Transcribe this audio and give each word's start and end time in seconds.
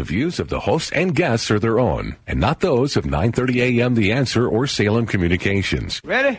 The 0.00 0.04
views 0.04 0.40
of 0.40 0.48
the 0.48 0.60
hosts 0.60 0.90
and 0.92 1.14
guests 1.14 1.50
are 1.50 1.58
their 1.58 1.78
own, 1.78 2.16
and 2.26 2.40
not 2.40 2.60
those 2.60 2.96
of 2.96 3.04
930 3.04 3.80
AM 3.80 3.94
The 3.96 4.12
Answer 4.12 4.48
or 4.48 4.66
Salem 4.66 5.04
Communications. 5.04 6.00
Ready? 6.02 6.38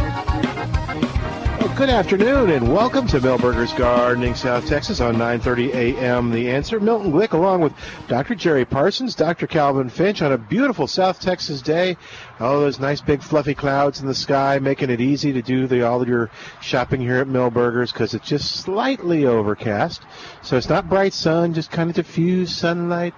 Well, 1.61 1.77
good 1.77 1.89
afternoon 1.91 2.49
and 2.49 2.73
welcome 2.73 3.05
to 3.05 3.19
Milberger's 3.19 3.71
Gardening, 3.73 4.33
South 4.33 4.65
Texas 4.65 4.99
on 4.99 5.13
9:30 5.17 5.71
a.m. 5.75 6.31
The 6.31 6.49
Answer. 6.49 6.79
Milton 6.79 7.11
Glick 7.11 7.33
along 7.33 7.61
with 7.61 7.71
Dr. 8.07 8.33
Jerry 8.33 8.65
Parsons, 8.65 9.13
Dr. 9.13 9.45
Calvin 9.45 9.87
Finch 9.87 10.23
on 10.23 10.31
a 10.31 10.39
beautiful 10.39 10.87
South 10.87 11.19
Texas 11.19 11.61
day. 11.61 11.97
All 12.39 12.59
those 12.59 12.79
nice 12.79 12.99
big 12.99 13.21
fluffy 13.21 13.53
clouds 13.53 14.01
in 14.01 14.07
the 14.07 14.15
sky, 14.15 14.57
making 14.57 14.89
it 14.89 15.01
easy 15.01 15.33
to 15.33 15.43
do 15.43 15.67
the, 15.67 15.85
all 15.85 16.01
of 16.01 16.07
your 16.07 16.31
shopping 16.61 16.99
here 16.99 17.17
at 17.17 17.27
Milberger's 17.27 17.91
because 17.91 18.15
it's 18.15 18.27
just 18.27 18.55
slightly 18.55 19.27
overcast. 19.27 20.01
So 20.41 20.57
it's 20.57 20.67
not 20.67 20.89
bright 20.89 21.13
sun, 21.13 21.53
just 21.53 21.69
kind 21.69 21.91
of 21.91 21.95
diffused 21.95 22.53
sunlight 22.53 23.13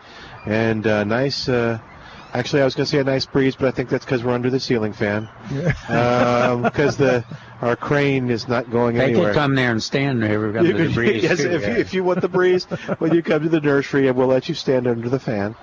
and 0.45 0.86
uh, 0.86 1.05
nice. 1.05 1.47
Uh, 1.47 1.80
Actually, 2.33 2.64
I 2.64 2.66
was 2.66 2.73
going 2.73 2.86
to 2.86 2.89
say 2.89 2.97
a 2.97 3.03
nice 3.03 3.27
breeze, 3.27 3.55
but 3.55 3.67
I 3.67 3.71
think 3.71 3.89
that's 3.89 4.05
because 4.05 4.23
we're 4.23 4.33
under 4.33 4.49
the 4.49 4.59
ceiling 4.59 4.91
fan. 4.91 5.30
Because 5.49 6.99
um, 6.99 7.05
the 7.05 7.23
our 7.64 7.78
crane 7.78 8.30
is 8.30 8.47
not 8.47 8.69
going 8.69 8.97
they 8.97 9.06
anywhere. 9.06 9.28
They 9.28 9.33
can 9.33 9.42
come 9.42 9.56
there 9.56 9.72
and 9.72 9.81
stand 9.81 10.22
there. 10.22 10.39
We've 10.39 10.53
got 10.53 10.64
the 10.64 10.92
breeze. 10.94 11.23
yes, 11.23 11.38
too, 11.39 11.50
if, 11.50 11.61
yeah. 11.61 11.70
you, 11.70 11.75
if 11.78 11.94
you 11.94 12.03
want 12.03 12.20
the 12.20 12.28
breeze, 12.28 12.66
when 13.00 13.14
you 13.14 13.23
come 13.23 13.44
to 13.44 13.50
the 13.50 13.61
nursery, 13.61 14.08
and 14.08 14.17
we'll 14.17 14.28
let 14.28 14.50
you 14.50 14.55
stand 14.55 14.86
under 14.86 15.08
the 15.08 15.20
fan. 15.20 15.55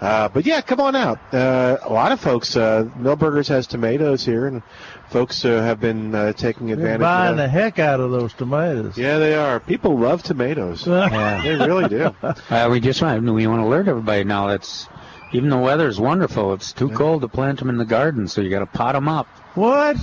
Uh, 0.00 0.28
but 0.28 0.46
yeah, 0.46 0.60
come 0.60 0.80
on 0.80 0.94
out. 0.94 1.18
Uh, 1.34 1.78
a 1.82 1.92
lot 1.92 2.12
of 2.12 2.20
folks, 2.20 2.56
uh, 2.56 2.88
Milberger's 2.96 3.48
has 3.48 3.66
tomatoes 3.66 4.24
here, 4.24 4.46
and 4.46 4.62
folks 5.10 5.44
uh, 5.44 5.60
have 5.62 5.80
been 5.80 6.14
uh, 6.14 6.32
taking 6.32 6.70
advantage. 6.70 7.00
They're 7.00 7.08
buying 7.08 7.32
of 7.32 7.36
the 7.38 7.48
heck 7.48 7.80
out 7.80 7.98
of 7.98 8.12
those 8.12 8.32
tomatoes. 8.34 8.96
Yeah, 8.96 9.18
they 9.18 9.34
are. 9.34 9.58
People 9.58 9.98
love 9.98 10.22
tomatoes. 10.22 10.86
Yeah. 11.18 11.42
they 11.42 11.66
really 11.66 11.88
do. 11.88 12.14
Uh, 12.22 12.68
we 12.70 12.80
just 12.80 13.00
want 13.02 13.22
we 13.22 13.46
want 13.46 13.60
to 13.60 13.66
alert 13.66 13.88
everybody 13.88 14.24
now. 14.24 14.48
That's 14.48 14.88
even 15.32 15.50
the 15.50 15.58
weather 15.58 15.88
is 15.88 15.98
wonderful. 15.98 16.54
It's 16.54 16.72
too 16.72 16.90
cold 16.90 17.22
to 17.22 17.28
plant 17.28 17.58
them 17.58 17.68
in 17.68 17.76
the 17.76 17.84
garden, 17.84 18.28
so 18.28 18.40
you 18.40 18.50
got 18.50 18.60
to 18.60 18.66
pot 18.66 18.92
them 18.92 19.08
up. 19.08 19.26
What? 19.54 19.96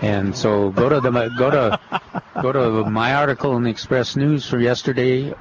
And 0.00 0.36
so 0.36 0.70
go 0.70 0.88
to 0.88 1.00
the 1.00 1.10
go 1.38 1.50
to 1.50 1.80
go 2.42 2.52
to 2.52 2.90
my 2.90 3.14
article 3.14 3.56
in 3.56 3.62
the 3.62 3.70
Express 3.70 4.14
News 4.14 4.46
for 4.46 4.58
yesterday, 4.58 5.32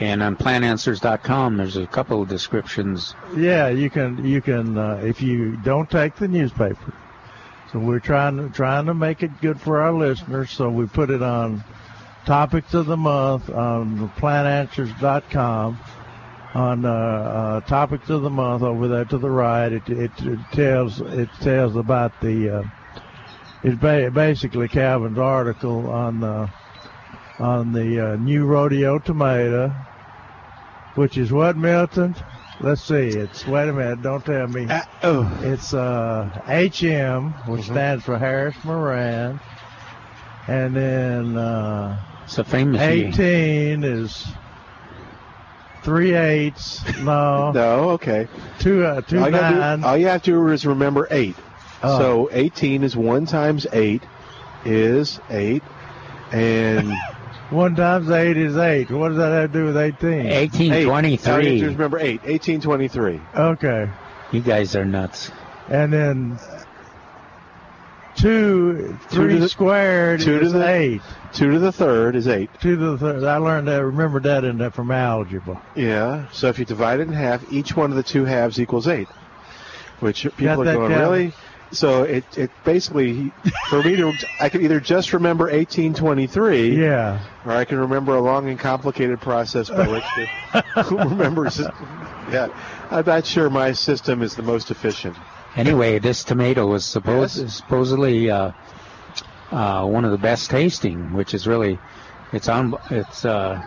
and 0.00 0.22
on 0.22 0.36
plantanswers.com. 0.36 1.56
There's 1.56 1.76
a 1.76 1.86
couple 1.86 2.22
of 2.22 2.28
descriptions. 2.28 3.14
Yeah, 3.36 3.68
you 3.68 3.88
can 3.88 4.24
you 4.24 4.42
can 4.42 4.76
uh, 4.76 5.00
if 5.02 5.22
you 5.22 5.56
don't 5.58 5.90
take 5.90 6.16
the 6.16 6.28
newspaper. 6.28 6.92
So 7.72 7.78
we're 7.78 8.00
trying 8.00 8.36
to 8.36 8.50
trying 8.50 8.86
to 8.86 8.94
make 8.94 9.22
it 9.22 9.40
good 9.40 9.60
for 9.60 9.80
our 9.80 9.92
listeners. 9.92 10.50
So 10.50 10.68
we 10.68 10.86
put 10.86 11.08
it 11.08 11.22
on 11.22 11.64
topics 12.26 12.74
of 12.74 12.86
the 12.86 12.96
month 12.96 13.48
on 13.48 14.10
plantanswers.com 14.10 15.78
on 16.54 16.84
uh, 16.84 16.90
uh, 16.90 17.60
topics 17.62 18.10
of 18.10 18.20
the 18.20 18.30
month 18.30 18.62
over 18.62 18.88
there 18.88 19.06
to 19.06 19.16
the 19.16 19.30
right. 19.30 19.72
It, 19.72 19.88
it, 19.88 20.10
it 20.20 20.38
tells 20.52 21.00
it 21.00 21.30
tells 21.40 21.76
about 21.76 22.20
the 22.20 22.70
it's 23.62 23.76
ba- 23.80 24.10
basically 24.10 24.68
Calvin's 24.68 25.18
article 25.18 25.90
on 25.90 26.20
the 26.20 26.50
on 27.38 27.72
the 27.72 28.12
uh, 28.12 28.16
new 28.16 28.44
rodeo 28.44 28.98
tomato, 28.98 29.68
which 30.94 31.16
is 31.18 31.32
what 31.32 31.56
Milton. 31.56 32.14
Let's 32.60 32.82
see. 32.82 33.08
It's 33.08 33.46
wait 33.46 33.68
a 33.68 33.72
minute. 33.72 34.02
Don't 34.02 34.24
tell 34.24 34.46
me. 34.46 34.66
Uh, 34.68 34.82
oh, 35.02 35.38
It's 35.42 35.74
uh, 35.74 36.28
HM, 36.46 37.32
which 37.50 37.64
stands 37.64 38.04
for 38.04 38.18
Harris 38.18 38.54
Moran, 38.64 39.40
and 40.46 40.76
then 40.76 41.36
uh, 41.36 42.00
It's 42.24 42.38
a 42.38 42.44
famous. 42.44 42.80
18 42.80 43.82
is 43.82 44.26
three 45.82 46.14
eighths. 46.14 46.84
No, 47.00 47.50
no, 47.54 47.90
okay. 47.90 48.28
two 48.60 48.84
uh, 48.84 49.00
two 49.00 49.18
all, 49.18 49.26
you 49.30 49.32
do, 49.38 49.84
all 49.84 49.96
you 49.96 50.06
have 50.06 50.22
to 50.22 50.30
do 50.30 50.48
is 50.48 50.64
remember 50.64 51.08
eight. 51.10 51.34
Oh. 51.82 51.98
So 51.98 52.28
18 52.32 52.84
is 52.84 52.96
1 52.96 53.26
times 53.26 53.66
8 53.72 54.02
is 54.64 55.20
8. 55.30 55.62
And 56.32 56.92
One 57.50 57.76
times 57.76 58.10
eight 58.10 58.38
is 58.38 58.56
eight. 58.56 58.90
What 58.90 59.08
does 59.10 59.18
that 59.18 59.30
have 59.30 59.52
to 59.52 59.58
do 59.58 59.64
with 59.66 59.76
18? 59.76 60.08
8. 60.26 60.54
All 60.54 60.80
you 60.80 60.88
1823. 60.90 61.68
remember 61.68 61.98
8. 61.98 62.22
1823. 62.22 63.20
Okay, 63.36 63.90
You 64.30 64.40
guys 64.40 64.74
are 64.74 64.86
nuts. 64.86 65.30
and 65.68 65.92
then 65.92 66.38
two, 68.16 68.96
Two 69.10 69.16
three 69.16 69.34
to 69.34 69.40
the- 69.40 69.48
squared 69.50 70.20
two 70.20 70.38
to 70.38 70.44
is 70.46 70.52
the- 70.52 70.66
eight. 70.68 71.02
2 71.34 71.52
to 71.52 71.58
the 71.58 71.72
third 71.72 72.14
is 72.16 72.28
8. 72.28 72.48
Two 72.60 72.76
to 72.76 72.96
the 72.96 72.98
third. 72.98 73.24
I 73.24 73.36
learned 73.36 73.68
that. 73.68 73.84
Remembered 73.84 74.22
that 74.24 74.44
in 74.44 74.58
that 74.58 74.74
from 74.74 74.90
algebra. 74.90 75.60
Yeah. 75.74 76.24
So 76.32 76.48
if 76.48 76.58
you 76.58 76.64
divide 76.64 77.00
it 77.00 77.08
in 77.08 77.12
half, 77.12 77.50
each 77.52 77.74
one 77.76 77.90
of 77.90 77.96
the 77.96 78.02
two 78.02 78.24
halves 78.24 78.60
equals 78.60 78.86
8. 78.88 79.08
Which 80.00 80.22
people 80.36 80.64
Got 80.64 80.68
are 80.68 80.74
going, 80.74 80.90
Calvin? 80.90 80.98
really? 80.98 81.32
So 81.72 82.02
it, 82.02 82.24
it 82.36 82.50
basically, 82.64 83.32
for 83.70 83.82
me 83.82 83.96
to, 83.96 84.12
I 84.38 84.48
can 84.50 84.62
either 84.62 84.78
just 84.78 85.12
remember 85.12 85.44
1823. 85.44 86.78
Yeah. 86.78 87.18
or 87.46 87.52
I 87.52 87.64
can 87.64 87.78
remember 87.78 88.14
a 88.14 88.20
long 88.20 88.48
and 88.48 88.58
complicated 88.58 89.20
process 89.20 89.70
by 89.70 89.88
which 89.88 90.04
to 90.14 90.94
remember. 91.08 91.48
Yeah, 92.30 92.48
I'm 92.90 93.06
not 93.06 93.24
sure 93.26 93.48
my 93.50 93.72
system 93.72 94.22
is 94.22 94.34
the 94.36 94.42
most 94.42 94.70
efficient. 94.70 95.16
Anyway, 95.56 95.98
this 95.98 96.24
tomato 96.24 96.66
was 96.66 96.84
supposed 96.84 97.38
Yes. 97.38 97.54
supposedly 97.56 98.30
uh, 98.30 98.52
uh, 99.50 99.84
one 99.86 100.04
of 100.04 100.10
the 100.10 100.18
best 100.18 100.50
tasting, 100.50 101.12
which 101.12 101.34
is 101.34 101.46
really 101.46 101.78
it's 102.32 102.48
un, 102.48 102.74
it's 102.90 103.24
uh, 103.24 103.60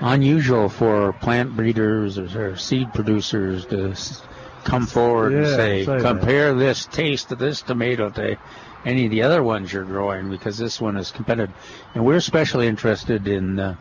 unusual 0.00 0.68
for 0.68 1.12
plant 1.14 1.54
breeders 1.56 2.18
or, 2.18 2.50
or 2.50 2.56
seed 2.56 2.92
producers 2.92 3.66
to 3.66 3.90
s- 3.90 4.22
come 4.64 4.86
forward 4.86 5.32
and 5.32 5.44
Yeah, 5.44 5.56
say, 5.56 5.84
say 5.84 5.98
that. 5.98 6.00
compare 6.02 6.54
this 6.54 6.86
taste 6.86 7.32
of 7.32 7.38
this 7.38 7.62
tomato 7.62 8.10
to 8.10 8.36
any 8.84 9.04
of 9.06 9.10
the 9.10 9.22
other 9.22 9.42
ones 9.42 9.72
you're 9.72 9.84
growing 9.84 10.30
because 10.30 10.58
this 10.58 10.80
one 10.80 10.96
is 10.96 11.10
competitive. 11.10 11.54
And 11.94 12.04
we're 12.04 12.16
especially 12.16 12.66
interested 12.66 13.26
in 13.26 13.58
uh, 13.58 13.76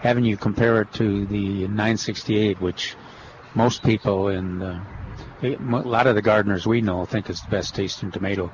having 0.00 0.24
you 0.24 0.36
compare 0.36 0.82
it 0.82 0.92
to 0.94 1.26
the 1.26 1.68
968, 1.68 2.60
which 2.60 2.96
most 3.54 3.82
people 3.82 4.28
in 4.28 4.62
uh, 4.62 4.84
a 5.42 5.56
lot 5.56 6.06
of 6.06 6.14
the 6.14 6.22
gardeners 6.22 6.66
we 6.66 6.80
know 6.80 7.04
think 7.04 7.30
is 7.30 7.40
the 7.40 7.50
best 7.50 7.74
tasting 7.74 8.10
tomato 8.10 8.52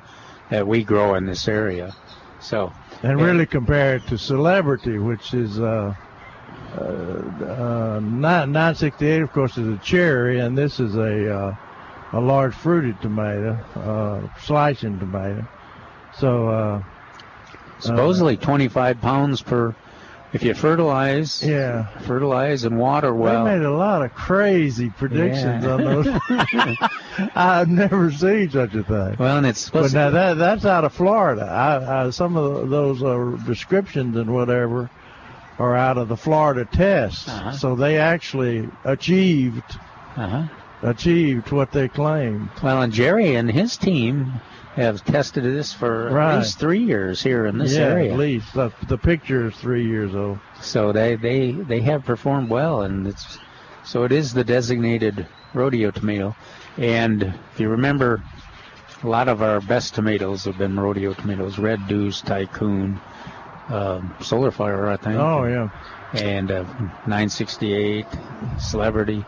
that 0.49 0.65
we 0.67 0.83
grow 0.83 1.15
in 1.15 1.25
this 1.25 1.47
area. 1.47 1.93
So, 2.39 2.71
and 3.03 3.19
really 3.19 3.45
compare 3.45 3.95
it 3.95 4.07
to 4.07 4.17
Celebrity, 4.17 4.99
which 4.99 5.33
is 5.33 5.59
uh, 5.59 5.93
uh, 6.77 6.81
uh, 6.81 7.99
968, 8.03 9.21
of 9.21 9.31
course, 9.33 9.57
is 9.57 9.67
a 9.67 9.77
cherry, 9.79 10.39
and 10.39 10.57
this 10.57 10.79
is 10.79 10.95
a 10.95 11.35
uh, 11.35 11.55
a 12.13 12.19
large 12.21 12.53
fruited 12.55 12.99
tomato, 13.01 13.53
uh, 13.75 14.39
slicing 14.39 14.99
tomato. 14.99 15.45
So 16.17 16.47
uh, 16.49 16.83
supposedly 17.79 18.37
25 18.37 19.01
pounds 19.01 19.41
per. 19.41 19.75
If 20.33 20.43
you 20.43 20.53
fertilize, 20.53 21.41
yeah, 21.41 21.87
fertilize 22.01 22.65
and 22.65 22.77
water 22.77 23.13
well. 23.13 23.45
they 23.45 23.57
made 23.57 23.65
a 23.65 23.71
lot 23.71 24.01
of 24.01 24.13
crazy 24.13 24.89
predictions 24.89 25.63
Yeah. 25.63 25.71
on 25.71 25.83
those. 25.85 26.07
I've 27.35 27.69
never 27.69 28.11
seen 28.11 28.49
such 28.51 28.73
a 28.75 28.83
thing. 28.83 29.15
well, 29.17 29.37
and 29.37 29.47
it's 29.47 29.69
But 29.69 29.93
now 29.93 30.09
that 30.09 30.33
that's 30.33 30.65
out 30.65 30.83
of 30.83 30.93
Florida. 30.93 31.43
I, 31.45 32.07
I, 32.07 32.09
some 32.09 32.35
of 32.35 32.69
those 32.69 33.01
uh, 33.01 33.37
descriptions 33.45 34.17
and 34.17 34.33
whatever 34.33 34.89
are 35.59 35.75
out 35.77 35.97
of 35.97 36.09
the 36.09 36.17
Florida 36.17 36.65
test. 36.65 37.29
Uh-huh. 37.29 37.53
So 37.53 37.75
they 37.75 37.97
actually 37.97 38.69
achieved 38.83 39.63
Uh-huh. 40.17 40.43
Achieved 40.83 41.51
what 41.51 41.71
they 41.71 41.87
claimed. 41.87 42.49
Well, 42.63 42.81
and 42.81 42.93
Jerry 42.93 43.35
and 43.35 43.51
his 43.51 43.77
team 43.77 44.33
have 44.75 45.03
tested 45.03 45.43
this 45.43 45.73
for 45.73 46.09
Right. 46.11 46.33
at 46.35 46.37
least 46.39 46.59
three 46.59 46.83
years 46.83 47.21
here 47.23 47.45
in 47.47 47.57
this 47.57 47.73
yeah, 47.73 47.81
area. 47.85 48.11
at 48.13 48.17
least 48.19 48.53
the, 48.53 48.71
the 48.87 48.97
picture 48.97 49.47
is 49.47 49.55
three 49.55 49.87
years 49.87 50.13
old. 50.13 50.39
So 50.61 50.91
they, 50.91 51.15
they, 51.15 51.51
they 51.51 51.79
have 51.81 52.05
performed 52.05 52.49
well, 52.49 52.81
and 52.83 53.07
it's 53.07 53.39
so 53.83 54.03
it 54.03 54.11
is 54.11 54.33
the 54.33 54.43
designated 54.43 55.25
rodeo 55.53 55.89
tomato. 55.91 56.35
And 56.77 57.23
if 57.53 57.59
you 57.59 57.69
remember, 57.69 58.21
a 59.01 59.07
lot 59.07 59.29
of 59.29 59.41
our 59.41 59.61
best 59.61 59.95
tomatoes 59.95 60.45
have 60.45 60.57
been 60.59 60.79
rodeo 60.79 61.13
tomatoes: 61.13 61.57
Red 61.57 61.87
Deuce, 61.87 62.21
Tycoon, 62.21 62.99
um, 63.69 64.13
Solar 64.21 64.51
Fire, 64.51 64.87
I 64.87 64.97
think. 64.97 65.15
Oh 65.17 65.45
yeah. 65.45 65.69
and 66.13 66.51
uh, 66.51 66.63
968 67.07 68.05
celebrity 68.59 69.25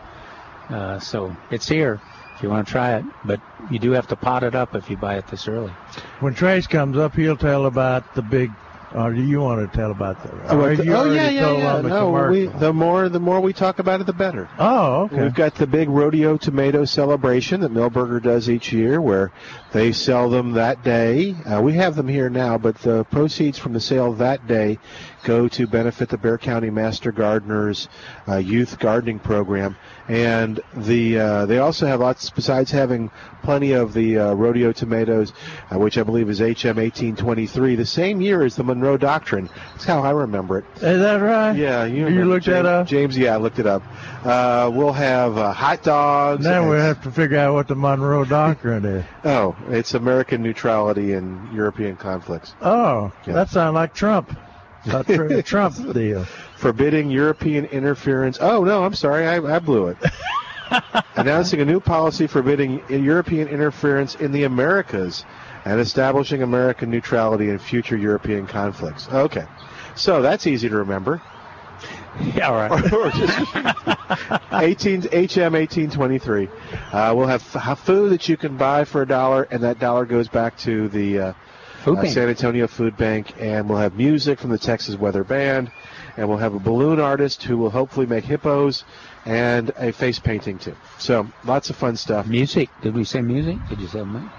uh, 0.70 0.98
so 0.98 1.34
it's 1.50 1.68
here 1.68 2.00
if 2.36 2.42
you 2.42 2.48
want 2.48 2.66
to 2.66 2.70
try 2.72 2.96
it 2.96 3.04
but 3.24 3.40
you 3.70 3.78
do 3.78 3.90
have 3.92 4.06
to 4.06 4.16
pot 4.16 4.42
it 4.42 4.54
up 4.54 4.74
if 4.74 4.88
you 4.88 4.96
buy 4.96 5.16
it 5.16 5.26
this 5.28 5.46
early 5.48 5.72
When 6.20 6.34
Trace 6.34 6.66
comes 6.66 6.96
up, 6.96 7.14
he'll 7.14 7.36
tell 7.36 7.66
about 7.66 8.14
the 8.14 8.22
big. 8.22 8.50
Or 8.92 9.14
do 9.14 9.22
you 9.22 9.40
want 9.40 9.70
to 9.70 9.76
tell 9.78 9.92
about 9.92 10.20
that? 10.24 10.32
Oh, 10.50 10.74
the- 10.74 10.84
you 10.84 10.92
oh, 10.94 11.04
yeah, 11.12 11.30
yeah, 11.30 11.52
yeah. 11.52 11.74
on 11.76 11.82
the 11.84 11.88
No, 11.88 12.28
we, 12.28 12.46
the 12.46 12.72
more 12.72 13.08
the 13.08 13.20
more 13.20 13.40
we 13.40 13.52
talk 13.52 13.78
about 13.78 14.00
it, 14.00 14.06
the 14.08 14.12
better. 14.12 14.48
oh, 14.58 15.02
okay. 15.02 15.22
We've 15.22 15.34
got 15.34 15.54
the 15.54 15.66
big 15.68 15.88
rodeo 15.88 16.36
tomato 16.36 16.84
celebration 16.84 17.60
that 17.60 17.72
Milberger 17.72 18.20
does 18.20 18.50
each 18.50 18.72
year, 18.72 19.00
where 19.00 19.30
they 19.72 19.92
sell 19.92 20.28
them 20.28 20.52
that 20.54 20.82
day. 20.82 21.36
Uh, 21.46 21.62
we 21.62 21.74
have 21.74 21.94
them 21.94 22.08
here 22.08 22.28
now, 22.28 22.58
but 22.58 22.78
the 22.78 23.04
proceeds 23.04 23.58
from 23.58 23.74
the 23.74 23.80
sale 23.80 24.12
that 24.14 24.48
day 24.48 24.76
go 25.22 25.46
to 25.46 25.68
benefit 25.68 26.08
the 26.08 26.18
Bexar 26.18 26.38
County 26.38 26.70
Master 26.70 27.12
Gardeners 27.12 27.88
uh, 28.26 28.38
Youth 28.38 28.80
Gardening 28.80 29.20
Program. 29.20 29.76
And 30.08 30.60
the 30.74 31.18
uh, 31.18 31.46
they 31.46 31.58
also 31.58 31.86
have 31.86 32.00
lots 32.00 32.30
besides 32.30 32.70
having 32.70 33.10
plenty 33.42 33.72
of 33.72 33.92
the 33.94 34.18
uh, 34.18 34.32
rodeo 34.34 34.72
tomatoes, 34.72 35.32
uh, 35.72 35.78
which 35.78 35.98
I 35.98 36.02
believe 36.02 36.28
is 36.28 36.40
HM 36.40 36.76
1823, 36.76 37.76
the 37.76 37.86
same 37.86 38.20
year 38.20 38.42
as 38.42 38.56
the 38.56 38.64
Monroe 38.64 38.96
Doctrine. 38.96 39.48
That's 39.72 39.84
how 39.84 40.00
I 40.02 40.10
remember 40.10 40.58
it. 40.58 40.64
Is 40.76 41.00
that 41.00 41.16
right? 41.16 41.52
Yeah, 41.56 41.84
you, 41.84 42.08
You 42.08 42.24
looked 42.24 42.44
James, 42.46 42.64
that 42.64 42.66
up? 42.66 42.86
James. 42.88 43.16
Yeah, 43.16 43.34
I 43.34 43.36
looked 43.36 43.58
it 43.60 43.66
up. 43.66 43.82
Uh, 44.24 44.70
we'll 44.74 44.92
have 44.92 45.38
uh, 45.38 45.52
hot 45.52 45.82
dogs. 45.82 46.44
Now 46.44 46.68
we 46.68 46.76
have 46.76 47.02
to 47.04 47.10
figure 47.12 47.38
out 47.38 47.54
what 47.54 47.68
the 47.68 47.76
Monroe 47.76 48.24
Doctrine 48.24 48.84
is. 48.84 49.04
Oh, 49.24 49.54
it's 49.68 49.94
American 49.94 50.42
neutrality 50.42 51.12
in 51.12 51.50
European 51.52 51.94
conflicts, 51.96 52.54
Oh, 52.62 53.12
Yeah. 53.26 53.34
that 53.34 53.50
sounds 53.50 53.74
like 53.74 53.94
Trump. 53.94 54.36
Trump 55.44 55.92
deal. 55.92 56.26
Forbidding 56.60 57.10
European 57.10 57.64
interference. 57.66 58.38
Oh 58.40 58.64
no, 58.64 58.84
I'm 58.84 58.94
sorry, 58.94 59.26
I, 59.26 59.56
I 59.56 59.58
blew 59.58 59.88
it. 59.88 59.96
Announcing 61.16 61.60
a 61.60 61.64
new 61.64 61.80
policy 61.80 62.26
forbidding 62.26 62.82
European 62.88 63.48
interference 63.48 64.14
in 64.14 64.30
the 64.30 64.44
Americas 64.44 65.24
and 65.64 65.80
establishing 65.80 66.42
American 66.42 66.90
neutrality 66.90 67.48
in 67.48 67.58
future 67.58 67.96
European 67.96 68.46
conflicts. 68.46 69.08
Okay, 69.08 69.46
so 69.96 70.22
that's 70.22 70.46
easy 70.46 70.68
to 70.68 70.76
remember. 70.76 71.20
yeah 72.34 72.48
all 72.48 72.56
right 72.56 74.52
18 74.52 75.02
HM 75.02 75.52
1823. 75.54 76.48
Uh, 76.92 77.14
we'll 77.16 77.26
have, 77.26 77.42
have 77.54 77.78
food 77.78 78.10
that 78.10 78.28
you 78.28 78.36
can 78.36 78.56
buy 78.56 78.84
for 78.84 79.02
a 79.02 79.06
dollar, 79.06 79.44
and 79.50 79.62
that 79.62 79.78
dollar 79.78 80.04
goes 80.04 80.28
back 80.28 80.58
to 80.58 80.88
the 80.88 81.18
uh, 81.18 81.32
uh. 81.86 82.04
San 82.06 82.28
Antonio 82.28 82.66
Food 82.66 82.96
Bank, 82.96 83.32
and 83.38 83.68
we'll 83.68 83.78
have 83.78 83.96
music 83.96 84.38
from 84.38 84.50
the 84.50 84.58
Texas 84.58 84.96
Weather 84.96 85.24
Band, 85.24 85.70
and 86.16 86.28
we'll 86.28 86.38
have 86.38 86.54
a 86.54 86.58
balloon 86.58 87.00
artist 87.00 87.42
who 87.42 87.56
will 87.58 87.70
hopefully 87.70 88.06
make 88.06 88.24
hippos 88.24 88.84
and 89.24 89.70
a 89.76 89.92
face 89.92 90.18
painting 90.18 90.58
too. 90.58 90.74
So 90.98 91.28
lots 91.44 91.70
of 91.70 91.76
fun 91.76 91.96
stuff. 91.96 92.26
music 92.26 92.70
did 92.82 92.94
we 92.94 93.04
say 93.04 93.20
music 93.20 93.58
did 93.68 93.80
you 93.80 93.88
say 93.88 94.02
music? 94.02 94.30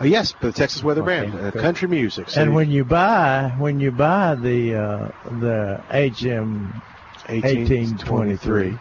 Uh, 0.00 0.04
yes, 0.04 0.34
the 0.40 0.52
Texas 0.52 0.82
Weather 0.82 1.02
Okay, 1.02 1.30
Band, 1.30 1.56
uh, 1.56 1.60
country 1.60 1.88
music. 1.88 2.30
So 2.30 2.42
And 2.42 2.54
when 2.54 2.70
you 2.70 2.84
buy 2.84 3.54
when 3.58 3.80
you 3.80 3.90
buy 3.90 4.34
the 4.34 4.74
uh, 4.74 5.08
the 5.40 5.82
HM 5.90 6.82
1823, 7.28 8.78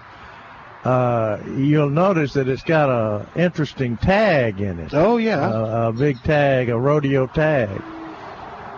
uh, 0.84 1.38
you'll 1.56 1.90
notice 1.90 2.34
that 2.34 2.48
it's 2.48 2.64
got 2.64 2.90
a 2.90 3.26
interesting 3.40 3.96
tag 3.98 4.60
in 4.60 4.80
it. 4.80 4.94
Oh 4.94 5.18
yeah. 5.18 5.50
a, 5.50 5.90
a 5.90 5.94
big 5.94 6.22
tag, 6.24 6.70
a 6.70 6.78
rodeo 6.80 7.28
tag, 7.28 7.82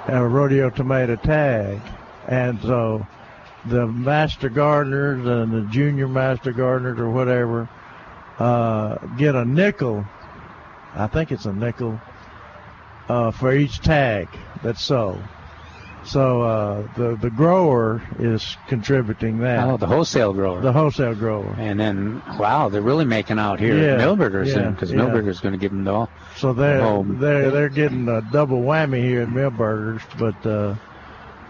a 0.08 0.28
rodeo 0.28 0.70
tomato 0.70 1.16
tag, 1.16 1.82
and 2.28 2.62
so 2.62 3.06
the 3.68 3.88
master 3.88 4.50
gardeners 4.50 5.26
and 5.26 5.52
the 5.54 5.62
junior 5.72 6.08
master 6.08 6.52
gardeners 6.52 7.00
or 7.00 7.10
whatever 7.10 7.68
uh, 8.40 8.96
get 9.18 9.36
a 9.36 9.46
nickel. 9.46 10.06
I 10.94 11.08
think 11.08 11.32
it's 11.32 11.46
a 11.46 11.54
nickel 11.54 12.00
uh, 13.10 13.32
for 13.32 13.54
each 13.54 13.80
tag 13.82 14.28
that's 14.64 14.84
sold. 14.84 15.22
So 16.04 16.44
uh, 16.44 16.88
the 16.96 17.16
the 17.16 17.32
grower 17.32 18.00
is 18.20 18.58
contributing 18.68 19.40
that. 19.40 19.64
oh 19.68 19.76
the 19.78 19.88
wholesale 19.88 20.34
grower 20.34 20.62
the 20.62 20.72
wholesale 20.72 21.16
grower. 21.16 21.56
and 21.58 21.80
then 21.80 22.22
wow 22.38 22.70
they're 22.70 22.84
really 22.84 23.06
making 23.06 23.40
out 23.40 23.60
here 23.60 23.76
Yeah, 23.76 23.94
at 23.94 24.00
Milberger's 24.02 24.54
because 24.54 24.92
yeah. 24.92 24.98
Milberger's 25.00 25.40
going 25.40 25.54
to 25.54 25.58
give 25.58 25.72
them 25.72 25.84
the 25.84 25.92
all 25.92 26.10
So 26.36 26.54
they're 26.54 26.82
Oh. 26.84 27.04
they're 27.04 27.50
they're 27.50 27.70
getting 27.70 28.08
a 28.08 28.22
double 28.32 28.62
whammy 28.62 29.02
here 29.02 29.24
at 29.24 29.30
Milberger's, 29.30 30.04
but 30.20 30.46
uh, 30.46 30.76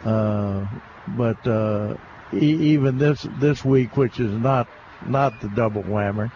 uh, 0.10 0.66
but 1.10 1.46
uh, 1.48 1.96
e- 2.34 2.38
even 2.74 2.98
this 2.98 3.26
this 3.40 3.64
week, 3.64 3.96
which 3.98 4.20
is 4.20 4.32
not 4.32 4.68
not 5.08 5.40
the 5.42 5.50
double 5.50 5.84
whammy, 5.84 6.32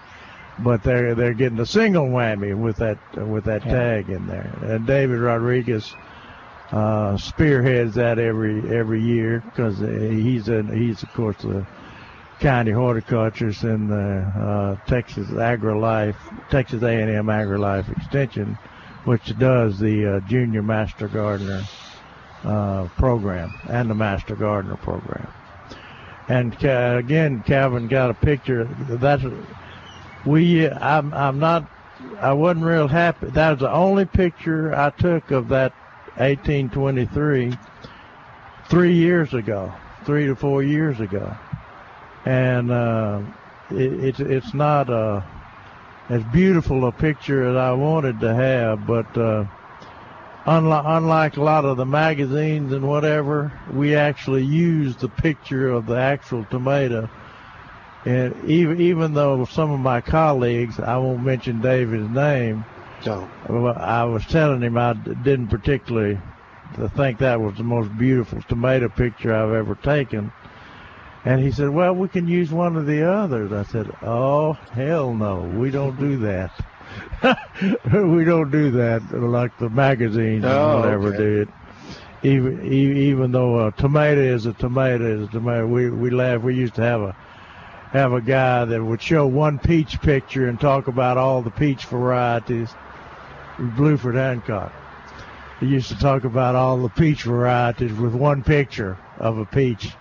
but 0.60 0.83
they're 0.83 1.16
they're 1.16 1.33
getting 1.33 1.60
a 1.60 1.66
single 1.66 2.07
whammy 2.07 2.56
with 2.56 2.77
that 2.77 2.98
with 3.16 3.45
that 3.45 3.66
Yeah. 3.66 3.71
tag 3.71 4.10
in 4.10 4.27
there. 4.27 4.51
And 4.63 4.86
David 4.86 5.19
Rodriguez 5.19 5.95
uh, 6.71 7.18
spearheads 7.18 7.95
that 7.95 8.19
every 8.19 8.60
every 8.75 9.01
year 9.01 9.42
because 9.45 9.80
he's 9.80 10.50
a, 10.50 10.63
he's 10.63 11.01
of 11.04 11.12
course 11.13 11.38
the 11.38 11.66
county 12.39 12.71
horticulturist 12.71 13.63
in 13.63 13.88
the 13.88 14.21
uh, 14.39 14.75
Texas 14.88 15.27
AgriLife, 15.30 16.16
Texas 16.50 16.81
A&M 16.83 17.25
AgriLife 17.25 17.92
Extension, 17.98 18.57
which 19.04 19.38
does 19.38 19.77
the 19.80 20.06
uh, 20.16 20.19
Junior 20.21 20.62
Master 20.63 21.07
Gardener 21.10 21.63
uh, 22.44 22.88
program 22.97 23.53
and 23.69 23.89
the 23.89 23.95
Master 23.95 24.36
Gardener 24.36 24.77
program. 24.77 25.27
And 26.27 26.53
again, 26.63 27.44
Calvin 27.45 27.88
got 27.88 28.12
a 28.12 28.13
picture. 28.13 28.65
That's 28.88 29.24
we. 30.25 30.69
I'm. 30.69 31.13
I'm 31.13 31.40
not. 31.40 31.69
I 32.19 32.33
wasn't 32.33 32.66
real 32.66 32.87
happy. 32.87 33.28
That 33.28 33.52
was 33.52 33.59
the 33.59 33.71
only 33.71 34.06
picture 34.06 34.75
I 34.75 34.92
took 34.92 35.31
of 35.31 35.47
that 35.49 35.73
1823 36.18 37.57
three 38.69 38.94
years 38.94 39.33
ago, 39.33 39.73
three 40.06 40.28
to 40.28 40.35
four 40.35 40.61
years 40.61 40.99
ago 40.99 41.35
and 42.25 42.71
uh, 42.71 43.21
it, 43.71 43.94
it's 44.04 44.19
it's 44.19 44.54
not 44.54 44.90
uh, 44.90 45.21
as 46.09 46.23
beautiful 46.25 46.87
a 46.87 46.92
picture 46.92 47.49
as 47.49 47.56
I 47.56 47.71
wanted 47.71 48.19
to 48.21 48.33
have, 48.33 48.85
but 48.85 49.18
uh, 49.18 49.45
unlike 50.49 50.83
unlike 50.85 51.37
a 51.37 51.44
lot 51.44 51.65
of 51.65 51.77
the 51.77 51.85
magazines 51.85 52.71
and 52.73 52.87
whatever, 52.87 53.51
we 53.71 53.95
actually 53.95 54.44
use 54.44 54.95
the 54.95 55.09
picture 55.09 55.69
of 55.69 55.85
the 55.85 55.97
actual 55.97 56.44
tomato. 56.45 57.07
And 58.06 58.33
even 58.45 58.81
even 58.81 59.13
though 59.13 59.45
some 59.45 59.71
of 59.71 59.79
my 59.79 60.01
colleagues, 60.01 60.79
I 60.79 60.97
won't 60.97 61.23
mention 61.23 61.61
David's 61.61 62.09
name, 62.09 62.65
well, 63.06 63.77
I 63.77 64.03
was 64.06 64.25
telling 64.25 64.61
him 64.61 64.77
I 64.77 64.94
didn't 64.94 65.49
particularly 65.49 66.18
think 66.95 67.19
that 67.19 67.39
was 67.39 67.56
the 67.57 67.63
most 67.63 67.95
beautiful 67.97 68.41
tomato 68.44 68.89
picture 68.89 69.33
I've 69.33 69.53
ever 69.53 69.75
taken. 69.75 70.31
And 71.25 71.41
he 71.41 71.51
said, 71.51 71.69
"Well, 71.69 71.94
we 71.94 72.07
can 72.07 72.27
use 72.27 72.51
one 72.51 72.77
of 72.77 72.85
the 72.85 73.03
others." 73.03 73.51
I 73.51 73.63
said, 73.63 73.89
"Oh, 74.01 74.53
hell 74.71 75.13
no, 75.13 75.41
we 75.57 75.69
don't 75.69 75.99
do 75.99 76.18
that. 76.18 76.51
we 77.94 78.23
don't 78.25 78.51
do 78.51 78.71
that 78.71 79.01
like 79.11 79.57
the 79.57 79.69
magazines 79.69 80.44
and 80.45 80.45
Oh, 80.45 80.73
whatever 80.73 81.11
okay. 81.11 81.18
did. 81.18 81.49
Even 82.23 82.65
even 82.65 83.31
though 83.31 83.68
a 83.68 83.71
tomato 83.71 84.21
is 84.21 84.45
a 84.45 84.53
tomato 84.53 85.06
is 85.21 85.29
a 85.29 85.31
tomato, 85.31 85.68
we 85.68 85.89
we 85.89 86.09
laugh. 86.09 86.41
We 86.41 86.56
used 86.56 86.75
to 86.75 86.81
have 86.81 87.01
a 87.01 87.15
have 87.91 88.13
a 88.13 88.21
guy 88.21 88.65
that 88.65 88.83
would 88.83 89.01
show 89.01 89.25
one 89.27 89.57
peach 89.59 89.99
picture 90.01 90.47
and 90.47 90.59
talk 90.59 90.87
about 90.87 91.18
all 91.18 91.41
the 91.41 91.51
peach 91.51 91.85
varieties. 91.85 92.75
Blueford 93.59 94.15
Hancock. 94.15 94.71
He 95.59 95.68
used 95.68 95.89
to 95.89 95.99
talk 95.99 96.23
about 96.23 96.56
all 96.56 96.81
the 96.81 96.89
peach 96.89 97.23
varieties 97.23 97.94
with 97.94 98.13
one 98.15 98.44
picture 98.44 98.97
of 99.18 99.37
a 99.37 99.45
peach. 99.45 99.97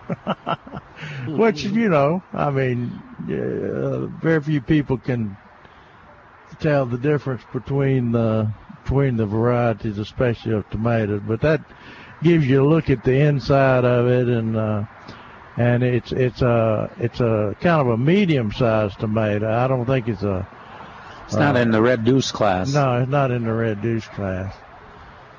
Which, 1.27 1.63
you 1.63 1.89
know, 1.89 2.23
I 2.33 2.49
mean, 2.49 3.01
uh, 3.29 4.07
very 4.07 4.41
few 4.41 4.61
people 4.61 4.97
can 4.97 5.37
tell 6.59 6.85
the 6.85 6.97
difference 6.97 7.41
between 7.53 8.11
the 8.11 8.49
between 8.83 9.17
the 9.17 9.25
varieties, 9.25 9.97
especially 9.97 10.53
of 10.53 10.69
tomatoes. 10.69 11.21
But 11.27 11.41
that 11.41 11.61
gives 12.23 12.47
you 12.47 12.63
a 12.63 12.67
look 12.67 12.89
at 12.89 13.03
the 13.03 13.19
inside 13.19 13.85
of 13.85 14.07
it, 14.07 14.27
and 14.27 14.55
uh, 14.57 14.83
and 15.57 15.83
it's 15.83 16.11
it's 16.11 16.41
a 16.41 16.89
it's 16.99 17.19
a 17.19 17.55
kind 17.61 17.81
of 17.81 17.87
a 17.87 17.97
medium 17.97 18.51
sized 18.51 18.99
tomato. 18.99 19.51
I 19.51 19.67
don't 19.67 19.85
think 19.85 20.07
it's 20.07 20.23
a. 20.23 20.47
It's 21.25 21.35
not 21.35 21.55
uh, 21.55 21.59
in 21.59 21.69
the 21.71 21.81
red 21.81 22.03
deuce 22.05 22.31
class. 22.31 22.73
No, 22.73 23.01
it's 23.01 23.11
not 23.11 23.29
in 23.29 23.43
the 23.43 23.53
red 23.53 23.81
deuce 23.83 24.07
class. 24.07 24.55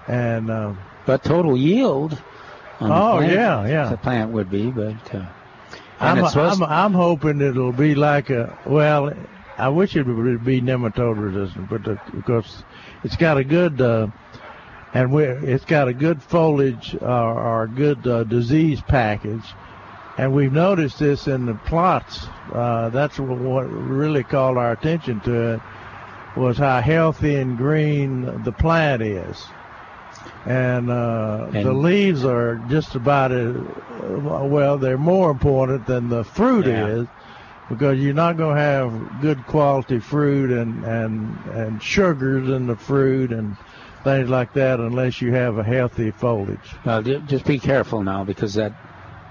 And 0.07 0.51
um, 0.51 0.79
But 1.07 1.25
total 1.25 1.57
yield. 1.57 2.21
On 2.79 2.89
the 2.89 2.95
Oh, 2.95 3.17
plant, 3.19 3.33
yeah, 3.33 3.67
yeah. 3.67 3.89
The 3.91 3.97
plant 3.99 4.31
would 4.31 4.51
be, 4.51 4.71
but. 4.71 4.95
Uh, 5.15 5.27
I'm, 5.99 6.17
and 6.17 6.21
it's 6.21 6.33
supposed- 6.33 6.63
I'm 6.63 6.69
I'm 6.71 6.93
hoping 6.95 7.41
it'll 7.43 7.73
be 7.73 7.95
like 7.95 8.31
a 8.31 8.57
well. 8.65 9.13
I 9.61 9.69
wish 9.69 9.95
it 9.97 10.07
would 10.07 10.45
be 10.45 10.61
nematode 10.61 11.19
resistant, 11.23 11.69
but 11.69 11.85
the, 11.85 12.01
because 12.15 12.65
it's 13.05 13.17
got 13.17 13.37
a 13.37 13.45
good 13.45 13.81
uh, 13.81 14.09
and 14.95 15.13
we 15.13 15.25
it's 15.25 15.65
got 15.65 15.89
a 15.89 15.93
good 15.95 16.23
foliage 16.23 16.97
uh, 17.01 17.05
or 17.05 17.65
a 17.65 17.69
good 17.69 18.07
uh, 18.07 18.25
disease 18.25 18.81
package, 18.81 19.45
and 20.19 20.33
we've 20.33 20.53
noticed 20.53 20.99
this 20.99 21.27
in 21.29 21.47
the 21.47 21.55
plots. 21.55 22.27
Uh, 22.53 22.89
that's 22.89 23.19
what, 23.19 23.65
really 23.71 24.25
called 24.25 24.57
our 24.57 24.73
attention 24.73 25.21
to 25.21 25.55
it 25.55 25.61
was 26.37 26.59
how 26.59 26.81
healthy 26.81 27.37
and 27.37 27.57
green 27.57 28.43
the 28.45 28.53
plant 28.53 29.03
is. 29.03 29.47
And, 30.47 30.91
uh, 30.91 31.49
the 31.51 31.73
leaves 31.73 32.25
are 32.25 32.57
just 32.69 32.95
about 32.95 33.31
as 33.33 33.55
well. 34.03 34.79
They're 34.79 34.99
more 34.99 35.31
important 35.31 35.87
than 35.87 36.09
the 36.09 36.25
fruit 36.25 36.67
Yeah. 36.67 36.87
is, 36.87 37.07
because 37.71 37.99
you're 38.01 38.13
not 38.13 38.37
going 38.37 38.57
to 38.57 38.61
have 38.61 39.21
good 39.21 39.47
quality 39.47 40.01
fruit 40.01 40.51
and 40.51 40.85
and 40.85 41.47
and 41.47 41.83
sugars 41.83 42.49
in 42.49 42.67
the 42.67 42.77
fruit 42.77 43.33
and 43.33 43.57
things 44.03 44.29
like 44.29 44.53
that 44.53 44.81
unless 44.81 45.23
you 45.23 45.33
have 45.33 45.57
a 45.57 45.65
healthy 45.65 46.11
foliage. 46.11 46.77
Well, 46.85 47.03
ju- 47.03 47.21
just 47.21 47.47
be 47.47 47.59
careful 47.59 48.03
now 48.03 48.25
because 48.25 48.55
that 48.55 48.73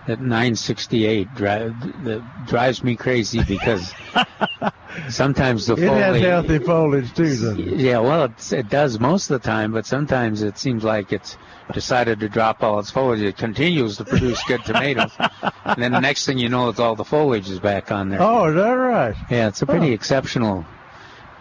that 0.07 0.19
968 0.19 1.33
dri- 1.33 1.47
that 1.49 2.45
drives 2.45 2.83
me 2.83 2.95
crazy 2.95 3.43
because 3.43 3.93
sometimes 5.09 5.67
the 5.67 5.73
It 5.75 5.89
has 5.89 6.21
healthy 6.21 6.59
foliage 6.59 7.13
too, 7.13 7.23
doesn't 7.23 7.59
it? 7.59 7.77
Yeah, 7.77 7.99
well, 7.99 8.33
it 8.51 8.69
does 8.69 8.99
most 8.99 9.29
of 9.29 9.41
the 9.41 9.47
time, 9.47 9.71
but 9.71 9.85
sometimes 9.85 10.41
it 10.41 10.57
seems 10.57 10.83
like 10.83 11.13
it's 11.13 11.37
decided 11.73 12.19
to 12.19 12.29
drop 12.29 12.63
all 12.63 12.79
its 12.79 12.89
foliage. 12.91 13.21
It 13.21 13.37
continues 13.37 13.97
to 13.97 14.05
produce 14.05 14.43
good 14.43 14.63
tomatoes, 14.65 15.11
and 15.63 15.81
then 15.81 15.91
the 15.91 16.01
next 16.01 16.25
thing 16.25 16.37
you 16.37 16.49
know, 16.49 16.69
it's 16.69 16.79
all 16.79 16.95
the 16.95 17.05
foliage 17.05 17.49
is 17.49 17.59
back 17.59 17.91
on 17.91 18.09
there. 18.09 18.21
Oh, 18.21 18.49
is 18.49 18.55
that 18.55 18.71
right? 18.71 19.15
Yeah, 19.29 19.47
it's 19.47 19.61
a 19.61 19.65
pretty 19.65 19.93
exceptional. 19.93 20.65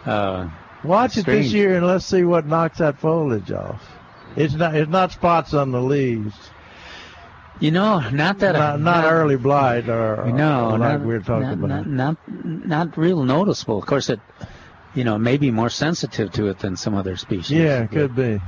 Uh, 0.05 0.49
Watch 0.83 1.17
it 1.17 1.25
this 1.25 1.51
year 1.51 1.75
and 1.75 1.85
let's 1.85 2.05
see 2.05 2.23
what 2.23 2.45
knocks 2.45 2.77
that 2.77 2.97
foliage 2.99 3.51
off. 3.51 3.85
It's 4.35 4.53
not 4.53 4.75
it's 4.75 4.89
not 4.89 5.11
spots 5.11 5.53
on 5.53 5.71
the 5.71 5.81
leaves. 5.81 6.35
You 7.59 7.71
know, 7.71 7.99
not 8.09 8.39
that 8.39 8.53
Not, 8.53 8.79
not 8.79 9.11
early 9.11 9.35
blight 9.35 9.89
or, 9.89 10.21
or 10.21 10.31
No, 10.31 10.69
like 10.69 10.79
not, 10.79 11.01
we 11.01 11.13
were 11.13 11.19
talking 11.19 11.41
not, 11.41 11.53
about. 11.53 11.87
Not, 11.87 11.87
not 11.87 12.65
not 12.67 12.97
real 12.97 13.23
noticeable. 13.23 13.79
Of 13.79 13.85
course, 13.85 14.09
it 14.09 14.19
you 14.95 15.03
know 15.03 15.17
may 15.17 15.37
be 15.37 15.51
more 15.51 15.69
sensitive 15.69 16.31
to 16.33 16.47
it 16.47 16.59
than 16.59 16.77
some 16.77 16.95
other 16.95 17.17
species. 17.17 17.51
yeah, 17.51 17.81
but, 17.81 17.91
could 17.91 18.15
be. 18.15 18.39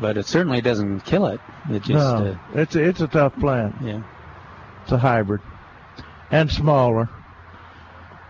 but 0.00 0.16
it 0.16 0.26
certainly 0.26 0.60
doesn't 0.60 1.00
kill 1.00 1.26
it. 1.26 1.40
It 1.70 1.82
just 1.82 1.90
no, 1.90 2.32
uh, 2.32 2.38
it's 2.54 2.74
a, 2.74 2.82
it's 2.82 3.00
a 3.00 3.08
tough 3.08 3.34
plant. 3.38 3.76
yeah. 3.82 4.02
It's 4.82 4.92
a 4.92 4.98
hybrid 4.98 5.40
and 6.32 6.50
smaller. 6.50 7.08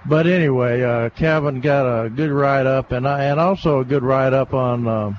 But 0.04 0.26
anyway, 0.26 0.82
uh, 0.82 1.10
Calvin 1.10 1.60
got 1.60 1.86
a 1.86 2.10
good 2.10 2.30
write 2.30 2.66
up 2.66 2.90
and 2.92 3.06
I, 3.08 3.24
and 3.24 3.38
also 3.40 3.80
a 3.80 3.84
good 3.84 4.02
write 4.02 4.34
up 4.34 4.52
on 4.52 4.86
um 4.86 5.18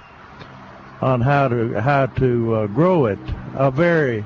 on 1.01 1.21
how 1.21 1.47
to 1.47 1.81
how 1.81 2.05
to 2.05 2.55
uh, 2.55 2.67
grow 2.67 3.07
it. 3.07 3.19
A 3.55 3.71
very 3.71 4.25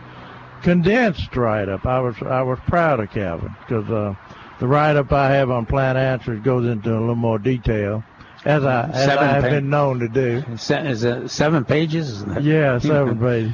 condensed 0.62 1.36
write 1.36 1.70
up. 1.70 1.86
I 1.86 2.00
was 2.00 2.16
I 2.22 2.42
was 2.42 2.60
proud 2.68 3.00
of 3.00 3.12
Calvin 3.12 3.56
because 3.60 3.90
uh, 3.90 4.16
the 4.60 4.68
write 4.68 4.96
up 4.96 5.12
I 5.12 5.32
have 5.32 5.50
on 5.52 5.66
Plant 5.66 5.98
Answers 5.98 6.42
goes 6.42 6.66
into 6.66 6.92
a 6.92 7.00
little 7.00 7.16
more 7.16 7.40
detail, 7.40 8.04
as 8.46 8.64
I 8.64 8.90
as 8.90 9.06
Seven 9.06 9.24
I 9.24 9.32
have 9.32 9.44
pa- 9.44 9.50
been 9.50 9.70
known 9.70 10.00
to 10.00 10.08
do. 10.08 10.44
Is 10.50 11.04
it 11.04 11.30
seven 11.30 11.66
pages? 11.66 12.24
Yeah, 12.42 12.78
seven 12.80 13.20
pages. 13.20 13.54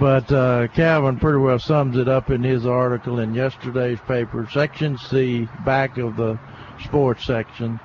But 0.00 0.30
uh, 0.32 0.68
Calvin 0.68 1.18
pretty 1.18 1.38
well 1.38 1.58
sums 1.58 1.96
it 1.96 2.08
up 2.08 2.30
in 2.30 2.42
his 2.42 2.66
article 2.66 3.18
in 3.20 3.34
yesterday's 3.34 4.00
paper, 4.00 4.48
Section 4.52 4.98
C, 4.98 5.48
back 5.64 5.98
of 5.98 6.16
the 6.16 6.38
sports 6.84 7.24
section, 7.24 7.78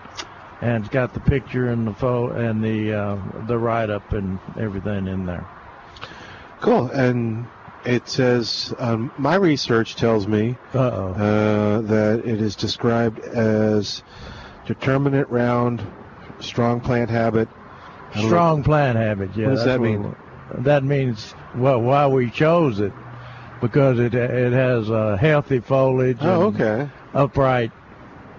and 0.61 0.83
it's 0.83 0.93
got 0.93 1.13
the 1.13 1.19
picture 1.19 1.69
and 1.69 1.85
the 1.85 1.93
photo 1.93 2.35
and 2.35 2.63
the 2.63 2.93
uh, 2.93 3.17
the 3.47 3.57
write 3.57 3.89
up 3.89 4.13
and 4.13 4.39
everything 4.59 5.07
in 5.07 5.25
there. 5.25 5.45
Cool. 6.61 6.87
And 6.87 7.45
it 7.85 8.07
says, 8.07 8.73
um, 8.79 9.11
my 9.17 9.35
research 9.35 9.95
tells 9.95 10.27
me 10.27 10.57
Uh 10.73 11.81
that 11.81 12.21
it 12.25 12.41
is 12.41 12.55
described 12.55 13.19
as 13.19 14.03
determinate 14.65 15.29
round, 15.29 15.85
strong 16.39 16.79
plant 16.81 17.09
habit. 17.09 17.47
Strong 18.15 18.63
plant 18.63 18.97
habit. 18.97 19.29
Yeah. 19.35 19.47
What 19.47 19.55
does 19.55 19.65
that 19.65 19.81
mean? 19.81 20.15
That 20.59 20.83
means 20.83 21.33
well, 21.55 21.81
why 21.81 22.07
we 22.07 22.29
chose 22.29 22.79
it 22.79 22.93
because 23.61 23.99
it 23.99 24.13
it 24.13 24.53
has 24.53 24.89
a 24.89 25.17
healthy 25.17 25.59
foliage. 25.59 26.17
Oh, 26.21 26.47
and 26.47 26.61
okay. 26.61 26.89
Upright, 27.13 27.71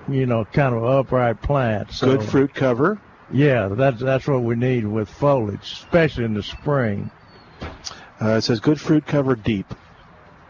you 0.09 0.26
know, 0.26 0.45
kind 0.45 0.75
of 0.75 0.85
upright 0.85 1.40
plant. 1.42 1.92
So, 1.92 2.16
Good 2.16 2.28
fruit 2.28 2.54
cover. 2.54 3.00
Yeah, 3.30 3.68
that's 3.68 4.00
that's 4.00 4.26
what 4.26 4.42
we 4.42 4.54
need 4.54 4.87
with 4.87 5.09
foliage, 5.09 5.61
especially 5.62 6.25
in 6.25 6.35
the 6.35 6.42
spring. 6.42 7.11
Uh, 8.20 8.30
it 8.30 8.42
says 8.42 8.60
good 8.60 8.80
fruit 8.80 9.06
cover 9.06 9.34
deep. 9.34 9.72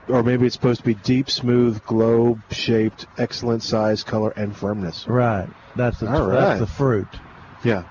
Or 0.09 0.23
maybe 0.23 0.47
it's 0.47 0.55
supposed 0.55 0.81
to 0.81 0.87
be 0.87 0.95
deep, 0.95 1.31
smooth, 1.31 1.83
globe 1.85 2.41
shaped, 2.51 3.07
excellent 3.19 3.63
size, 3.63 4.03
color, 4.03 4.31
and 4.31 4.57
firmness. 4.57 5.07
Right. 5.07 5.49
That's 5.77 6.01
the 6.01 6.11
All 6.11 6.29
that's 6.29 6.61
the 6.61 6.67
fruit. 6.67 7.09
Yeah. 7.63 7.83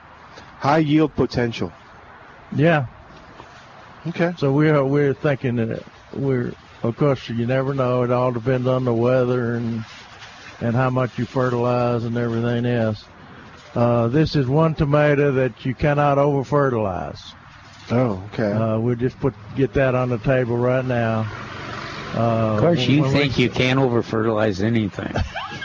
High 0.60 0.80
yield 0.80 1.16
potential. 1.16 1.72
Yeah. 2.56 2.88
Okay. 4.08 4.34
So 4.38 4.52
we're 4.52 4.84
we're 4.84 5.14
thinking 5.14 5.58
that 5.58 5.84
we're 6.14 6.54
of 6.82 6.98
course 6.98 7.30
you 7.30 7.46
never 7.46 7.76
know. 7.76 8.04
It 8.04 8.12
all 8.12 8.32
depends 8.32 8.68
on 8.68 8.84
the 8.84 8.94
weather 8.94 9.56
and 9.56 9.86
and 10.60 10.76
how 10.76 10.90
much 10.90 11.20
you 11.20 11.26
fertilize 11.26 12.04
and 12.04 12.18
everything 12.18 12.66
else. 12.66 13.06
Uh, 13.76 14.08
this 14.08 14.36
is 14.36 14.48
one 14.48 14.74
tomato 14.74 15.34
that 15.34 15.66
you 15.66 15.76
cannot 15.76 16.18
over 16.18 16.44
fertilize. 16.44 17.34
Oh, 17.92 18.24
okay. 18.34 18.52
Uh, 18.52 18.80
we'll 18.80 18.96
just 18.96 19.20
put 19.20 19.34
get 19.56 19.74
that 19.74 19.96
on 19.96 20.10
the 20.10 20.18
table 20.20 20.58
right 20.58 20.84
now. 20.86 21.26
Uh, 22.16 22.54
Of 22.56 22.60
course, 22.60 22.88
you 22.88 23.04
think 23.10 23.38
we, 23.38 23.44
you 23.44 23.50
can't 23.50 23.80
over 23.80 24.02
fertilize 24.02 24.62
anything. 24.62 25.14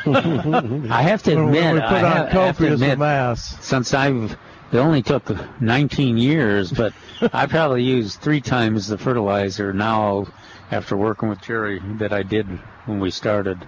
I 0.07 1.02
have 1.02 1.23
to 1.25 1.35
when, 1.37 1.47
admit, 1.47 1.64
when 1.64 1.75
we 1.75 1.81
I 1.81 1.88
put 1.88 2.05
on 2.05 2.17
have, 2.17 2.26
I 2.37 2.47
have 2.47 2.59
to 2.59 2.73
admit, 2.75 2.93
amounts. 2.95 3.64
since 3.64 3.95
I've 3.95 4.37
it 4.73 4.79
only 4.79 5.02
took 5.02 5.31
19 5.61 6.17
years, 6.17 6.73
but 6.73 6.93
I 7.33 7.47
probably 7.47 7.83
used 7.83 8.21
three 8.21 8.41
times 8.41 8.88
the 8.88 8.99
fertilizer 8.99 9.73
now 9.73 10.26
after 10.71 10.97
working 10.97 11.29
with 11.29 11.41
Jerry 11.43 11.81
that 11.99 12.12
I 12.12 12.23
did 12.23 12.47
when 12.87 12.99
we 13.00 13.11
started. 13.11 13.59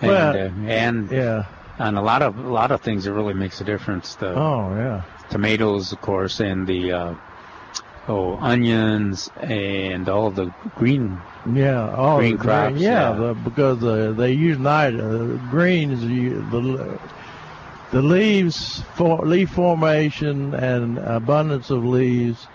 And 0.00 0.08
Well, 0.10 0.36
uh, 0.36 0.70
and 0.70 1.10
Yeah. 1.10 1.44
on 1.78 1.96
a 1.96 2.02
lot 2.02 2.22
of 2.22 2.38
a 2.38 2.48
lot 2.52 2.70
of 2.72 2.80
things, 2.80 3.06
it 3.06 3.12
really 3.12 3.34
makes 3.34 3.60
a 3.60 3.64
difference. 3.64 4.14
The 4.16 4.34
Oh 4.34 4.74
yeah. 4.76 5.02
tomatoes, 5.30 5.92
of 5.92 6.00
course, 6.00 6.40
and 6.40 6.66
the 6.66 6.92
uh, 6.92 7.14
oh 8.08 8.36
onions 8.36 9.30
and 9.40 10.08
all 10.08 10.30
the 10.30 10.52
green. 10.76 11.20
Yeah, 11.52 11.90
all 11.94 12.18
Green 12.18 12.32
the 12.32 12.38
green, 12.38 12.48
crops, 12.48 12.78
yeah, 12.78 13.10
yeah. 13.10 13.16
The, 13.16 13.34
because 13.34 13.82
uh, 13.82 14.12
they 14.16 14.32
use 14.32 14.58
night. 14.58 14.94
Uh, 14.94 15.36
greens, 15.50 16.04
you, 16.04 16.40
the 16.50 16.98
the 17.90 18.02
leaves, 18.02 18.82
for, 18.94 19.18
leaf 19.26 19.50
formation 19.50 20.54
and 20.54 20.98
abundance 20.98 21.70
of 21.70 21.84
leaves 21.84 22.46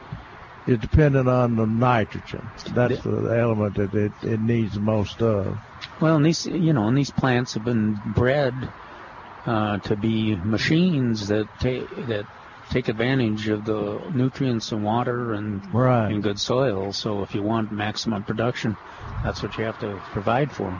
is 0.65 0.79
dependent 0.79 1.29
on 1.29 1.55
the 1.55 1.65
nitrogen. 1.65 2.41
That's 2.71 3.01
the 3.01 3.37
element 3.39 3.75
that 3.75 3.93
it, 3.93 4.11
it 4.23 4.39
needs 4.41 4.79
most 4.79 5.21
of. 5.21 5.57
Well, 5.99 6.15
and 6.15 6.25
these 6.25 6.45
you 6.45 6.73
know, 6.73 6.87
and 6.87 6.97
these 6.97 7.11
plants 7.11 7.53
have 7.53 7.63
been 7.63 7.99
bred 8.15 8.53
uh, 9.45 9.77
to 9.79 9.95
be 9.95 10.35
machines 10.35 11.27
that 11.27 11.47
take 11.59 12.07
that 12.07 12.25
take 12.69 12.87
advantage 12.89 13.47
of 13.47 13.65
the 13.65 13.99
nutrients 14.13 14.71
and 14.71 14.83
water 14.83 15.33
and 15.33 15.61
Right. 15.73 16.11
and 16.11 16.21
good 16.21 16.39
soil. 16.39 16.91
So 16.93 17.23
if 17.23 17.33
you 17.35 17.41
want 17.43 17.71
maximum 17.71 18.23
production, 18.23 18.75
that's 19.23 19.41
what 19.41 19.57
you 19.57 19.63
have 19.65 19.79
to 19.79 19.95
provide 20.11 20.51
for 20.51 20.73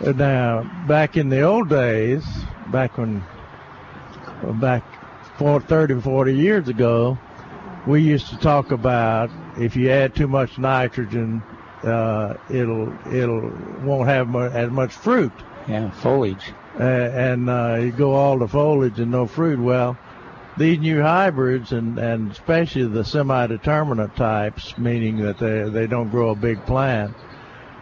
Now, 0.00 0.64
back 0.86 1.16
in 1.16 1.28
the 1.28 1.42
old 1.42 1.68
days, 1.68 2.24
back 2.68 2.98
when, 2.98 3.22
back 4.54 4.82
for 5.38 5.60
30, 5.60 6.00
40 6.00 6.34
years 6.34 6.68
ago, 6.68 7.18
we 7.86 8.00
used 8.02 8.28
to 8.30 8.36
talk 8.38 8.70
about 8.72 9.30
if 9.58 9.76
you 9.76 9.90
add 9.90 10.14
too 10.14 10.28
much 10.28 10.58
nitrogen, 10.58 11.42
uh, 11.84 12.34
it'll 12.50 12.92
it'll 13.12 13.52
won't 13.84 14.08
have 14.08 14.28
mu- 14.28 14.40
as 14.48 14.70
much 14.70 14.92
fruit, 14.92 15.32
Yeah, 15.68 15.90
foliage. 15.90 16.52
uh, 16.78 16.82
and 16.82 17.48
uh, 17.50 17.76
you 17.80 17.90
go 17.92 18.14
all 18.14 18.38
the 18.38 18.48
foliage 18.48 18.98
and 19.00 19.10
no 19.10 19.26
fruit. 19.26 19.58
Well, 19.60 19.96
these 20.56 20.78
new 20.78 21.00
hybrids 21.02 21.72
and 21.72 21.98
and 21.98 22.30
especially 22.30 22.84
the 22.84 23.04
semi-determinate 23.04 24.14
types, 24.16 24.76
meaning 24.78 25.18
that 25.18 25.38
they 25.38 25.68
they 25.68 25.86
don't 25.86 26.10
grow 26.10 26.30
a 26.30 26.36
big 26.36 26.64
plant, 26.66 27.14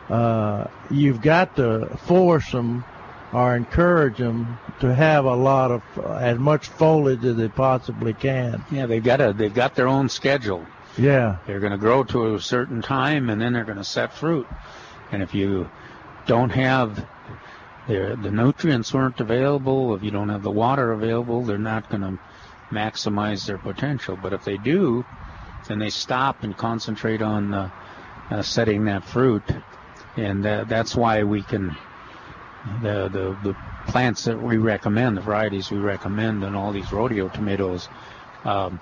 uh, 0.09 0.67
you've 0.91 1.21
got 1.21 1.57
to 1.57 1.97
force 2.07 2.50
them 2.53 2.85
or 3.33 3.55
encourage 3.57 4.19
them 4.19 4.59
to 4.81 4.93
have 4.93 5.25
a 5.25 5.35
lot 5.35 5.71
of 5.71 5.83
uh, 5.99 6.15
as 6.15 6.39
much 6.39 6.69
foliage 6.69 7.25
as 7.25 7.37
they 7.37 7.49
possibly 7.49 8.12
can. 8.12 8.65
Yeah, 8.71 8.87
they've 8.87 9.03
got 9.03 9.21
a 9.21 9.33
they've 9.33 9.55
got 9.55 9.75
their 9.75 9.89
own 9.89 10.09
schedule. 10.09 10.67
Yeah, 10.99 11.39
They're 11.47 11.61
going 11.61 11.71
to 11.73 11.79
grow 11.79 12.03
to 12.05 12.35
a 12.35 12.41
certain 12.41 12.83
time, 12.83 13.31
and 13.31 13.41
then 13.41 13.53
they're 13.53 13.65
going 13.65 13.79
to 13.79 13.85
set 13.85 14.12
fruit. 14.12 14.49
And 15.12 15.23
if 15.23 15.35
you 15.35 15.71
don't 16.27 16.50
have 16.50 17.07
the 17.87 18.19
the 18.21 18.31
nutrients 18.31 18.95
aren't 18.95 19.21
available, 19.21 19.95
if 19.95 20.03
you 20.03 20.11
don't 20.11 20.29
have 20.29 20.43
the 20.43 20.50
water 20.50 20.93
available, 20.93 21.43
they're 21.45 21.59
not 21.59 21.89
going 21.89 22.03
to 22.03 22.19
maximize 22.71 23.47
their 23.47 23.59
potential. 23.59 24.17
But 24.21 24.33
if 24.33 24.45
they 24.45 24.57
do, 24.57 25.05
then 25.69 25.79
they 25.79 25.91
stop 25.91 26.43
and 26.43 26.57
concentrate 26.57 27.23
on 27.23 27.53
uh, 27.53 27.71
uh, 28.31 28.43
setting 28.43 28.85
that 28.85 29.05
fruit, 29.05 29.43
and 30.17 30.47
uh, 30.47 30.65
that's 30.65 30.95
why 30.95 31.25
we 31.25 31.43
can 31.43 31.77
the, 32.83 33.09
the 33.09 33.37
the 33.43 33.57
plants 33.87 34.25
that 34.25 34.41
we 34.41 34.59
recommend, 34.59 35.17
the 35.17 35.21
varieties 35.21 35.71
we 35.71 35.79
recommend, 35.79 36.45
and 36.45 36.55
all 36.57 36.73
these 36.73 36.93
rodeo 36.93 37.29
tomatoes 37.29 37.89
um, 38.45 38.81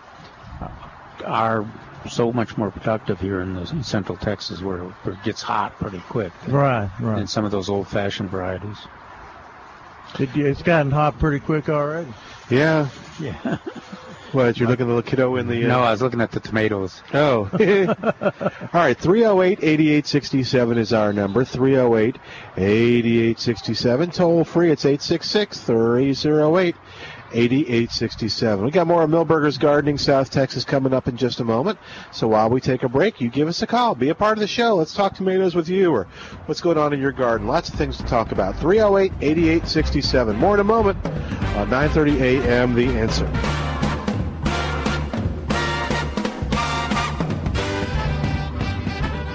are 1.24 1.66
so 2.08 2.32
much 2.32 2.56
more 2.56 2.70
productive 2.70 3.20
here 3.20 3.40
in, 3.40 3.54
the, 3.54 3.62
in 3.70 3.82
Central 3.82 4.16
Texas, 4.16 4.62
where, 4.62 4.84
it 5.04 5.22
gets 5.24 5.42
hot 5.42 5.76
pretty 5.78 5.98
quick, 6.08 6.32
right, 6.46 6.90
than 6.98 7.08
right. 7.08 7.28
some 7.28 7.44
of 7.44 7.50
those 7.50 7.68
old-fashioned 7.68 8.30
varieties. 8.30 8.76
It, 10.18 10.30
it's 10.36 10.62
gotten 10.62 10.92
hot 10.92 11.18
pretty 11.18 11.40
quick 11.40 11.68
already. 11.68 12.12
Yeah. 12.50 12.88
Yeah. 13.20 13.58
What, 14.32 14.58
you're 14.58 14.68
looking 14.68 14.82
at 14.84 14.88
the 14.88 14.94
little 14.94 15.10
kiddo 15.10 15.36
in 15.36 15.46
the. 15.46 15.64
Uh, 15.64 15.68
No, 15.68 15.80
I 15.80 15.90
was 15.90 16.02
looking 16.02 16.20
at 16.20 16.30
the 16.30 16.40
tomatoes. 16.40 17.02
Oh. 17.14 17.48
All 18.74 18.80
right, 18.80 18.98
308 18.98 19.58
8867 19.62 20.76
is 20.76 20.92
our 20.92 21.14
number. 21.14 21.46
308 21.46 22.16
8867. 22.58 24.10
Toll 24.10 24.44
free, 24.44 24.70
it's 24.70 24.84
866 24.84 25.60
308 25.62 26.76
8867. 27.32 28.64
We 28.64 28.70
got 28.70 28.86
more 28.86 29.02
of 29.02 29.10
Milberger's 29.10 29.58
Gardening 29.58 29.98
South 29.98 30.30
Texas 30.30 30.64
coming 30.64 30.92
up 30.92 31.08
in 31.08 31.16
just 31.16 31.40
a 31.40 31.44
moment. 31.44 31.78
So 32.12 32.28
while 32.28 32.50
we 32.50 32.60
take 32.60 32.82
a 32.82 32.88
break, 32.88 33.20
you 33.20 33.28
give 33.28 33.48
us 33.48 33.62
a 33.62 33.66
call. 33.66 33.94
Be 33.94 34.08
a 34.08 34.14
part 34.14 34.38
of 34.38 34.40
the 34.40 34.46
show. 34.46 34.76
Let's 34.76 34.94
talk 34.94 35.14
tomatoes 35.14 35.54
with 35.54 35.68
you 35.68 35.92
or 35.92 36.06
what's 36.46 36.60
going 36.60 36.78
on 36.78 36.92
in 36.92 37.00
your 37.00 37.12
garden. 37.12 37.46
Lots 37.46 37.68
of 37.68 37.74
things 37.74 37.96
to 37.98 38.04
talk 38.04 38.32
about. 38.32 38.58
308 38.58 39.12
8867. 39.20 40.36
More 40.36 40.54
in 40.54 40.60
a 40.60 40.64
moment 40.64 41.04
on 41.04 41.70
930 41.70 42.22
a.m. 42.22 42.74
The 42.74 42.86
Answer. 42.86 43.87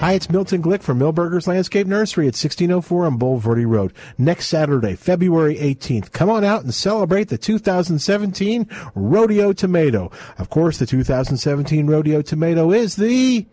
Hi, 0.03 0.11
it's 0.11 0.29
Milton 0.29 0.61
Glick 0.61 0.81
from 0.81 0.99
Milberger's 0.99 1.47
Landscape 1.47 1.87
Nursery 1.87 2.25
at 2.25 2.35
1604 2.35 3.05
on 3.05 3.17
Bulverde 3.17 3.65
Road. 3.65 3.93
Next 4.17 4.47
Saturday, 4.47 4.95
February 4.97 5.55
18th, 5.55 6.11
come 6.11 6.29
on 6.29 6.43
out 6.43 6.61
and 6.61 6.73
celebrate 6.73 7.29
the 7.29 7.37
2017 7.37 8.67
Rodeo 8.95 9.53
Tomato. 9.53 10.11
Of 10.37 10.49
course, 10.49 10.77
the 10.77 10.85
2017 10.85 11.87
Rodeo 11.87 12.21
Tomato 12.21 12.73
is 12.73 12.97
the 12.97 13.45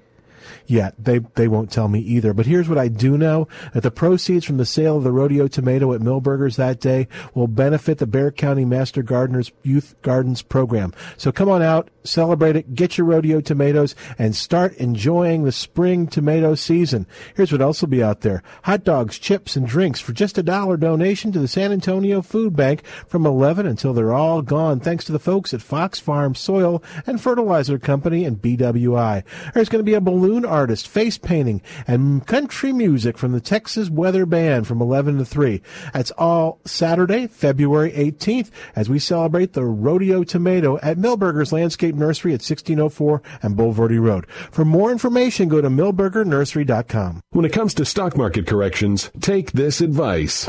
yeah, 0.71 0.93
they 1.00 1.19
they 1.35 1.49
won't 1.49 1.73
tell 1.73 1.89
me 1.89 1.99
either. 1.99 2.33
But 2.33 2.47
here's 2.47 2.69
what 2.69 2.79
I 2.79 2.87
do 2.87 3.19
know: 3.19 3.49
that 3.75 3.83
the 3.83 3.91
proceeds 3.91 4.45
from 4.45 4.57
the 4.57 4.65
sale 4.65 4.99
of 4.99 5.03
the 5.03 5.11
rodeo 5.11 5.49
tomato 5.49 5.93
at 5.93 6.00
Milberger's 6.00 6.55
that 6.57 6.79
day 6.79 7.09
will 7.35 7.49
benefit 7.49 7.99
the 7.99 8.07
Bexar 8.07 8.31
County 8.31 8.65
Master 8.65 9.03
Gardeners 9.03 9.50
Youth 9.65 9.97
Gardens 10.03 10.43
program. 10.43 10.95
So 11.17 11.33
come 11.33 11.49
on 11.49 11.61
out, 11.61 11.91
celebrate 12.05 12.55
it, 12.55 12.77
get 12.77 12.97
your 12.97 13.09
rodeo 13.09 13.41
tomatoes, 13.41 13.97
and 14.17 14.37
start 14.37 14.75
enjoying 14.75 15.43
the 15.43 15.50
spring 15.50 16.07
tomato 16.07 16.55
season. 16.55 17.05
Here's 17.35 17.50
what 17.50 17.62
else 17.62 17.81
will 17.81 17.89
be 17.89 18.03
out 18.03 18.21
there: 18.21 18.45
hot 18.62 18.85
dogs, 18.85 19.19
chips, 19.19 19.57
and 19.57 19.67
drinks 19.67 19.99
for 19.99 20.12
just 20.12 20.39
a 20.39 20.43
dollar 20.43 20.77
donation 20.77 21.33
to 21.33 21.41
the 21.41 21.49
San 21.49 21.73
Antonio 21.73 22.23
Food 22.23 22.55
Bank 22.55 22.85
from 23.09 23.27
11 23.27 23.67
until 23.67 23.93
they're 23.93 24.12
all 24.12 24.41
gone. 24.41 24.79
Thanks 24.79 25.05
to 25.07 25.12
the 25.12 25.19
folks 25.19 25.53
at 25.53 25.62
Fox 25.62 25.99
Farm 25.99 26.37
Soil 26.37 26.81
and 27.09 27.21
Fertilizer 27.21 27.81
Company 27.81 28.25
and 28.25 28.41
BWI. 28.41 29.25
There's 29.52 29.69
going 29.69 29.80
to 29.80 29.91
be 29.91 29.95
a 29.95 30.00
balloon 30.00 30.45
artist, 30.60 30.86
face 30.86 31.16
painting, 31.16 31.62
and 31.86 32.26
country 32.26 32.70
music 32.70 33.16
from 33.16 33.32
the 33.32 33.40
Texas 33.40 33.88
Weather 33.88 34.26
Band 34.26 34.66
from 34.66 34.82
11 34.82 35.16
to 35.16 35.25
3. 35.25 35.62
That's 35.94 36.10
all 36.12 36.60
Saturday, 36.66 37.28
February 37.28 37.92
18th, 37.92 38.50
as 38.76 38.90
we 38.90 38.99
celebrate 38.99 39.54
the 39.54 39.64
Rodeo 39.64 40.23
Tomato 40.23 40.78
at 40.82 40.99
Milberger's 40.99 41.50
Landscape 41.50 41.94
Nursery 41.94 42.32
at 42.32 42.42
1604 42.42 43.23
and 43.42 43.56
Bulverde 43.56 43.99
Road. 43.99 44.26
For 44.50 44.66
more 44.66 44.92
information, 44.92 45.49
go 45.49 45.62
to 45.62 45.70
milbergernursery.com. 45.70 47.23
When 47.30 47.46
it 47.46 47.54
comes 47.54 47.73
to 47.75 47.86
stock 47.86 48.18
market 48.18 48.46
corrections, 48.46 49.10
take 49.20 49.52
this 49.52 49.80
advice. 49.80 50.46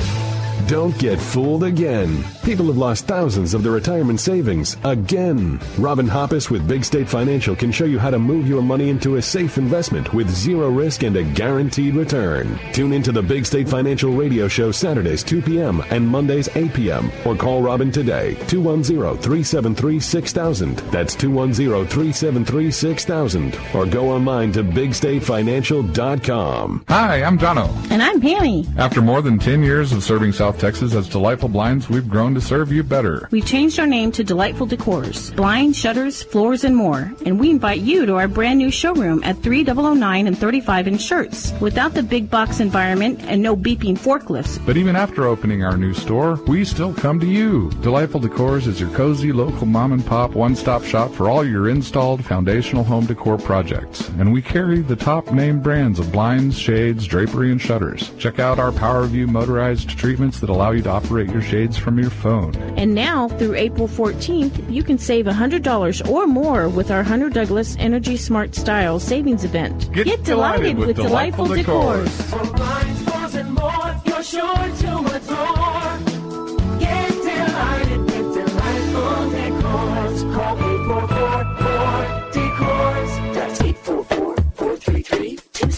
Don't 0.67 0.97
get 0.97 1.19
fooled 1.19 1.63
again. 1.63 2.23
People 2.43 2.65
have 2.67 2.77
lost 2.77 3.07
thousands 3.07 3.53
of 3.53 3.63
their 3.63 3.71
retirement 3.71 4.19
savings 4.19 4.75
again. 4.83 5.59
Robin 5.77 6.07
Hoppus 6.07 6.49
with 6.49 6.67
Big 6.67 6.83
State 6.83 7.07
Financial 7.07 7.55
can 7.55 7.71
show 7.71 7.85
you 7.85 7.97
how 7.99 8.09
to 8.09 8.19
move 8.19 8.47
your 8.47 8.61
money 8.61 8.89
into 8.89 9.15
a 9.15 9.21
safe 9.21 9.57
investment 9.57 10.13
with 10.13 10.29
zero 10.29 10.69
risk 10.69 11.03
and 11.03 11.15
a 11.15 11.23
guaranteed 11.23 11.95
return. 11.95 12.59
Tune 12.73 12.91
into 12.93 13.11
the 13.11 13.21
Big 13.21 13.45
State 13.45 13.69
Financial 13.69 14.11
radio 14.11 14.47
show 14.47 14.71
Saturdays 14.71 15.23
2 15.23 15.41
p.m. 15.41 15.81
and 15.89 16.07
Mondays 16.07 16.49
8 16.55 16.73
p.m. 16.73 17.11
or 17.25 17.35
call 17.35 17.61
Robin 17.61 17.91
today 17.91 18.35
210-373-6000. 18.47 20.91
That's 20.91 21.15
210-373-6000 21.15 23.75
or 23.75 23.85
go 23.85 24.09
online 24.09 24.51
to 24.53 24.63
bigstatefinancial.com. 24.63 26.85
Hi, 26.87 27.23
I'm 27.23 27.37
Jono. 27.37 27.91
And 27.91 28.01
I'm 28.01 28.21
Pammy. 28.21 28.65
After 28.77 29.01
more 29.01 29.21
than 29.21 29.37
10 29.39 29.63
years 29.63 29.91
of 29.91 30.03
serving 30.03 30.31
South 30.33 30.50
Texas 30.57 30.93
as 30.93 31.07
Delightful 31.07 31.49
Blinds, 31.49 31.89
we've 31.89 32.09
grown 32.09 32.33
to 32.35 32.41
serve 32.41 32.71
you 32.71 32.83
better. 32.83 33.27
We've 33.31 33.45
changed 33.45 33.79
our 33.79 33.87
name 33.87 34.11
to 34.13 34.23
Delightful 34.23 34.67
Decors, 34.67 35.35
blinds, 35.35 35.77
shutters, 35.77 36.23
floors, 36.23 36.63
and 36.63 36.75
more. 36.75 37.11
And 37.25 37.39
we 37.39 37.49
invite 37.49 37.81
you 37.81 38.05
to 38.05 38.15
our 38.15 38.27
brand 38.27 38.59
new 38.59 38.71
showroom 38.71 39.23
at 39.23 39.37
3009 39.41 40.27
and 40.27 40.37
35 40.37 40.87
in 40.87 40.95
Schertz. 40.95 41.59
Without 41.61 41.93
the 41.93 42.03
big 42.03 42.29
box 42.29 42.59
environment 42.59 43.21
and 43.23 43.41
no 43.41 43.55
beeping 43.55 43.97
forklifts, 43.97 44.59
But 44.65 44.77
even 44.77 44.95
after 44.95 45.25
opening 45.27 45.63
our 45.63 45.77
new 45.77 45.93
store, 45.93 46.35
we 46.47 46.65
still 46.65 46.93
come 46.93 47.19
to 47.19 47.25
you. 47.27 47.69
Delightful 47.81 48.21
Decors 48.21 48.67
is 48.67 48.79
your 48.79 48.89
cozy 48.91 49.31
local 49.31 49.65
mom 49.65 49.93
and 49.93 50.05
pop 50.05 50.31
one-stop 50.31 50.83
shop 50.83 51.13
for 51.13 51.29
all 51.29 51.45
your 51.45 51.69
installed 51.69 52.23
foundational 52.25 52.83
home 52.83 53.05
decor 53.05 53.37
projects. 53.37 54.09
And 54.19 54.33
we 54.33 54.41
carry 54.41 54.81
the 54.81 54.95
top 54.95 55.31
name 55.31 55.61
brands 55.61 55.99
of 55.99 56.11
blinds, 56.11 56.57
shades, 56.57 57.07
drapery, 57.07 57.51
and 57.51 57.61
shutters. 57.61 58.11
Check 58.17 58.39
out 58.39 58.59
our 58.59 58.71
PowerView 58.71 59.27
motorized 59.29 59.89
treatments 59.97 60.39
that 60.41 60.49
allow 60.49 60.71
you 60.71 60.81
to 60.83 60.89
operate 60.89 61.29
your 61.29 61.41
shades 61.41 61.77
from 61.77 61.97
your 61.97 62.09
phone. 62.09 62.53
And 62.77 62.93
now, 62.93 63.29
through 63.29 63.55
April 63.55 63.87
14th, 63.87 64.69
you 64.71 64.83
can 64.83 64.97
save 64.97 65.25
$100 65.25 66.09
or 66.09 66.27
more 66.27 66.67
with 66.67 66.91
our 66.91 67.03
Hunter 67.03 67.29
Douglas 67.29 67.75
Energy 67.79 68.17
Smart 68.17 68.53
Style 68.55 68.99
Savings 68.99 69.43
Event. 69.43 69.91
Get, 69.93 70.05
Get 70.05 70.23
delighted, 70.23 70.75
delighted, 70.75 70.77
with, 70.77 70.87
with 70.87 70.95
delightful, 70.97 71.45
delightful 71.45 71.75
decors. 71.75 72.05
decors. 72.05 72.29
From 72.29 72.51
blinds, 72.53 73.05
doors, 73.05 73.35
and 73.35 73.53
more, 73.53 74.01
you're 74.05 74.23
sure 74.23 74.55
to 74.55 74.97
adore. 75.15 76.79
Get 76.79 77.09
delighted 77.11 78.01
with 78.01 78.33
delightful 78.33 79.31
decors. 79.31 80.33
Call 80.33 80.57
844- 80.57 81.60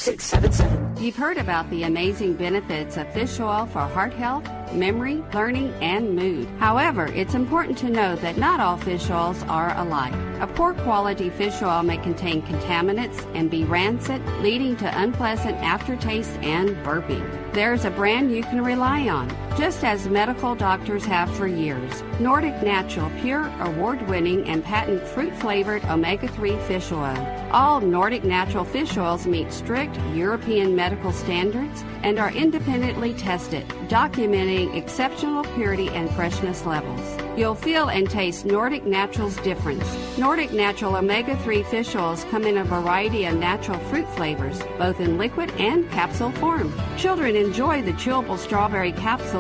844-433-2677. 0.04 1.02
You've 1.02 1.16
heard 1.16 1.38
about 1.38 1.70
the 1.70 1.84
amazing 1.84 2.34
benefits 2.34 2.98
of 2.98 3.12
fish 3.14 3.40
oil 3.40 3.66
for 3.66 3.80
heart 3.80 4.14
health, 4.14 4.44
memory, 4.74 5.24
learning, 5.34 5.74
and 5.82 6.16
mood. 6.16 6.48
However, 6.60 7.08
it's 7.08 7.36
important 7.36 7.78
to 7.80 7.90
know 7.90 8.16
that 8.18 8.38
not 8.38 8.60
all 8.60 8.78
fish 8.78 9.10
oils 9.10 9.42
are 9.44 9.78
alike. 9.80 10.14
A 10.42 10.48
poor 10.48 10.74
quality 10.74 11.30
fish 11.30 11.62
oil 11.62 11.84
may 11.84 11.98
contain 11.98 12.42
contaminants 12.42 13.26
and 13.34 13.50
be 13.50 13.64
rancid, 13.64 14.22
leading 14.42 14.76
to 14.78 15.02
unpleasant 15.02 15.56
aftertaste 15.58 16.36
and 16.42 16.76
burping. 16.86 17.24
There's 17.54 17.86
a 17.86 17.92
brand 17.92 18.36
you 18.36 18.44
can 18.44 18.62
rely 18.64 19.08
on, 19.08 19.30
just 19.58 19.84
as 19.84 20.08
medical 20.08 20.56
doctors 20.56 21.06
have 21.06 21.34
for 21.36 21.48
years. 21.48 22.04
Nordic 22.20 22.62
Natural 22.64 23.12
Pure, 23.22 23.52
award 23.60 24.02
winning, 24.10 24.48
and 24.48 24.64
patent 24.64 25.06
fruit 25.06 25.36
flavored 25.36 25.84
omega 25.86 26.28
3 26.28 26.58
fish 26.62 26.92
oil. 26.92 27.50
All 27.52 27.80
Nordic 27.80 28.24
Natural 28.24 28.66
fish 28.66 28.98
oils 28.98 29.28
meet 29.28 29.52
strict 29.54 29.96
European 30.14 30.76
medical 30.76 31.12
standards 31.12 31.84
and 32.02 32.20
are 32.20 32.32
independently 32.32 33.14
tested, 33.14 33.68
documenting 33.88 34.76
exceptional 34.76 35.44
purity 35.56 35.90
and 35.90 36.10
freshness 36.12 36.66
levels. 36.66 37.18
You'll 37.38 37.56
feel 37.56 37.90
and 37.90 38.10
taste 38.10 38.46
Nordic 38.46 38.86
Natural's 38.86 39.38
difference. 39.38 39.86
Nordic 40.18 40.52
Natural 40.52 40.96
omega 40.96 41.38
3 41.38 41.64
fish 41.64 41.96
oils 41.96 42.26
come 42.26 42.46
in 42.46 42.58
a 42.58 42.64
variety 42.64 43.26
of 43.26 43.36
natural 43.38 43.80
fruit 43.80 44.08
flavors, 44.16 44.62
both 44.78 45.00
in 45.00 45.18
liquid 45.18 45.52
and 45.60 45.90
capsule 45.92 46.32
form. 46.32 46.74
Children 46.98 47.36
enjoy 47.36 47.82
the 47.82 47.94
chewable 47.94 48.38
strawberry 48.38 48.92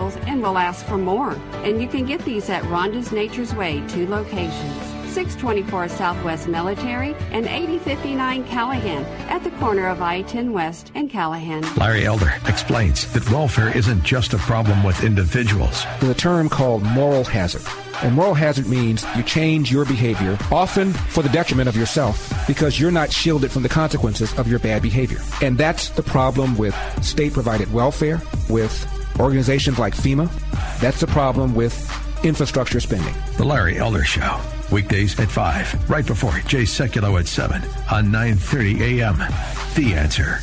capsules 0.03 0.27
and 0.27 0.41
will 0.41 0.57
ask 0.57 0.85
for 0.85 0.97
more. 0.97 1.31
And 1.63 1.81
you 1.81 1.87
can 1.87 2.05
get 2.05 2.23
these 2.25 2.49
at 2.49 2.63
Rhonda's 2.63 3.11
Nature's 3.11 3.53
Way, 3.55 3.83
two 3.87 4.07
locations. 4.07 4.93
624 5.13 5.89
Southwest 5.89 6.47
Military, 6.47 7.13
and 7.31 7.45
8059 7.45 8.45
Callahan 8.45 9.03
at 9.29 9.43
the 9.43 9.51
corner 9.51 9.87
of 9.87 10.01
I 10.01 10.23
10 10.23 10.51
West 10.51 10.91
and 10.95 11.07
Callahan. 11.07 11.61
Larry 11.75 12.05
Elder 12.05 12.33
explains 12.47 13.11
that 13.13 13.29
welfare 13.29 13.75
isn't 13.77 14.03
just 14.03 14.33
a 14.33 14.39
problem 14.39 14.83
with 14.83 15.03
individuals. 15.03 15.85
There's 15.99 16.13
a 16.13 16.15
term 16.15 16.49
called 16.49 16.81
moral 16.81 17.23
hazard. 17.23 17.61
And 18.01 18.15
moral 18.15 18.33
hazard 18.33 18.67
means 18.67 19.05
you 19.15 19.21
change 19.21 19.71
your 19.71 19.85
behavior, 19.85 20.35
often 20.51 20.91
for 20.91 21.21
the 21.21 21.29
detriment 21.29 21.69
of 21.69 21.77
yourself, 21.77 22.33
because 22.47 22.79
you're 22.79 22.91
not 22.91 23.11
shielded 23.11 23.51
from 23.51 23.61
the 23.61 23.69
consequences 23.69 24.33
of 24.39 24.47
your 24.47 24.57
bad 24.57 24.81
behavior. 24.81 25.19
And 25.43 25.59
that's 25.59 25.89
the 25.89 26.03
problem 26.03 26.57
with 26.57 26.75
state 27.03 27.33
provided 27.33 27.71
welfare, 27.71 28.19
with 28.49 29.02
organizations 29.19 29.79
like 29.79 29.95
FEMA. 29.95 30.29
That's 30.79 30.99
the 30.99 31.07
problem 31.07 31.55
with 31.55 31.75
infrastructure 32.23 32.79
spending. 32.79 33.13
The 33.37 33.43
Larry 33.43 33.77
Elder 33.77 34.03
Show. 34.03 34.39
Weekdays 34.71 35.19
at 35.19 35.29
5, 35.29 35.89
right 35.89 36.05
before 36.05 36.33
Jay 36.47 36.63
Sekulow 36.63 37.19
at 37.19 37.27
7 37.27 37.61
on 37.91 38.07
9.30 38.07 38.99
a.m. 38.99 39.17
The 39.75 39.93
Answer. 39.93 40.39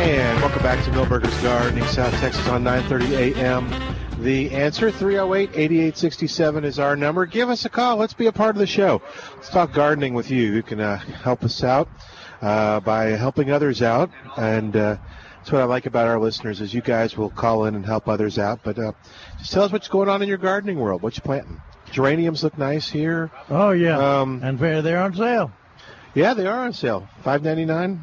And 0.00 0.40
welcome 0.40 0.62
back 0.62 0.84
to 0.84 0.90
Milberger's 0.90 1.42
Gardening, 1.42 1.84
South 1.84 2.12
Texas 2.14 2.48
on 2.48 2.64
9:30 2.64 3.36
a.m. 3.36 3.68
The 4.20 4.50
answer 4.50 4.90
308-8867 4.90 6.64
is 6.64 6.78
our 6.80 6.96
number. 6.96 7.24
Give 7.24 7.48
us 7.50 7.64
a 7.64 7.68
call. 7.68 7.96
Let's 7.96 8.14
be 8.14 8.26
a 8.26 8.32
part 8.32 8.56
of 8.56 8.58
the 8.58 8.66
show. 8.66 9.00
Let's 9.36 9.48
talk 9.48 9.72
gardening 9.72 10.12
with 10.14 10.30
you. 10.30 10.52
You 10.52 10.62
can 10.64 10.80
uh, 10.80 10.98
help 10.98 11.44
us 11.44 11.62
out 11.62 11.88
uh, 12.42 12.80
by 12.80 13.06
helping 13.10 13.52
others 13.52 13.80
out, 13.80 14.10
and 14.36 14.74
uh, 14.74 14.96
that's 15.36 15.52
what 15.52 15.60
I 15.60 15.64
like 15.66 15.86
about 15.86 16.08
our 16.08 16.18
listeners 16.18 16.60
is 16.60 16.74
you 16.74 16.80
guys 16.80 17.16
will 17.16 17.30
call 17.30 17.66
in 17.66 17.76
and 17.76 17.86
help 17.86 18.08
others 18.08 18.40
out. 18.40 18.60
But 18.64 18.78
uh, 18.78 18.92
just 19.38 19.52
tell 19.52 19.62
us 19.62 19.70
what's 19.70 19.88
going 19.88 20.08
on 20.08 20.20
in 20.20 20.28
your 20.28 20.38
gardening 20.38 20.78
world. 20.80 21.00
What 21.00 21.16
you 21.16 21.22
planting? 21.22 21.60
Geraniums 21.92 22.42
look 22.42 22.58
nice 22.58 22.88
here. 22.88 23.30
Oh 23.48 23.70
yeah, 23.70 24.20
Um, 24.20 24.40
and 24.42 24.58
they're 24.58 24.82
they're 24.82 25.00
on 25.00 25.14
sale. 25.14 25.52
Yeah, 26.14 26.34
they 26.34 26.46
are 26.46 26.64
on 26.64 26.72
sale. 26.72 27.08
Five 27.22 27.42
ninety 27.44 27.64
nine. 27.64 28.02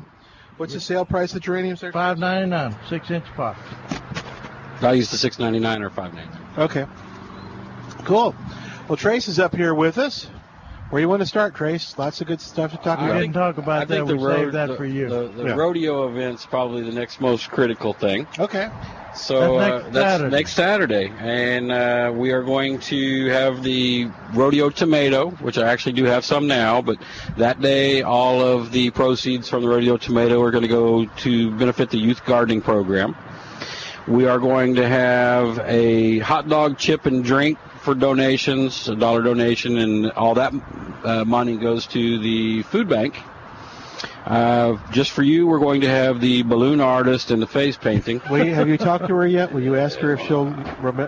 What's 0.57 0.73
the 0.73 0.79
sale 0.79 1.03
price 1.03 1.35
of 1.35 1.41
geraniums 1.41 1.81
there? 1.81 1.91
Five 1.91 2.17
ninety 2.17 2.49
nine, 2.49 2.75
six 2.89 3.11
inch 3.11 3.25
pot. 3.35 3.57
I 4.81 4.93
use 4.93 5.09
the 5.11 5.17
699 5.17 5.83
or 5.83 5.89
599. 5.89 6.63
Okay. 6.65 6.85
Cool. 8.05 8.35
Well, 8.87 8.97
Trace 8.97 9.27
is 9.27 9.39
up 9.39 9.55
here 9.55 9.73
with 9.73 9.97
us. 9.97 10.29
Where 10.91 11.01
you 11.01 11.09
want 11.09 11.21
to 11.21 11.25
start, 11.25 11.55
Trace? 11.55 11.97
Lots 11.97 12.21
of 12.21 12.27
good 12.27 12.39
stuff 12.39 12.69
to 12.71 12.77
talk 12.77 12.99
We 12.99 13.05
about. 13.07 13.19
didn't 13.19 13.33
talk 13.33 13.57
about 13.57 13.81
I 13.81 13.85
that. 13.85 13.87
think 13.95 14.07
We 14.07 14.13
the, 14.17 14.23
road, 14.23 14.35
saved 14.37 14.51
that 14.53 14.67
the, 14.67 14.75
for 14.75 14.85
you. 14.85 15.09
the, 15.09 15.27
the 15.29 15.43
Yeah. 15.45 15.55
rodeo 15.55 16.07
event's 16.07 16.45
probably 16.45 16.83
the 16.83 16.91
next 16.91 17.19
most 17.19 17.49
critical 17.49 17.93
thing. 17.93 18.27
Okay. 18.37 18.69
So 19.15 19.57
That's 19.57 19.71
uh, 19.71 19.77
next 19.79 19.93
that's 19.93 20.11
Saturday. 20.11 20.35
next 20.35 20.53
Saturday, 20.53 21.11
and 21.19 21.71
uh, 21.71 22.11
we 22.13 22.31
are 22.31 22.43
going 22.43 22.79
to 22.81 23.29
have 23.29 23.63
the 23.63 24.09
rodeo 24.33 24.69
tomato, 24.69 25.29
which 25.31 25.57
I 25.57 25.67
actually 25.71 25.93
do 25.93 26.03
have 26.03 26.23
some 26.25 26.47
now. 26.47 26.81
But 26.81 26.97
that 27.37 27.61
day, 27.61 28.01
all 28.03 28.41
of 28.41 28.71
the 28.73 28.91
proceeds 28.91 29.49
from 29.49 29.63
the 29.63 29.69
rodeo 29.69 29.95
tomato 29.97 30.41
are 30.43 30.51
going 30.51 30.63
to 30.63 30.67
go 30.67 31.05
to 31.05 31.51
benefit 31.51 31.89
the 31.89 31.97
youth 31.97 32.25
gardening 32.25 32.61
program. 32.61 33.15
We 34.07 34.27
are 34.27 34.37
going 34.37 34.75
to 34.75 34.87
have 34.87 35.57
a 35.65 36.19
hot 36.19 36.47
dog 36.47 36.77
chip 36.77 37.07
and 37.07 37.23
drink 37.23 37.57
for 37.81 37.95
donations, 37.95 38.87
a 38.87 38.95
dollar 38.95 39.23
donation, 39.23 39.79
and 39.79 40.11
all 40.11 40.35
that 40.35 40.53
uh, 41.03 41.25
money 41.25 41.57
goes 41.57 41.87
to 41.87 42.19
the 42.19 42.61
food 42.63 42.87
bank. 42.87 43.19
Uh, 44.25 44.77
just 44.91 45.11
for 45.11 45.21
you, 45.21 45.45
we're 45.45 45.59
going 45.59 45.81
to 45.81 45.87
have 45.87 46.19
the 46.19 46.41
balloon 46.41 46.81
artist 46.81 47.29
and 47.29 47.39
the 47.39 47.47
face 47.47 47.77
painting. 47.77 48.19
Will 48.29 48.43
you, 48.43 48.55
have 48.55 48.67
you 48.67 48.75
talked 48.77 49.07
to 49.07 49.15
her 49.15 49.27
yet? 49.27 49.53
Will 49.53 49.61
you 49.61 49.75
ask 49.75 49.99
her 49.99 50.13
if 50.13 50.21
she'll 50.21 50.51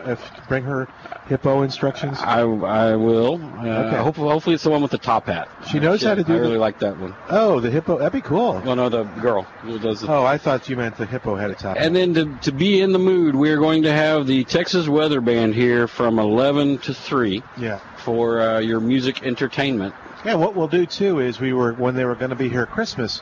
if 0.07 0.31
bring 0.47 0.63
her 0.63 0.87
hippo 1.27 1.63
instructions? 1.63 2.19
I, 2.19 2.41
I 2.41 2.95
will. 2.95 3.41
Uh, 3.57 3.87
Okay. 3.87 3.97
hopefully, 3.97 4.29
hopefully, 4.29 4.53
it's 4.55 4.63
the 4.63 4.69
one 4.69 4.81
with 4.83 4.91
the 4.91 4.97
top 4.99 5.25
hat. 5.25 5.49
She 5.71 5.79
knows 5.79 6.03
how 6.03 6.13
to 6.13 6.23
do 6.23 6.33
it. 6.33 6.35
I 6.35 6.39
the- 6.39 6.43
really 6.45 6.57
like 6.57 6.77
that 6.79 6.97
one. 6.99 7.15
Oh, 7.29 7.59
the 7.59 7.71
hippo. 7.71 7.97
That'd 7.97 8.13
be 8.13 8.21
cool. 8.21 8.61
Well, 8.63 8.75
no, 8.75 8.89
the 8.89 9.03
girl 9.03 9.43
who 9.61 9.79
does 9.79 10.03
it. 10.03 10.09
Oh, 10.09 10.23
I 10.23 10.37
thought 10.37 10.69
you 10.69 10.75
meant 10.75 10.97
the 10.97 11.05
hippo 11.07 11.35
had 11.35 11.49
a 11.49 11.55
top. 11.55 11.77
And 11.79 11.95
then 11.95 12.13
to, 12.13 12.37
to 12.43 12.51
be 12.51 12.81
in 12.81 12.91
the 12.91 12.99
mood, 12.99 13.35
we're 13.35 13.57
going 13.57 13.83
to 13.83 13.91
have 13.93 14.27
the 14.27 14.43
Texas 14.43 14.87
Weather 14.87 15.21
Band 15.21 15.55
here 15.55 15.87
from 15.87 16.19
11 16.19 16.79
to 16.79 16.93
3 16.93 17.41
yeah. 17.57 17.79
for 17.97 18.41
uh, 18.41 18.59
your 18.59 18.79
music 18.79 19.23
entertainment. 19.23 19.95
Yeah. 20.25 20.35
What 20.35 20.55
we'll 20.55 20.67
do 20.67 20.85
too 20.85 21.19
is 21.19 21.39
we 21.39 21.53
were 21.53 21.73
when 21.73 21.95
they 21.95 22.05
were 22.05 22.15
going 22.15 22.31
to 22.31 22.35
be 22.35 22.49
here 22.49 22.63
at 22.63 22.69
Christmas, 22.69 23.21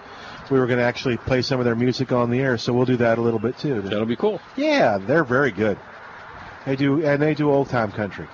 we 0.49 0.59
were 0.59 0.67
going 0.67 0.79
to 0.79 0.85
actually 0.85 1.17
play 1.17 1.41
some 1.41 1.59
of 1.59 1.65
their 1.65 1.75
music 1.75 2.11
on 2.11 2.29
the 2.29 2.39
air. 2.39 2.57
So 2.57 2.73
we'll 2.73 2.85
do 2.85 2.97
that 2.97 3.17
a 3.17 3.21
little 3.21 3.39
bit 3.39 3.57
too. 3.57 3.81
That'll 3.81 4.05
be 4.05 4.15
cool. 4.15 4.39
Yeah, 4.55 4.97
they're 4.97 5.23
very 5.23 5.51
good. 5.51 5.77
They 6.65 6.75
do, 6.75 7.05
and 7.05 7.21
they 7.21 7.35
do 7.35 7.51
old 7.51 7.69
time 7.69 7.91
country. 7.91 8.27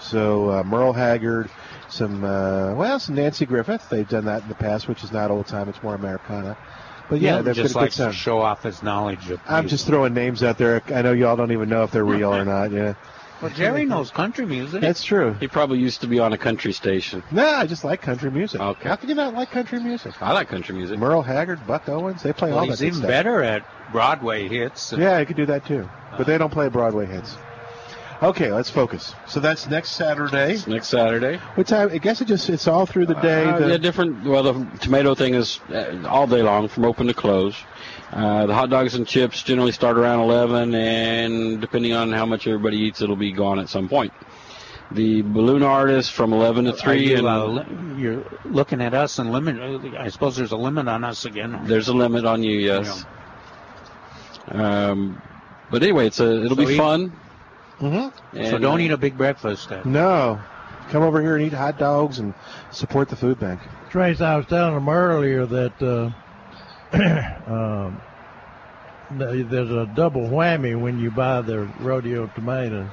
So 0.00 0.50
uh, 0.50 0.62
Merle 0.64 0.92
Haggard, 0.92 1.50
some 1.88 2.24
uh, 2.24 2.74
well, 2.74 2.98
some 2.98 3.16
Nanci 3.16 3.46
Griffith. 3.46 3.88
They've 3.88 4.08
done 4.08 4.26
that 4.26 4.42
in 4.42 4.48
the 4.48 4.54
past, 4.54 4.88
which 4.88 5.04
is 5.04 5.12
not 5.12 5.30
old 5.30 5.46
time; 5.46 5.68
it's 5.68 5.82
more 5.82 5.94
Americana. 5.94 6.56
But 7.08 7.20
yeah, 7.20 7.40
they're 7.40 7.54
just 7.54 7.74
good, 7.74 7.80
likes 7.80 7.96
good 7.96 8.08
to 8.08 8.12
show 8.12 8.40
off 8.40 8.62
his 8.62 8.82
knowledge 8.82 9.30
of. 9.30 9.40
I'm 9.48 9.66
just 9.68 9.86
throwing 9.86 10.12
names 10.12 10.42
out 10.42 10.58
there. 10.58 10.82
I 10.94 11.02
know 11.02 11.12
y'all 11.12 11.36
don't 11.36 11.52
even 11.52 11.68
know 11.68 11.82
if 11.84 11.90
they're 11.90 12.04
real 12.04 12.34
or 12.34 12.44
not. 12.44 12.70
Yeah, 12.70 12.94
Well, 13.40 13.50
Jerry 13.52 13.84
knows 13.84 14.10
country 14.10 14.46
music. 14.46 14.80
that's 14.80 15.04
true. 15.04 15.34
He 15.34 15.46
probably 15.46 15.78
used 15.78 16.00
to 16.00 16.06
be 16.08 16.18
on 16.18 16.32
a 16.32 16.38
country 16.38 16.72
station. 16.72 17.22
No, 17.30 17.46
I 17.46 17.66
just 17.66 17.84
like 17.84 18.00
country 18.00 18.30
music. 18.30 18.60
Okay. 18.60 18.88
How 18.88 18.96
can 18.96 19.08
you 19.08 19.14
not 19.14 19.34
like 19.34 19.50
country 19.50 19.78
music? 19.80 20.20
I 20.20 20.32
like 20.32 20.48
country 20.48 20.74
music. 20.74 20.98
Merle 20.98 21.22
Haggard, 21.22 21.64
Buck 21.66 21.88
Owens, 21.88 22.22
they 22.22 22.32
play 22.32 22.50
well, 22.50 22.60
all 22.60 22.64
he's 22.64 22.78
that 22.78 22.84
good 22.84 22.88
even 22.88 22.98
stuff. 22.98 23.08
better 23.08 23.42
at 23.42 23.64
Broadway 23.92 24.48
hits. 24.48 24.92
Yeah, 24.96 25.18
you 25.20 25.26
could 25.26 25.36
do 25.36 25.46
that 25.46 25.64
too. 25.66 25.88
But 26.16 26.26
they 26.26 26.36
don't 26.36 26.50
play 26.52 26.68
Broadway 26.68 27.06
hits. 27.06 27.36
Okay, 28.20 28.52
let's 28.52 28.68
focus. 28.68 29.14
So 29.28 29.38
that's 29.38 29.68
next 29.68 29.90
Saturday. 29.90 30.58
Next 30.66 30.88
Saturday. 30.88 31.36
What 31.54 31.68
time? 31.68 31.90
I 31.92 31.98
guess 31.98 32.20
it 32.20 32.24
just 32.24 32.50
it's 32.50 32.66
all 32.66 32.84
through 32.84 33.06
the 33.06 33.14
day. 33.14 33.44
Uh, 33.44 33.58
the- 33.60 33.68
yeah, 33.68 33.76
different. 33.76 34.24
Well, 34.24 34.42
the 34.42 34.78
tomato 34.78 35.14
thing 35.14 35.34
is 35.34 35.60
uh, 35.70 36.02
all 36.08 36.26
day 36.26 36.42
long 36.42 36.66
from 36.66 36.84
open 36.84 37.06
to 37.06 37.14
close. 37.14 37.54
Uh, 38.12 38.46
the 38.46 38.54
hot 38.54 38.70
dogs 38.70 38.94
and 38.94 39.06
chips 39.06 39.42
generally 39.42 39.72
start 39.72 39.98
around 39.98 40.20
11, 40.20 40.74
and 40.74 41.60
depending 41.60 41.92
on 41.92 42.10
how 42.12 42.24
much 42.24 42.46
everybody 42.46 42.78
eats, 42.78 43.02
it'll 43.02 43.16
be 43.16 43.32
gone 43.32 43.58
at 43.58 43.68
some 43.68 43.88
point. 43.88 44.12
The 44.90 45.20
balloon 45.20 45.62
artist 45.62 46.12
from 46.12 46.32
11 46.32 46.64
to 46.64 46.72
3, 46.72 47.06
you, 47.10 47.18
and 47.18 47.26
uh, 47.26 47.44
li- 47.46 48.00
you're 48.02 48.24
looking 48.46 48.80
at 48.80 48.94
us 48.94 49.18
and 49.18 49.30
limit. 49.30 49.58
I 49.98 50.08
suppose 50.08 50.36
there's 50.36 50.52
a 50.52 50.56
limit 50.56 50.88
on 50.88 51.04
us 51.04 51.26
again. 51.26 51.60
there's 51.64 51.88
a 51.88 51.94
limit 51.94 52.24
on 52.24 52.42
you, 52.42 52.58
yes. 52.58 53.04
Um, 54.48 55.20
but 55.70 55.82
anyway, 55.82 56.06
it's 56.06 56.20
a 56.20 56.44
it'll 56.44 56.56
So 56.56 56.66
be 56.66 56.72
eat- 56.74 56.78
fun. 56.78 57.12
Mhm. 57.80 58.12
So 58.50 58.58
don't 58.58 58.80
uh, 58.80 58.84
eat 58.84 58.90
a 58.90 58.96
big 58.96 59.16
breakfast. 59.18 59.68
Then. 59.68 59.82
No, 59.92 60.40
come 60.90 61.02
over 61.02 61.20
here 61.20 61.36
and 61.36 61.44
eat 61.46 61.52
hot 61.52 61.78
dogs 61.78 62.18
and 62.18 62.32
support 62.70 63.08
the 63.10 63.16
food 63.16 63.38
bank. 63.38 63.60
Trace, 63.90 64.20
I 64.22 64.36
was 64.36 64.46
telling 64.46 64.74
them 64.74 64.88
earlier 64.88 65.44
that 65.46 65.82
uh, 65.82 66.10
um, 67.46 68.00
there's 69.10 69.70
a 69.70 69.86
double 69.94 70.22
whammy 70.22 70.78
when 70.78 70.98
you 70.98 71.10
buy 71.10 71.40
the 71.40 71.60
rodeo 71.80 72.26
tomatoes 72.34 72.90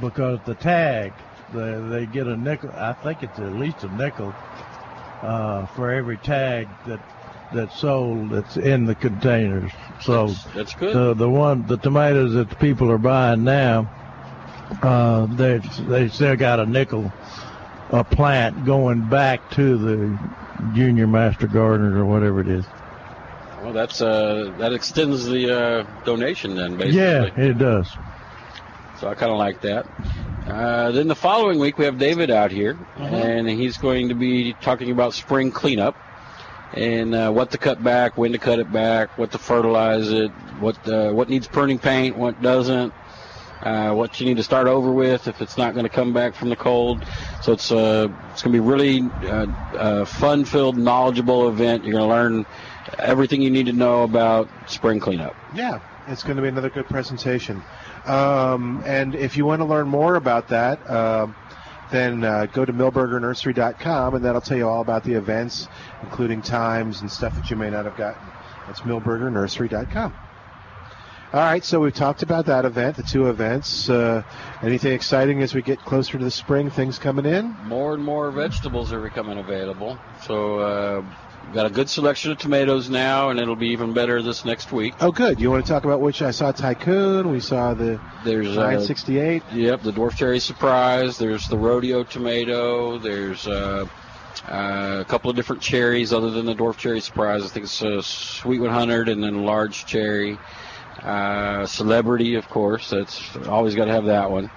because 0.00 0.38
the 0.46 0.54
tag, 0.54 1.12
they, 1.52 1.80
they 1.88 2.06
get 2.06 2.26
a 2.26 2.36
nickel. 2.36 2.70
I 2.74 2.92
think 2.92 3.22
it's 3.22 3.38
at 3.38 3.52
least 3.52 3.84
a 3.84 3.88
nickel 3.88 4.34
uh, 5.22 5.66
for 5.66 5.90
every 5.90 6.16
tag 6.18 6.68
that 6.86 7.00
that's 7.52 7.76
sold 7.76 8.30
that's 8.30 8.56
in 8.56 8.84
the 8.84 8.94
containers. 8.94 9.72
So 10.02 10.28
That's, 10.28 10.44
that's 10.54 10.74
good. 10.74 10.94
the 10.94 11.14
the 11.14 11.28
one 11.28 11.66
the 11.66 11.76
tomatoes 11.76 12.34
that 12.34 12.48
the 12.48 12.56
people 12.56 12.90
are 12.92 12.98
buying 12.98 13.42
now, 13.42 13.90
uh, 14.82 15.26
they 15.26 15.58
they 15.80 16.08
still 16.08 16.36
got 16.36 16.60
a 16.60 16.66
nickel 16.66 17.12
a 17.90 18.04
plant 18.04 18.64
going 18.64 19.08
back 19.08 19.50
to 19.50 19.76
the 19.76 20.18
junior 20.74 21.06
master 21.08 21.48
gardeners 21.48 21.96
or 21.96 22.04
whatever 22.04 22.40
it 22.40 22.48
is. 22.48 22.64
Well, 23.62 23.72
that's 23.72 24.00
uh, 24.00 24.54
that 24.58 24.72
extends 24.72 25.26
the 25.26 25.58
uh, 25.58 26.04
donation 26.04 26.54
then, 26.56 26.76
basically. 26.76 27.00
Yeah, 27.00 27.24
it 27.36 27.58
does. 27.58 27.88
So 29.00 29.08
I 29.08 29.14
kind 29.14 29.32
of 29.32 29.38
like 29.38 29.60
that. 29.62 29.86
Uh, 30.46 30.90
then 30.90 31.08
the 31.08 31.14
following 31.14 31.58
week 31.58 31.78
we 31.78 31.84
have 31.84 31.98
David 31.98 32.30
out 32.30 32.50
here, 32.50 32.76
and 32.98 33.48
he's 33.48 33.78
going 33.78 34.08
to 34.08 34.14
be 34.14 34.52
talking 34.54 34.90
about 34.90 35.14
spring 35.14 35.50
cleanup 35.50 35.96
and 36.74 37.14
uh, 37.14 37.30
what 37.30 37.50
to 37.50 37.58
cut 37.58 37.82
back, 37.82 38.16
when 38.16 38.32
to 38.32 38.38
cut 38.38 38.58
it 38.58 38.72
back, 38.72 39.16
what 39.18 39.32
to 39.32 39.38
fertilize 39.38 40.10
it, 40.10 40.30
what 40.60 40.76
uh, 40.88 41.12
what 41.12 41.28
needs 41.28 41.48
pruning 41.48 41.78
paint, 41.78 42.16
what 42.16 42.40
doesn't, 42.42 42.92
uh, 43.62 43.92
what 43.92 44.20
you 44.20 44.26
need 44.26 44.36
to 44.36 44.42
start 44.42 44.66
over 44.66 44.92
with 44.92 45.28
if 45.28 45.40
it's 45.40 45.58
not 45.58 45.74
going 45.74 45.84
to 45.84 45.90
come 45.90 46.12
back 46.12 46.34
from 46.34 46.48
the 46.48 46.56
cold. 46.56 47.04
So 47.42 47.52
it's 47.52 47.72
uh, 47.72 48.08
it's 48.32 48.42
going 48.42 48.52
to 48.52 48.56
be 48.56 48.60
really 48.60 49.02
uh, 49.02 49.46
uh, 49.76 50.04
fun-filled, 50.04 50.76
knowledgeable 50.76 51.48
event. 51.48 51.84
You're 51.84 51.94
going 51.94 52.08
to 52.08 52.14
learn 52.14 52.46
everything 52.98 53.42
you 53.42 53.50
need 53.50 53.66
to 53.66 53.72
know 53.72 54.02
about 54.02 54.48
spring 54.70 55.00
cleanup. 55.00 55.36
Yeah, 55.54 55.80
it's 56.08 56.22
going 56.22 56.36
to 56.36 56.42
be 56.42 56.48
another 56.48 56.70
good 56.70 56.86
presentation. 56.86 57.62
Um, 58.06 58.82
and 58.86 59.14
if 59.14 59.36
you 59.36 59.44
want 59.44 59.60
to 59.60 59.66
learn 59.66 59.88
more 59.88 60.14
about 60.16 60.48
that, 60.48 60.88
um, 60.90 61.34
then 61.90 62.24
uh, 62.24 62.46
go 62.46 62.64
to 62.64 62.72
milbergernursery.com, 62.72 64.14
and 64.14 64.24
that'll 64.24 64.40
tell 64.40 64.56
you 64.56 64.68
all 64.68 64.80
about 64.80 65.04
the 65.04 65.14
events, 65.14 65.68
including 66.02 66.42
times 66.42 67.00
and 67.00 67.10
stuff 67.10 67.34
that 67.34 67.50
you 67.50 67.56
may 67.56 67.70
not 67.70 67.84
have 67.84 67.96
gotten. 67.96 68.22
That's 68.66 68.80
milbergernursery.com. 68.82 70.14
All 71.32 71.38
right, 71.38 71.64
so 71.64 71.78
we've 71.78 71.94
talked 71.94 72.24
about 72.24 72.46
that 72.46 72.64
event, 72.64 72.96
the 72.96 73.04
two 73.04 73.28
events. 73.28 73.88
Uh, 73.88 74.24
anything 74.62 74.92
exciting 74.92 75.42
as 75.42 75.54
we 75.54 75.62
get 75.62 75.78
closer 75.78 76.18
to 76.18 76.24
the 76.24 76.30
spring? 76.30 76.70
Things 76.70 76.98
coming 76.98 77.24
in? 77.24 77.56
More 77.66 77.94
and 77.94 78.02
more 78.02 78.32
vegetables 78.32 78.92
are 78.92 79.00
becoming 79.00 79.38
available. 79.38 79.96
So, 80.24 80.58
uh, 81.48 81.52
got 81.52 81.66
a 81.66 81.70
good 81.70 81.88
selection 81.88 82.30
of 82.30 82.38
tomatoes 82.38 82.88
now, 82.88 83.30
and 83.30 83.40
it'll 83.40 83.56
be 83.56 83.68
even 83.68 83.92
better 83.92 84.22
this 84.22 84.44
next 84.44 84.72
week. 84.72 84.94
Oh, 85.00 85.12
good. 85.12 85.40
You 85.40 85.50
want 85.50 85.64
to 85.64 85.72
talk 85.72 85.84
about 85.84 86.00
which? 86.00 86.22
I 86.22 86.30
saw 86.30 86.52
Tycoon. 86.52 87.30
We 87.30 87.40
saw 87.40 87.74
the 87.74 88.00
There's 88.24 88.48
uh, 88.56 88.62
968. 88.62 89.42
Yep, 89.52 89.82
the 89.82 89.92
dwarf 89.92 90.16
cherry 90.16 90.40
surprise. 90.40 91.18
There's 91.18 91.48
the 91.48 91.58
rodeo 91.58 92.04
tomato. 92.04 92.98
There's 92.98 93.46
uh, 93.46 93.86
uh, 94.48 94.98
a 95.00 95.04
couple 95.04 95.30
of 95.30 95.36
different 95.36 95.62
cherries 95.62 96.12
other 96.12 96.30
than 96.30 96.46
the 96.46 96.54
dwarf 96.54 96.76
cherry 96.76 97.00
surprise. 97.00 97.44
I 97.44 97.48
think 97.48 97.64
it's 97.64 97.82
a 97.82 98.02
sweet 98.02 98.60
100 98.60 99.08
and 99.08 99.22
then 99.22 99.44
large 99.44 99.86
cherry. 99.86 100.38
Uh, 101.02 101.66
celebrity, 101.66 102.34
of 102.34 102.48
course. 102.48 102.90
That's 102.90 103.36
always 103.46 103.74
got 103.74 103.86
to 103.86 103.92
have 103.92 104.04
that 104.06 104.30
one. 104.30 104.50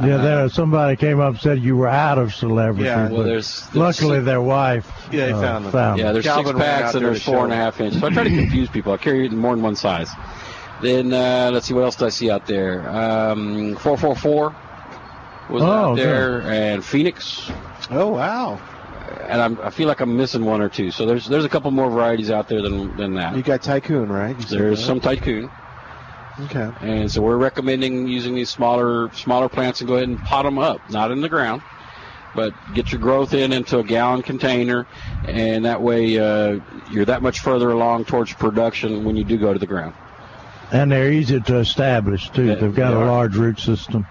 Yeah, 0.00 0.16
there 0.16 0.48
somebody 0.48 0.96
came 0.96 1.20
up 1.20 1.32
and 1.34 1.40
said 1.40 1.58
you 1.60 1.76
were 1.76 1.88
out 1.88 2.18
of 2.18 2.34
celebrity. 2.34 2.84
Yeah, 2.84 3.08
well, 3.08 3.18
but 3.18 3.22
there's- 3.24 3.60
there's 3.72 3.76
luckily 3.76 4.16
six- 4.18 4.24
their 4.26 4.40
wife. 4.40 4.90
Yeah, 5.12 5.26
they 5.26 5.32
uh, 5.32 5.40
found 5.40 5.64
them. 5.66 5.72
found 5.72 5.98
Yeah, 6.00 6.12
there's 6.12 6.24
Calvin 6.24 6.54
six 6.56 6.58
packs 6.64 6.94
and 6.94 7.04
there's 7.04 7.18
to 7.18 7.24
four 7.24 7.34
show 7.40 7.44
and 7.44 7.52
a 7.52 7.56
half 7.56 7.80
inches. 7.80 8.00
So 8.00 8.06
I 8.06 8.10
try 8.10 8.24
to 8.24 8.30
confuse 8.30 8.68
people. 8.70 8.92
I 8.92 8.96
carry 8.96 9.26
it 9.26 9.32
in 9.32 9.38
more 9.38 9.54
than 9.54 9.62
one 9.62 9.76
size. 9.76 10.08
Then 10.80 11.12
uh, 11.12 11.50
let's 11.52 11.66
see 11.66 11.74
what 11.74 11.84
else 11.84 11.96
did 11.96 12.06
I 12.06 12.08
see 12.08 12.30
out 12.30 12.46
there. 12.46 12.88
Um, 12.88 13.76
444 13.76 14.54
was 15.50 15.62
Oh, 15.62 15.66
out 15.70 15.92
okay. 15.92 16.02
there, 16.04 16.40
and 16.42 16.84
Phoenix. 16.84 17.50
Oh 17.90 18.08
wow! 18.08 18.58
And 19.28 19.42
I'm, 19.42 19.60
I 19.60 19.70
feel 19.70 19.86
like 19.88 20.00
I'm 20.00 20.16
missing 20.16 20.44
one 20.44 20.60
or 20.62 20.68
two. 20.68 20.90
So 20.90 21.04
there's 21.04 21.26
there's 21.26 21.44
a 21.44 21.48
couple 21.48 21.70
more 21.70 21.90
varieties 21.90 22.30
out 22.30 22.48
there 22.48 22.62
than 22.62 22.96
than 22.96 23.14
that. 23.14 23.36
You 23.36 23.42
got 23.42 23.60
Tycoon, 23.62 24.10
right? 24.10 24.36
You 24.38 24.44
There's 24.58 24.82
some 24.84 25.00
tycoon. 25.00 25.50
Okay. 26.40 26.70
And 26.80 27.10
so 27.10 27.20
we're 27.22 27.36
recommending 27.36 28.06
using 28.08 28.34
these 28.34 28.50
smaller 28.50 29.10
smaller 29.12 29.48
plants 29.48 29.80
and 29.80 29.88
go 29.88 29.96
ahead 29.96 30.08
and 30.08 30.18
pot 30.18 30.44
them 30.44 30.58
up, 30.58 30.88
not 30.90 31.10
in 31.10 31.20
the 31.20 31.28
ground, 31.28 31.62
but 32.34 32.54
get 32.74 32.90
your 32.90 33.00
growth 33.00 33.34
in 33.34 33.52
into 33.52 33.78
a 33.78 33.84
gallon 33.84 34.22
container, 34.22 34.86
and 35.26 35.64
that 35.66 35.82
way 35.82 36.18
uh, 36.18 36.58
you're 36.90 37.04
that 37.04 37.22
much 37.22 37.40
further 37.40 37.70
along 37.70 38.06
towards 38.06 38.32
production 38.32 39.04
when 39.04 39.16
you 39.16 39.24
do 39.24 39.36
go 39.36 39.52
to 39.52 39.58
the 39.58 39.66
ground. 39.66 39.94
and 40.72 40.90
they're 40.90 41.12
easy 41.12 41.38
to 41.40 41.58
establish 41.58 42.30
too. 42.30 42.46
Yeah, 42.46 42.54
They've 42.54 42.74
got 42.74 42.92
they 42.92 43.02
a 43.02 43.04
large 43.06 43.36
root 43.36 43.58
system. 43.60 44.06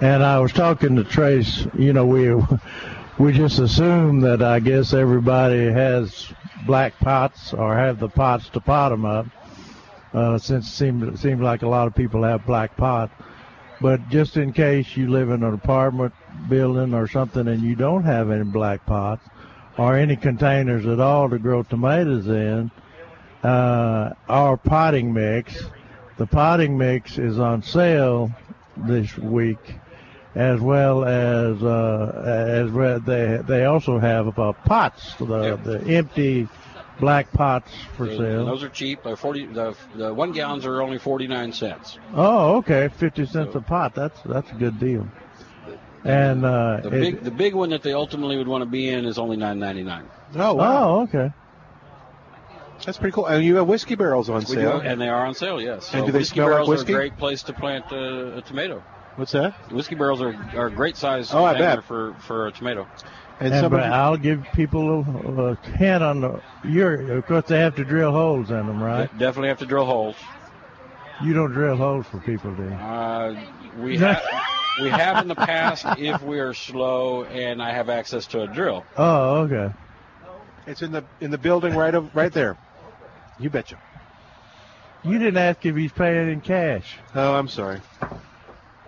And 0.00 0.22
I 0.22 0.40
was 0.40 0.52
talking 0.52 0.96
to 0.96 1.04
Trace. 1.04 1.66
You 1.78 1.92
know, 1.92 2.04
we 2.06 2.34
we 3.18 3.32
just 3.32 3.60
assume 3.60 4.20
that 4.22 4.42
I 4.42 4.58
guess 4.58 4.92
everybody 4.92 5.70
has 5.70 6.32
black 6.66 6.98
pots 6.98 7.54
or 7.54 7.76
have 7.76 8.00
the 8.00 8.08
pots 8.08 8.48
to 8.50 8.60
pot 8.60 8.88
them 8.90 9.04
up. 9.04 9.26
Uh, 10.16 10.38
since 10.38 10.66
it 10.66 10.70
seemed 10.70 11.18
seems 11.18 11.42
like 11.42 11.60
a 11.60 11.68
lot 11.68 11.86
of 11.86 11.94
people 11.94 12.22
have 12.22 12.46
black 12.46 12.74
pot. 12.78 13.10
But 13.82 14.08
just 14.08 14.38
in 14.38 14.54
case 14.54 14.96
you 14.96 15.10
live 15.10 15.28
in 15.28 15.42
an 15.42 15.52
apartment 15.52 16.14
building 16.48 16.94
or 16.94 17.06
something 17.06 17.46
and 17.46 17.62
you 17.62 17.74
don't 17.74 18.04
have 18.04 18.30
any 18.30 18.44
black 18.44 18.86
pots 18.86 19.22
or 19.76 19.94
any 19.94 20.16
containers 20.16 20.86
at 20.86 21.00
all 21.00 21.28
to 21.28 21.38
grow 21.38 21.62
tomatoes 21.62 22.28
in, 22.28 22.70
uh, 23.42 24.14
our 24.26 24.56
potting 24.56 25.12
mix. 25.12 25.62
The 26.16 26.26
potting 26.26 26.78
mix 26.78 27.18
is 27.18 27.38
on 27.38 27.62
sale 27.62 28.30
this 28.74 29.18
week, 29.18 29.74
as 30.34 30.60
well 30.60 31.04
as 31.04 31.62
uh, 31.62 32.22
as 32.24 32.70
well 32.70 33.00
they 33.00 33.38
they 33.46 33.66
also 33.66 33.98
have 33.98 34.38
uh, 34.38 34.54
pots, 34.64 35.14
the 35.16 35.56
the 35.56 35.84
empty 35.86 36.48
black 37.00 37.32
pots 37.32 37.70
for 37.96 38.06
And 38.06 38.18
sale. 38.18 38.46
those 38.46 38.62
are 38.62 38.68
cheap. 38.68 39.02
They're 39.02 39.16
forty. 39.16 39.46
The, 39.46 39.76
the 39.94 40.12
one 40.14 40.32
gallons 40.32 40.64
are 40.66 40.80
only 40.82 40.98
forty 40.98 41.26
nine 41.26 41.52
cents. 41.52 41.98
Oh, 42.14 42.56
okay, 42.56 42.88
fifty 42.88 43.26
cents 43.26 43.54
a 43.54 43.60
pot. 43.60 43.94
That's 43.94 44.18
that's 44.24 44.50
a 44.50 44.54
good 44.54 44.78
deal. 44.80 45.06
And 46.04 46.44
uh, 46.44 46.80
The 46.82 46.88
it- 46.88 46.90
big 47.00 47.24
the 47.24 47.30
big 47.30 47.54
one 47.54 47.70
that 47.70 47.82
they 47.82 47.92
ultimately 47.92 48.36
would 48.36 48.48
want 48.48 48.62
to 48.62 48.66
be 48.66 48.88
in 48.88 49.04
is 49.04 49.18
only 49.18 49.36
nine 49.36 49.58
ninety 49.58 49.82
nine. 49.82 50.04
Oh 50.36 50.54
wow. 50.54 50.88
oh, 50.88 51.02
okay. 51.02 51.32
That's 52.84 52.98
pretty 52.98 53.14
cool. 53.14 53.26
And 53.26 53.42
you 53.44 53.56
have 53.56 53.66
whiskey 53.66 53.94
barrels 53.94 54.28
on 54.28 54.40
We 54.40 54.44
sale. 54.46 54.80
do, 54.80 54.86
and 54.86 55.00
they 55.00 55.08
are 55.08 55.24
on 55.26 55.34
sale. 55.34 55.60
Yes. 55.60 55.92
And 55.94 56.04
do 56.06 56.12
they 56.12 56.18
whiskey 56.18 56.34
smell 56.36 56.46
like 56.48 56.52
barrels 56.56 56.68
whiskey? 56.68 56.92
are 56.92 56.96
a 56.96 57.00
great 57.08 57.16
place 57.18 57.42
to 57.44 57.52
plant 57.54 57.86
uh, 57.90 58.36
a 58.36 58.42
tomato. 58.42 58.82
What's 59.16 59.32
that? 59.32 59.54
Whiskey 59.72 59.94
barrels 59.94 60.20
are, 60.20 60.34
are 60.54 60.66
a 60.66 60.70
great 60.70 60.96
size 60.98 61.32
Oh, 61.32 61.42
I 61.42 61.56
bet. 61.56 61.84
for 61.84 62.14
for 62.20 62.48
a 62.48 62.52
tomato. 62.52 62.86
And, 63.38 63.52
And 63.52 63.60
some 63.64 63.70
but 63.70 63.82
I'll 63.84 64.16
give 64.16 64.44
people 64.54 65.04
a, 65.04 65.42
a 65.50 65.54
hint 65.76 66.02
on 66.02 66.20
the. 66.22 66.40
You're, 66.64 67.18
of 67.18 67.26
course, 67.26 67.44
they 67.46 67.58
have 67.58 67.76
to 67.76 67.84
drill 67.84 68.12
holes 68.12 68.50
in 68.50 68.66
them, 68.66 68.82
right? 68.82 69.10
Definitely 69.18 69.48
have 69.48 69.58
to 69.58 69.66
drill 69.66 69.84
holes. 69.84 70.16
You 71.22 71.34
don't 71.34 71.52
drill 71.52 71.76
holes 71.76 72.06
for 72.06 72.18
people, 72.20 72.54
do 72.54 72.62
you? 72.62 72.68
Uh, 72.70 73.40
we 73.78 73.96
have 73.98 74.22
we 74.80 74.88
have 74.88 75.22
in 75.22 75.28
the 75.28 75.34
past 75.34 75.84
if 75.98 76.22
we 76.22 76.38
are 76.38 76.54
slow 76.54 77.24
and 77.24 77.62
I 77.62 77.72
have 77.72 77.88
access 77.88 78.26
to 78.28 78.42
a 78.42 78.46
drill. 78.46 78.84
Oh, 78.96 79.40
okay. 79.42 79.74
it's 80.66 80.82
in 80.82 80.92
the 80.92 81.04
in 81.20 81.30
the 81.30 81.38
building 81.38 81.74
right 81.74 81.94
of, 81.94 82.14
right 82.14 82.32
there. 82.32 82.56
You 83.38 83.50
betcha. 83.50 83.78
You 85.02 85.18
didn't 85.18 85.36
ask 85.36 85.64
if 85.64 85.76
he's 85.76 85.92
paying 85.92 86.30
in 86.30 86.40
cash. 86.40 86.96
Oh, 87.14 87.34
I'm 87.34 87.48
sorry. 87.48 87.80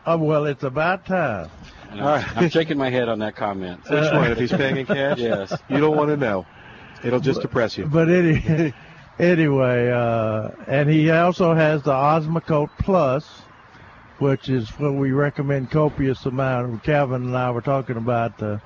Oh, 0.06 0.16
well, 0.16 0.46
it's 0.46 0.64
about 0.64 1.04
time. 1.06 1.50
I'm, 1.90 2.00
right. 2.00 2.36
I'm 2.36 2.50
shaking 2.50 2.78
my 2.78 2.90
head 2.90 3.08
on 3.08 3.18
that 3.20 3.36
comment. 3.36 3.80
Which 3.88 4.12
one? 4.12 4.30
If 4.30 4.38
he's 4.38 4.52
paying 4.52 4.76
in 4.76 4.86
cash? 4.98 5.18
Yes. 5.18 5.52
You 5.68 5.78
don't 5.78 5.96
want 5.96 6.10
to 6.10 6.16
know. 6.16 6.46
It'll 7.02 7.20
just 7.20 7.40
depress 7.40 7.78
you. 7.78 7.86
But 7.86 8.10
any, 8.10 8.74
anyway, 9.18 9.90
uh, 9.90 10.50
and 10.66 10.88
he 10.88 11.10
also 11.10 11.54
has 11.54 11.82
the 11.82 11.92
Osmocote 11.92 12.70
Plus, 12.78 13.26
which 14.18 14.48
is 14.48 14.68
what 14.78 14.94
we 14.94 15.12
recommend 15.12 15.70
copious 15.70 16.26
amount. 16.26 16.82
Calvin 16.82 17.24
and 17.24 17.36
I 17.36 17.50
were 17.50 17.60
talking 17.60 17.96
about 17.96 18.38
the 18.38 18.60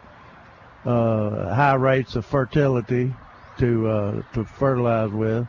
uh, 0.85 1.55
high 1.55 1.75
rates 1.75 2.17
of 2.17 2.25
fertility 2.25 3.15
to 3.59 3.89
uh, 3.89 4.23
to 4.33 4.45
fertilize 4.45 5.11
with, 5.11 5.47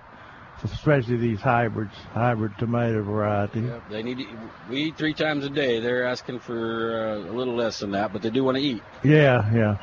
especially 0.63 1.17
these 1.17 1.41
hybrids, 1.41 1.93
hybrid 2.13 2.54
tomato 2.58 3.02
variety. 3.04 3.62
Yep, 3.62 3.89
They 3.89 4.04
need 4.04 4.17
to, 4.19 4.26
we 4.69 4.78
eat 4.84 4.97
three 4.97 5.13
times 5.13 5.43
a 5.45 5.49
day. 5.49 5.80
They're 5.80 6.06
asking 6.06 6.39
for 6.39 7.23
uh, 7.26 7.30
a 7.30 7.34
little 7.34 7.56
less 7.56 7.80
than 7.80 7.91
that, 7.91 8.13
but 8.13 8.21
they 8.21 8.30
do 8.30 8.43
want 8.43 8.58
to 8.58 8.63
eat. 8.63 8.84
Yeah, 9.04 9.49
yeah. 9.54 9.78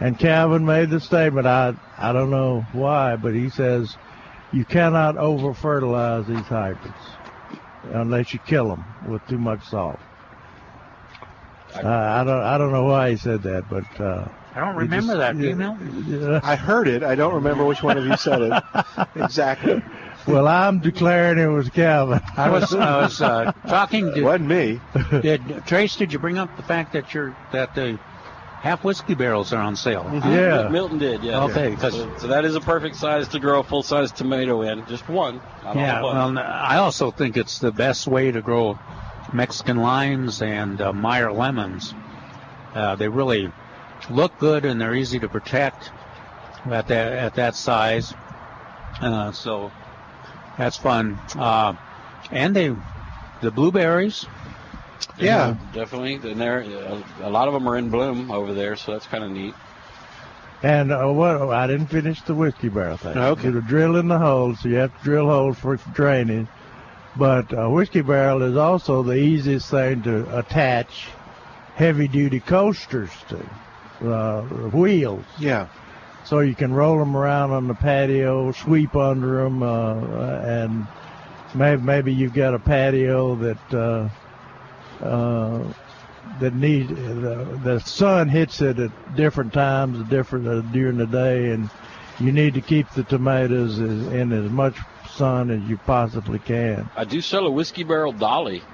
And 0.00 0.18
Calvin 0.18 0.66
made 0.66 0.90
the 0.90 1.00
statement. 1.00 1.46
I 1.46 1.74
I 1.96 2.12
don't 2.12 2.30
know 2.30 2.66
why, 2.72 3.16
but 3.16 3.34
he 3.34 3.48
says 3.48 3.96
you 4.52 4.64
cannot 4.64 5.16
over 5.16 5.54
fertilize 5.54 6.26
these 6.26 6.46
hybrids 6.46 6.94
unless 7.84 8.32
you 8.34 8.38
kill 8.40 8.68
them 8.68 8.84
with 9.08 9.26
too 9.26 9.38
much 9.38 9.64
salt. 9.64 9.98
Uh, 11.74 11.88
I 11.88 12.24
don't 12.24 12.42
I 12.42 12.58
don't 12.58 12.72
know 12.72 12.84
why 12.84 13.10
he 13.10 13.16
said 13.16 13.42
that, 13.42 13.64
but 13.70 13.84
uh, 14.00 14.28
I 14.54 14.60
don't 14.60 14.76
remember 14.76 15.14
just- 15.14 15.18
that 15.18 15.36
yeah, 15.36 15.50
email. 15.50 15.78
yeah. 16.06 16.40
I 16.44 16.56
heard 16.56 16.88
it. 16.88 17.02
I 17.02 17.14
don't 17.14 17.34
remember 17.34 17.64
which 17.64 17.82
one 17.82 17.96
of 17.96 18.04
you 18.04 18.16
said 18.16 18.42
it 18.42 18.62
exactly. 19.16 19.82
Well, 20.26 20.48
I'm 20.48 20.80
declaring 20.80 21.38
it 21.38 21.46
was 21.46 21.68
Calvin. 21.70 22.20
I 22.36 22.50
was 22.50 22.74
I 22.74 23.00
was 23.02 23.20
uh, 23.22 23.52
talking 23.68 24.12
to 24.14 24.22
Wasn't 24.22 24.48
me. 24.48 24.80
did 25.22 25.64
Trace. 25.66 25.96
Did 25.96 26.12
you 26.12 26.18
bring 26.18 26.36
up 26.38 26.56
the 26.56 26.62
fact 26.64 26.92
that 26.94 27.14
you're 27.14 27.36
that 27.52 27.74
the 27.76 27.98
half 28.60 28.82
whiskey 28.82 29.14
barrels 29.14 29.52
are 29.52 29.62
on 29.62 29.76
sale? 29.76 30.04
Yeah. 30.12 30.68
Milton 30.68 30.98
did, 30.98 31.22
yeah. 31.22 31.44
Okay, 31.44 31.76
'cause- 31.76 31.94
so, 31.94 32.16
so 32.18 32.26
that 32.28 32.44
is 32.44 32.56
a 32.56 32.60
perfect 32.60 32.96
size 32.96 33.28
to 33.28 33.38
grow 33.38 33.60
a 33.60 33.62
full 33.62 33.84
size 33.84 34.10
tomato 34.10 34.62
in. 34.62 34.84
Just 34.86 35.08
one. 35.08 35.40
not 35.62 35.76
Yeah, 35.76 36.00
a 36.00 36.04
well, 36.04 36.38
I 36.38 36.78
also 36.78 37.12
think 37.12 37.36
it's 37.36 37.60
the 37.60 37.70
best 37.70 38.08
way 38.08 38.32
to 38.32 38.42
grow 38.42 38.78
Mexican 39.32 39.76
limes 39.76 40.42
and 40.42 40.80
uh, 40.80 40.92
Meyer 40.92 41.32
lemons. 41.32 41.94
Uh, 42.74 42.96
they 42.96 43.08
really 43.08 43.52
look 44.10 44.36
good 44.38 44.64
and 44.64 44.80
they're 44.80 44.94
easy 44.94 45.20
to 45.20 45.28
protect 45.28 45.90
at 46.68 46.88
that 46.88 47.12
at 47.12 47.34
that 47.34 47.54
size. 47.54 48.12
Uh, 49.00 49.30
so 49.30 49.70
that's 50.58 50.76
fun. 50.76 51.18
Uh, 51.36 51.74
and 52.30 52.54
they, 52.54 52.74
the 53.40 53.50
blueberries. 53.50 54.26
Yeah. 55.18 55.56
definitely. 55.72 56.14
And 56.14 56.40
there, 56.40 56.60
a 57.20 57.30
lot 57.30 57.48
of 57.48 57.54
them 57.54 57.68
are 57.68 57.76
in 57.76 57.90
bloom 57.90 58.30
over 58.30 58.52
there, 58.54 58.76
so 58.76 58.92
that's 58.92 59.06
kind 59.06 59.24
of 59.24 59.30
neat. 59.30 59.54
And 60.62 60.90
uh, 60.90 61.06
what 61.08 61.50
I 61.50 61.66
didn't 61.66 61.88
finish 61.88 62.22
the 62.22 62.34
whiskey 62.34 62.68
barrel 62.68 62.96
thing. 62.96 63.16
Okay. 63.16 63.50
To 63.50 63.60
drill 63.60 63.96
in 63.96 64.08
the 64.08 64.18
holes, 64.18 64.60
so 64.60 64.68
you 64.68 64.76
have 64.76 64.96
to 64.98 65.04
drill 65.04 65.26
holes 65.26 65.58
for 65.58 65.76
drainage. 65.76 66.46
But 67.16 67.52
a 67.52 67.68
whiskey 67.70 68.02
barrel 68.02 68.42
is 68.42 68.56
also 68.56 69.02
the 69.02 69.14
easiest 69.14 69.70
thing 69.70 70.02
to 70.02 70.38
attach 70.38 71.08
heavy-duty 71.74 72.40
coasters 72.40 73.10
to, 73.28 74.10
uh, 74.10 74.42
wheels. 74.70 75.24
Yeah. 75.38 75.68
So 76.26 76.40
you 76.40 76.56
can 76.56 76.72
roll 76.72 76.98
them 76.98 77.16
around 77.16 77.52
on 77.52 77.68
the 77.68 77.74
patio, 77.74 78.50
sweep 78.50 78.96
under 78.96 79.44
them, 79.44 79.62
uh, 79.62 80.40
and 80.40 80.86
maybe 81.54 81.80
maybe 81.80 82.12
you've 82.12 82.34
got 82.34 82.52
a 82.52 82.58
patio 82.58 83.36
that 83.36 83.72
uh, 83.72 84.08
uh, 85.04 85.72
that 86.40 86.52
need 86.52 86.88
the, 86.88 87.60
the 87.62 87.78
sun 87.78 88.28
hits 88.28 88.60
it 88.60 88.80
at 88.80 89.14
different 89.14 89.52
times, 89.52 90.02
different 90.08 90.48
uh, 90.48 90.62
during 90.72 90.96
the 90.96 91.06
day, 91.06 91.50
and 91.50 91.70
you 92.18 92.32
need 92.32 92.54
to 92.54 92.60
keep 92.60 92.90
the 92.90 93.04
tomatoes 93.04 93.78
in 93.78 94.32
as 94.32 94.50
much 94.50 94.76
sun 95.08 95.50
as 95.50 95.62
you 95.62 95.76
possibly 95.76 96.40
can. 96.40 96.90
I 96.96 97.04
do 97.04 97.20
sell 97.20 97.46
a 97.46 97.50
whiskey 97.50 97.84
barrel 97.84 98.12
dolly. 98.12 98.64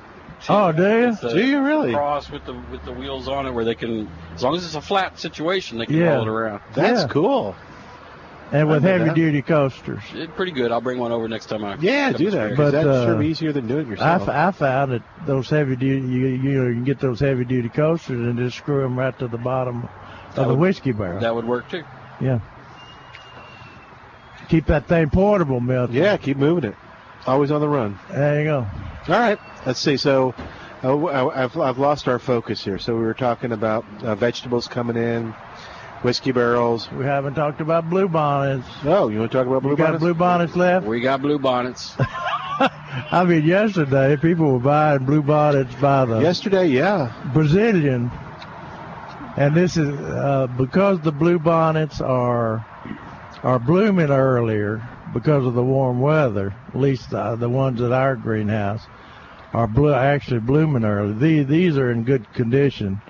Oh, 0.49 0.73
do 0.73 0.83
you? 0.83 1.09
It's 1.11 1.23
a 1.23 1.35
Do 1.35 1.45
you 1.47 1.61
really? 1.63 1.93
Cross 1.93 2.31
with 2.31 2.45
the 2.45 2.55
with 2.71 2.85
the 2.85 2.93
wheels 2.93 3.29
on 3.29 3.47
it, 3.47 3.53
where 3.53 3.65
they 3.65 3.75
can, 3.75 4.09
as 4.35 4.43
long 4.43 4.57
as 4.57 4.65
it's 4.65 4.75
a 4.75 4.81
flat 4.81 5.19
situation, 5.19 5.79
they 5.79 5.87
can 5.87 5.97
Yeah. 5.97 6.15
roll 6.15 6.23
it 6.23 6.29
around. 6.29 6.61
That's 6.75 7.03
Yeah. 7.03 7.09
cool. 7.09 7.55
And 8.51 8.69
with 8.69 8.83
heavy 8.83 9.05
that. 9.07 9.15
duty 9.15 9.41
coasters. 9.41 10.03
It's 10.13 10.31
pretty 10.37 10.53
good. 10.53 10.73
I'll 10.73 10.83
bring 10.83 10.99
one 10.99 11.11
over 11.11 11.27
next 11.27 11.47
time 11.47 11.65
I. 11.65 11.77
Yeah, 11.81 12.13
do 12.13 12.29
that. 12.31 12.51
Because 12.51 12.57
But, 12.57 12.71
that's 12.85 13.05
sure 13.07 13.15
uh, 13.15 13.19
be 13.19 13.29
easier 13.29 13.51
than 13.53 13.67
doing 13.67 13.87
it 13.87 13.89
I, 13.89 13.91
yourself. 14.17 14.23
f- 14.29 14.29
I 14.29 14.51
found 14.51 14.93
that 14.93 15.03
those 15.25 15.49
heavy 15.49 15.75
duty, 15.75 16.07
you, 16.07 16.27
you 16.27 16.53
know, 16.63 16.67
you 16.69 16.75
can 16.75 16.85
get 16.85 17.01
those 17.01 17.19
heavy 17.21 17.45
duty 17.47 17.71
coasters 17.71 18.21
and 18.21 18.37
just 18.37 18.59
screw 18.59 18.83
them 18.83 18.99
right 18.99 19.19
to 19.21 19.29
the 19.29 19.39
bottom 19.39 19.89
That 20.35 20.43
of 20.43 20.49
the 20.49 20.55
would- 20.55 20.61
whiskey 20.61 20.93
barrel. 20.93 21.21
That 21.21 21.35
would 21.35 21.47
work 21.47 21.71
too. 21.71 21.83
yeah. 22.21 22.41
Keep 24.49 24.67
that 24.67 24.87
thing 24.87 25.09
portable, 25.09 25.61
Milton. 25.61 25.95
yeah, 25.97 26.19
keep 26.19 26.37
moving 26.37 26.71
it. 26.73 26.77
Always 27.27 27.51
on 27.51 27.61
the 27.63 27.69
run. 27.69 27.99
There 28.11 28.39
you 28.41 28.45
go. 28.45 28.67
All 29.09 29.19
right. 29.19 29.39
Let's 29.67 29.81
see. 29.81 29.97
So 29.97 30.35
uh, 30.85 30.97
I- 31.07 31.45
I've, 31.45 31.57
I've 31.57 31.79
lost 31.79 32.09
our 32.09 32.19
focus 32.19 32.63
here. 32.63 32.79
So 32.79 32.95
we 32.97 33.03
were 33.03 33.15
talking 33.15 33.53
about 33.53 33.85
uh, 34.03 34.15
vegetables 34.15 34.67
coming 34.69 34.97
in, 34.97 35.33
whiskey 36.03 36.33
barrels. 36.33 36.91
We 36.93 37.05
haven't 37.05 37.35
talked 37.35 37.61
about 37.61 37.89
blue 37.91 38.09
bonnets. 38.09 38.69
Oh, 38.85 39.09
you 39.09 39.19
want 39.21 39.33
to 39.33 39.39
talk 39.39 39.47
about 39.47 39.63
blue 39.63 39.73
you 39.73 39.77
got 39.77 39.87
bonnets? 39.87 40.01
blue 40.03 40.15
bonnets 40.15 40.57
left? 40.57 40.87
We 40.87 41.01
got 41.01 41.21
blue 41.21 41.39
bonnets. 41.39 41.95
I 41.99 43.25
mean, 43.27 43.45
yesterday 43.45 44.17
people 44.17 44.53
were 44.53 44.59
buying 44.61 45.05
blue 45.05 45.23
bonnets 45.23 45.75
by 45.77 46.05
the 46.05 46.21
Yesterday, 46.21 46.67
yeah. 46.67 47.13
Brazilian, 47.33 48.11
and 49.37 49.55
this 49.57 49.77
is 49.77 49.89
uh, 49.89 50.47
because 50.59 51.01
the 51.01 51.11
blue 51.13 51.39
bonnets 51.39 52.01
are 52.01 52.65
are 53.43 53.59
blooming 53.59 54.11
earlier 54.11 54.87
because 55.13 55.45
of 55.45 55.55
the 55.55 55.63
warm 55.63 56.01
weather. 56.01 56.55
At 56.69 56.77
least 56.81 57.13
uh, 57.13 57.37
the 57.37 57.49
ones 57.49 57.81
at 57.81 57.93
our 57.93 58.17
greenhouse 58.17 58.83
are 59.53 59.67
blue, 59.67 59.93
actually 59.93 60.41
blooming 60.41 60.85
early. 60.85 61.13
These 61.15 61.47
these 61.47 61.77
are 61.79 61.91
in 61.91 62.05
good 62.05 62.33
condition, 62.35 63.01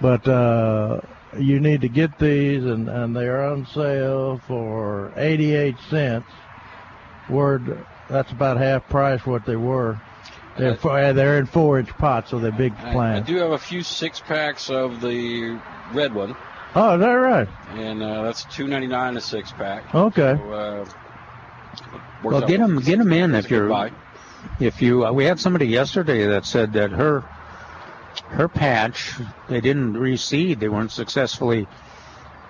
but 0.00 0.26
uh, 0.28 1.00
you 1.38 1.60
need 1.60 1.80
to 1.82 1.88
get 1.88 2.18
these, 2.18 2.64
and, 2.64 2.88
and 2.88 3.14
they 3.16 3.26
are 3.26 3.44
on 3.44 3.66
sale 3.66 4.40
for 4.46 5.12
88 5.16 5.76
cents. 5.90 6.26
Word, 7.28 7.84
that's 8.08 8.32
about 8.32 8.56
half 8.56 8.88
price 8.88 9.24
what 9.26 9.44
they 9.44 9.56
were. 9.56 10.00
They're 10.56 10.74
four, 10.76 11.12
they're 11.12 11.38
in 11.38 11.46
four 11.46 11.78
inch 11.78 11.90
pots, 11.90 12.30
so 12.30 12.38
they're 12.40 12.50
big 12.50 12.72
I, 12.78 13.18
I 13.18 13.20
do 13.20 13.36
have 13.36 13.52
a 13.52 13.58
few 13.58 13.82
six 13.82 14.18
packs 14.20 14.70
of 14.70 15.00
the 15.00 15.60
red 15.92 16.12
one, 16.12 16.34
Oh, 16.74 16.94
is 16.94 17.00
that 17.00 17.12
right? 17.12 17.48
and 17.74 18.02
uh, 18.02 18.22
that's 18.24 18.44
two 18.44 18.66
ninety 18.66 18.88
nine 18.88 19.16
a 19.16 19.20
six 19.20 19.52
pack. 19.52 19.94
Okay. 19.94 20.34
So, 20.36 20.50
uh, 20.52 20.84
Well, 22.22 22.40
get 22.40 22.58
them, 22.58 22.80
get 22.80 22.98
them 22.98 23.12
in 23.12 23.34
if 23.34 23.50
you're. 23.50 23.68
buy. 23.68 23.92
If 24.60 24.82
you, 24.82 25.06
uh, 25.06 25.12
we 25.12 25.24
had 25.24 25.40
somebody 25.40 25.66
yesterday 25.66 26.26
that 26.26 26.44
said 26.44 26.72
that 26.74 26.90
her, 26.90 27.20
her 28.28 28.48
patch, 28.48 29.14
they 29.48 29.60
didn't 29.60 29.94
reseed, 29.94 30.60
they 30.60 30.68
weren't 30.68 30.92
successfully 30.92 31.66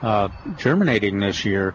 uh, 0.03 0.29
germinating 0.57 1.21
this 1.21 1.45
year. 1.45 1.75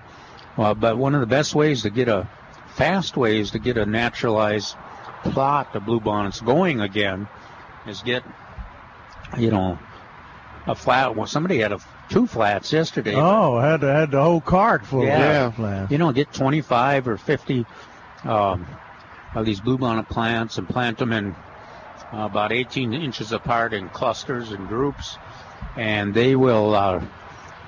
Uh, 0.58 0.74
but 0.74 0.98
one 0.98 1.16
of 1.16 1.22
the 1.22 1.28
best 1.28 1.56
ways 1.56 1.82
to 1.82 1.90
get 1.90 2.08
a, 2.08 2.30
fast 2.76 3.18
ways 3.18 3.52
to 3.52 3.60
get 3.60 3.78
a 3.78 3.86
naturalized 3.86 4.76
plot 5.24 5.76
of 5.76 5.84
bluebonnets 5.84 6.44
going 6.44 6.80
again, 6.82 7.28
is 7.88 8.02
get, 8.02 8.24
you 9.38 9.52
know, 9.52 9.80
a 10.68 10.76
flat. 10.76 11.16
Well, 11.16 11.28
somebody 11.28 11.60
had 11.60 11.72
a 11.72 11.80
two 12.10 12.28
flats 12.28 12.72
yesterday. 12.74 13.16
Oh, 13.16 13.60
had 13.60 13.82
to, 13.82 13.88
had 13.92 14.12
the 14.12 14.22
whole 14.22 14.42
cart 14.42 14.86
full 14.86 15.06
Yeah. 15.06 15.48
of 15.48 15.56
plants. 15.56 15.92
You 15.92 15.98
know, 15.98 16.12
get 16.12 16.32
25 16.34 17.08
or 17.08 17.18
50 17.18 17.66
um, 18.24 18.66
of 19.36 19.46
these 19.46 19.62
bluebonnet 19.62 20.08
plants 20.10 20.58
and 20.58 20.68
plant 20.68 20.98
them 21.00 21.12
in 21.14 21.32
uh, 22.14 22.18
about 22.26 22.52
18 22.52 22.94
inches 22.94 23.32
apart 23.32 23.74
in 23.74 23.90
clusters 23.90 24.52
and 24.52 24.68
groups, 24.68 25.18
and 25.76 26.14
they 26.14 26.36
will 26.36 26.76
uh, 26.76 27.04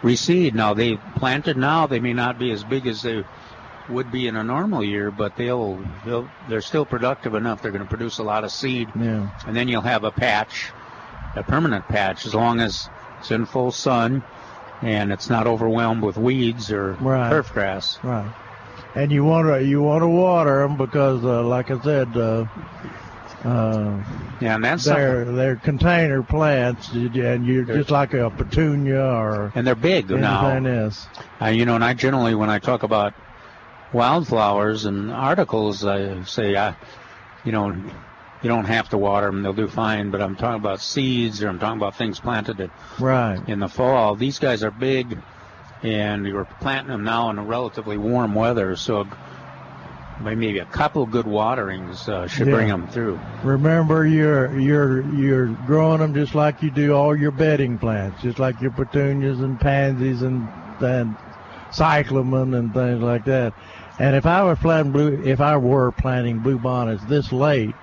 reseed. 0.04 0.54
Now, 0.54 0.74
they 0.74 0.98
planted 1.16 1.58
now, 1.58 1.88
they 1.88 2.00
may 2.00 2.14
not 2.14 2.38
be 2.38 2.52
as 2.52 2.64
big 2.64 2.86
as 2.88 3.02
they 3.02 3.24
would 3.90 4.12
be 4.12 4.28
in 4.28 4.36
a 4.36 4.44
normal 4.44 4.84
year, 4.84 5.12
but 5.12 5.36
they'll, 5.36 5.84
they'll 6.06 6.30
they're 6.50 6.62
still 6.62 6.86
productive 6.86 7.36
enough. 7.36 7.62
They're 7.62 7.72
going 7.72 7.84
to 7.84 7.90
produce 7.90 8.18
a 8.20 8.24
lot 8.24 8.44
of 8.44 8.52
seed, 8.52 8.90
Yeah. 8.96 9.30
and 9.48 9.56
then 9.56 9.68
you'll 9.68 9.82
have 9.82 10.04
a 10.04 10.12
patch, 10.12 10.72
a 11.36 11.44
permanent 11.44 11.88
patch, 11.88 12.26
as 12.26 12.34
long 12.36 12.60
as 12.60 12.90
it's 13.20 13.32
in 13.32 13.46
full 13.46 13.72
sun 13.72 14.24
and 14.82 15.12
it's 15.12 15.30
not 15.30 15.48
overwhelmed 15.48 16.04
with 16.04 16.18
weeds 16.18 16.72
or 16.72 16.94
Right. 17.00 17.30
turf 17.30 17.54
grass. 17.54 17.98
Right. 18.04 18.30
And 18.96 19.12
you 19.12 19.24
want 19.26 19.48
to 19.48 19.64
you 19.66 19.82
want 19.82 20.02
to 20.04 20.08
water 20.08 20.62
them 20.62 20.78
because, 20.78 21.24
uh, 21.24 21.44
like 21.44 21.70
I 21.72 21.80
said, 21.80 22.16
uh, 22.16 22.46
uh, 23.44 23.98
Yeah, 24.40 24.56
and 24.56 24.64
that's 24.64 24.84
they're 24.86 25.20
something- 25.26 25.36
they're 25.36 25.56
container 25.56 26.24
plants, 26.24 26.92
and 26.94 27.46
you're 27.46 27.64
just 27.64 27.92
like 27.92 28.14
a 28.14 28.30
petunia 28.30 29.02
or 29.04 29.52
and 29.56 29.66
they're 29.68 29.76
big 29.76 30.10
now. 30.10 30.48
anything 30.48 30.74
else. 30.74 31.08
Uh, 31.42 31.46
you 31.48 31.66
know, 31.66 31.76
and 31.76 31.84
I 31.84 31.94
generally, 31.94 32.36
when 32.36 32.50
I 32.50 32.60
talk 32.60 32.84
about 32.84 33.14
wildflowers 33.94 34.86
and 34.86 35.12
articles, 35.12 35.86
I 35.86 36.22
say, 36.24 36.56
I, 36.56 36.76
you 37.44 37.52
know, 37.52 37.76
you 38.46 38.50
don't 38.50 38.66
have 38.66 38.90
to 38.90 38.98
water 39.00 39.26
them; 39.26 39.42
they'll 39.42 39.54
do 39.54 39.68
fine. 39.68 40.12
But 40.12 40.22
I'm 40.22 40.36
talking 40.36 40.58
about 40.58 40.80
seeds, 40.80 41.42
or 41.42 41.50
I'm 41.50 41.58
talking 41.58 41.78
about 41.80 41.96
things 41.96 42.20
planted 42.20 42.62
at, 42.62 42.70
Right. 43.00 43.40
in 43.48 43.60
the 43.60 43.68
fall. 43.68 44.16
These 44.16 44.38
guys 44.38 44.64
are 44.64 44.70
big, 44.70 45.18
and 45.82 46.28
you're 46.28 46.46
planting 46.46 46.92
them 46.92 47.04
now 47.04 47.32
in 47.32 47.40
a 47.40 47.44
relatively 47.44 47.98
warm 47.98 48.36
weather, 48.36 48.76
so 48.76 49.08
maybe 50.22 50.60
a 50.60 50.66
couple 50.66 51.08
good 51.08 51.26
waterings 51.26 52.08
uh, 52.08 52.28
should 52.28 52.52
bring 52.52 52.68
them 52.68 52.86
through. 52.88 53.20
Remember, 53.44 54.06
you're 54.06 54.56
you're 54.60 55.02
you're 55.16 55.48
growing 55.48 56.02
them 56.02 56.14
just 56.14 56.36
like 56.36 56.62
you 56.62 56.70
do 56.70 56.94
all 56.94 57.18
your 57.18 57.32
bedding 57.32 57.80
plants, 57.80 58.22
just 58.22 58.38
like 58.38 58.62
your 58.62 58.72
petunias 58.72 59.40
and 59.40 59.60
pansies 59.60 60.22
and 60.22 60.48
and 60.82 61.16
cyclamen 61.72 62.54
and 62.54 62.76
things 62.76 63.02
like 63.02 63.24
that. 63.26 63.56
And 63.98 64.16
if 64.16 64.28
I 64.28 64.44
were 64.44 64.56
planting 64.56 64.92
blue, 64.92 65.20
if 65.24 65.42
I 65.42 65.58
were 65.58 65.92
planting 65.92 66.40
blue 66.42 66.60
bonnets 66.60 67.04
this 67.06 67.32
late, 67.32 67.76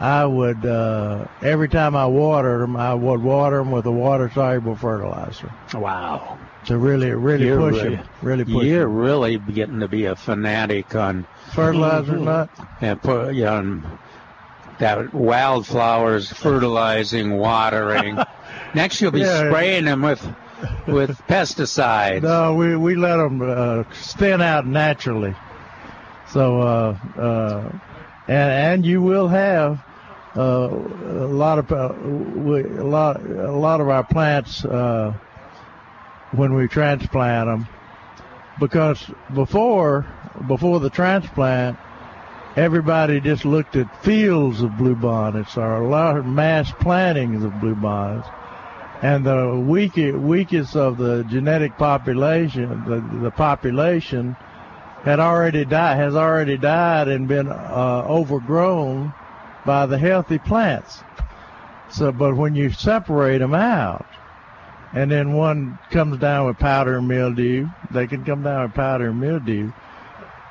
I 0.00 0.24
would 0.26 0.66
uh, 0.66 1.26
every 1.40 1.68
time 1.68 1.94
I 1.96 2.06
watered 2.06 2.60
them, 2.62 2.76
I 2.76 2.94
would 2.94 3.22
water 3.22 3.58
them 3.58 3.70
with 3.70 3.86
a 3.86 3.92
water 3.92 4.30
soluble 4.34 4.74
fertilizer 4.76 5.50
Wow. 5.72 6.38
to 6.66 6.76
really 6.78 7.12
really 7.12 7.46
You're 7.46 7.58
push 7.58 7.82
really- 7.82 7.96
them, 7.96 8.06
really 8.22 8.44
push 8.44 8.64
You're 8.64 8.82
'em. 8.88 8.94
really 8.96 9.38
getting 9.38 9.80
to 9.80 9.88
be 9.88 10.06
a 10.06 10.16
fanatic 10.16 10.94
on 10.94 11.26
Fertilizer 11.52 12.16
nut. 12.16 12.50
and 12.80 13.00
put 13.00 13.34
yeah, 13.34 13.54
on 13.54 13.98
that 14.78 15.14
wildflowers, 15.14 16.32
fertilizing, 16.32 17.36
watering. 17.38 18.18
Next, 18.74 19.00
you'll 19.00 19.12
be 19.12 19.20
Yeah. 19.20 19.48
spraying 19.48 19.84
them 19.84 20.02
with 20.02 20.26
with 20.88 21.10
pesticides. 21.28 22.22
No, 22.22 22.54
we 22.56 22.74
we 22.76 22.96
let 22.96 23.16
them 23.18 23.40
uh, 23.42 23.84
thin 23.92 24.42
out 24.42 24.66
naturally. 24.66 25.34
So, 26.30 26.60
uh, 26.60 26.96
uh, 27.16 27.70
and 28.28 28.50
and 28.50 28.86
you 28.86 29.02
will 29.02 29.28
have 29.28 29.82
uh, 30.36 30.68
a 30.70 31.28
lot 31.28 31.58
of 31.58 31.70
uh, 31.72 31.92
a 31.94 32.86
lot 32.86 33.20
a 33.20 33.52
lot 33.52 33.80
of 33.80 33.88
our 33.88 34.04
plants 34.04 34.64
uh, 34.64 35.12
when 36.32 36.54
we 36.54 36.66
transplant 36.66 37.48
them, 37.48 37.68
because 38.58 39.10
before 39.34 40.06
before 40.46 40.80
the 40.80 40.90
transplant, 40.90 41.78
everybody 42.56 43.20
just 43.20 43.44
looked 43.44 43.76
at 43.76 44.04
fields 44.04 44.60
of 44.62 44.70
bluebonnets 44.72 45.56
or 45.56 45.82
a 45.82 45.88
lot 45.88 46.16
of 46.16 46.26
mass 46.26 46.72
plantings 46.80 47.44
of 47.44 47.52
bluebonnets 47.52 48.30
and 49.04 49.26
the 49.26 49.62
weak, 49.68 49.96
weakest 49.96 50.76
of 50.76 50.96
the 50.96 51.24
genetic 51.24 51.76
population, 51.76 52.84
the, 52.86 53.00
the 53.20 53.30
population, 53.30 54.34
had 55.04 55.20
already 55.20 55.66
died, 55.66 55.98
has 55.98 56.16
already 56.16 56.56
died 56.56 57.08
and 57.08 57.28
been 57.28 57.48
uh, 57.48 58.04
overgrown 58.08 59.12
by 59.66 59.84
the 59.84 59.98
healthy 59.98 60.38
plants. 60.38 61.02
So, 61.90 62.10
but 62.10 62.34
when 62.34 62.54
you 62.54 62.70
separate 62.70 63.38
them 63.38 63.54
out, 63.54 64.06
and 64.94 65.10
then 65.10 65.34
one 65.34 65.78
comes 65.90 66.18
down 66.18 66.46
with 66.46 66.58
powder 66.58 66.96
and 66.98 67.06
mildew, 67.06 67.66
they 67.90 68.06
can 68.06 68.24
come 68.24 68.42
down 68.42 68.62
with 68.62 68.74
powder 68.74 69.10
and 69.10 69.20
mildew. 69.20 69.72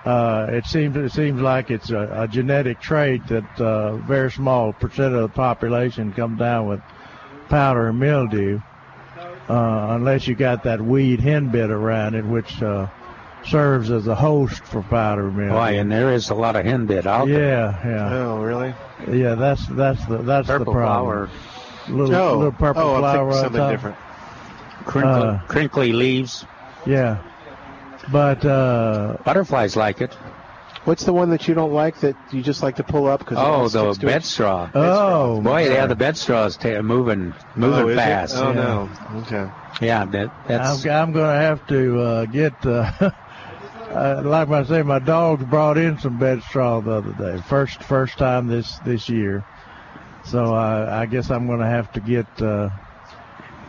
Uh, 0.06 0.48
it 0.50 0.66
seems 0.66 0.96
it 0.98 1.12
seems 1.14 1.42
like 1.42 1.72
it's 1.72 1.90
a, 1.90 2.10
a 2.14 2.28
genetic 2.28 2.80
trait 2.80 3.26
that 3.28 3.62
uh, 3.62 3.96
very 3.98 4.30
small 4.30 4.74
percent 4.74 5.16
of 5.16 5.22
the 5.22 5.30
population 5.30 6.14
come 6.14 6.36
down 6.36 6.68
with 6.68 6.82
powder 7.50 7.88
and 7.88 8.00
mildew, 8.00 8.60
uh, 9.50 9.88
unless 9.92 10.28
you 10.28 10.36
got 10.36 10.64
that 10.64 10.82
weed 10.82 11.20
henbit 11.22 11.70
around 11.70 12.16
it, 12.16 12.26
which 12.26 12.62
uh, 12.62 12.88
serves 13.46 13.92
as 13.92 14.08
a 14.08 14.16
host 14.16 14.64
for 14.66 14.82
powder 14.84 15.28
and 15.28 15.38
mildew. 15.38 15.54
Boy, 15.54 15.80
and 15.80 15.92
there 15.92 16.14
is 16.14 16.30
a 16.30 16.36
lot 16.36 16.56
of 16.56 16.66
henbit 16.66 17.06
out 17.06 17.28
there. 17.28 17.40
Yeah, 17.84 17.88
yeah. 17.88 18.14
Oh, 18.14 18.38
really? 18.42 18.74
Yeah, 19.12 19.36
that's 19.36 19.66
that's 19.68 20.04
the 20.06 20.18
that's 20.20 20.48
Purple 20.48 20.74
the 20.74 20.80
problem. 20.80 21.30
flower. 21.30 21.30
little 21.90 22.16
Oh. 22.16 22.38
little 22.38 22.52
purple 22.54 22.82
Oh, 22.84 23.00
flower 23.00 23.32
thinking 23.32 23.38
on 23.38 23.44
something 23.44 23.62
top. 23.62 23.72
different. 23.72 23.98
Crinkly, 24.86 25.12
Uh, 25.30 25.38
crinkly 25.48 25.94
leaves. 25.94 26.46
Yeah, 26.86 27.18
but 28.12 28.44
uh, 28.46 29.18
Butterflies 29.24 29.76
like 29.76 30.02
it. 30.02 30.14
What's 30.86 31.06
the 31.06 31.14
one 31.14 31.30
that 31.30 31.48
you 31.48 31.54
don't 31.54 31.72
like 31.72 31.96
that 32.02 32.18
you 32.32 32.42
just 32.42 32.62
like 32.62 32.76
to 32.76 32.84
pull 32.84 33.08
up? 33.08 33.26
Cause 33.26 33.38
Oh, 33.40 33.70
the 33.70 33.94
sticks 33.94 33.98
to 34.00 34.06
it? 34.06 34.10
bed 34.10 34.24
straw. 34.26 34.70
oh 34.76 35.40
Boy, 35.42 35.68
yeah, 35.68 35.74
yeah, 35.74 35.86
the 35.86 35.96
bed 35.96 36.18
straw 36.18 36.44
is 36.44 36.58
ta- 36.58 36.82
moving, 36.82 37.34
moving 37.56 37.86
oh, 37.86 37.88
is 37.88 37.94
it? 37.94 38.02
fast. 38.02 38.36
Oh 38.36 38.50
Yeah. 38.50 38.54
no. 38.54 38.90
Okay. 39.22 39.50
Yeah, 39.82 40.04
that, 40.06 40.32
that's. 40.46 40.86
I'm, 40.86 40.92
I'm 40.92 41.12
going 41.14 41.34
to 41.34 41.42
have 41.42 41.66
to 41.68 42.02
uh, 42.02 42.26
get. 42.26 42.66
Uh, 42.66 42.92
uh, 43.94 44.22
like 44.26 44.50
I 44.50 44.64
say, 44.64 44.82
my 44.84 45.00
dogs 45.00 45.44
brought 45.46 45.78
in 45.78 45.98
some 46.00 46.18
bed 46.18 46.42
straw 46.44 46.82
the 46.82 46.92
other 46.92 47.14
day. 47.14 47.42
First, 47.44 47.84
first 47.84 48.18
time 48.18 48.48
this 48.48 48.78
this 48.80 49.08
year. 49.10 49.44
So 50.26 50.54
I, 50.54 51.02
I 51.02 51.06
guess 51.06 51.30
I'm 51.30 51.48
going 51.48 51.60
to 51.60 51.66
have 51.66 51.92
to 51.94 52.00
get 52.00 52.26
uh, 52.42 52.70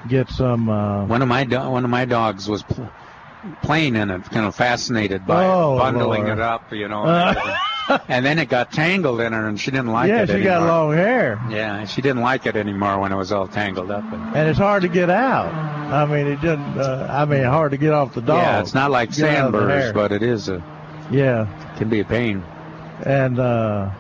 get 0.09 0.29
some. 0.31 0.69
Uh, 0.69 1.05
One 1.07 1.23
of 1.23 1.29
my 1.29 1.45
do- 1.45 1.69
one 1.71 1.85
of 1.85 1.91
my 1.91 2.05
dogs 2.05 2.49
was 2.49 2.63
pl- 2.63 2.93
playing 3.63 3.97
in 3.97 4.11
it, 4.11 4.25
kind 4.31 4.47
of 4.47 4.55
fascinated 4.55 5.27
by 5.27 5.45
Oh, 5.47 5.77
it, 5.77 5.79
bundling 5.81 6.25
Lord. 6.27 6.39
it 6.39 6.43
up, 6.43 6.73
you 6.73 6.89
know. 6.89 7.35
Uh. 7.89 7.99
and 8.09 8.25
then 8.25 8.39
it 8.39 8.49
got 8.49 8.73
tangled 8.73 9.21
in 9.21 9.33
her, 9.33 9.47
and 9.49 9.61
she 9.61 9.71
didn't 9.71 9.93
like 9.93 10.09
yeah, 10.09 10.17
it 10.17 10.21
Yeah, 10.21 10.27
she 10.27 10.33
anymore. 10.43 10.59
got 10.61 10.67
long 10.67 10.93
hair, 10.95 11.41
Yeah, 11.51 11.85
she 11.85 12.01
didn't 12.03 12.23
like 12.23 12.47
it 12.47 12.57
anymore 12.57 12.99
when 12.99 13.13
it 13.13 13.17
was 13.17 13.31
all 13.33 13.47
tangled 13.49 13.91
up. 13.91 14.05
And, 14.13 14.23
and 14.37 14.49
it's 14.49 14.59
hard 14.59 14.83
to 14.83 14.89
get 14.89 15.11
out. 15.11 15.53
I 15.53 16.07
mean, 16.07 16.27
it 16.27 16.41
didn't. 16.41 16.79
Uh, 16.79 17.07
I 17.11 17.25
mean, 17.25 17.45
hard 17.45 17.73
to 17.73 17.77
get 17.77 17.93
off 17.93 18.15
the 18.15 18.23
dog. 18.23 18.39
yeah, 18.43 18.61
it's 18.61 18.75
not 18.75 18.91
like 18.91 19.11
sandburrs, 19.13 19.93
but 19.93 20.13
it 20.13 20.23
is 20.23 20.49
a 20.49 20.63
yeah. 21.11 21.47
can 21.77 21.89
be 21.89 22.01
a 22.01 22.05
pain. 22.05 22.43
And 23.05 23.39
uh, 23.39 23.91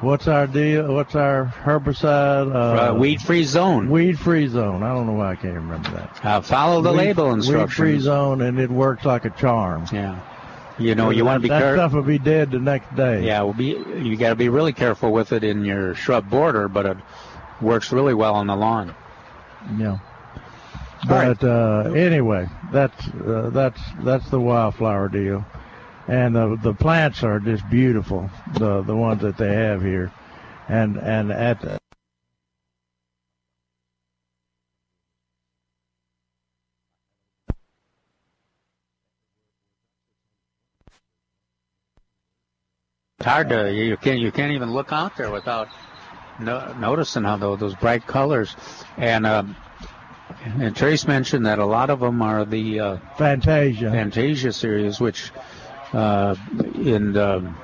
what's 0.00 0.28
our 0.28 0.46
deal? 0.46 0.92
What's 0.92 1.14
our 1.14 1.46
herbicide? 1.64 2.54
Uh, 2.54 2.94
weed 2.94 3.22
free 3.22 3.44
zone. 3.44 3.88
Weed 3.90 4.18
free 4.18 4.48
zone. 4.48 4.82
I 4.82 4.92
don't 4.94 5.06
know 5.06 5.14
why 5.14 5.30
I 5.32 5.36
can't 5.36 5.54
remember 5.54 5.90
that. 5.90 6.24
Uh, 6.24 6.40
follow 6.40 6.82
the 6.82 6.90
Weed- 6.90 6.98
label 7.16 7.34
Weed 7.36 7.72
free 7.72 7.98
zone, 7.98 8.42
and 8.42 8.58
it 8.58 8.70
works 8.70 9.04
like 9.04 9.24
a 9.24 9.30
charm. 9.30 9.86
Yeah, 9.92 10.18
you 10.78 10.94
know 10.94 11.10
you 11.10 11.24
want 11.24 11.36
to 11.36 11.42
be 11.42 11.48
that 11.48 11.60
careful. 11.60 11.84
stuff 11.84 11.92
will 11.92 12.02
be 12.02 12.18
dead 12.18 12.50
the 12.50 12.58
next 12.58 12.94
day. 12.94 13.24
Yeah, 13.24 13.42
will 13.42 13.52
be 13.52 13.76
you 13.98 14.16
got 14.16 14.30
to 14.30 14.36
be 14.36 14.48
really 14.48 14.72
careful 14.72 15.12
with 15.12 15.32
it 15.32 15.44
in 15.44 15.64
your 15.64 15.94
shrub 15.94 16.28
border, 16.28 16.68
but 16.68 16.86
it 16.86 16.96
works 17.60 17.92
really 17.92 18.14
well 18.14 18.34
on 18.34 18.46
the 18.46 18.56
lawn. 18.56 18.94
Yeah. 19.76 19.98
But 21.06 21.42
uh, 21.42 21.92
anyway, 21.94 22.48
that's 22.72 23.08
uh, 23.08 23.50
that's 23.52 23.80
that's 24.02 24.28
the 24.30 24.40
wildflower 24.40 25.08
deal, 25.08 25.44
and 26.06 26.36
uh, 26.36 26.56
the 26.62 26.74
plants 26.74 27.24
are 27.24 27.40
just 27.40 27.68
beautiful. 27.68 28.30
The 28.54 28.82
the 28.82 28.96
ones 28.96 29.22
that 29.22 29.36
they 29.36 29.52
have 29.52 29.82
here, 29.82 30.12
and 30.68 30.96
and 30.96 31.32
at 31.32 31.81
It's 43.22 43.28
hard 43.28 43.50
to 43.50 43.72
you 43.72 43.96
can't 43.96 44.18
you 44.18 44.32
can't 44.32 44.50
even 44.50 44.72
look 44.72 44.92
out 44.92 45.16
there 45.16 45.30
without 45.30 45.68
no, 46.40 46.72
noticing 46.72 47.22
how 47.22 47.36
those, 47.36 47.60
those 47.60 47.76
bright 47.76 48.04
colors. 48.04 48.56
And 48.96 49.24
um, 49.24 49.54
and 50.44 50.74
Trace 50.74 51.06
mentioned 51.06 51.46
that 51.46 51.60
a 51.60 51.64
lot 51.64 51.88
of 51.88 52.00
them 52.00 52.20
are 52.20 52.44
the 52.44 52.80
uh, 52.80 52.96
Fantasia. 53.16 53.92
Fantasia 53.92 54.52
series, 54.52 54.98
which 54.98 55.30
uh, 55.92 56.34
in 56.74 57.16
um, 57.16 57.56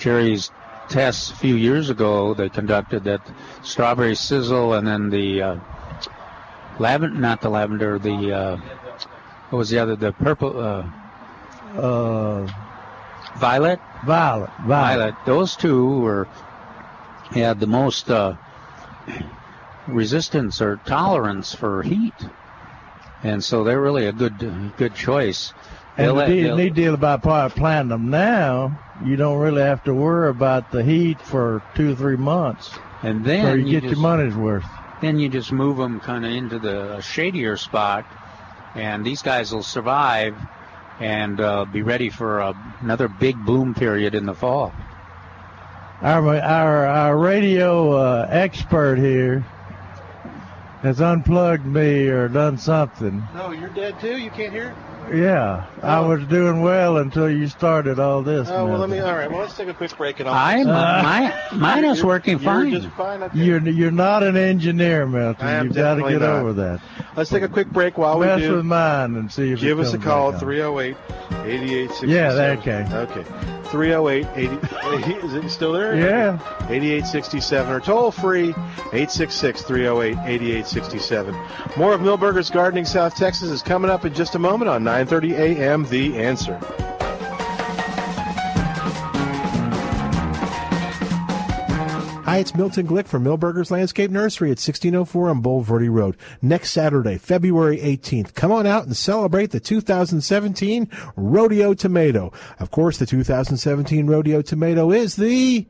Jerry's 0.00 0.50
tests 0.88 1.30
a 1.30 1.36
few 1.36 1.54
years 1.54 1.88
ago 1.88 2.34
they 2.34 2.48
conducted 2.48 3.04
that 3.04 3.20
strawberry 3.62 4.16
sizzle 4.16 4.74
and 4.74 4.84
then 4.84 5.10
the 5.10 5.40
uh, 5.40 5.56
lavender, 6.80 7.16
not 7.16 7.40
the 7.40 7.48
lavender, 7.48 8.00
the 8.00 8.32
uh, 8.32 8.56
what 9.50 9.58
was 9.58 9.70
the 9.70 9.78
other, 9.78 9.94
the 9.94 10.10
purple. 10.10 10.58
Uh, 13.36 13.40
Violet? 13.40 13.80
Violet. 14.04 14.50
Violet. 14.66 15.14
Those 15.24 15.56
two 15.56 16.00
were 16.00 16.28
had 17.32 17.60
the 17.60 17.66
most 17.66 18.10
uh, 18.10 18.34
resistance 19.86 20.60
or 20.60 20.76
tolerance 20.86 21.54
for 21.54 21.82
heat, 21.82 22.14
and 23.22 23.42
so 23.42 23.64
they're 23.64 23.80
really 23.80 24.06
a 24.06 24.12
good 24.12 24.72
good 24.76 24.94
choice. 24.94 25.52
And 25.98 26.08
They'll 26.08 26.16
the 26.16 26.26
deal, 26.26 26.56
neat 26.56 26.74
deal 26.74 26.94
about 26.94 27.22
planting 27.22 27.88
them 27.88 28.10
now, 28.10 28.78
you 29.04 29.16
don't 29.16 29.38
really 29.38 29.62
have 29.62 29.82
to 29.84 29.94
worry 29.94 30.28
about 30.28 30.70
the 30.70 30.84
heat 30.84 31.20
for 31.22 31.62
two 31.74 31.92
or 31.92 31.94
three 31.94 32.16
months. 32.16 32.70
and 33.02 33.24
then 33.24 33.44
so 33.44 33.54
you, 33.54 33.64
you 33.64 33.72
get 33.72 33.82
just, 33.84 33.94
your 33.94 34.02
money's 34.02 34.34
worth. 34.34 34.66
Then 35.00 35.18
you 35.18 35.28
just 35.30 35.52
move 35.52 35.78
them 35.78 36.00
kind 36.00 36.26
of 36.26 36.32
into 36.32 36.58
the 36.58 37.00
shadier 37.00 37.56
spot, 37.56 38.04
and 38.74 39.04
these 39.04 39.22
guys 39.22 39.54
will 39.54 39.62
survive 39.62 40.36
and 41.00 41.40
uh, 41.40 41.64
be 41.64 41.82
ready 41.82 42.10
for 42.10 42.40
a, 42.40 42.54
another 42.80 43.08
big 43.08 43.44
bloom 43.44 43.74
period 43.74 44.14
in 44.14 44.26
the 44.26 44.34
fall. 44.34 44.74
Our 46.02 46.36
our 46.36 46.86
our 46.86 47.16
radio 47.16 47.92
uh, 47.92 48.26
expert 48.30 48.98
here 48.98 49.40
has 50.82 51.00
unplugged 51.00 51.64
me 51.64 52.06
or 52.08 52.28
done 52.28 52.58
something. 52.58 53.26
No, 53.34 53.50
you're 53.50 53.70
dead 53.70 53.98
too. 54.00 54.18
You 54.18 54.30
can't 54.30 54.52
hear. 54.52 54.76
Yeah, 55.12 55.66
I 55.82 56.00
was 56.00 56.24
doing 56.24 56.62
well 56.62 56.96
until 56.98 57.30
you 57.30 57.46
started 57.48 57.98
all 58.00 58.22
this. 58.22 58.48
Oh 58.50 58.66
well, 58.66 58.78
let 58.78 58.90
me. 58.90 58.98
All 58.98 59.14
right. 59.14 59.30
Well, 59.30 59.40
let's 59.40 59.56
take 59.56 59.68
a 59.68 59.74
quick 59.74 59.96
break 59.96 60.18
and 60.20 60.28
I'll. 60.28 60.34
I'm 60.34 60.66
Uh, 60.76 61.02
my 61.02 61.34
mine 61.56 61.84
is 61.84 61.98
You're- 61.98 62.08
working 62.08 62.32
you're 62.32 62.40
fine. 62.40 62.70
just 62.72 62.88
fine. 62.96 63.22
Okay. 63.22 63.38
You're 63.38 63.60
you're 63.68 63.90
not 63.90 64.22
an 64.22 64.36
engineer, 64.36 65.06
Milton. 65.06 65.64
You've 65.66 65.74
got 65.76 65.94
to 65.96 66.02
get 66.08 66.20
not. 66.20 66.30
over 66.40 66.52
that. 66.54 66.80
Let's 67.16 67.30
take 67.30 67.42
a 67.42 67.48
quick 67.48 67.68
break 67.70 67.96
while 67.98 68.18
we 68.18 68.26
Mess 68.26 68.40
do. 68.40 68.56
with 68.56 68.64
mine 68.66 69.14
and 69.16 69.30
see 69.30 69.52
if 69.52 69.58
it 69.58 69.62
Give 69.62 69.78
us 69.78 69.92
a 69.94 69.98
call 69.98 70.32
back 70.32 70.42
at 70.42 70.46
308 70.46 70.96
8867. 71.44 72.08
Yeah, 72.08 72.32
that- 72.32 72.58
okay. 72.58 72.86
Okay. 73.20 73.30
308 73.70 74.26
80. 74.36 75.14
Is 75.26 75.34
it 75.34 75.48
still 75.50 75.72
there? 75.72 75.96
Yeah. 75.96 76.34
8867 76.68 77.72
or 77.72 77.80
toll 77.80 78.10
free 78.12 78.50
866 78.50 79.62
308 79.62 80.10
8867. 80.28 81.34
More 81.76 81.92
of 81.92 82.00
Milberger's 82.00 82.48
Gardening 82.50 82.84
South 82.84 83.16
Texas 83.16 83.50
is 83.50 83.62
coming 83.62 83.90
up 83.90 84.04
in 84.04 84.14
just 84.14 84.34
a 84.36 84.38
moment 84.38 84.68
on 84.68 84.84
9:30 84.96 85.32
a.m. 85.38 85.84
The 85.90 86.16
Answer. 86.16 86.56
Hi, 92.24 92.38
it's 92.38 92.54
Milton 92.54 92.86
Glick 92.86 93.06
from 93.06 93.22
Milberger's 93.22 93.70
Landscape 93.70 94.10
Nursery 94.10 94.48
at 94.48 94.52
1604 94.52 95.28
on 95.28 95.42
Bulverde 95.42 95.90
Road. 95.90 96.16
Next 96.40 96.70
Saturday, 96.70 97.18
February 97.18 97.76
18th, 97.76 98.32
come 98.32 98.50
on 98.50 98.66
out 98.66 98.86
and 98.86 98.96
celebrate 98.96 99.50
the 99.50 99.60
2017 99.60 100.88
Rodeo 101.14 101.74
Tomato. 101.74 102.32
Of 102.58 102.70
course, 102.70 102.96
the 102.96 103.04
2017 103.04 104.06
Rodeo 104.06 104.40
Tomato 104.40 104.92
is 104.92 105.16
the 105.16 105.66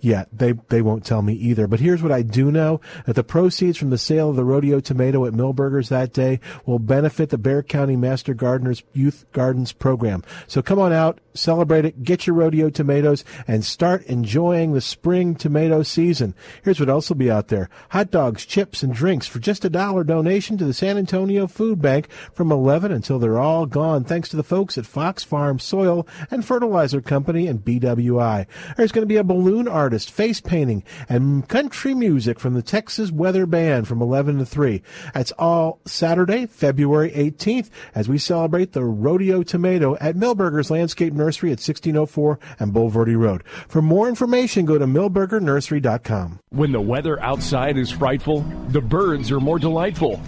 yeah, 0.00 0.24
they 0.32 0.52
they 0.68 0.82
won't 0.82 1.04
tell 1.04 1.22
me 1.22 1.34
either. 1.34 1.66
But 1.66 1.80
here's 1.80 2.02
what 2.02 2.12
I 2.12 2.22
do 2.22 2.52
know: 2.52 2.80
that 3.06 3.16
the 3.16 3.24
proceeds 3.24 3.76
from 3.76 3.90
the 3.90 3.98
sale 3.98 4.30
of 4.30 4.36
the 4.36 4.44
rodeo 4.44 4.80
tomato 4.80 5.26
at 5.26 5.32
Milberger's 5.32 5.88
that 5.88 6.12
day 6.12 6.40
will 6.66 6.78
benefit 6.78 7.30
the 7.30 7.38
Bexar 7.38 7.62
County 7.64 7.96
Master 7.96 8.34
Gardeners 8.34 8.82
Youth 8.92 9.26
Gardens 9.32 9.72
program. 9.72 10.22
So 10.46 10.62
come 10.62 10.78
on 10.78 10.92
out, 10.92 11.20
celebrate 11.34 11.84
it, 11.84 12.04
get 12.04 12.26
your 12.26 12.36
rodeo 12.36 12.70
tomatoes, 12.70 13.24
and 13.46 13.64
start 13.64 14.04
enjoying 14.06 14.72
the 14.72 14.80
spring 14.80 15.34
tomato 15.34 15.82
season. 15.82 16.34
Here's 16.62 16.80
what 16.80 16.88
else 16.88 17.08
will 17.08 17.16
be 17.16 17.30
out 17.30 17.48
there: 17.48 17.68
hot 17.90 18.10
dogs, 18.10 18.44
chips, 18.44 18.82
and 18.82 18.94
drinks 18.94 19.26
for 19.26 19.40
just 19.40 19.64
a 19.64 19.70
dollar 19.70 20.04
donation 20.04 20.58
to 20.58 20.64
the 20.64 20.74
San 20.74 20.96
Antonio 20.96 21.46
Food 21.46 21.82
Bank 21.82 22.08
from 22.32 22.52
11 22.52 22.92
until 22.92 23.18
they're 23.18 23.38
all 23.38 23.66
gone. 23.66 24.04
Thanks 24.04 24.28
to 24.28 24.36
the 24.36 24.42
folks 24.44 24.78
at 24.78 24.86
Fox 24.86 25.24
Farm 25.24 25.58
Soil 25.58 26.06
and 26.30 26.44
Fertilizer 26.44 27.00
Company 27.00 27.46
and 27.46 27.64
BWI. 27.64 28.46
There's 28.76 28.92
going 28.92 29.02
to 29.02 29.06
be 29.06 29.16
a 29.16 29.24
balloon 29.24 29.66
artist, 29.88 30.10
face 30.10 30.38
painting, 30.38 30.84
and 31.08 31.48
country 31.48 31.94
music 31.94 32.38
from 32.38 32.52
the 32.52 32.60
Texas 32.60 33.10
Weather 33.10 33.46
Band 33.46 33.88
from 33.88 34.02
11 34.02 34.36
to 34.36 34.44
3. 34.44 34.82
That's 35.14 35.32
all 35.38 35.80
Saturday, 35.86 36.44
February 36.44 37.10
18th, 37.12 37.70
as 37.94 38.06
we 38.06 38.18
celebrate 38.18 38.72
the 38.72 38.84
Rodeo 38.84 39.42
Tomato 39.42 39.96
at 39.96 40.14
Milberger's 40.14 40.70
Landscape 40.70 41.14
Nursery 41.14 41.48
at 41.48 41.52
1604 41.52 42.38
and 42.60 42.74
Bulverde 42.74 43.16
Road. 43.16 43.42
For 43.66 43.80
more 43.80 44.10
information, 44.10 44.66
go 44.66 44.76
to 44.76 44.84
milbergernursery.com. 44.84 46.40
When 46.50 46.72
the 46.72 46.82
weather 46.82 47.18
outside 47.22 47.78
is 47.78 47.90
frightful, 47.90 48.42
the 48.68 48.82
birds 48.82 49.32
are 49.32 49.40
more 49.40 49.58
delightful. 49.58 50.20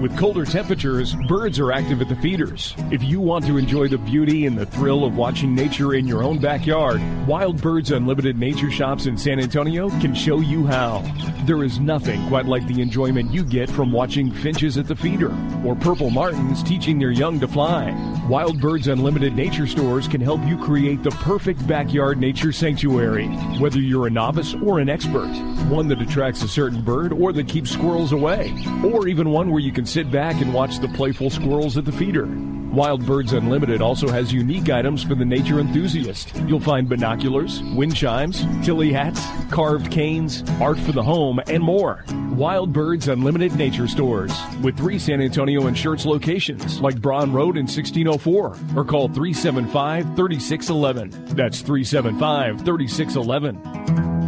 With 0.00 0.16
colder 0.16 0.46
temperatures, 0.46 1.14
birds 1.28 1.58
are 1.58 1.72
active 1.72 2.00
at 2.00 2.08
the 2.08 2.16
feeders. 2.16 2.74
If 2.90 3.02
you 3.02 3.20
want 3.20 3.44
to 3.44 3.58
enjoy 3.58 3.88
the 3.88 3.98
beauty 3.98 4.46
and 4.46 4.56
the 4.56 4.64
thrill 4.64 5.04
of 5.04 5.14
watching 5.14 5.54
nature 5.54 5.92
in 5.92 6.08
your 6.08 6.24
own 6.24 6.38
backyard, 6.38 7.02
Wild 7.26 7.60
Birds 7.60 7.90
Unlimited 7.90 8.38
Nature 8.38 8.70
Shops 8.70 9.04
in 9.04 9.18
San 9.18 9.38
Antonio 9.38 9.90
can 10.00 10.14
show 10.14 10.40
you 10.40 10.66
how. 10.66 11.02
There 11.44 11.62
is 11.64 11.80
nothing 11.80 12.26
quite 12.28 12.46
like 12.46 12.66
the 12.66 12.80
enjoyment 12.80 13.30
you 13.30 13.44
get 13.44 13.68
from 13.68 13.92
watching 13.92 14.32
finches 14.32 14.78
at 14.78 14.88
the 14.88 14.96
feeder 14.96 15.36
or 15.66 15.76
purple 15.76 16.08
martins 16.08 16.62
teaching 16.62 16.98
their 16.98 17.10
young 17.10 17.38
to 17.40 17.48
fly. 17.48 17.90
Wild 18.26 18.58
Birds 18.58 18.88
Unlimited 18.88 19.34
Nature 19.34 19.66
Stores 19.66 20.08
can 20.08 20.22
help 20.22 20.42
you 20.46 20.56
create 20.56 21.02
the 21.02 21.10
perfect 21.10 21.66
backyard 21.66 22.18
nature 22.18 22.52
sanctuary, 22.52 23.26
whether 23.58 23.80
you're 23.80 24.06
a 24.06 24.10
novice 24.10 24.54
or 24.64 24.78
an 24.78 24.88
expert. 24.88 25.28
one 25.68 25.88
that 25.88 26.00
attracts 26.00 26.42
a 26.42 26.48
certain 26.48 26.80
bird 26.80 27.12
or 27.12 27.32
that 27.32 27.48
keeps 27.48 27.70
squirrels 27.70 28.12
away, 28.12 28.54
or 28.82 29.06
even 29.06 29.30
one 29.30 29.50
where 29.50 29.60
you 29.60 29.70
can 29.70 29.86
sit 29.90 30.10
back 30.10 30.40
and 30.40 30.54
watch 30.54 30.78
the 30.78 30.86
playful 30.88 31.30
squirrels 31.30 31.76
at 31.76 31.84
the 31.84 31.90
feeder. 31.90 32.26
Wild 32.70 33.04
Birds 33.04 33.32
Unlimited 33.32 33.82
also 33.82 34.08
has 34.08 34.32
unique 34.32 34.70
items 34.70 35.02
for 35.02 35.16
the 35.16 35.24
nature 35.24 35.58
enthusiast. 35.58 36.32
You'll 36.46 36.60
find 36.60 36.88
binoculars, 36.88 37.60
wind 37.74 37.96
chimes, 37.96 38.46
tilly 38.64 38.92
hats, 38.92 39.20
carved 39.50 39.90
canes, 39.90 40.44
art 40.60 40.78
for 40.78 40.92
the 40.92 41.02
home, 41.02 41.40
and 41.48 41.60
more. 41.60 42.04
Wild 42.30 42.72
Birds 42.72 43.08
Unlimited 43.08 43.56
Nature 43.56 43.88
Stores 43.88 44.32
with 44.62 44.76
three 44.76 45.00
San 45.00 45.20
Antonio 45.20 45.66
and 45.66 45.76
Schertz 45.76 46.06
locations 46.06 46.80
like 46.80 47.00
Braun 47.00 47.32
Road 47.32 47.56
in 47.56 47.64
1604 47.64 48.56
or 48.76 48.84
call 48.84 49.08
375 49.08 50.14
3611. 50.14 51.34
That's 51.34 51.62
375 51.62 52.64
3611. 52.64 54.19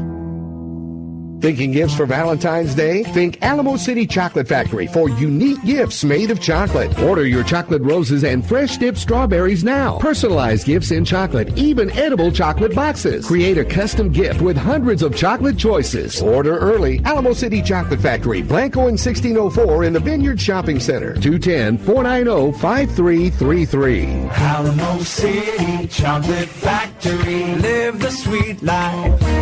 Thinking 1.42 1.72
gifts 1.72 1.96
for 1.96 2.06
Valentine's 2.06 2.72
Day? 2.72 3.02
Think 3.02 3.42
Alamo 3.42 3.76
City 3.76 4.06
Chocolate 4.06 4.46
Factory 4.46 4.86
for 4.86 5.08
unique 5.08 5.60
gifts 5.64 6.04
made 6.04 6.30
of 6.30 6.40
chocolate. 6.40 6.96
Order 7.00 7.26
your 7.26 7.42
chocolate 7.42 7.82
roses 7.82 8.22
and 8.22 8.46
fresh 8.46 8.76
dipped 8.76 8.96
strawberries 8.96 9.64
now. 9.64 9.98
Personalized 9.98 10.64
gifts 10.64 10.92
in 10.92 11.04
chocolate, 11.04 11.58
even 11.58 11.90
edible 11.98 12.30
chocolate 12.30 12.76
boxes. 12.76 13.26
Create 13.26 13.58
a 13.58 13.64
custom 13.64 14.12
gift 14.12 14.40
with 14.40 14.56
hundreds 14.56 15.02
of 15.02 15.16
chocolate 15.16 15.58
choices. 15.58 16.22
Order 16.22 16.56
early. 16.58 17.00
Alamo 17.04 17.32
City 17.32 17.60
Chocolate 17.60 18.00
Factory, 18.00 18.42
Blanco 18.42 18.82
in 18.82 18.96
1604 18.96 19.82
in 19.82 19.92
the 19.92 19.98
Vineyard 19.98 20.40
Shopping 20.40 20.78
Center. 20.78 21.14
210 21.14 21.76
490 21.78 22.56
5333. 22.56 24.28
Alamo 24.30 24.98
City 25.00 25.88
Chocolate 25.88 26.48
Factory. 26.48 27.56
Live 27.56 27.98
the 27.98 28.10
sweet 28.12 28.62
life. 28.62 29.41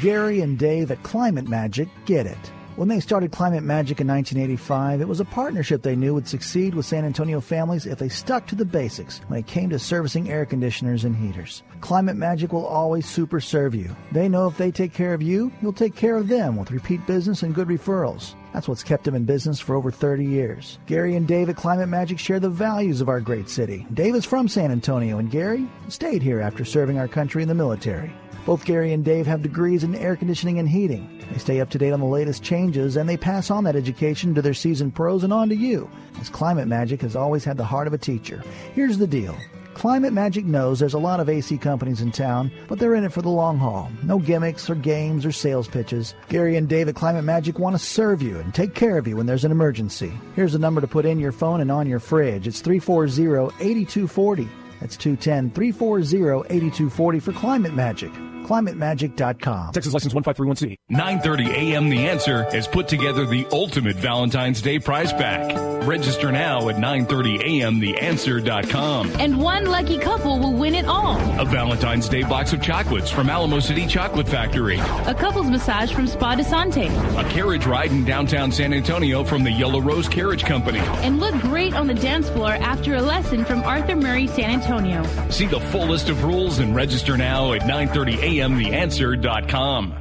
Gary 0.00 0.40
and 0.40 0.58
Dave 0.58 0.90
at 0.90 1.02
Climate 1.02 1.46
Magic 1.46 1.86
get 2.06 2.24
it. 2.24 2.38
When 2.76 2.88
they 2.88 3.00
started 3.00 3.32
Climate 3.32 3.64
Magic 3.64 4.00
in 4.00 4.06
1985, 4.06 5.02
it 5.02 5.08
was 5.08 5.20
a 5.20 5.26
partnership 5.26 5.82
they 5.82 5.94
knew 5.94 6.14
would 6.14 6.26
succeed 6.26 6.74
with 6.74 6.86
San 6.86 7.04
Antonio 7.04 7.38
families 7.38 7.84
if 7.84 7.98
they 7.98 8.08
stuck 8.08 8.46
to 8.46 8.54
the 8.54 8.64
basics 8.64 9.20
when 9.26 9.38
it 9.38 9.46
came 9.46 9.68
to 9.68 9.78
servicing 9.78 10.30
air 10.30 10.46
conditioners 10.46 11.04
and 11.04 11.14
heaters. 11.14 11.62
Climate 11.82 12.16
Magic 12.16 12.50
will 12.50 12.64
always 12.64 13.06
super 13.06 13.40
serve 13.40 13.74
you. 13.74 13.94
They 14.10 14.26
know 14.26 14.46
if 14.46 14.56
they 14.56 14.70
take 14.70 14.94
care 14.94 15.12
of 15.12 15.20
you, 15.20 15.52
you'll 15.60 15.74
take 15.74 15.94
care 15.94 16.16
of 16.16 16.28
them 16.28 16.56
with 16.56 16.70
repeat 16.70 17.06
business 17.06 17.42
and 17.42 17.54
good 17.54 17.68
referrals. 17.68 18.34
That's 18.54 18.68
what's 18.68 18.82
kept 18.82 19.04
them 19.04 19.14
in 19.14 19.24
business 19.24 19.60
for 19.60 19.74
over 19.74 19.90
30 19.90 20.24
years. 20.24 20.78
Gary 20.86 21.14
and 21.14 21.28
Dave 21.28 21.50
at 21.50 21.56
Climate 21.56 21.90
Magic 21.90 22.18
share 22.18 22.40
the 22.40 22.48
values 22.48 23.02
of 23.02 23.10
our 23.10 23.20
great 23.20 23.50
city. 23.50 23.86
Dave 23.92 24.14
is 24.14 24.24
from 24.24 24.48
San 24.48 24.72
Antonio, 24.72 25.18
and 25.18 25.30
Gary 25.30 25.68
stayed 25.88 26.22
here 26.22 26.40
after 26.40 26.64
serving 26.64 26.98
our 26.98 27.08
country 27.08 27.42
in 27.42 27.48
the 27.48 27.54
military. 27.54 28.10
Both 28.46 28.64
Gary 28.64 28.92
and 28.92 29.04
Dave 29.04 29.26
have 29.26 29.42
degrees 29.42 29.84
in 29.84 29.94
air 29.94 30.16
conditioning 30.16 30.58
and 30.58 30.68
heating. 30.68 31.22
They 31.30 31.38
stay 31.38 31.60
up 31.60 31.70
to 31.70 31.78
date 31.78 31.92
on 31.92 32.00
the 32.00 32.06
latest 32.06 32.42
changes 32.42 32.96
and 32.96 33.08
they 33.08 33.16
pass 33.16 33.50
on 33.50 33.64
that 33.64 33.76
education 33.76 34.34
to 34.34 34.42
their 34.42 34.54
seasoned 34.54 34.94
pros 34.94 35.22
and 35.24 35.32
on 35.32 35.48
to 35.50 35.56
you, 35.56 35.90
as 36.20 36.28
Climate 36.28 36.66
Magic 36.66 37.02
has 37.02 37.14
always 37.14 37.44
had 37.44 37.56
the 37.56 37.64
heart 37.64 37.86
of 37.86 37.92
a 37.92 37.98
teacher. 37.98 38.42
Here's 38.74 38.98
the 38.98 39.06
deal. 39.06 39.36
Climate 39.74 40.12
Magic 40.12 40.44
knows 40.44 40.78
there's 40.78 40.94
a 40.94 40.98
lot 40.98 41.20
of 41.20 41.28
AC 41.28 41.56
companies 41.58 42.02
in 42.02 42.12
town, 42.12 42.50
but 42.68 42.78
they're 42.78 42.94
in 42.94 43.04
it 43.04 43.12
for 43.12 43.22
the 43.22 43.30
long 43.30 43.56
haul. 43.56 43.90
No 44.02 44.18
gimmicks 44.18 44.68
or 44.68 44.74
games 44.74 45.24
or 45.24 45.32
sales 45.32 45.68
pitches. 45.68 46.14
Gary 46.28 46.56
and 46.56 46.68
Dave 46.68 46.88
at 46.88 46.96
Climate 46.96 47.24
Magic 47.24 47.58
want 47.58 47.74
to 47.74 47.82
serve 47.82 48.20
you 48.20 48.38
and 48.38 48.52
take 48.52 48.74
care 48.74 48.98
of 48.98 49.06
you 49.06 49.16
when 49.16 49.26
there's 49.26 49.44
an 49.44 49.52
emergency. 49.52 50.12
Here's 50.34 50.52
the 50.52 50.58
number 50.58 50.80
to 50.80 50.88
put 50.88 51.06
in 51.06 51.20
your 51.20 51.32
phone 51.32 51.60
and 51.60 51.70
on 51.70 51.86
your 51.86 52.00
fridge. 52.00 52.46
It's 52.46 52.60
340 52.60 53.54
8240. 53.58 54.48
That's 54.80 54.96
210 54.96 55.50
340 55.50 56.46
8240 56.48 57.20
for 57.20 57.32
Climate 57.32 57.74
Magic. 57.74 58.12
ClimateMagic.com. 58.46 59.72
Texas 59.72 59.94
license 59.94 60.14
1531C. 60.14 60.76
9:30 60.90 61.48
a.m. 61.48 61.88
The 61.88 62.08
Answer 62.08 62.44
has 62.50 62.66
put 62.66 62.88
together 62.88 63.26
the 63.26 63.46
ultimate 63.52 63.96
Valentine's 63.96 64.60
Day 64.60 64.78
prize 64.78 65.12
pack. 65.12 65.56
Register 65.86 66.30
now 66.32 66.68
at 66.68 66.76
9:30 66.76 67.40
a.m. 67.40 67.80
TheAnswer.com. 67.80 69.10
And 69.18 69.40
one 69.40 69.66
lucky 69.66 69.98
couple 69.98 70.38
will 70.38 70.52
win 70.52 70.74
it 70.74 70.86
all. 70.86 71.16
A 71.40 71.44
Valentine's 71.44 72.08
Day 72.08 72.22
box 72.22 72.52
of 72.52 72.60
chocolates 72.60 73.10
from 73.10 73.30
Alamo 73.30 73.60
City 73.60 73.86
Chocolate 73.86 74.28
Factory. 74.28 74.78
A 75.06 75.14
couple's 75.14 75.50
massage 75.50 75.92
from 75.92 76.06
Spa 76.06 76.34
de 76.34 76.44
Sante. 76.44 76.86
A 77.16 77.24
carriage 77.30 77.66
ride 77.66 77.90
in 77.92 78.04
downtown 78.04 78.52
San 78.52 78.74
Antonio 78.74 79.24
from 79.24 79.42
the 79.44 79.52
Yellow 79.52 79.80
Rose 79.80 80.08
Carriage 80.08 80.44
Company. 80.44 80.80
And 81.02 81.18
look 81.20 81.34
great 81.40 81.74
on 81.74 81.86
the 81.86 81.94
dance 81.94 82.28
floor 82.30 82.52
after 82.52 82.96
a 82.96 83.02
lesson 83.02 83.44
from 83.44 83.62
Arthur 83.62 83.96
Murray 83.96 84.26
San 84.26 84.50
Antonio. 84.50 85.02
See 85.30 85.46
the 85.46 85.60
full 85.60 85.86
list 85.86 86.08
of 86.08 86.24
rules 86.24 86.58
and 86.58 86.74
register 86.74 87.16
now 87.16 87.52
at 87.52 87.62
9:30 87.62 88.18
a.m. 88.18 88.29
TheAnswer.com. 88.30 89.92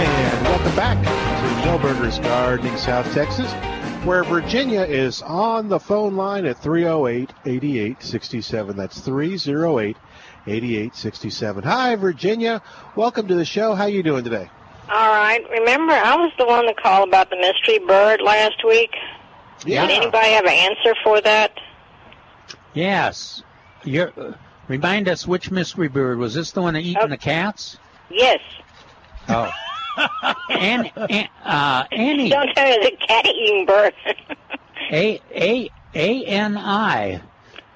And 0.00 0.44
welcome 0.46 0.74
back 0.74 0.96
to 1.04 1.68
Milberger's 1.68 2.18
Gardening, 2.20 2.78
South 2.78 3.12
Texas, 3.12 3.52
where 4.06 4.24
Virginia 4.24 4.80
is 4.80 5.20
on 5.20 5.68
the 5.68 5.78
phone 5.78 6.16
line 6.16 6.46
at 6.46 6.56
308 6.62 7.30
8867. 7.44 8.74
That's 8.74 9.00
308 9.00 9.98
8867. 10.46 11.62
Hi, 11.64 11.94
Virginia. 11.96 12.62
Welcome 12.96 13.28
to 13.28 13.34
the 13.34 13.44
show. 13.44 13.74
How 13.74 13.84
are 13.84 13.90
you 13.90 14.02
doing 14.02 14.24
today? 14.24 14.48
All 14.90 15.08
right. 15.08 15.44
Remember, 15.50 15.92
I 15.92 16.16
was 16.16 16.32
the 16.38 16.46
one 16.46 16.66
that 16.66 16.76
called 16.76 17.08
about 17.08 17.30
the 17.30 17.36
mystery 17.36 17.78
bird 17.78 18.20
last 18.22 18.64
week. 18.64 18.90
Yeah. 19.66 19.86
Did 19.86 19.96
anybody 19.96 20.28
have 20.30 20.44
an 20.44 20.52
answer 20.52 20.94
for 21.02 21.20
that? 21.20 21.52
Yes. 22.74 23.42
You're, 23.84 24.12
uh, 24.16 24.32
remind 24.68 25.08
us 25.08 25.26
which 25.26 25.50
mystery 25.50 25.88
bird 25.88 26.18
was 26.18 26.34
this? 26.34 26.52
The 26.52 26.62
one 26.62 26.74
that 26.74 26.80
eating 26.80 27.10
the 27.10 27.16
cats? 27.16 27.76
Yes. 28.10 28.40
Oh. 29.28 29.50
and, 30.50 30.90
and 30.96 31.28
uh, 31.44 31.84
Annie. 31.92 32.28
Don't 32.30 32.48
tell 32.54 32.78
me 32.78 32.90
the 32.90 33.06
cat-eating 33.06 33.66
bird. 33.66 33.94
A 34.90 35.20
A 35.34 35.70
A 35.94 36.24
N 36.24 36.56
I, 36.56 37.20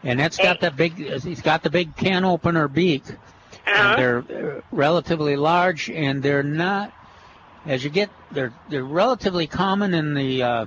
and 0.02 0.18
that's 0.18 0.38
got 0.38 0.60
the 0.60 0.70
big. 0.70 0.94
He's 1.22 1.42
got 1.42 1.62
the 1.62 1.68
big 1.68 1.94
can 1.94 2.24
opener 2.24 2.68
beak. 2.68 3.02
Uh-huh. 3.06 3.70
And 3.70 3.98
they're 4.28 4.56
uh, 4.56 4.60
relatively 4.70 5.36
large, 5.36 5.90
and 5.90 6.22
they're 6.22 6.42
not. 6.42 6.92
As 7.66 7.84
you 7.84 7.90
get, 7.90 8.10
they're 8.32 8.52
they're 8.68 8.84
relatively 8.84 9.46
common 9.46 9.94
in 9.94 10.14
the 10.14 10.42
uh, 10.42 10.66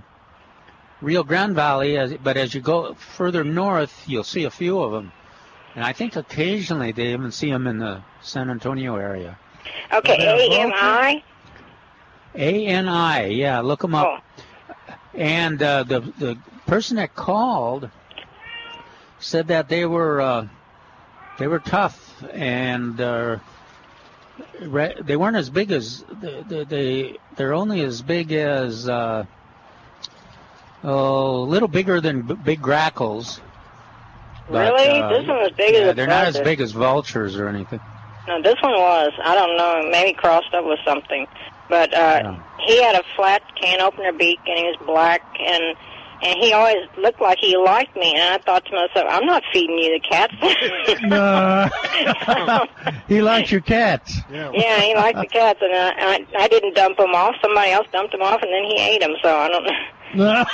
Rio 1.02 1.24
Grande 1.24 1.56
Valley, 1.56 1.98
as, 1.98 2.14
but 2.24 2.38
as 2.38 2.54
you 2.54 2.62
go 2.62 2.94
further 2.94 3.44
north, 3.44 4.08
you'll 4.08 4.24
see 4.24 4.46
a 4.46 4.52
few 4.52 4.80
of 4.80 4.92
them. 4.92 5.12
And 5.76 5.84
I 5.84 5.92
think 5.92 6.16
occasionally 6.16 6.94
they 6.94 7.12
even 7.12 7.32
see 7.32 7.52
them 7.52 7.68
in 7.68 7.80
the 7.80 8.02
San 8.22 8.50
Antonio 8.50 8.96
area. 8.96 9.38
Okay, 9.92 10.16
A-M-I? 10.16 11.24
A 12.36 12.66
N 12.68 12.88
I, 12.88 13.26
yeah, 13.28 13.60
look 13.62 13.82
them 13.82 13.96
up. 13.96 14.24
And 15.14 15.62
uh, 15.62 15.84
the 15.84 16.00
the 16.00 16.38
person 16.66 16.98
that 16.98 17.16
called 17.16 17.90
said 19.20 19.48
that 19.48 19.70
they 19.70 19.86
were 19.86 20.22
uh, 20.22 20.48
they 21.40 21.48
were 21.48 21.60
tough 21.60 22.24
and 22.34 23.00
uh, 23.00 23.38
they 25.04 25.16
weren't 25.16 25.36
as 25.36 25.50
big 25.50 25.72
as 25.72 26.04
they, 26.48 26.64
they 26.64 27.20
they're 27.36 27.54
only 27.54 27.82
as 27.82 28.02
big 28.02 28.32
as 28.32 28.88
uh, 28.88 29.26
oh, 30.84 31.36
a 31.44 31.46
little 31.46 31.68
bigger 31.68 32.02
than 32.02 32.22
b- 32.22 32.36
big 32.36 32.62
grackles. 32.62 33.42
But, 34.50 34.74
Really? 34.74 35.00
uh, 35.00 35.10
This 35.10 35.28
one 35.28 35.38
was 35.38 35.52
big 35.58 35.74
as 35.74 35.82
yeah, 35.82 35.90
a 35.90 35.94
they're 35.94 36.08
not 36.08 36.26
as 36.26 36.40
big 36.40 36.62
as 36.62 36.72
vultures 36.72 37.38
or 37.38 37.48
anything. 37.48 37.80
No, 38.28 38.42
this 38.42 38.56
one 38.62 38.74
was. 38.74 39.12
I 39.24 39.36
don't 39.36 39.58
know. 39.58 39.90
Maybe 39.92 40.14
crossed 40.14 40.54
up 40.54 40.66
with 40.66 40.80
something. 40.86 41.28
But 41.70 41.94
uh, 41.94 42.38
he 42.68 42.82
had 42.82 42.96
a 42.96 43.04
flat 43.16 43.42
can 43.60 43.82
opener 43.82 44.12
beak, 44.12 44.40
and 44.46 44.58
he 44.58 44.64
was 44.66 44.78
black, 44.86 45.22
and 45.40 45.76
and 46.26 46.40
he 46.40 46.54
always 46.54 46.88
looked 46.98 47.22
like 47.22 47.38
he 47.40 47.56
liked 47.56 47.96
me. 47.96 48.16
And 48.16 48.34
I 48.34 48.38
thought 48.40 48.66
to 48.66 48.72
myself, 48.72 49.06
I'm 49.10 49.26
not 49.26 49.44
feeding 49.54 49.78
you 49.78 49.94
the 49.94 50.00
cats. 50.00 50.34
No. 51.06 51.70
he 53.08 53.22
likes 53.22 53.52
your 53.52 53.62
cats. 53.62 54.20
yeah, 54.32 54.52
yeah 54.54 54.82
he 54.82 54.96
liked 54.96 55.20
the 55.20 55.28
cats, 55.28 55.60
and 55.62 55.74
I, 55.74 55.90
I 55.98 56.44
I 56.44 56.48
didn't 56.48 56.76
dump 56.76 56.98
them 56.98 57.14
off. 57.14 57.36
Somebody 57.42 57.72
else 57.72 57.88
dumped 57.92 58.12
them 58.12 58.22
off, 58.22 58.42
and 58.42 58.52
then 58.52 58.64
he 58.64 58.78
ate 58.78 59.02
them. 59.02 59.14
So 59.22 59.36
I 59.36 59.48
don't 59.50 59.66
know. 60.18 60.46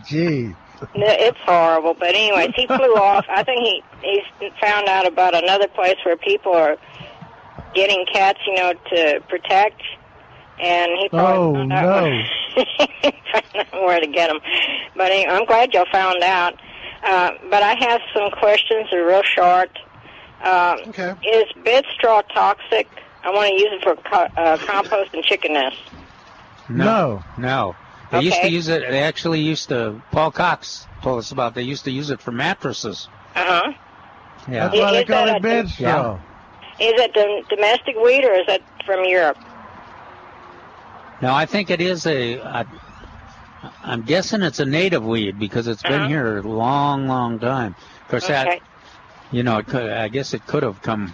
Gee. 0.06 0.54
No, 0.94 1.06
it's 1.06 1.38
horrible. 1.44 1.94
But 1.94 2.14
anyways, 2.14 2.50
he 2.56 2.66
flew 2.66 2.94
off. 2.94 3.26
I 3.28 3.42
think 3.42 3.60
he 3.60 3.82
he's 4.02 4.52
found 4.60 4.88
out 4.88 5.06
about 5.06 5.34
another 5.34 5.68
place 5.68 5.96
where 6.04 6.16
people 6.16 6.52
are 6.52 6.76
getting 7.74 8.06
cats, 8.06 8.38
you 8.46 8.54
know, 8.54 8.72
to 8.72 9.20
protect. 9.28 9.82
And 10.60 10.90
he 10.98 11.08
probably 11.08 11.38
Oh, 11.38 11.54
found 11.54 11.72
out 11.72 12.02
where, 12.02 12.26
found 13.32 13.44
out 13.56 13.72
where 13.86 14.00
to 14.00 14.06
get 14.06 14.28
them. 14.28 14.40
But 14.96 15.12
anyway, 15.12 15.32
I'm 15.32 15.44
glad 15.46 15.72
y'all 15.72 15.86
found 15.92 16.22
out. 16.22 16.54
Uh, 17.02 17.30
but 17.50 17.62
I 17.62 17.74
have 17.78 18.00
some 18.14 18.30
questions. 18.32 18.88
They're 18.90 19.06
real 19.06 19.22
short. 19.22 19.70
Um, 20.42 20.78
okay. 20.88 21.14
Is 21.24 21.44
bed 21.64 21.84
straw 21.94 22.22
toxic? 22.22 22.88
I 23.24 23.30
want 23.30 23.48
to 23.48 23.54
use 23.54 23.70
it 23.72 23.82
for 23.82 23.96
co- 23.96 24.28
uh, 24.36 24.58
compost 24.66 25.10
and 25.12 25.22
chicken 25.24 25.52
nests. 25.52 25.78
No, 26.68 27.22
no. 27.38 27.74
They 28.10 28.20
used 28.20 28.40
to 28.40 28.48
use 28.50 28.68
it. 28.68 28.82
They 28.88 29.02
actually 29.02 29.40
used 29.40 29.68
to. 29.68 30.00
Paul 30.12 30.30
Cox 30.30 30.86
told 31.02 31.18
us 31.18 31.30
about. 31.30 31.54
They 31.54 31.62
used 31.62 31.84
to 31.84 31.90
use 31.90 32.10
it 32.10 32.20
for 32.20 32.32
mattresses. 32.32 33.08
Uh 33.34 33.44
huh. 33.44 33.72
Yeah. 34.50 34.68
That's 34.68 34.80
why 34.80 34.92
they 34.92 35.02
Is 35.02 35.08
call 35.08 35.26
that 35.26 35.36
it 35.36 35.42
bed 35.42 35.68
straw. 35.68 36.14
Is 36.80 36.92
it 37.00 37.12
the 37.12 37.54
domestic 37.54 37.96
weed 37.96 38.24
or 38.24 38.32
is 38.34 38.46
that 38.46 38.62
from 38.86 39.04
Europe? 39.04 39.36
No, 41.20 41.34
I 41.34 41.46
think 41.46 41.70
it 41.70 41.80
is 41.80 42.06
a. 42.06 42.34
a 42.38 42.66
I'm 43.82 44.02
guessing 44.02 44.42
it's 44.42 44.60
a 44.60 44.64
native 44.64 45.04
weed 45.04 45.38
because 45.38 45.66
it's 45.66 45.82
been 45.82 45.92
Uh-huh. 46.02 46.08
here 46.08 46.38
a 46.38 46.42
long, 46.42 47.08
long 47.08 47.40
time. 47.40 47.74
Of 48.02 48.08
course, 48.08 48.24
Okay. 48.24 48.32
that 48.44 48.60
you 49.32 49.42
know, 49.42 49.58
it 49.58 49.66
could, 49.66 49.90
I 49.90 50.08
guess 50.08 50.32
it 50.32 50.46
could 50.46 50.62
have 50.62 50.80
come 50.82 51.12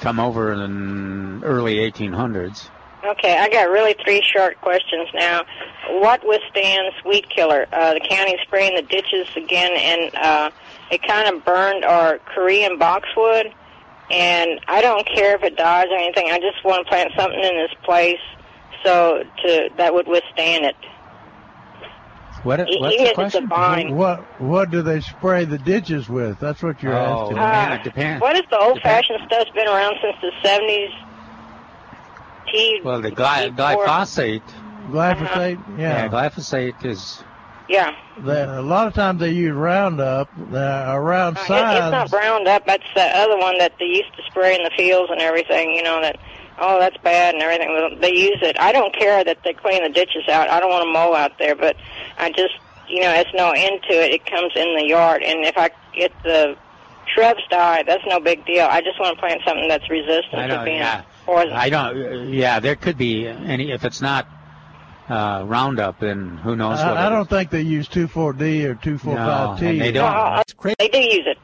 come 0.00 0.20
over 0.20 0.52
in 0.52 1.42
early 1.42 1.80
1800s. 1.80 2.68
Okay, 3.04 3.36
I 3.38 3.48
got 3.48 3.70
really 3.70 3.94
three 4.04 4.22
short 4.22 4.60
questions 4.60 5.08
now. 5.14 5.42
What 5.90 6.26
withstands 6.26 6.94
weed 7.04 7.28
killer? 7.30 7.66
Uh, 7.72 7.94
the 7.94 8.00
county 8.00 8.36
spraying 8.42 8.74
the 8.74 8.82
ditches 8.82 9.26
again, 9.36 9.72
and 9.74 10.14
uh, 10.16 10.50
it 10.90 11.02
kind 11.06 11.28
of 11.34 11.44
burned 11.44 11.84
our 11.84 12.18
Korean 12.18 12.78
boxwood. 12.78 13.52
And 14.10 14.60
I 14.68 14.82
don't 14.82 15.06
care 15.06 15.34
if 15.34 15.42
it 15.42 15.56
dies 15.56 15.86
or 15.90 15.96
anything. 15.96 16.30
I 16.30 16.38
just 16.40 16.62
want 16.64 16.84
to 16.86 16.90
plant 16.90 17.12
something 17.16 17.40
in 17.42 17.56
this 17.56 17.72
place 17.84 18.20
so 18.86 19.22
to 19.42 19.68
that 19.76 19.92
would 19.92 20.06
withstand 20.06 20.64
it. 20.64 20.76
What? 22.42 22.60
What's 22.60 22.70
even 22.70 22.82
the 22.82 22.94
if 22.94 23.00
it's 23.02 23.10
a 23.10 23.14
question? 23.14 23.48
vine. 23.48 23.96
What 23.96 24.20
what 24.40 24.70
do 24.70 24.80
they 24.82 25.00
spray 25.00 25.44
the 25.44 25.58
ditches 25.58 26.08
with? 26.08 26.38
That's 26.38 26.62
what 26.62 26.82
you're 26.82 26.94
Oh, 26.94 27.32
asking. 27.36 27.80
it 27.80 27.82
depends. 27.84 28.22
What 28.22 28.36
is 28.36 28.42
the 28.50 28.58
old-fashioned 28.58 29.18
stuff's 29.26 29.50
been 29.50 29.66
around 29.66 29.96
since 30.00 30.16
the 30.22 30.30
seventies? 30.44 30.90
T. 32.52 32.80
Well, 32.84 33.00
the 33.00 33.10
gly- 33.10 33.50
glyphosate. 33.50 34.42
Glyphosate, 34.90 35.58
yeah. 35.78 36.04
Yeah, 36.04 36.08
glyphosate 36.08 36.84
is. 36.84 37.24
Yeah. 37.68 37.90
They, 38.18 38.40
a 38.42 38.62
lot 38.62 38.86
of 38.86 38.94
times 38.94 39.18
they 39.18 39.30
use 39.30 39.52
Roundup. 39.52 40.28
Uh, 40.38 40.84
around 40.94 41.36
Uh, 41.38 41.40
it- 41.40 41.50
it's 41.50 41.50
not 41.90 42.12
Roundup. 42.12 42.64
That's 42.66 42.84
the 42.94 43.02
other 43.18 43.36
one 43.36 43.58
that 43.58 43.72
they 43.80 43.86
used 43.86 44.14
to 44.16 44.22
spray 44.30 44.54
in 44.54 44.62
the 44.62 44.70
fields 44.76 45.10
and 45.10 45.20
everything. 45.20 45.72
You 45.74 45.82
know 45.82 46.00
that. 46.00 46.16
Oh, 46.58 46.78
that's 46.80 46.96
bad 46.98 47.34
and 47.34 47.42
everything. 47.42 47.98
They 48.00 48.14
use 48.14 48.38
it. 48.42 48.58
I 48.58 48.72
don't 48.72 48.94
care 48.94 49.22
that 49.24 49.38
they 49.44 49.52
clean 49.52 49.82
the 49.82 49.90
ditches 49.90 50.28
out. 50.28 50.48
I 50.48 50.58
don't 50.60 50.70
want 50.70 50.84
to 50.84 50.92
mow 50.92 51.14
out 51.14 51.38
there, 51.38 51.54
but 51.54 51.76
I 52.18 52.30
just, 52.30 52.54
you 52.88 53.00
know, 53.00 53.12
it's 53.12 53.30
no 53.34 53.50
end 53.50 53.82
to 53.90 53.92
it. 53.94 54.12
It 54.12 54.26
comes 54.26 54.52
in 54.56 54.74
the 54.76 54.84
yard, 54.86 55.22
and 55.22 55.44
if 55.44 55.56
I 55.58 55.70
get 55.94 56.12
the 56.22 56.56
shrubs 57.14 57.42
die, 57.50 57.82
that's 57.86 58.02
no 58.06 58.20
big 58.20 58.44
deal. 58.46 58.66
I 58.70 58.80
just 58.80 58.98
want 58.98 59.16
to 59.16 59.20
plant 59.20 59.42
something 59.46 59.68
that's 59.68 59.88
resistant 59.90 60.34
I 60.34 60.46
to 60.46 60.54
don't. 60.54 60.64
being 60.64 60.78
Yeah. 60.78 61.02
poison. 61.26 61.52
I 61.52 61.68
don't. 61.68 62.32
Yeah, 62.32 62.58
there 62.60 62.76
could 62.76 62.96
be 62.96 63.26
any. 63.28 63.70
If 63.72 63.84
it's 63.84 64.00
not 64.00 64.26
uh, 65.10 65.44
Roundup, 65.46 66.00
then 66.00 66.38
who 66.38 66.56
knows 66.56 66.78
what? 66.78 66.96
I, 66.96 67.06
I 67.06 67.10
don't 67.10 67.28
think 67.28 67.50
they 67.50 67.60
use 67.62 67.86
24D 67.88 68.64
or 68.64 68.74
245T. 68.76 69.04
No, 69.04 69.56
and 69.60 69.80
they 69.80 69.92
don't. 69.92 70.04
Uh, 70.12 70.42
they 70.78 70.88
do 70.88 70.98
use 70.98 71.26
it. 71.26 71.38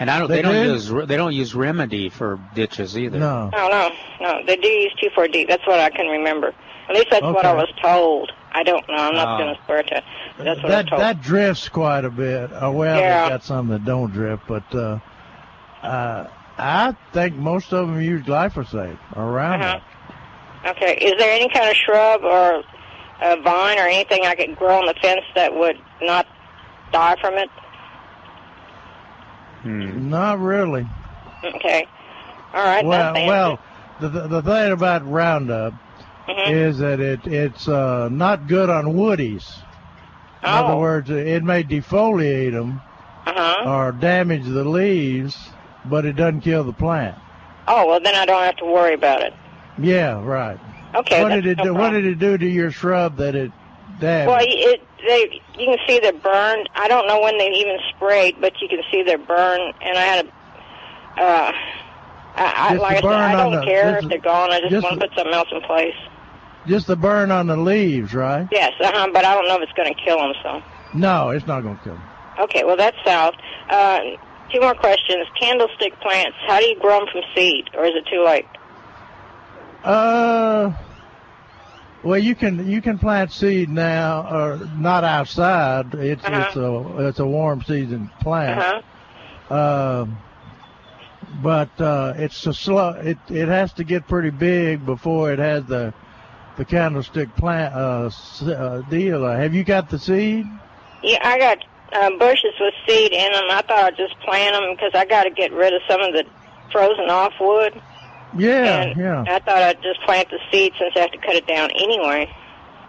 And 0.00 0.10
I 0.10 0.18
don't. 0.18 0.28
They 0.28 0.36
They, 0.36 0.42
don't 0.42 0.54
do? 0.64 0.72
use. 0.72 0.88
They 1.08 1.16
don't 1.16 1.32
use 1.34 1.54
remedy 1.54 2.08
for 2.08 2.38
ditches 2.54 2.96
either. 2.96 3.18
No. 3.18 3.50
No, 3.50 3.68
no, 3.68 3.90
no. 4.20 4.40
They 4.46 4.56
do 4.56 4.68
use 4.68 4.94
2,4-D. 5.02 5.46
That's 5.46 5.66
what 5.66 5.80
I 5.80 5.90
can 5.90 6.06
remember. 6.06 6.54
At 6.88 6.94
least 6.94 7.08
that's 7.10 7.22
what 7.22 7.44
I 7.44 7.52
was 7.52 7.68
told. 7.82 8.30
I 8.52 8.62
don't 8.62 8.86
know. 8.88 8.94
I'm 8.94 9.14
not 9.14 9.34
Oh. 9.40 9.44
going 9.44 9.54
to 9.56 9.60
swear 9.66 9.82
to. 9.82 10.02
That's 10.38 10.62
what 10.62 10.66
I 10.72 10.76
that 10.76 10.84
was 10.84 10.90
told. 10.90 11.02
that 11.02 11.20
drifts 11.20 11.68
quite 11.68 12.04
a 12.04 12.10
bit. 12.10 12.50
Uh, 12.52 12.70
well, 12.70 12.98
Yeah. 12.98 13.24
they 13.24 13.28
got 13.30 13.42
some 13.44 13.68
that 13.68 13.84
don't 13.84 14.12
drift, 14.12 14.44
but 14.48 14.74
uh, 14.74 14.98
uh, 15.82 16.26
I 16.56 16.94
think 17.12 17.34
most 17.34 17.72
of 17.72 17.88
them 17.88 18.00
use 18.00 18.22
glyphosate 18.24 18.98
or 19.16 19.32
Roundup. 19.32 19.82
Okay. 20.66 20.96
Is 20.96 21.14
there 21.18 21.30
any 21.32 21.48
kind 21.48 21.68
of 21.68 21.76
shrub 21.76 22.22
or 22.24 22.62
a 23.20 23.40
vine 23.42 23.78
or 23.78 23.82
anything 23.86 24.24
I 24.24 24.34
could 24.34 24.56
grow 24.56 24.78
on 24.78 24.86
the 24.86 24.94
fence 25.02 25.24
that 25.34 25.54
would 25.54 25.76
not 26.02 26.26
die 26.92 27.16
from 27.20 27.34
it? 27.34 27.50
Hmm. 29.68 30.08
Not 30.10 30.38
really. 30.40 30.86
Okay. 31.44 31.86
All 32.54 32.64
right. 32.64 32.84
well, 32.84 33.12
the 33.14 33.26
well, 33.26 33.58
the, 34.00 34.08
the 34.08 34.28
the 34.28 34.42
thing 34.42 34.72
about 34.72 35.08
Roundup 35.08 35.74
Mhm. 36.26 36.50
is 36.50 36.78
that 36.78 37.00
it 37.00 37.26
it's 37.26 37.68
uh, 37.68 38.08
not 38.10 38.46
good 38.48 38.70
on 38.70 38.86
woodies. 38.94 39.46
In 40.42 40.48
other 40.48 40.72
Oh. 40.74 40.78
words, 40.78 41.10
it 41.10 41.42
may 41.44 41.62
defoliate 41.64 42.52
them 42.52 42.80
Uh-huh. 43.26 43.68
or 43.70 43.92
damage 43.92 44.44
the 44.44 44.64
leaves, 44.64 45.36
but 45.84 46.04
it 46.06 46.14
doesn't 46.16 46.40
kill 46.42 46.64
the 46.64 46.72
plant. 46.72 47.16
Oh, 47.66 47.86
well, 47.86 48.00
then 48.00 48.14
I 48.14 48.24
don't 48.24 48.42
have 48.42 48.56
to 48.56 48.64
worry 48.64 48.94
about 48.94 49.20
it. 49.22 49.34
Yeah, 49.78 50.22
right. 50.24 50.58
Okay. 50.94 51.22
what 51.22 51.30
did 51.30 51.46
it 51.46 51.58
no 51.58 51.64
do? 51.64 51.74
What 51.74 51.90
did 51.90 52.06
it 52.06 52.18
do 52.18 52.38
to 52.38 52.46
your 52.46 52.70
shrub 52.70 53.16
that 53.18 53.34
it 53.34 53.52
damaged? 54.00 54.28
Well, 54.28 54.38
it 54.40 54.80
they 55.06 55.40
you 55.58 55.66
can 55.66 55.78
see 55.86 56.00
they're 56.00 56.12
burned. 56.12 56.68
I 56.74 56.88
don't 56.88 57.06
know 57.06 57.20
when 57.20 57.38
they 57.38 57.48
even 57.50 57.78
sprayed, 57.94 58.40
but 58.40 58.52
you 58.60 58.68
can 58.68 58.80
see 58.90 59.02
they're 59.02 59.18
burned. 59.18 59.74
And 59.82 59.96
I 59.98 60.02
had 60.02 60.26
a, 60.26 61.22
uh, 61.22 61.52
I, 62.36 62.54
I 62.70 62.74
like 62.74 62.98
I 62.98 63.00
said, 63.00 63.10
I 63.12 63.32
don't 63.36 63.52
the- 63.52 63.64
care 63.64 63.98
if 63.98 64.08
they're 64.08 64.18
gone. 64.18 64.50
I 64.52 64.60
just, 64.60 64.70
just 64.70 64.84
want 64.84 65.00
to 65.00 65.08
put 65.08 65.16
something 65.16 65.34
else 65.34 65.48
in 65.52 65.60
place. 65.62 65.94
Just 66.66 66.86
the 66.86 66.96
burn 66.96 67.30
on 67.30 67.46
the 67.46 67.56
leaves, 67.56 68.14
right? 68.14 68.46
Yes, 68.52 68.72
uh-huh, 68.80 69.08
but 69.12 69.24
I 69.24 69.34
don't 69.34 69.48
know 69.48 69.56
if 69.56 69.62
it's 69.62 69.72
going 69.72 69.92
to 69.94 70.00
kill 70.04 70.18
them. 70.18 70.32
So 70.42 70.62
No, 70.92 71.30
it's 71.30 71.46
not 71.46 71.62
going 71.62 71.78
to 71.78 71.82
kill 71.84 71.94
them. 71.94 72.02
okay, 72.40 72.64
well 72.64 72.76
that's 72.76 72.96
south. 73.06 73.34
Uh, 73.70 74.00
two 74.52 74.60
more 74.60 74.74
questions. 74.74 75.26
Candlestick 75.40 75.98
plants. 76.00 76.36
How 76.46 76.58
do 76.60 76.66
you 76.66 76.78
grow 76.78 76.98
them 77.00 77.08
from 77.10 77.22
seed, 77.34 77.70
or 77.74 77.84
is 77.86 77.92
it 77.94 78.06
too 78.12 78.22
late? 78.24 78.44
Uh, 79.84 80.72
well, 82.02 82.18
you 82.18 82.34
can 82.34 82.68
you 82.70 82.80
can 82.80 82.98
plant 82.98 83.32
seed 83.32 83.68
now, 83.68 84.26
or 84.30 84.58
not 84.78 85.04
outside. 85.04 85.94
It's 85.94 86.24
Uh-huh. 86.24 86.44
it's 86.46 86.56
a 86.56 87.06
it's 87.08 87.18
a 87.18 87.26
warm 87.26 87.62
season 87.62 88.10
plant. 88.20 88.60
Uh-huh. 88.60 89.54
Um, 89.54 90.18
but 91.42 91.68
uh, 91.80 92.14
it's 92.16 92.46
a 92.46 92.54
slow. 92.54 92.90
It 92.90 93.18
it 93.28 93.48
has 93.48 93.72
to 93.74 93.84
get 93.84 94.06
pretty 94.06 94.30
big 94.30 94.84
before 94.86 95.32
it 95.32 95.38
has 95.38 95.64
the 95.64 95.92
the 96.56 96.64
candlestick 96.64 97.34
plant 97.36 97.74
uh, 97.74 98.10
uh, 98.46 98.80
deal. 98.90 99.24
Have 99.24 99.54
you 99.54 99.64
got 99.64 99.88
the 99.90 99.98
seed? 99.98 100.46
Yeah, 101.02 101.18
I 101.22 101.38
got 101.38 101.64
uh, 101.92 102.10
bushes 102.18 102.54
with 102.58 102.74
seed 102.86 103.12
in 103.12 103.32
them. 103.32 103.44
I 103.50 103.62
thought 103.62 103.84
I'd 103.84 103.96
just 103.96 104.18
plant 104.20 104.54
them 104.54 104.74
because 104.74 104.90
I 104.94 105.04
got 105.04 105.24
to 105.24 105.30
get 105.30 105.52
rid 105.52 105.72
of 105.72 105.82
some 105.88 106.00
of 106.00 106.12
the 106.12 106.24
frozen 106.72 107.08
off 107.08 107.32
wood. 107.40 107.80
Yeah, 108.36 108.82
And 108.82 109.00
yeah, 109.00 109.24
I 109.26 109.38
thought 109.38 109.58
I'd 109.62 109.82
just 109.82 110.00
plant 110.02 110.28
the 110.30 110.38
seed 110.52 110.72
since 110.78 110.92
I 110.96 111.00
have 111.00 111.12
to 111.12 111.18
cut 111.18 111.34
it 111.34 111.46
down 111.46 111.70
anyway. 111.72 112.30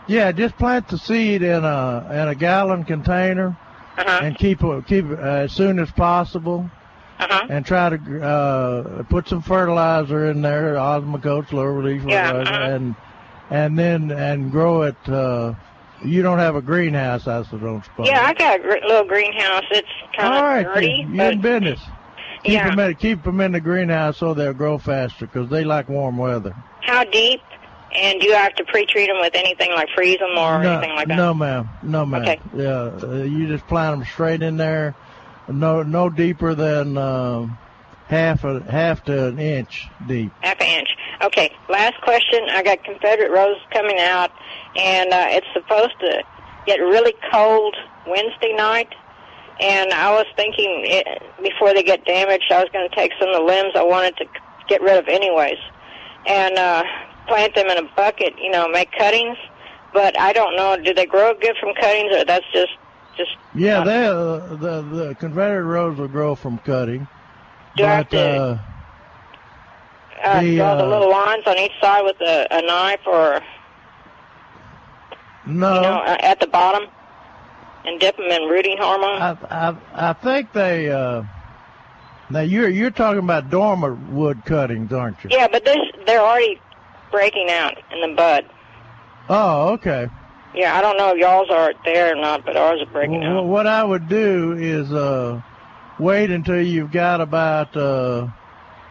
yeah. 0.07 0.31
Just 0.31 0.57
plant 0.57 0.87
the 0.87 0.97
seed 0.97 1.41
in 1.43 1.63
a 1.63 2.07
in 2.11 2.27
a 2.29 2.35
gallon 2.35 2.83
container 2.83 3.55
Uh-huh. 3.97 4.19
and 4.23 4.37
keep 4.37 4.63
it 4.63 4.85
keep 4.87 5.05
it 5.05 5.19
uh, 5.19 5.23
as 5.45 5.51
soon 5.51 5.79
as 5.79 5.89
possible. 5.91 6.69
Uh-huh. 7.19 7.47
And 7.49 7.65
try 7.65 7.89
to 7.89 8.23
uh, 8.23 9.03
put 9.03 9.27
some 9.27 9.41
fertilizer 9.41 10.31
in 10.31 10.41
there, 10.41 10.75
osmocote, 10.75 11.47
cloverleaf, 11.47 12.09
Yeah, 12.09 12.27
fertilizer, 12.31 12.53
uh-huh. 12.53 12.75
and 12.75 12.95
and 13.49 13.79
then 13.79 14.11
and 14.11 14.51
grow 14.51 14.83
it. 14.83 14.95
Uh, 15.07 15.53
you 16.03 16.21
don't 16.21 16.39
have 16.39 16.55
a 16.55 16.61
greenhouse, 16.61 17.27
I 17.27 17.43
don't 17.43 17.83
suppose. 17.83 18.07
Yeah, 18.07 18.23
I 18.25 18.33
got 18.33 18.59
a 18.59 18.63
gr- 18.63 18.87
little 18.87 19.03
greenhouse. 19.03 19.65
It's 19.71 19.87
kind 20.15 20.33
All 20.33 20.39
of 20.39 20.43
right, 20.45 20.63
dirty, 20.65 21.05
you 21.11 21.21
in 21.21 21.41
business. 21.41 21.81
Keep 22.43 22.53
Yeah. 22.53 22.69
them 22.69 22.79
in, 22.79 22.95
keep 22.95 23.27
'em 23.27 23.41
in 23.41 23.51
the 23.51 23.59
greenhouse 23.59 24.17
so 24.17 24.33
they'll 24.33 24.53
grow 24.53 24.77
faster 24.77 25.25
because 25.25 25.49
they 25.49 25.63
like 25.63 25.89
warm 25.89 26.17
weather. 26.17 26.53
how 26.81 27.03
deep? 27.03 27.41
And 27.95 28.19
do 28.21 28.27
you 28.27 28.33
have 28.35 28.53
to 28.55 28.63
pre-treat 28.65 29.07
them 29.07 29.19
with 29.19 29.33
anything 29.35 29.71
like 29.73 29.89
freeze 29.95 30.19
them 30.19 30.37
or 30.37 30.61
no, 30.61 30.73
anything 30.73 30.95
like 30.95 31.07
that? 31.07 31.17
no, 31.17 31.33
ma'am, 31.33 31.69
no, 31.83 32.05
ma'am. 32.05 32.21
Okay. 32.21 32.39
Yeah, 32.55 32.91
uh, 33.03 33.23
you 33.23 33.47
just 33.47 33.67
plant 33.67 33.97
them 33.99 34.05
straight 34.05 34.41
in 34.43 34.57
there, 34.57 34.93
no, 35.47 35.81
no 35.83 36.09
deeper 36.09 36.53
than 36.55 36.97
um, 36.97 37.57
half 38.07 38.43
a 38.43 38.61
half 38.71 39.03
to 39.05 39.27
an 39.27 39.39
inch 39.39 39.87
deep. 40.07 40.31
Half 40.41 40.61
an 40.61 40.67
inch. 40.79 40.89
Okay, 41.23 41.51
last 41.67 41.99
question. 42.01 42.39
I 42.51 42.61
got 42.63 42.83
Confederate 42.83 43.31
rose 43.31 43.57
coming 43.71 43.99
out, 43.99 44.31
and 44.75 45.11
uh, 45.11 45.25
it's 45.29 45.47
supposed 45.53 45.99
to 46.01 46.23
get 46.67 46.79
really 46.79 47.13
cold 47.31 47.75
Wednesday 48.07 48.53
night. 48.53 48.93
And 49.61 49.91
I 49.93 50.11
was 50.11 50.25
thinking 50.35 50.83
it, 50.85 51.21
before 51.43 51.73
they 51.73 51.83
get 51.83 52.05
damaged, 52.05 52.51
I 52.51 52.59
was 52.61 52.69
going 52.71 52.89
to 52.89 52.95
take 52.95 53.11
some 53.19 53.29
of 53.29 53.35
the 53.35 53.41
limbs 53.43 53.73
I 53.75 53.83
wanted 53.83 54.15
to 54.17 54.25
get 54.69 54.81
rid 54.81 54.97
of 54.97 55.07
anyways, 55.07 55.57
and 56.27 56.57
uh, 56.57 56.83
plant 57.27 57.55
them 57.55 57.67
in 57.67 57.77
a 57.77 57.89
bucket. 57.95 58.33
You 58.41 58.51
know, 58.51 58.67
make 58.69 58.91
cuttings. 58.93 59.37
But 59.93 60.17
I 60.19 60.31
don't 60.33 60.55
know. 60.55 60.77
Do 60.81 60.93
they 60.93 61.05
grow 61.05 61.33
good 61.33 61.55
from 61.59 61.73
cuttings, 61.75 62.15
or 62.15 62.23
that's 62.23 62.45
just 62.53 62.71
just 63.17 63.31
Yeah, 63.55 63.83
they 63.83 64.05
uh, 64.05 64.37
the 64.55 64.81
the 64.81 65.15
Confederate 65.19 65.63
rose 65.65 65.97
will 65.97 66.07
grow 66.07 66.35
from 66.35 66.57
cutting, 66.59 67.07
Do 67.75 67.83
I 67.85 67.87
have 67.87 68.09
but 68.09 68.17
to- 68.17 68.41
uh, 68.41 68.59
uh, 70.23 70.41
The, 70.41 70.55
draw 70.57 70.75
the 70.75 70.83
uh, 70.83 70.87
little 70.87 71.09
lines 71.11 71.43
on 71.47 71.57
each 71.57 71.71
side 71.81 72.03
with 72.03 72.17
a, 72.21 72.47
a 72.51 72.61
knife 72.61 72.99
or 73.07 73.41
no. 75.45 75.75
you 75.75 75.81
know 75.81 75.99
uh, 76.05 76.17
at 76.21 76.39
the 76.39 76.47
bottom, 76.47 76.87
and 77.85 77.99
dip 77.99 78.17
them 78.17 78.27
in 78.27 78.43
rooting 78.49 78.77
hormone. 78.77 79.21
I, 79.21 79.37
I 79.49 80.09
I 80.09 80.13
think 80.13 80.51
they. 80.53 80.89
Uh, 80.89 81.23
now 82.29 82.41
you're 82.41 82.69
you're 82.69 82.91
talking 82.91 83.19
about 83.19 83.49
dormant 83.49 84.09
wood 84.11 84.43
cuttings, 84.45 84.91
aren't 84.93 85.23
you? 85.23 85.29
Yeah, 85.31 85.47
but 85.51 85.65
this 85.65 85.77
they're 86.05 86.21
already 86.21 86.61
breaking 87.11 87.49
out 87.49 87.75
in 87.91 88.01
the 88.09 88.15
bud. 88.15 88.45
Oh, 89.29 89.69
okay. 89.73 90.07
Yeah, 90.55 90.75
I 90.75 90.81
don't 90.81 90.97
know 90.97 91.11
if 91.11 91.17
y'all's 91.17 91.49
are 91.51 91.73
there 91.85 92.13
or 92.13 92.21
not, 92.21 92.43
but 92.45 92.57
ours 92.57 92.79
are 92.81 92.91
breaking 92.91 93.23
out. 93.23 93.35
Well, 93.35 93.43
up. 93.43 93.49
what 93.49 93.67
I 93.67 93.83
would 93.83 94.09
do 94.09 94.53
is 94.53 94.91
uh, 94.91 95.41
wait 95.99 96.31
until 96.31 96.61
you've 96.61 96.91
got 96.91 97.21
about 97.21 97.75
uh, 97.77 98.27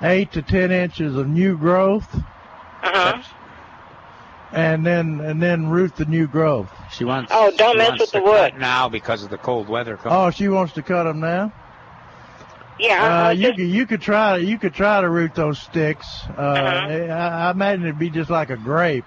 eight 0.02 0.30
to 0.32 0.42
ten 0.42 0.70
inches 0.70 1.16
of 1.16 1.26
new 1.28 1.56
growth, 1.58 2.12
Uh-huh. 2.14 3.22
And 4.52 4.84
then 4.86 5.20
and 5.20 5.40
then 5.42 5.68
root 5.68 5.96
the 5.96 6.04
new 6.06 6.26
growth. 6.26 6.70
She 6.92 7.04
wants. 7.04 7.30
Oh, 7.34 7.52
don't 7.56 7.76
mess 7.78 7.98
with 7.98 8.10
the 8.12 8.22
wood. 8.22 8.54
now 8.58 8.88
because 8.88 9.22
of 9.22 9.30
the 9.30 9.38
cold 9.38 9.68
weather. 9.68 9.96
coming. 9.96 10.16
Oh, 10.18 10.30
she 10.30 10.48
wants 10.48 10.72
to 10.74 10.82
cut 10.82 11.04
them 11.04 11.20
now. 11.20 11.52
Yeah, 12.80 13.26
Uh, 13.26 13.30
you 13.30 13.48
could 13.54 13.58
you 13.66 13.86
could 13.86 14.00
try 14.00 14.36
you 14.36 14.56
could 14.58 14.72
try 14.72 15.00
to 15.00 15.08
root 15.10 15.34
those 15.34 15.58
sticks. 15.58 16.06
Uh, 16.28 16.40
Uh-huh. 16.40 16.86
I, 17.12 17.48
I 17.48 17.50
imagine 17.50 17.82
it'd 17.84 17.98
be 17.98 18.08
just 18.10 18.30
like 18.30 18.50
a 18.50 18.56
grape, 18.56 19.04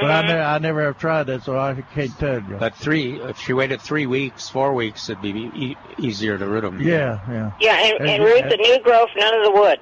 but 0.00 0.10
I, 0.10 0.22
Mhm. 0.22 0.26
ne- 0.28 0.40
I 0.40 0.58
never 0.58 0.82
have 0.84 0.96
tried 0.98 1.24
that, 1.24 1.42
so 1.42 1.58
I 1.58 1.74
can't 1.94 2.18
tell 2.18 2.36
you. 2.36 2.56
But 2.58 2.74
three, 2.74 3.20
if 3.20 3.38
she 3.38 3.52
waited 3.52 3.82
three 3.82 4.06
weeks, 4.06 4.48
four 4.48 4.72
weeks, 4.72 5.10
it'd 5.10 5.20
be 5.20 5.28
e- 5.54 5.76
easier 5.98 6.38
to 6.38 6.46
root 6.46 6.62
them. 6.62 6.80
Yeah, 6.80 7.18
yeah. 7.28 7.50
yeah, 7.60 7.76
and, 7.84 8.00
And- 8.00 8.08
and 8.08 8.24
root 8.24 8.44
the 8.48 8.56
new 8.56 8.80
growth, 8.80 9.10
none 9.14 9.34
of 9.34 9.44
the 9.44 9.50
wood. 9.60 9.78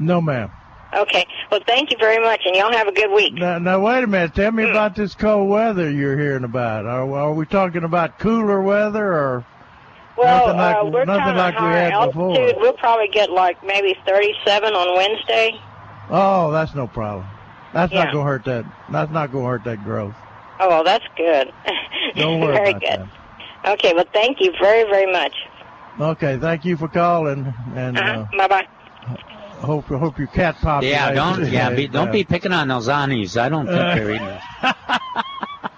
No, 0.00 0.20
ma'am. 0.20 0.50
Okay. 0.94 1.26
Well, 1.50 1.60
thank 1.66 1.90
you 1.92 1.96
very 1.98 2.18
much, 2.22 2.40
and 2.46 2.56
y'all 2.56 2.72
have 2.72 2.88
a 2.88 2.92
good 2.92 3.10
week. 3.12 3.34
Now, 3.34 3.58
now 3.58 3.78
wait 3.80 4.02
a 4.02 4.06
minute. 4.06 4.34
Tell 4.34 4.50
me 4.50 4.68
about 4.68 4.96
this 4.96 5.14
cold 5.14 5.48
weather 5.48 5.88
you're 5.90 6.18
hearing 6.18 6.44
about. 6.44 6.84
Are, 6.86 7.10
are 7.14 7.32
we 7.32 7.46
talking 7.46 7.84
about 7.84 8.18
cooler 8.18 8.60
weather 8.60 9.12
or 9.12 9.44
Well, 10.16 10.46
nothing 10.48 10.56
like 10.58 10.76
uh, 10.76 10.86
we're 10.86 11.04
nothing 11.04 11.36
like 11.36 11.54
we 11.60 11.66
had 11.66 11.92
altitude. 11.92 12.14
before? 12.14 12.60
We'll 12.60 12.72
probably 12.74 13.08
get 13.08 13.30
like 13.30 13.64
maybe 13.64 13.96
37 14.06 14.74
on 14.74 14.96
Wednesday. 14.96 15.60
Oh, 16.10 16.50
that's 16.50 16.74
no 16.74 16.88
problem. 16.88 17.26
That's 17.72 17.92
Yeah. 17.92 18.04
not 18.04 18.12
gonna 18.12 18.24
hurt 18.24 18.44
that. 18.46 18.64
That's 18.90 19.12
not 19.12 19.30
gonna 19.30 19.46
hurt 19.46 19.62
that 19.64 19.84
growth. 19.84 20.14
Oh, 20.58 20.68
well, 20.68 20.84
that's 20.84 21.04
good. 21.16 21.52
Don't 22.16 22.40
worry 22.40 22.52
very 22.56 22.70
about 22.70 22.80
good. 22.82 23.08
Okay, 23.72 23.92
well, 23.94 24.04
thank 24.12 24.40
you 24.40 24.52
very, 24.60 24.82
very 24.90 25.10
much. 25.10 25.34
Okay, 26.00 26.36
thank 26.38 26.64
you 26.64 26.76
for 26.76 26.88
calling, 26.88 27.52
and 27.76 27.96
Uh-huh. 27.96 28.24
uh, 28.32 28.36
Bye 28.36 28.48
bye. 28.48 28.66
Hope 29.60 29.86
hope 29.86 30.18
your 30.18 30.28
cat 30.28 30.56
pops. 30.60 30.86
Yeah, 30.86 31.12
don't 31.12 31.50
yeah, 31.50 31.70
be, 31.70 31.86
don't 31.86 32.12
be 32.12 32.24
picking 32.34 32.52
on 32.52 32.68
those 32.68 32.88
anis. 32.88 33.36
I 33.36 33.48
don't 33.48 33.66
think 33.66 33.78
Uh, 33.78 33.94
they're 33.94 34.10
eating. 34.12 34.26
it. 34.26 34.40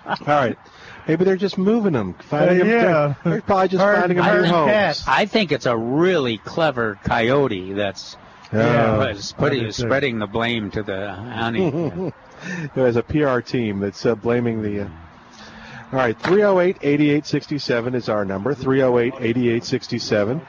All 0.06 0.16
right. 0.26 0.58
Maybe 1.08 1.24
they're 1.24 1.36
just 1.36 1.58
moving 1.58 1.94
them. 1.94 2.14
Finding 2.14 2.58
them. 2.58 2.68
They're, 2.68 3.16
they're 3.24 3.40
probably 3.42 3.68
just 3.68 3.82
finding 3.82 4.18
them 4.18 4.42
new 4.42 4.48
homes. 4.48 5.02
I 5.06 5.26
think 5.26 5.50
it's 5.52 5.66
a 5.66 5.76
really 5.76 6.38
clever 6.38 6.98
coyote 7.04 7.72
that's 7.72 8.16
Yeah. 8.52 8.98
was 8.98 9.32
putting 9.32 9.66
I 9.66 9.70
spreading 9.70 10.18
the 10.20 10.26
blame 10.28 10.70
to 10.72 10.82
the 10.82 11.10
ani. 11.10 12.12
There's 12.74 12.96
a 12.96 13.02
PR 13.02 13.40
team 13.40 13.80
that's 13.80 14.04
uh, 14.06 14.14
blaming 14.14 14.62
the. 14.62 14.82
Uh... 14.82 14.88
All 15.92 15.98
right, 15.98 16.18
308 16.18 16.78
8867 16.80 17.94
is 17.94 18.08
our 18.08 18.24
number, 18.24 18.54
308 18.54 19.12
8867. 19.20 20.40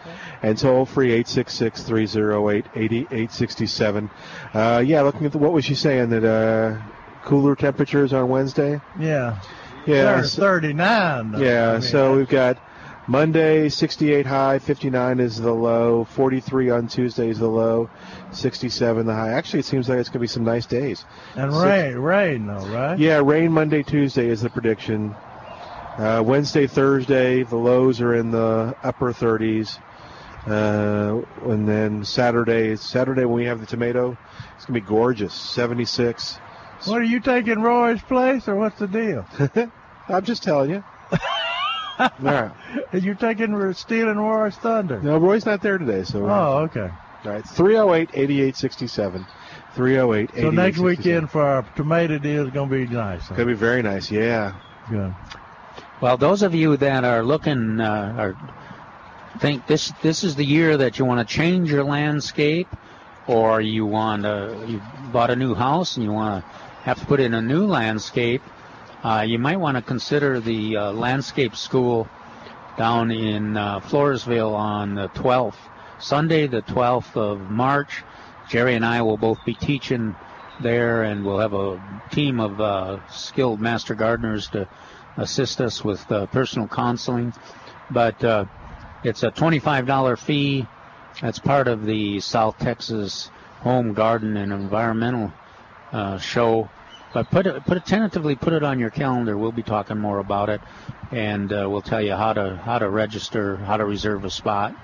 And 0.42 0.58
toll 0.58 0.86
free 0.86 1.12
866 1.12 1.84
308 1.84 2.66
8867. 2.76 4.10
Uh, 4.54 4.84
Yeah, 4.86 5.02
looking 5.02 5.26
at 5.26 5.34
the, 5.34 5.38
what 5.40 5.52
was 5.52 5.66
she 5.66 5.76
saying? 5.76 6.12
That 6.12 6.24
uh, 6.24 6.82
cooler 7.26 7.56
temperatures 7.58 8.14
on 8.14 8.30
Wednesday? 8.30 8.80
Yeah. 8.98 9.42
Yeah. 9.86 10.22
Thir- 10.22 10.28
39. 10.62 11.32
though. 11.34 11.40
Yeah, 11.40 11.70
I 11.70 11.74
mean, 11.74 11.82
so 11.82 12.16
we've 12.16 12.30
got 12.30 12.58
Monday 13.08 13.68
68 13.68 14.26
high, 14.26 14.60
59 14.60 15.20
is 15.20 15.42
the 15.42 15.52
low, 15.54 16.06
43 16.06 16.70
on 16.70 16.88
Tuesday 16.88 17.28
is 17.28 17.40
the 17.40 17.50
low, 17.50 17.90
67 18.32 19.06
the 19.06 19.14
high. 19.14 19.32
Actually, 19.32 19.60
it 19.60 19.66
seems 19.66 19.90
like 19.90 20.00
it's 20.00 20.08
going 20.08 20.14
to 20.14 20.20
be 20.20 20.28
some 20.28 20.46
nice 20.46 20.66
days. 20.66 21.04
And 21.36 21.52
Six- 21.52 21.64
rain, 21.66 21.96
rain 21.98 22.48
though, 22.48 22.66
right? 22.68 22.98
Yeah, 22.98 23.22
rain 23.26 23.52
Monday, 23.52 23.84
Tuesday 23.84 24.28
is 24.30 24.42
the 24.42 24.50
prediction. 24.50 25.14
Uh, 25.98 26.24
Wednesday, 26.26 26.66
Thursday, 26.68 27.44
the 27.44 27.56
lows 27.56 28.02
are 28.02 28.16
in 28.16 28.32
the 28.32 28.76
upper 28.84 29.14
30s. 29.14 29.80
Uh, 30.48 31.22
and 31.50 31.68
then 31.68 32.04
Saturday, 32.04 32.76
Saturday 32.76 33.26
when 33.26 33.36
we 33.36 33.46
have 33.46 33.60
the 33.60 33.66
tomato, 33.66 34.18
it's 34.56 34.66
going 34.66 34.80
to 34.80 34.82
be 34.86 34.88
gorgeous, 34.88 35.34
76. 35.34 36.38
What 36.86 37.00
are 37.00 37.04
you 37.06 37.20
taking 37.22 37.62
Roy's 37.62 38.02
place, 38.02 38.48
or 38.48 38.56
what's 38.56 38.78
the 38.80 38.88
deal? 38.88 39.26
I'm 40.10 40.26
just 40.26 40.44
telling 40.44 40.72
you. 40.72 40.84
All 42.00 42.10
right. 42.20 42.52
You're 42.92 43.16
taking 43.16 43.74
stealing 43.74 44.18
Roy's 44.18 44.56
thunder. 44.58 45.00
No, 45.02 45.18
Roy's 45.18 45.46
not 45.46 45.62
there 45.62 45.78
today, 45.78 46.04
so. 46.04 46.26
Oh, 46.30 46.58
okay. 46.64 46.90
All 47.24 47.32
right, 47.32 47.48
308 47.48 48.10
8867. 48.14 49.26
308 49.76 50.42
So 50.42 50.50
next 50.50 50.80
weekend 50.80 51.32
for 51.32 51.42
our 51.42 51.62
tomato 51.76 52.18
deal 52.18 52.46
is 52.48 52.52
going 52.52 52.70
to 52.70 52.86
be 52.86 52.94
nice. 52.94 53.22
huh? 53.22 53.36
Going 53.36 53.48
to 53.48 53.54
be 53.54 53.58
very 53.60 53.82
nice, 53.82 54.12
yeah. 54.12 54.56
Good. 54.90 55.14
Well, 56.04 56.18
those 56.18 56.44
of 56.44 56.54
you 56.54 56.76
that 56.76 57.06
are 57.06 57.24
looking 57.24 57.80
uh, 57.80 58.34
think 59.40 59.68
this 59.68 59.94
this 60.02 60.26
is 60.26 60.36
the 60.36 60.44
year 60.44 60.76
that 60.76 61.00
you 61.00 61.06
want 61.06 61.26
to 61.26 61.34
change 61.34 61.72
your 61.72 61.86
landscape, 61.86 62.68
or 63.26 63.62
you 63.62 63.86
want 63.86 64.24
to 64.24 64.66
you 64.68 64.82
bought 65.14 65.30
a 65.30 65.38
new 65.38 65.54
house 65.54 65.96
and 65.96 66.04
you 66.04 66.12
want 66.12 66.44
to 66.44 66.50
have 66.82 67.00
to 67.00 67.06
put 67.06 67.22
in 67.22 67.34
a 67.34 67.42
new 67.42 67.66
landscape. 67.66 68.42
Uh, 69.02 69.24
you 69.26 69.40
might 69.40 69.56
want 69.56 69.78
to 69.78 69.82
consider 69.82 70.42
the 70.42 70.76
uh, 70.76 70.92
landscape 70.92 71.56
school 71.56 72.10
down 72.78 73.10
in 73.10 73.56
uh, 73.56 73.80
Floresville 73.80 74.54
on 74.54 74.96
the 74.96 75.08
12th, 75.08 75.56
Sunday, 76.00 76.48
the 76.48 76.64
12th 76.64 77.16
of 77.16 77.50
March. 77.50 78.04
Jerry 78.50 78.76
and 78.76 78.86
I 78.86 79.04
will 79.04 79.16
both 79.16 79.40
be 79.46 79.54
teaching 79.54 80.18
there, 80.60 81.04
and 81.04 81.24
we'll 81.24 81.40
have 81.40 81.54
a 81.54 81.82
team 82.12 82.42
of 82.42 82.60
uh, 82.60 83.08
skilled 83.08 83.62
master 83.62 83.96
gardeners 83.96 84.50
to 84.50 84.68
assist 85.18 85.62
us 85.62 85.84
with 85.84 86.12
uh, 86.12 86.26
personal 86.28 86.68
counseling. 86.68 87.34
But 87.90 88.24
uh, 88.24 88.46
it's 89.04 89.24
a 89.24 89.32
$25 89.32 90.18
fee. 90.20 90.66
That's 91.22 91.40
part 91.40 91.68
of 91.68 91.86
the 91.86 92.20
South 92.20 92.58
Texas 92.58 93.30
Home 93.62 93.94
Garden 93.94 94.38
and 94.38 94.52
Environmental 94.52 95.32
uh, 95.92 96.18
show. 96.18 96.70
But 97.14 97.30
put 97.30 97.46
it, 97.46 97.64
put 97.66 97.78
it 97.78 97.86
tentatively, 97.86 98.36
put 98.36 98.54
it 98.54 98.64
on 98.64 98.80
your 98.80 98.90
calendar. 98.90 99.38
We'll 99.38 99.52
be 99.52 99.62
talking 99.62 100.00
more 100.00 100.18
about 100.18 100.50
it, 100.50 100.62
and 101.12 101.54
uh, 101.54 101.68
we'll 101.70 101.84
tell 101.84 102.02
you 102.02 102.14
how 102.14 102.34
to 102.34 102.58
how 102.58 102.80
to 102.80 102.90
register, 102.90 103.58
how 103.58 103.78
to 103.78 103.86
reserve 103.86 104.26
a 104.26 104.32
spot. 104.32 104.76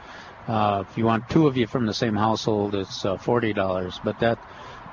Uh, 0.47 0.83
if 0.87 0.95
you 0.95 1.05
want 1.05 1.27
two 1.29 1.47
of 1.47 1.57
you 1.57 1.65
from 1.65 1.87
the 1.87 1.93
same 1.93 2.15
household, 2.15 2.75
it's 2.75 3.03
uh, 3.03 3.17
forty 3.17 3.51
dollars. 3.51 3.99
But 4.03 4.19
that 4.19 4.37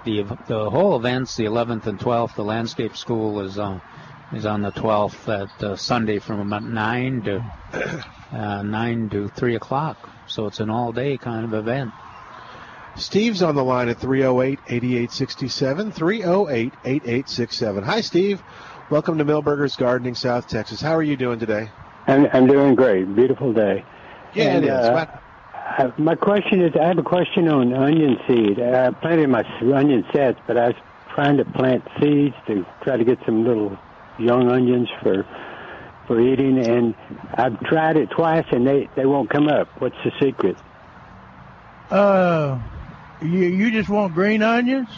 the 0.07 0.22
the 0.47 0.70
whole 0.70 0.97
events, 0.97 1.37
the 1.37 1.45
11th 1.45 1.87
and 1.87 1.99
12th, 1.99 2.37
the 2.37 2.45
landscape 2.45 2.97
school 2.97 3.41
is 3.41 3.59
on 3.59 3.82
is 4.33 4.45
on 4.47 4.62
the 4.62 4.72
12th 4.72 5.29
at 5.29 5.62
uh, 5.64 5.77
Sunday 5.77 6.18
from 6.18 6.41
about 6.41 6.62
nine 6.64 7.22
to 7.22 7.45
uh, 8.33 8.62
nine 8.62 9.09
to 9.11 9.29
three 9.29 9.55
o'clock. 9.55 9.97
So 10.27 10.47
it's 10.47 10.61
an 10.61 10.70
all 10.70 10.93
day 10.93 11.16
kind 11.16 11.45
of 11.45 11.55
event. 11.55 11.93
Steve's 12.97 13.43
on 13.43 13.55
the 13.55 13.62
line 13.64 13.89
at 13.89 13.99
308 13.99 14.59
8867. 14.68 15.93
308 15.93 16.72
8867. 16.85 17.85
Hi, 17.85 18.01
Steve. 18.01 18.43
Welcome 18.91 19.18
to 19.18 19.24
Milberger's 19.24 19.77
Gardening, 19.77 20.14
South 20.14 20.49
Texas. 20.49 20.81
How 20.81 20.95
are 20.97 21.03
you 21.03 21.16
doing 21.16 21.39
today? 21.39 21.68
I'm, 22.07 22.27
I'm 22.33 22.47
doing 22.47 22.74
great. 22.74 23.14
Beautiful 23.14 23.53
day. 23.53 23.85
Yeah, 24.35 24.45
And, 24.45 24.64
it 24.64 24.68
is. 24.68 24.87
uh, 24.89 24.93
What- 24.93 25.22
uh, 25.79 25.91
my 25.99 26.14
question 26.14 26.62
is, 26.62 26.72
I 26.81 26.87
have 26.87 26.97
a 26.97 27.03
question 27.03 27.49
on 27.49 27.74
onion 27.74 28.16
seed. 28.27 28.61
I 28.61 28.91
planted 28.93 29.29
my 29.29 29.43
onion 29.74 30.05
sets, 30.14 30.39
but 30.47 30.57
I 30.57 30.68
was 30.68 30.77
trying 31.14 31.37
to 31.39 31.45
plant 31.45 31.83
seeds 32.01 32.35
to 32.47 32.64
try 32.83 32.97
to 32.97 33.05
get 33.05 33.18
some 33.27 33.45
little 33.45 33.77
young 34.19 34.51
onions 34.51 34.89
for 35.03 35.27
for 36.07 36.21
eating, 36.21 36.59
and 36.64 36.95
I've 37.35 37.59
tried 37.61 37.97
it 37.97 38.11
twice, 38.11 38.47
and 38.53 38.67
they 38.67 38.89
they 38.97 39.07
won't 39.07 39.31
come 39.31 39.49
up. 39.49 39.69
What's 39.81 39.97
the 40.05 40.12
secret? 40.21 40.57
Uh, 41.91 42.61
you 43.23 43.41
you 43.41 43.71
just 43.71 43.89
want 43.89 44.14
green 44.14 44.43
onions? 44.43 44.89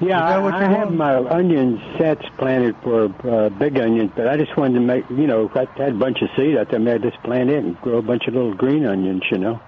Yeah, 0.00 0.24
Is 0.24 0.30
that 0.34 0.42
what 0.42 0.54
I, 0.54 0.66
I 0.66 0.78
have 0.78 0.92
my 0.92 1.16
onion 1.16 1.80
sets 1.98 2.24
planted 2.36 2.76
for 2.82 3.06
uh, 3.28 3.48
big 3.48 3.78
onions, 3.78 4.12
but 4.14 4.28
I 4.28 4.36
just 4.36 4.56
wanted 4.56 4.74
to 4.74 4.80
make, 4.80 5.08
you 5.10 5.26
know, 5.26 5.50
I 5.54 5.66
had 5.76 5.92
a 5.92 5.94
bunch 5.94 6.22
of 6.22 6.28
seed. 6.36 6.56
out 6.56 6.70
there. 6.70 6.78
maybe 6.78 7.06
I'd 7.06 7.10
just 7.10 7.22
plant 7.24 7.50
it 7.50 7.64
and 7.64 7.80
grow 7.80 7.98
a 7.98 8.02
bunch 8.02 8.26
of 8.28 8.34
little 8.34 8.54
green 8.54 8.86
onions, 8.86 9.22
you 9.30 9.38
know. 9.38 9.60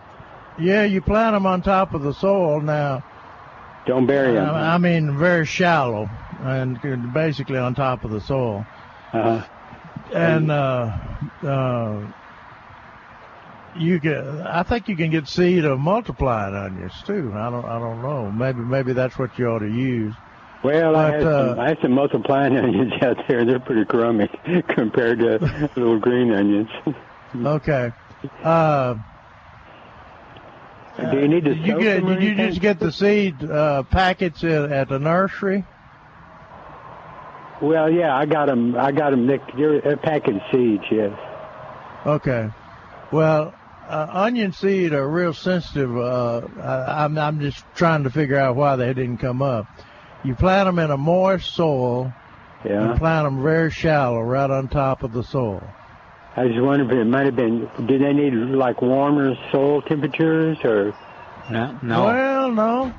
Yeah, 0.58 0.84
you 0.84 1.00
plant 1.00 1.34
them 1.34 1.46
on 1.46 1.62
top 1.62 1.94
of 1.94 2.02
the 2.02 2.12
soil 2.12 2.60
now. 2.60 3.02
Don't 3.86 4.06
bury 4.06 4.34
them. 4.34 4.50
I 4.50 4.74
I 4.74 4.78
mean, 4.78 5.16
very 5.16 5.46
shallow 5.46 6.08
and 6.42 6.78
basically 7.12 7.58
on 7.58 7.74
top 7.74 8.04
of 8.04 8.10
the 8.10 8.20
soil. 8.20 8.66
Uh-huh. 9.12 9.46
And 10.14 10.50
uh, 10.50 10.96
uh, 11.42 12.12
you 13.76 14.00
can, 14.00 14.40
I 14.42 14.62
think 14.62 14.88
you 14.88 14.96
can 14.96 15.10
get 15.10 15.28
seed 15.28 15.64
of 15.64 15.78
multiplying 15.78 16.54
onions 16.54 16.92
too. 17.06 17.32
I 17.34 17.50
don't, 17.50 17.64
I 17.64 17.78
don't 17.78 18.02
know. 18.02 18.30
Maybe, 18.30 18.60
maybe 18.60 18.92
that's 18.92 19.18
what 19.18 19.38
you 19.38 19.46
ought 19.48 19.60
to 19.60 19.70
use. 19.70 20.14
Well, 20.62 20.94
I, 20.96 21.10
But, 21.10 21.12
had 21.12 21.26
uh, 21.26 21.48
some, 21.48 21.60
I 21.60 21.68
had 21.68 21.78
some 21.80 21.92
multiplying 21.92 22.56
onions 22.58 22.92
out 23.02 23.16
there. 23.28 23.44
They're 23.44 23.60
pretty 23.60 23.84
crummy 23.84 24.28
compared 24.68 25.20
to 25.20 25.70
little 25.76 25.98
green 25.98 26.32
onions. 26.32 26.68
Okay. 27.34 27.92
Uh, 28.42 28.94
Do 30.98 31.18
you 31.18 31.28
need 31.28 31.44
to 31.44 31.54
did 31.54 31.66
you 31.66 31.80
get? 31.80 32.04
Did 32.04 32.22
you 32.22 32.34
just 32.34 32.60
get 32.60 32.78
the 32.78 32.92
seed 32.92 33.42
uh, 33.44 33.84
packets 33.84 34.44
at, 34.44 34.70
at 34.70 34.88
the 34.88 34.98
nursery? 34.98 35.64
Well, 37.60 37.90
yeah, 37.90 38.16
I 38.16 38.26
got 38.26 38.46
them. 38.46 38.76
I 38.76 38.92
got 38.92 39.10
them. 39.10 39.26
They're, 39.26 39.80
they're 39.80 39.96
packing 39.96 40.40
seeds. 40.50 40.84
Yes. 40.90 41.18
Okay. 42.06 42.50
Well, 43.12 43.54
uh, 43.88 44.06
onion 44.10 44.52
seed 44.52 44.92
are 44.92 45.08
real 45.08 45.34
sensitive. 45.34 45.96
Uh, 45.96 46.46
I, 46.60 47.04
I'm, 47.04 47.18
I'm 47.18 47.40
just 47.40 47.64
trying 47.74 48.04
to 48.04 48.10
figure 48.10 48.38
out 48.38 48.56
why 48.56 48.76
they 48.76 48.94
didn't 48.94 49.18
come 49.18 49.42
up. 49.42 49.66
You 50.24 50.34
plant 50.34 50.66
them 50.66 50.78
in 50.78 50.90
a 50.90 50.96
moist 50.96 51.54
soil. 51.54 52.12
Yeah. 52.64 52.90
And 52.90 52.98
plant 52.98 53.26
them 53.26 53.42
very 53.42 53.70
shallow, 53.70 54.20
right 54.20 54.50
on 54.50 54.68
top 54.68 55.02
of 55.02 55.12
the 55.12 55.22
soil. 55.22 55.62
I 56.36 56.44
was 56.44 56.54
wondering 56.56 56.90
if 56.90 57.06
it 57.06 57.08
might 57.08 57.26
have 57.26 57.36
been. 57.36 57.68
Do 57.86 57.98
they 57.98 58.12
need 58.12 58.34
like 58.34 58.82
warmer 58.82 59.34
soil 59.50 59.82
temperatures 59.82 60.58
or? 60.62 60.94
No. 61.50 61.78
No. 61.82 62.04
Well, 62.04 62.52
no. 62.52 62.94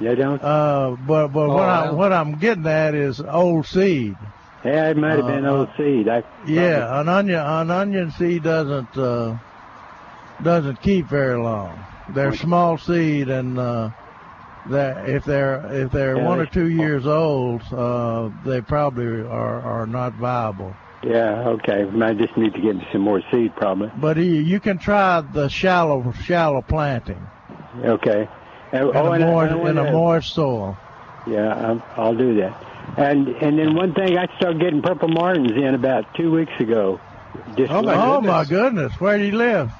They 0.00 0.14
don't. 0.14 0.42
Uh, 0.42 0.96
but 1.06 1.28
but 1.28 1.46
Oh, 1.48 1.54
what 1.54 1.68
I 1.68 1.82
well. 1.84 1.96
what 1.96 2.12
I'm 2.12 2.32
getting 2.38 2.66
at 2.66 2.94
is 2.94 3.20
old 3.20 3.66
seed. 3.66 4.16
Yeah, 4.64 4.88
it 4.90 4.96
might 4.96 5.16
have 5.16 5.26
been 5.26 5.44
Uh, 5.46 5.52
old 5.52 5.68
seed. 5.76 6.08
I, 6.08 6.22
Yeah, 6.46 7.00
an 7.00 7.08
onion 7.08 7.38
an 7.40 7.70
onion 7.70 8.10
seed 8.12 8.42
doesn't 8.42 8.96
uh, 8.96 9.36
doesn't 10.42 10.80
keep 10.80 11.06
very 11.06 11.38
long. 11.38 11.78
They're 12.08 12.34
small 12.34 12.76
seed, 12.78 13.28
and 13.28 13.58
uh, 13.58 13.90
that 14.66 15.08
if 15.08 15.24
they're 15.24 15.62
if 15.72 15.92
they're 15.92 16.16
Yeah, 16.16 16.24
one 16.26 16.38
they- 16.38 16.44
or 16.44 16.46
two 16.46 16.68
years 16.70 17.06
old, 17.06 17.62
uh, 17.72 18.30
they 18.44 18.60
probably 18.62 19.22
are 19.22 19.60
are 19.60 19.86
not 19.86 20.14
viable. 20.14 20.74
Yeah. 21.02 21.48
Okay. 21.56 21.86
I 22.02 22.12
just 22.12 22.36
need 22.36 22.52
to 22.52 22.60
get 22.60 22.76
some 22.92 23.00
more 23.00 23.22
seed, 23.30 23.54
probably. 23.56 23.90
But 23.96 24.18
you, 24.18 24.24
you 24.24 24.60
can 24.60 24.76
try 24.78 25.22
the 25.22 25.48
shallow 25.48 26.12
shallow 26.24 26.60
planting 26.62 27.20
Okay. 27.84 28.28
And, 28.72 28.84
oh, 28.84 28.92
a, 28.92 29.10
and 29.12 29.24
I 29.24 29.70
in 29.70 29.78
a 29.78 29.92
moist 29.92 30.32
soil. 30.34 30.76
Yeah, 31.26 31.52
I'm, 31.52 31.82
I'll 31.96 32.14
do 32.14 32.36
that. 32.36 32.66
And 32.96 33.28
and 33.28 33.58
then 33.58 33.74
one 33.74 33.94
thing, 33.94 34.18
I 34.18 34.26
started 34.36 34.60
getting 34.60 34.82
purple 34.82 35.08
martins 35.08 35.52
in 35.52 35.74
about 35.74 36.14
two 36.14 36.30
weeks 36.30 36.52
ago. 36.58 37.00
Just 37.56 37.70
Oh 37.70 37.82
my, 37.82 37.94
oh 37.94 38.20
my 38.20 38.44
goodness! 38.44 38.92
Where 39.00 39.16
do 39.18 39.24
you 39.24 39.36
live? 39.36 39.70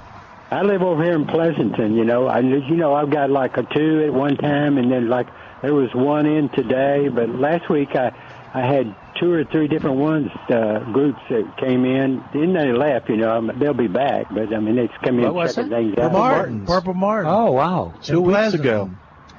I 0.50 0.62
live 0.62 0.82
over 0.82 1.02
here 1.02 1.14
in 1.14 1.26
Pleasanton. 1.26 1.96
You 1.96 2.04
know, 2.04 2.26
I 2.26 2.40
you 2.40 2.76
know 2.76 2.94
I've 2.94 3.10
got 3.10 3.30
like 3.30 3.56
a 3.56 3.62
two 3.62 4.04
at 4.04 4.12
one 4.12 4.36
time, 4.36 4.78
and 4.78 4.90
then 4.90 5.08
like 5.08 5.28
there 5.62 5.74
was 5.74 5.92
one 5.94 6.26
in 6.26 6.48
today. 6.50 7.08
But 7.08 7.30
last 7.30 7.68
week 7.68 7.94
I 7.94 8.12
I 8.52 8.62
had 8.66 8.94
two 9.20 9.32
or 9.32 9.44
three 9.44 9.68
different 9.68 9.96
ones 9.98 10.28
uh, 10.48 10.80
groups 10.92 11.20
that 11.30 11.56
came 11.58 11.84
in. 11.84 12.22
Then 12.34 12.52
they 12.52 12.72
left. 12.72 13.08
You 13.08 13.16
know, 13.18 13.36
Um, 13.38 13.52
they'll 13.58 13.74
be 13.74 13.86
back. 13.86 14.26
But 14.32 14.52
I 14.52 14.58
mean, 14.60 14.76
it's 14.78 14.92
come 15.04 15.18
in 15.18 15.24
What 15.24 15.34
was 15.34 15.54
checking 15.54 15.72
it? 15.72 15.76
things 15.76 15.94
Purple 15.94 16.16
out. 16.18 16.30
Martin. 16.30 16.66
Purple 16.66 16.94
Martin. 16.94 17.30
Oh 17.30 17.52
wow! 17.52 17.94
In 18.08 18.34
ago. 18.54 18.90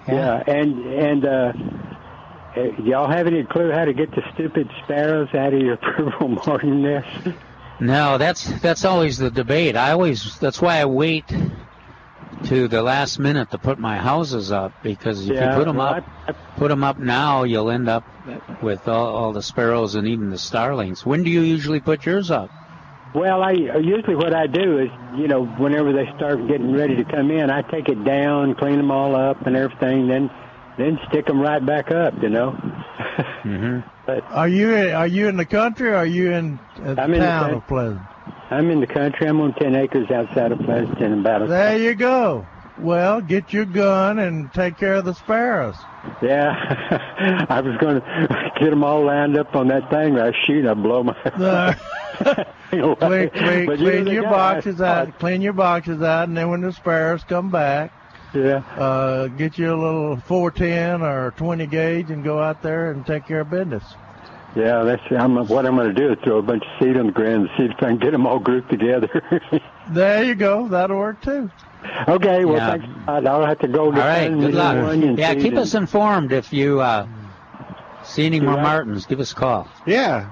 Yeah, 0.07 0.43
and 0.47 0.85
and 0.85 1.25
uh, 1.25 1.53
uh, 2.55 2.61
y'all 2.83 3.09
have 3.09 3.27
any 3.27 3.43
clue 3.43 3.71
how 3.71 3.85
to 3.85 3.93
get 3.93 4.11
the 4.11 4.23
stupid 4.33 4.69
sparrows 4.83 5.29
out 5.33 5.53
of 5.53 5.61
your 5.61 5.77
purple 5.81 6.27
martin 6.29 6.81
nest? 6.81 7.27
No, 7.79 8.17
that's 8.17 8.45
that's 8.61 8.85
always 8.85 9.17
the 9.17 9.29
debate. 9.31 9.75
I 9.75 9.91
always 9.91 10.37
that's 10.39 10.61
why 10.61 10.77
I 10.79 10.85
wait 10.85 11.25
to 12.45 12.67
the 12.67 12.81
last 12.81 13.19
minute 13.19 13.51
to 13.51 13.57
put 13.57 13.79
my 13.79 13.97
houses 13.97 14.51
up 14.51 14.71
because 14.83 15.27
if 15.29 15.35
Yeah, 15.35 15.51
you 15.51 15.57
put 15.57 15.65
them 15.65 15.77
well, 15.77 15.95
up, 15.95 16.35
put 16.57 16.69
them 16.69 16.83
up 16.83 16.97
now, 16.99 17.43
you'll 17.43 17.69
end 17.71 17.87
up 17.89 18.03
with 18.61 18.87
all, 18.87 19.15
all 19.15 19.33
the 19.33 19.41
sparrows 19.41 19.95
and 19.95 20.07
even 20.07 20.29
the 20.29 20.37
starlings. 20.37 21.05
When 21.05 21.23
do 21.23 21.29
you 21.29 21.41
usually 21.41 21.79
put 21.79 22.05
yours 22.05 22.31
up? 22.31 22.49
Well, 23.13 23.43
I 23.43 23.51
usually 23.51 24.15
what 24.15 24.33
I 24.33 24.47
do 24.47 24.79
is, 24.79 24.89
you 25.17 25.27
know, 25.27 25.45
whenever 25.45 25.91
they 25.91 26.05
start 26.15 26.47
getting 26.47 26.71
ready 26.73 26.95
to 26.95 27.03
come 27.03 27.29
in, 27.31 27.49
I 27.49 27.61
take 27.61 27.89
it 27.89 28.03
down, 28.05 28.55
clean 28.55 28.77
them 28.77 28.89
all 28.89 29.15
up 29.15 29.45
and 29.45 29.55
everything, 29.55 30.07
then 30.07 30.29
then 30.77 30.97
stick 31.09 31.25
them 31.25 31.41
right 31.41 31.63
back 31.65 31.91
up. 31.91 32.13
You 32.21 32.29
know. 32.29 32.51
mm-hmm. 33.43 33.79
But 34.05 34.23
Are 34.31 34.47
you 34.47 34.73
are 34.73 35.07
you 35.07 35.27
in 35.27 35.37
the 35.37 35.45
country? 35.45 35.89
or 35.89 35.95
Are 35.95 36.05
you 36.05 36.31
in 36.31 36.59
uh, 36.83 36.95
the 36.95 37.01
I'm 37.01 37.13
in 37.13 37.19
the 37.19 37.25
town 37.25 37.53
of 37.53 37.67
Pleasant? 37.67 38.01
I'm 38.51 38.69
in 38.69 38.81
the 38.81 38.87
country. 38.87 39.27
I'm 39.27 39.39
on 39.39 39.53
ten 39.53 39.75
acres 39.75 40.11
outside 40.11 40.51
of 40.51 40.59
Pleasanton, 40.59 41.21
about 41.21 41.43
a 41.43 41.47
There 41.47 41.77
you 41.77 41.95
go. 41.95 42.45
Well, 42.77 43.21
get 43.21 43.53
your 43.53 43.65
gun 43.65 44.19
and 44.19 44.51
take 44.53 44.77
care 44.77 44.95
of 44.95 45.05
the 45.05 45.13
sparrows. 45.13 45.75
Yeah, 46.21 47.45
I 47.49 47.61
was 47.61 47.77
going 47.77 48.01
to 48.01 48.51
get 48.59 48.69
them 48.71 48.83
all 48.83 49.05
lined 49.05 49.37
up 49.37 49.55
on 49.55 49.67
that 49.67 49.89
thing. 49.89 50.19
I 50.19 50.31
shoot, 50.45 50.65
I 50.65 50.73
blow 50.73 51.03
my. 51.03 51.15
Clean, 52.71 52.95
clean, 53.29 53.77
clean 53.77 54.07
your 54.07 54.23
guy. 54.23 54.29
boxes 54.29 54.81
out. 54.81 55.19
Clean 55.19 55.41
your 55.41 55.53
boxes 55.53 56.01
out, 56.01 56.29
and 56.29 56.37
then 56.37 56.49
when 56.49 56.61
the 56.61 56.71
sparrows 56.71 57.23
come 57.23 57.51
back, 57.51 57.91
yeah, 58.33 58.63
uh, 58.77 59.27
get 59.27 59.57
you 59.57 59.73
a 59.73 59.75
little 59.75 60.17
410 60.17 61.01
or 61.01 61.31
20 61.31 61.67
gauge 61.67 62.11
and 62.11 62.23
go 62.23 62.39
out 62.39 62.61
there 62.61 62.91
and 62.91 63.05
take 63.05 63.27
care 63.27 63.41
of 63.41 63.49
business. 63.49 63.83
Yeah, 64.55 64.83
that's 64.83 65.01
I'm, 65.11 65.47
what 65.47 65.65
I'm 65.65 65.75
going 65.75 65.87
to 65.87 65.93
do 65.93 66.11
is 66.11 66.17
throw 66.23 66.37
a 66.37 66.41
bunch 66.41 66.63
of 66.63 66.69
seed 66.79 66.97
on 66.97 67.05
the 67.07 67.11
ground 67.13 67.47
and 67.47 67.49
see 67.57 67.63
if 67.65 67.77
I 67.77 67.87
can 67.87 67.97
get 67.99 68.11
them 68.11 68.27
all 68.27 68.39
grouped 68.39 68.69
together. 68.69 69.09
There 69.89 70.23
you 70.23 70.35
go. 70.35 70.69
That'll 70.69 70.95
work 70.97 71.21
too. 71.21 71.49
okay, 72.07 72.45
well, 72.45 72.55
Yeah. 72.57 72.69
thanks. 72.77 72.87
I'll 73.27 73.45
have 73.45 73.59
to 73.59 73.67
go. 73.67 73.85
All 73.85 73.91
right, 73.91 74.29
defend 74.29 74.39
good 74.39 74.53
luck. 74.53 75.17
Yeah, 75.17 75.31
seed 75.33 75.41
keep 75.41 75.51
and- 75.53 75.59
us 75.59 75.73
informed 75.73 76.31
if 76.31 76.53
you 76.53 76.79
uh, 76.79 77.07
see 78.03 78.25
any 78.25 78.39
more 78.39 78.53
right. 78.53 78.63
martins. 78.63 79.05
Give 79.05 79.19
us 79.19 79.31
a 79.33 79.35
call. 79.35 79.67
Yeah. 79.85 80.31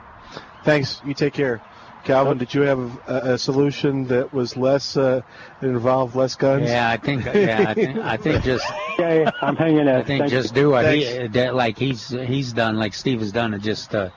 Thanks. 0.63 1.01
You 1.05 1.13
take 1.13 1.33
care. 1.33 1.61
Calvin, 2.09 2.37
did 2.39 2.53
you 2.55 2.61
have 2.61 2.79
a, 3.07 3.33
a 3.33 3.37
solution 3.37 4.05
that 4.07 4.33
was 4.33 4.57
less, 4.57 4.97
uh, 4.97 5.21
that 5.61 5.67
involved 5.67 6.15
less 6.15 6.35
guns? 6.35 6.67
Yeah, 6.67 6.89
I 6.89 6.97
think. 6.97 7.23
Yeah, 7.25 7.65
I 7.67 7.73
think. 7.75 7.97
I 7.99 8.17
think 8.17 8.43
just. 8.43 8.65
Okay, 8.99 9.25
I'm 9.41 9.55
hanging 9.55 9.87
out. 9.87 9.95
I 9.95 10.03
think 10.03 10.19
Thank 10.23 10.31
just 10.31 10.53
you. 10.53 10.63
do 10.63 10.69
what 10.71 10.93
he 10.93 11.05
Thanks. 11.05 11.33
that, 11.35 11.55
like 11.55 11.77
he's 11.77 12.09
he's 12.09 12.51
done, 12.51 12.75
like 12.75 12.93
Steve 12.93 13.21
has 13.21 13.31
done, 13.31 13.53
and 13.53 13.63
just 13.63 13.95
uh, 13.95 14.09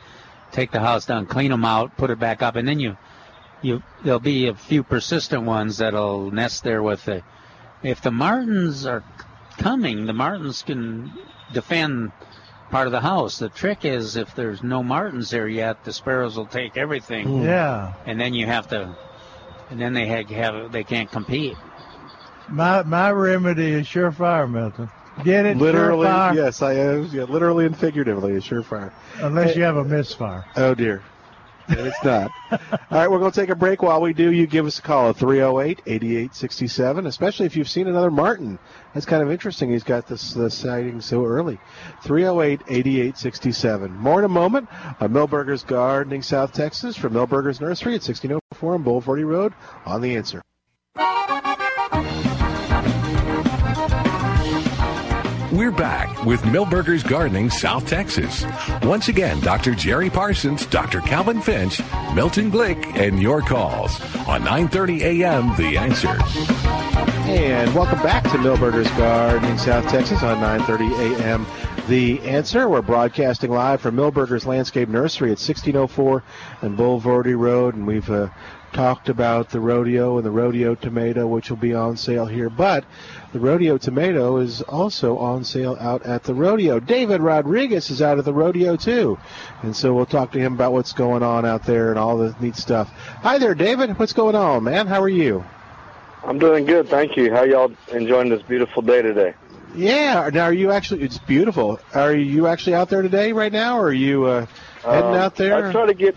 take 0.51 0.73
the 0.73 0.81
house 0.81 1.07
down, 1.07 1.27
clean 1.27 1.53
them 1.53 1.65
out, 1.65 1.97
put 1.97 2.11
it 2.11 2.19
back 2.19 2.43
up, 2.43 2.57
and 2.57 2.67
then 2.67 2.81
you 2.81 2.97
you 3.63 3.81
there'll 4.03 4.19
be 4.19 4.49
a 4.49 4.55
few 4.57 4.83
persistent 4.83 5.45
ones 5.45 5.79
that'll 5.79 6.33
nest 6.33 6.65
there 6.65 6.83
with 6.83 7.05
the. 7.05 7.23
If 7.85 8.03
the 8.03 8.11
martins 8.11 8.85
are 8.87 9.05
coming, 9.57 10.07
the 10.07 10.13
martins 10.13 10.63
can 10.63 11.13
defend 11.53 12.11
part 12.73 12.87
of 12.89 12.93
the 12.93 13.01
house. 13.01 13.39
The 13.39 13.51
trick 13.51 13.85
is 13.85 14.17
if 14.17 14.35
there's 14.35 14.63
no 14.65 14.83
martins 14.83 15.31
there 15.31 15.47
yet, 15.47 15.85
the 15.85 15.93
sparrows 15.93 16.37
will 16.37 16.47
take 16.47 16.77
everything. 16.77 17.29
Hmm. 17.29 17.45
Yeah. 17.45 17.93
And 18.07 18.19
then 18.21 18.35
you 18.35 18.47
have 18.47 18.67
to, 18.69 18.97
and 19.71 19.81
then 19.81 19.93
they 19.93 20.07
have, 20.07 20.29
have 20.31 20.73
they 20.73 20.83
can't 20.83 21.11
compete. 21.11 21.57
My 22.49 22.83
my 22.83 23.11
remedy 23.13 23.71
is 23.73 23.87
surefire, 23.87 24.51
Milton. 24.51 24.89
Get 25.23 25.45
it 25.45 25.59
Literally, 25.59 26.09
surefire, 26.09 26.35
yes, 26.35 26.63
I 26.63 26.73
am. 26.73 27.05
Yeah, 27.13 27.25
literally 27.25 27.67
and 27.67 27.77
figuratively, 27.77 28.35
a 28.35 28.41
surefire. 28.41 28.93
unless 29.21 29.51
eh, 29.51 29.59
you 29.59 29.63
have 29.63 29.77
a 29.77 29.85
misfire. 29.85 30.45
Oh 30.57 30.75
dear. 30.75 31.03
It's 31.79 32.05
not. 32.05 32.31
All 32.51 32.59
right, 32.91 33.11
we're 33.11 33.19
going 33.19 33.33
to 33.33 33.41
take 33.41 33.51
a 33.51 33.55
break. 33.55 33.83
While 33.83 34.01
we 34.01 34.13
do, 34.13 34.31
you 34.33 34.47
give 34.47 34.67
us 34.67 34.79
a 34.79 34.83
call 34.83 35.11
at 35.11 35.17
308-8867, 35.17 37.07
especially 37.07 37.47
if 37.47 37.57
you've 37.57 37.69
seen 37.69 37.89
another 37.89 38.11
Martin. 38.11 38.59
That's 38.95 39.07
kind 39.07 39.23
of 39.23 39.31
interesting. 39.31 39.71
He's 39.71 39.83
got 39.83 40.07
this, 40.07 40.35
this 40.35 40.55
sighting 40.55 41.01
so 41.01 41.25
early. 41.25 41.59
308-8867. 42.05 43.91
More 43.97 44.19
in 44.19 44.25
a 44.25 44.29
moment 44.29 44.69
on 45.01 45.13
Milberger's 45.13 45.65
Gardening, 45.65 46.23
South 46.23 46.53
Texas, 46.53 46.97
from 46.97 47.15
Milberger's 47.15 47.61
Nursery 47.61 47.93
at 47.95 48.03
1604 48.03 48.75
on 48.75 48.85
Bulverde 48.85 49.27
Road 49.27 49.55
on 49.87 50.01
The 50.01 50.17
Answer. 50.17 50.43
We're 55.53 55.71
back 55.71 56.25
with 56.25 56.41
Milberger's 56.45 57.03
Gardening, 57.03 57.51
South 57.51 57.87
Texas. 57.87 58.47
Once 58.85 59.09
again, 59.09 59.39
Dr. 59.41 59.75
Jerry 59.75 60.09
Parsons, 60.09 60.65
Dr. 60.65 61.03
Calvin 61.03 61.43
Finch, 61.43 61.79
Milton 62.15 62.51
Glick, 62.51 62.97
and 62.97 63.21
your 63.21 63.43
calls 63.43 64.01
on 64.27 64.41
9:30 64.45 65.03
a.m. 65.03 65.55
The 65.57 65.77
Answer. 65.77 66.17
And 67.29 67.75
welcome 67.75 67.99
back 68.03 68.23
to 68.23 68.39
Milberger's 68.39 68.91
Gardening, 68.93 69.59
South 69.59 69.87
Texas 69.91 70.23
on 70.23 70.39
9:30 70.39 71.19
a.m. 71.21 71.47
The 71.87 72.19
Answer. 72.21 72.67
We're 72.71 72.81
broadcasting 72.81 73.51
live 73.51 73.83
from 73.83 73.95
Milberger's 73.95 74.47
Landscape 74.47 74.89
Nursery 74.89 75.29
at 75.29 75.39
1604 75.39 76.23
and 76.63 76.79
Bulverde 76.79 77.39
Road, 77.39 77.75
and 77.75 77.87
we've 77.87 78.11
uh, 78.11 78.29
talked 78.73 79.09
about 79.09 79.51
the 79.51 79.61
rodeo 79.61 80.17
and 80.17 80.27
the 80.27 80.31
rodeo 80.31 80.75
tomato, 80.75 81.27
which 81.27 81.51
will 81.51 81.57
be 81.59 81.75
on 81.75 81.97
sale 81.97 82.27
here. 82.27 82.49
But 82.51 82.85
the 83.33 83.41
rodeo 83.41 83.79
tomato 83.79 84.39
is 84.39 84.63
also 84.63 85.19
on 85.19 85.45
sale 85.45 85.77
out 85.81 86.03
at 86.05 86.23
the 86.25 86.35
rodeo. 86.35 86.81
David 86.81 87.21
Rodriguez 87.21 87.91
is 87.91 88.03
out 88.03 88.19
at 88.19 88.25
the 88.25 88.33
rodeo 88.33 88.77
too, 88.77 89.19
and 89.63 89.75
so 89.77 89.95
we'll 89.95 90.07
talk 90.07 90.33
to 90.33 90.39
him 90.39 90.55
about 90.55 90.73
what's 90.73 90.93
going 90.93 91.23
on 91.23 91.45
out 91.45 91.65
there 91.65 91.91
and 91.91 91.99
all 91.99 92.17
the 92.17 92.35
neat 92.41 92.57
stuff. 92.57 92.89
Hi 92.89 93.39
there, 93.39 93.55
David. 93.55 93.99
What's 93.99 94.13
going 94.13 94.35
on, 94.37 94.65
man? 94.65 94.87
How 94.87 95.01
are 95.03 95.09
you? 95.09 95.45
I'm 96.25 96.39
doing 96.39 96.65
good, 96.65 96.89
thank 96.89 97.17
you. 97.17 97.33
How 97.33 97.43
y'all 97.43 97.73
enjoying 97.93 98.29
this 98.29 98.43
beautiful 98.43 98.81
day 98.83 99.03
today? 99.03 99.35
Yeah. 99.75 100.31
Now, 100.33 100.45
are 100.45 100.53
you 100.53 100.71
actually? 100.71 101.03
It's 101.03 101.19
beautiful. 101.19 101.81
Are 101.95 102.15
you 102.15 102.47
actually 102.47 102.75
out 102.75 102.91
there 102.91 103.03
today, 103.03 103.33
right 103.33 103.53
now, 103.53 103.79
or 103.79 103.87
are 103.87 103.93
you 103.93 104.25
uh, 104.27 104.47
heading 104.85 105.11
Um, 105.11 105.15
out 105.15 105.35
there? 105.35 105.69
I 105.69 105.73
try 105.73 105.87
to 105.87 105.95
get, 105.95 106.15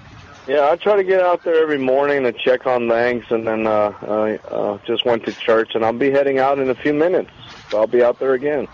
yeah, 0.48 0.70
I 0.70 0.76
try 0.76 0.96
to 0.96 1.04
get 1.04 1.22
out 1.22 1.44
there 1.44 1.62
every 1.62 1.78
morning 1.78 2.24
to 2.24 2.32
check 2.32 2.68
on 2.68 2.88
things, 2.88 3.26
and 3.30 3.48
then 3.48 3.66
uh, 3.66 3.94
I 4.02 4.36
uh, 4.48 4.78
just 4.86 5.06
went 5.06 5.26
to 5.26 5.34
church, 5.34 5.72
and 5.74 5.84
I'll 5.84 5.94
be 5.94 6.12
heading 6.12 6.38
out 6.40 6.60
in 6.60 6.70
a 6.70 6.76
few 6.76 6.94
minutes. 6.94 7.32
So 7.70 7.80
I'll 7.80 7.88
be 7.88 8.04
out 8.04 8.20
there 8.20 8.34
again. 8.34 8.68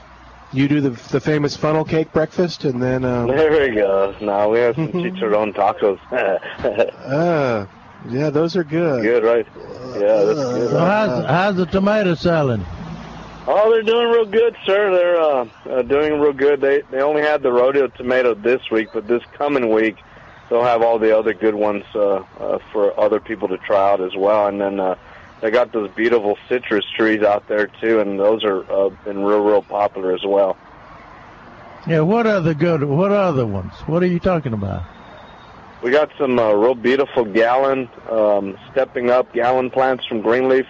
You 0.53 0.67
do 0.67 0.81
the 0.81 0.89
the 0.89 1.21
famous 1.21 1.55
funnel 1.55 1.85
cake 1.85 2.11
breakfast, 2.11 2.65
and 2.65 2.81
then 2.81 3.05
um, 3.05 3.27
There 3.27 3.51
we 3.51 3.73
go. 3.73 4.13
Now 4.19 4.49
we 4.49 4.59
have 4.59 4.75
some 4.75 4.87
chicharron 4.91 5.53
tacos. 5.53 5.99
uh, 6.11 7.65
yeah, 8.09 8.29
those 8.29 8.57
are 8.57 8.65
good. 8.65 9.01
good, 9.01 9.23
right? 9.23 9.47
Yeah, 9.97 10.23
that's 10.23 10.39
good. 10.39 10.71
So 10.71 10.79
how's, 10.79 11.25
how's 11.25 11.55
the 11.55 11.65
tomato 11.65 12.15
selling? 12.15 12.65
Oh, 13.47 13.71
they're 13.71 13.81
doing 13.81 14.09
real 14.09 14.25
good, 14.25 14.55
sir. 14.65 14.91
They're 14.91 15.21
uh, 15.21 15.47
uh, 15.69 15.81
doing 15.83 16.19
real 16.19 16.33
good. 16.33 16.59
They 16.59 16.81
they 16.91 17.01
only 17.01 17.21
had 17.21 17.41
the 17.41 17.51
rodeo 17.51 17.87
tomato 17.87 18.33
this 18.35 18.61
week, 18.69 18.89
but 18.93 19.07
this 19.07 19.23
coming 19.37 19.71
week 19.71 19.95
they'll 20.51 20.63
have 20.63 20.81
all 20.83 20.99
the 20.99 21.17
other 21.17 21.33
good 21.33 21.55
ones 21.55 21.85
uh, 21.95 22.23
uh, 22.39 22.59
for 22.73 22.99
other 22.99 23.21
people 23.21 23.47
to 23.47 23.57
try 23.57 23.93
out 23.93 24.01
as 24.01 24.15
well. 24.15 24.47
And 24.47 24.59
then 24.59 24.79
uh, 24.79 24.95
they 25.39 25.49
got 25.49 25.71
those 25.71 25.89
beautiful 25.91 26.37
citrus 26.49 26.85
trees 26.95 27.23
out 27.23 27.47
there 27.47 27.67
too, 27.67 28.01
and 28.01 28.19
those 28.19 28.43
are 28.43 28.69
uh, 28.69 28.89
been 29.05 29.23
real 29.23 29.39
real 29.39 29.63
popular 29.63 30.13
as 30.13 30.23
well. 30.25 30.57
Yeah, 31.87 32.01
what 32.01 32.27
other 32.27 32.53
good? 32.53 32.83
What 32.83 33.11
other 33.11 33.47
ones? 33.47 33.71
What 33.87 34.03
are 34.03 34.07
you 34.07 34.19
talking 34.19 34.53
about? 34.53 34.83
We 35.81 35.89
got 35.89 36.11
some 36.19 36.37
uh, 36.37 36.51
real 36.51 36.75
beautiful 36.75 37.25
gallon, 37.25 37.89
um, 38.07 38.55
stepping 38.71 39.09
up 39.09 39.33
gallon 39.33 39.71
plants 39.71 40.05
from 40.05 40.21
Greenleaf 40.21 40.67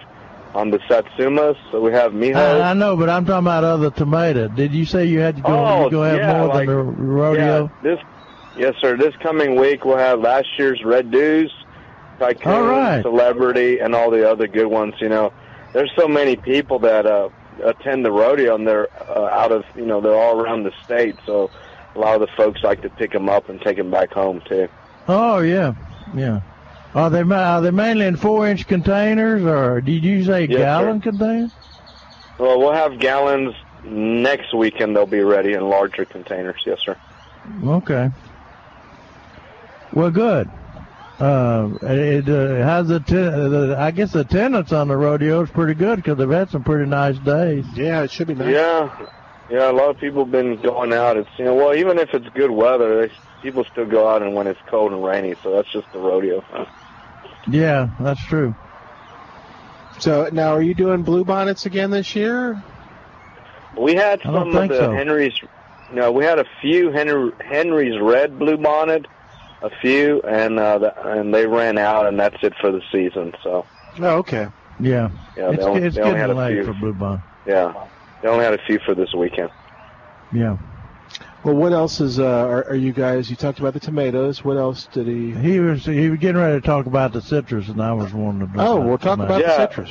on 0.54 0.70
the 0.70 0.78
Satsumas. 0.78 1.58
So 1.70 1.82
we 1.82 1.92
have 1.92 2.12
Miho. 2.12 2.36
I, 2.36 2.70
I 2.70 2.72
know, 2.72 2.96
but 2.96 3.10
I'm 3.10 3.26
talking 3.26 3.44
about 3.44 3.64
other 3.64 3.90
tomato. 3.90 4.48
Did 4.48 4.72
you 4.72 4.86
say 4.86 5.04
you 5.04 5.18
had 5.18 5.36
to 5.36 5.42
go? 5.42 5.48
Oh, 5.48 5.90
go 5.90 6.02
have 6.02 6.16
yeah, 6.16 6.38
more 6.38 6.46
like- 6.46 6.68
than 6.68 6.76
the 6.76 6.82
rodeo? 6.82 7.64
Yeah, 7.64 7.68
this, 7.82 7.98
yes, 8.56 8.74
sir. 8.80 8.96
This 8.96 9.14
coming 9.16 9.56
week 9.56 9.84
we'll 9.84 9.98
have 9.98 10.20
last 10.20 10.48
year's 10.58 10.82
Red 10.84 11.10
Deuce, 11.10 11.52
Tycoon, 12.18 12.52
All 12.52 12.62
right. 12.62 13.02
Celebrity, 13.02 13.78
and 13.78 13.94
all 13.94 14.10
the 14.10 14.30
other 14.30 14.46
good 14.46 14.66
ones. 14.66 14.94
You 15.00 15.08
know, 15.08 15.32
there's 15.72 15.92
so 15.96 16.08
many 16.08 16.36
people 16.36 16.78
that 16.80 17.06
uh, 17.06 17.28
attend 17.64 18.04
the 18.04 18.12
rodeo, 18.12 18.54
and 18.54 18.66
they're 18.66 18.88
uh, 19.10 19.28
out 19.28 19.52
of 19.52 19.64
you 19.76 19.86
know 19.86 20.00
they're 20.00 20.14
all 20.14 20.40
around 20.40 20.64
the 20.64 20.72
state. 20.84 21.16
So 21.26 21.50
a 21.94 21.98
lot 21.98 22.14
of 22.14 22.20
the 22.20 22.34
folks 22.36 22.62
like 22.62 22.82
to 22.82 22.90
pick 22.90 23.12
them 23.12 23.28
up 23.28 23.48
and 23.48 23.60
take 23.60 23.76
them 23.76 23.90
back 23.90 24.12
home 24.12 24.42
too. 24.48 24.68
Oh 25.08 25.40
yeah, 25.40 25.74
yeah. 26.14 26.40
Are 26.94 27.08
they 27.08 27.22
are 27.22 27.60
they 27.60 27.70
mainly 27.70 28.06
in 28.06 28.16
four 28.16 28.46
inch 28.48 28.66
containers, 28.66 29.44
or 29.44 29.80
did 29.80 30.04
you 30.04 30.24
say 30.24 30.46
Yes, 30.46 30.58
gallon 30.58 31.00
containers? 31.00 31.50
Well, 32.38 32.58
we'll 32.58 32.72
have 32.72 32.98
gallons 32.98 33.54
next 33.84 34.54
weekend. 34.54 34.96
They'll 34.96 35.06
be 35.06 35.20
ready 35.20 35.54
in 35.54 35.68
larger 35.68 36.04
containers. 36.04 36.60
Yes, 36.66 36.80
sir. 36.80 36.96
Okay. 37.64 38.10
Well, 39.92 40.10
good. 40.10 40.50
Uh, 41.20 41.68
it 41.82 42.28
uh, 42.28 42.56
has 42.56 42.88
the, 42.88 42.98
ten- 43.00 43.50
the 43.50 43.76
I 43.78 43.90
guess 43.90 44.12
the 44.12 44.20
attendance 44.20 44.72
on 44.72 44.88
the 44.88 44.96
rodeo 44.96 45.42
is 45.42 45.50
pretty 45.50 45.74
good 45.74 45.96
because 45.96 46.18
they've 46.18 46.28
had 46.28 46.50
some 46.50 46.64
pretty 46.64 46.88
nice 46.88 47.18
days. 47.18 47.64
Yeah, 47.74 48.02
it 48.02 48.10
should 48.10 48.26
be 48.26 48.34
nice. 48.34 48.52
Yeah, 48.52 49.06
yeah. 49.50 49.70
A 49.70 49.72
lot 49.72 49.90
of 49.90 49.98
people 49.98 50.24
have 50.24 50.32
been 50.32 50.60
going 50.60 50.92
out. 50.92 51.16
It's 51.16 51.30
you 51.38 51.44
know, 51.44 51.54
well, 51.54 51.74
even 51.74 51.98
if 51.98 52.12
it's 52.12 52.28
good 52.30 52.50
weather, 52.50 53.06
they, 53.06 53.14
people 53.42 53.64
still 53.70 53.86
go 53.86 54.08
out 54.08 54.22
and 54.22 54.34
when 54.34 54.46
it's 54.46 54.60
cold 54.66 54.92
and 54.92 55.04
rainy. 55.04 55.34
So 55.42 55.52
that's 55.54 55.70
just 55.70 55.92
the 55.92 56.00
rodeo. 56.00 56.44
Yeah, 57.48 57.90
that's 58.00 58.24
true. 58.24 58.54
So 60.00 60.28
now, 60.32 60.54
are 60.54 60.62
you 60.62 60.74
doing 60.74 61.02
blue 61.02 61.24
bonnets 61.24 61.66
again 61.66 61.90
this 61.90 62.16
year? 62.16 62.60
We 63.78 63.94
had 63.94 64.20
some 64.22 64.34
of 64.34 64.68
the 64.68 64.76
so. 64.76 64.92
Henry's. 64.92 65.34
No, 65.92 66.10
we 66.10 66.24
had 66.24 66.38
a 66.38 66.46
few 66.60 66.90
Henry, 66.90 67.32
Henry's 67.40 68.00
red 68.00 68.38
blue 68.38 68.56
bonnet, 68.56 69.06
a 69.62 69.70
few, 69.80 70.20
and 70.22 70.58
uh, 70.58 70.78
the, 70.78 71.08
and 71.10 71.32
they 71.34 71.46
ran 71.46 71.78
out, 71.78 72.06
and 72.06 72.18
that's 72.18 72.36
it 72.42 72.54
for 72.60 72.70
the 72.72 72.82
season. 72.90 73.32
So 73.42 73.66
Oh, 74.00 74.16
okay. 74.18 74.48
Yeah, 74.80 75.10
Yeah, 75.36 75.48
they 75.48 75.54
it's, 75.54 75.64
only- 75.64 75.82
it's 75.82 75.96
they 75.96 76.02
only 76.02 76.18
had 76.18 76.30
a 76.30 76.48
few. 76.48 76.64
for 76.64 76.72
Blue 76.74 76.92
Bond. 76.94 77.20
yeah, 77.46 77.72
they 78.22 78.28
only 78.28 78.44
had 78.44 78.54
a 78.54 78.62
few 78.64 78.78
for 78.80 78.94
this 78.94 79.12
weekend. 79.14 79.50
Yeah. 80.32 80.56
Well, 81.44 81.54
what 81.56 81.72
else 81.72 82.00
is? 82.00 82.18
Uh, 82.20 82.24
are, 82.24 82.64
are 82.68 82.74
you 82.76 82.92
guys? 82.92 83.28
You 83.28 83.36
talked 83.36 83.58
about 83.58 83.74
the 83.74 83.80
tomatoes. 83.80 84.44
What 84.44 84.56
else 84.56 84.86
did 84.92 85.06
he? 85.08 85.32
He 85.32 85.58
was 85.60 85.84
he 85.84 86.08
was 86.08 86.18
getting 86.20 86.40
ready 86.40 86.60
to 86.60 86.66
talk 86.66 86.86
about 86.86 87.12
the 87.12 87.20
citrus, 87.20 87.68
and 87.68 87.82
I 87.82 87.92
was 87.92 88.14
wanting 88.14 88.48
to. 88.52 88.60
Oh, 88.60 88.80
we'll 88.80 88.96
talk 88.98 89.18
about 89.18 89.40
Yeah. 89.40 89.48
the 89.58 89.68
citrus. 89.68 89.90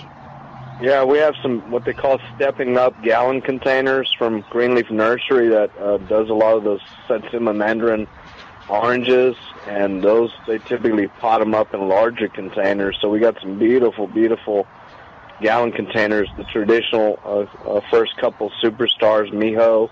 Yeah, 0.82 1.04
we 1.04 1.20
have 1.20 1.36
some 1.44 1.70
what 1.70 1.86
they 1.86 1.94
call 1.94 2.20
stepping 2.36 2.76
up 2.78 3.00
gallon 3.04 3.42
containers 3.42 4.12
from 4.18 4.44
Greenleaf 4.50 4.90
Nursery 4.90 5.50
that 5.50 5.70
uh, 5.80 5.98
does 5.98 6.30
a 6.30 6.34
lot 6.34 6.56
of 6.58 6.64
those 6.64 6.80
Satsuma 7.08 7.54
Mandarin 7.54 8.08
oranges, 8.72 9.36
and 9.68 10.02
those 10.02 10.32
they 10.48 10.58
typically 10.60 11.08
pot 11.08 11.40
them 11.40 11.54
up 11.54 11.74
in 11.74 11.88
larger 11.88 12.30
containers. 12.30 12.98
So 13.02 13.10
we 13.10 13.20
got 13.20 13.40
some 13.42 13.60
beautiful, 13.60 14.08
beautiful 14.08 14.66
gallon 15.42 15.72
containers. 15.74 16.30
The 16.38 16.46
traditional 16.46 17.20
uh, 17.26 17.70
uh, 17.70 17.82
first 17.92 18.16
couple 18.18 18.50
superstars, 18.64 19.32
Miho, 19.34 19.90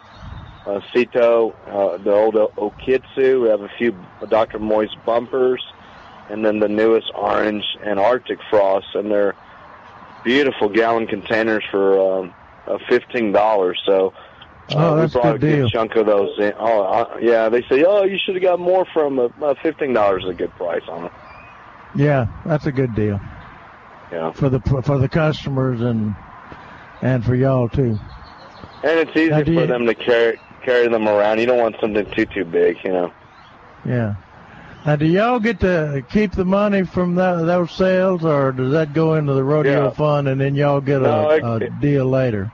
uh, 0.66 0.80
Sito, 0.94 1.54
uh, 1.68 1.98
the 1.98 2.12
old 2.12 2.36
Okitsu. 2.36 3.44
We 3.44 3.50
have 3.50 3.62
a 3.62 3.72
few 3.78 3.94
Dr. 4.30 4.60
Moist 4.60 4.96
bumpers, 5.06 5.64
and 6.30 6.46
then 6.46 6.60
the 6.60 6.70
newest 6.70 7.12
orange 7.14 7.66
and 7.84 8.00
Arctic 8.00 8.40
Frost, 8.50 8.88
and 8.96 9.12
they're 9.12 9.36
beautiful 10.24 10.70
gallon 10.70 11.06
containers 11.06 11.64
for 11.70 12.20
um, 12.20 12.34
uh, 12.66 12.78
fifteen 12.88 13.34
dollars. 13.34 13.82
So 13.86 14.14
uh, 14.76 14.90
Oh, 14.92 14.96
we 14.96 15.02
that's 15.02 15.16
a 15.16 15.20
good 15.20 15.36
a 15.36 15.40
good 15.40 15.56
deal. 15.58 15.70
chunk 15.70 15.96
of 15.96 16.06
those 16.06 16.30
in. 16.40 16.54
Oh, 16.60 16.82
uh, 16.84 17.18
yeah. 17.22 17.50
They 17.50 17.62
say, 17.64 17.84
oh, 17.88 18.04
you 18.04 18.18
should 18.24 18.36
have 18.36 18.44
got 18.44 18.60
more 18.60 18.86
from 18.94 19.20
uh, 19.20 19.30
uh, 19.42 19.56
fifteen 19.62 19.94
dollars. 19.94 20.24
Is 20.24 20.30
a 20.32 20.34
good 20.34 20.54
price 20.56 20.84
on 20.90 21.06
it. 21.06 21.12
Yeah, 21.96 22.26
that's 22.46 22.66
a 22.68 22.72
good 22.72 22.94
deal 22.96 23.20
Yeah, 24.12 24.32
for 24.34 24.50
the 24.50 24.60
for 24.86 24.98
the 25.00 25.10
customers 25.10 25.82
and 25.82 26.16
and 27.02 27.26
for 27.26 27.36
y'all 27.36 27.68
too. 27.70 27.98
and 28.84 29.00
it's 29.00 29.12
easy 29.16 29.30
Now, 29.30 29.44
for 29.44 29.50
you- 29.52 29.66
them 29.68 29.86
to 29.88 29.96
carry 29.96 30.40
carry 30.64 30.88
them 30.88 31.08
around. 31.08 31.40
You 31.40 31.48
don't 31.48 31.58
want 31.60 31.76
something 31.82 32.06
too 32.16 32.26
too 32.26 32.46
big, 32.46 32.78
you 32.84 32.92
know. 32.92 33.12
Yeah. 33.86 34.14
Now, 34.86 34.96
do 34.96 35.06
y'all 35.06 35.40
get 35.40 35.60
to 35.62 36.04
keep 36.10 36.32
the 36.32 36.46
money 36.46 36.84
from 36.84 37.16
that, 37.16 37.46
those 37.46 37.72
sales, 37.72 38.24
or 38.24 38.52
does 38.54 38.72
that 38.72 38.94
go 38.94 39.16
into 39.16 39.34
the 39.34 39.44
rodeo 39.44 39.86
Yeah. 39.86 39.90
fund 39.92 40.28
and 40.30 40.40
then 40.40 40.56
y'all 40.56 40.80
get 40.80 41.02
No, 41.02 41.30
a, 41.30 41.36
it- 41.58 41.64
a 41.64 41.70
deal 41.70 42.06
later? 42.06 42.50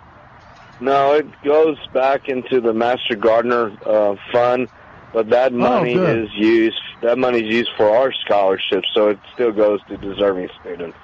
No, 0.79 1.13
it 1.13 1.27
goes 1.43 1.77
back 1.93 2.27
into 2.27 2.59
the 2.59 2.73
Master 2.73 3.15
Gardener 3.15 3.71
uh, 3.85 4.15
fund, 4.31 4.67
but 5.13 5.29
that 5.29 5.53
money 5.53 5.95
Oh, 5.95 6.05
is 6.05 6.29
used. 6.35 6.77
That 7.01 7.17
money 7.17 7.39
is 7.39 7.53
used 7.53 7.71
for 7.77 7.89
our 7.89 8.11
scholarships, 8.25 8.87
so 8.93 9.09
it 9.09 9.19
still 9.33 9.51
goes 9.51 9.81
to 9.85 9.97
deserving 9.97 10.49
students. 10.59 10.97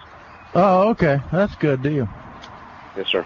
Oh, 0.53 0.89
okay, 0.89 1.21
that's 1.31 1.53
a 1.53 1.57
good 1.57 1.81
deal. 1.81 2.09
Yes, 2.97 3.07
sir. 3.07 3.25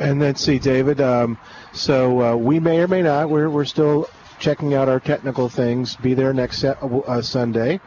And 0.00 0.20
then 0.20 0.34
see, 0.36 0.58
David. 0.58 1.00
Um, 1.00 1.38
so 1.72 2.22
uh, 2.22 2.36
we 2.36 2.60
may 2.60 2.80
or 2.80 2.88
may 2.88 3.02
not. 3.02 3.28
We're 3.28 3.50
we're 3.50 3.64
still 3.64 4.08
checking 4.38 4.74
out 4.74 4.88
our 4.88 5.00
technical 5.00 5.48
things. 5.48 5.96
Be 5.96 6.14
there 6.14 6.32
next 6.32 6.58
set, 6.58 6.78
uh, 6.82 7.20
Sunday, 7.22 7.80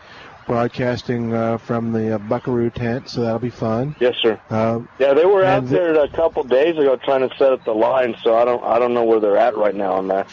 broadcasting 0.52 1.34
uh, 1.34 1.58
from 1.58 1.94
the 1.94 2.16
uh, 2.16 2.18
Buckaroo 2.18 2.70
tent. 2.70 3.08
So 3.08 3.22
that'll 3.22 3.40
be 3.40 3.50
fun. 3.50 3.96
Yes, 4.02 4.16
sir. 4.22 4.38
Uh, 4.50 4.82
Yeah, 5.00 5.14
they 5.14 5.26
were 5.26 5.46
out 5.46 5.66
there 5.68 5.94
a 5.98 6.10
couple 6.10 6.44
days 6.44 6.78
ago 6.78 6.98
trying 6.98 7.28
to 7.28 7.34
set 7.38 7.54
up 7.54 7.64
the 7.64 7.72
line, 7.72 8.18
so 8.22 8.36
I 8.36 8.44
don't 8.44 8.62
I 8.62 8.78
don't 8.78 8.94
know 8.94 9.06
where 9.06 9.22
they're 9.22 9.38
at 9.38 9.56
right 9.56 9.74
now 9.74 9.94
on 9.94 10.10
that. 10.10 10.30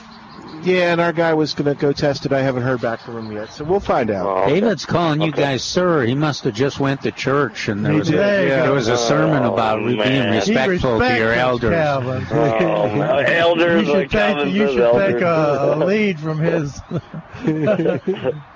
Yeah, 0.62 0.92
and 0.92 1.00
our 1.00 1.12
guy 1.12 1.34
was 1.34 1.54
going 1.54 1.74
to 1.74 1.80
go 1.80 1.92
test 1.92 2.26
it. 2.26 2.32
I 2.32 2.40
haven't 2.42 2.62
heard 2.62 2.80
back 2.80 3.00
from 3.00 3.16
him 3.18 3.32
yet, 3.32 3.52
so 3.52 3.64
we'll 3.64 3.80
find 3.80 4.10
out. 4.10 4.48
David's 4.48 4.84
calling 4.86 5.20
you 5.20 5.32
guys 5.32 5.62
sir. 5.62 6.04
He 6.04 6.14
must 6.14 6.44
have 6.44 6.54
just 6.54 6.80
went 6.80 7.02
to 7.02 7.12
church 7.12 7.68
and 7.68 7.84
there 7.84 7.94
was 7.94 8.10
a, 8.10 8.14
yeah. 8.14 8.62
there 8.62 8.72
was 8.72 8.88
a 8.88 8.96
sermon 8.96 9.44
about 9.44 9.78
Oh, 9.80 9.86
being 9.86 10.30
respectful 10.30 10.98
to 10.98 11.16
your 11.18 11.32
elders. 11.32 11.70
Calvin. 11.74 12.26
Oh, 12.30 13.18
elders, 13.26 13.86
you 13.86 13.94
should 13.94 14.10
take, 14.10 14.46
you 14.52 14.66
should 14.68 14.92
take 14.92 15.22
a, 15.22 15.74
a 15.74 15.76
lead 15.84 16.18
from 16.20 16.38
his. 16.38 16.80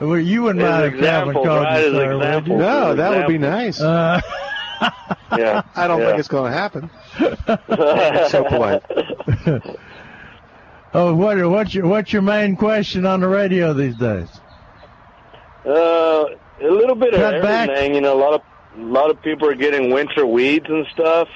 well, 0.01 0.19
you 0.19 0.43
wouldn't 0.43 0.61
His 0.63 0.71
mind 0.71 0.95
if 0.95 1.01
Calvin 1.01 1.37
examples, 1.37 1.47
called 1.47 1.63
right, 1.63 1.85
you 1.85 1.93
sir, 1.93 2.19
would 2.35 2.47
you? 2.47 2.57
No, 2.57 2.95
that 2.95 3.11
would 3.17 3.29
be 3.29 3.39
nice. 3.39 3.81
Uh, 3.81 4.21
Yeah, 5.39 5.63
I 5.77 5.87
don't 5.87 6.01
yeah. 6.01 6.07
think 6.09 6.19
it's 6.19 6.29
going 6.29 6.53
to 6.53 6.59
happen. 6.59 6.91
so 8.29 8.45
polite. 8.45 8.83
Oh, 10.95 11.15
what, 11.15 11.39
what's 11.51 11.75
your 11.75 11.87
what's 11.87 12.13
your 12.13 12.23
main 12.23 12.57
question 12.57 13.07
on 13.07 13.21
the 13.21 13.29
radio 13.29 13.73
these 13.73 13.97
days? 13.97 14.29
Uh, 15.65 16.25
a 16.61 16.71
little 16.71 16.95
bit 16.95 17.15
of 17.15 17.21
Cut 17.21 17.43
back. 17.43 17.69
everything. 17.69 17.95
You 17.95 18.01
know, 18.01 18.15
a 18.15 18.21
lot 18.21 18.35
of 18.35 18.43
a 18.77 18.83
lot 18.83 19.11
of 19.11 19.21
people 19.23 19.49
are 19.49 19.55
getting 19.55 19.91
winter 19.91 20.27
weeds 20.27 20.67
and 20.69 20.87
stuff. 20.93 21.29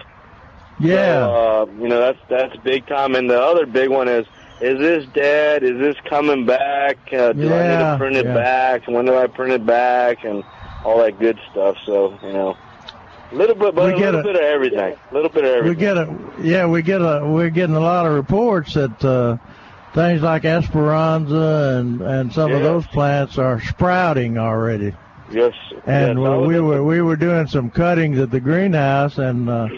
Yeah. 0.78 1.26
So, 1.26 1.34
uh, 1.34 1.66
you 1.80 1.88
know, 1.88 2.00
that's 2.00 2.18
that's 2.28 2.57
big 2.59 2.86
time. 2.86 3.14
And 3.14 3.30
the 3.30 3.40
other 3.40 3.66
big 3.66 3.90
one 3.90 4.09
is, 4.09 4.26
is 4.61 4.78
this 4.78 5.07
dead? 5.14 5.62
Is 5.62 5.78
this 5.78 5.96
coming 6.09 6.44
back? 6.46 6.98
Uh, 7.12 7.32
do 7.32 7.52
I 7.52 7.68
need 7.68 7.78
to 7.78 7.96
print 7.98 8.16
it 8.16 8.26
yeah. 8.26 8.34
back? 8.34 8.88
When 8.88 9.04
do 9.04 9.16
I 9.16 9.26
print 9.26 9.52
it 9.52 9.64
back? 9.64 10.24
And 10.24 10.44
all 10.84 10.98
that 10.98 11.18
good 11.18 11.38
stuff. 11.50 11.76
So, 11.84 12.18
you 12.22 12.32
know, 12.32 12.57
little 13.32 13.54
bit, 13.54 13.74
but 13.74 13.86
We 13.86 13.92
a 13.94 13.96
get 13.96 14.04
little 14.14 14.20
a- 14.20 14.24
bit 14.24 14.36
of 14.36 14.42
everything. 14.42 14.96
A 15.10 15.14
little 15.14 15.30
bit 15.30 15.44
of 15.44 15.50
everything. 15.50 15.68
We 15.68 15.80
get 15.80 15.96
a 15.96 16.16
yeah, 16.42 16.66
we 16.66 16.82
get 16.82 17.00
a 17.00 17.22
we're 17.26 17.50
getting 17.50 17.76
a 17.76 17.80
lot 17.80 18.06
of 18.06 18.12
reports 18.14 18.74
that 18.74 19.04
uh, 19.04 19.36
things 19.94 20.22
like 20.22 20.44
Esperanza 20.44 21.76
and 21.78 22.00
and 22.02 22.32
some 22.32 22.52
of 22.52 22.62
those 22.62 22.86
plants 22.88 23.38
are 23.38 23.60
sprouting 23.60 24.38
already. 24.38 24.92
Yes. 25.30 25.54
And 25.86 26.20
yes, 26.20 26.46
we 26.46 26.54
at 26.56 26.62
were 26.62 26.84
we 26.84 27.00
were 27.02 27.16
doing 27.16 27.46
some 27.48 27.70
cuttings 27.70 28.18
at 28.18 28.30
the 28.30 28.40
greenhouse, 28.40 29.18
and 29.18 29.48
uh, 29.48 29.68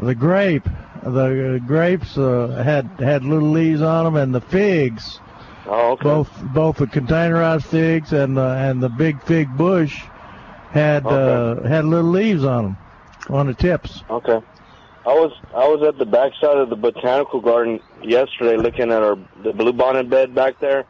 the 0.00 0.14
grape 0.14 0.68
the 1.02 1.60
grapes 1.66 2.16
uh, 2.16 2.62
had 2.64 2.86
had 2.98 3.24
little 3.24 3.50
leaves 3.50 3.82
on 3.82 4.04
them, 4.04 4.16
and 4.16 4.34
the 4.34 4.40
figs. 4.40 5.20
Oh, 5.66 5.92
okay. 5.92 6.04
Both 6.04 6.30
both 6.52 6.76
the 6.76 6.86
containerized 6.86 7.64
figs 7.64 8.12
and 8.12 8.38
uh, 8.38 8.54
and 8.58 8.82
the 8.82 8.88
big 8.90 9.20
fig 9.22 9.54
bush 9.56 10.02
had 10.70 11.06
uh, 11.06 11.62
had 11.62 11.84
little 11.84 12.10
leaves 12.10 12.44
on 12.44 12.64
them 12.64 12.76
on 13.30 13.46
the 13.46 13.54
tips. 13.54 14.02
Okay. 14.10 14.40
I 15.06 15.12
was 15.12 15.32
I 15.54 15.68
was 15.68 15.82
at 15.86 15.98
the 15.98 16.06
backside 16.06 16.56
of 16.56 16.70
the 16.70 16.76
botanical 16.76 17.40
garden 17.40 17.80
yesterday, 18.02 18.56
looking 18.56 18.90
at 18.90 19.02
our 19.02 19.16
the 19.42 19.52
bluebonnet 19.52 20.08
bed 20.08 20.34
back 20.34 20.58
there. 20.60 20.84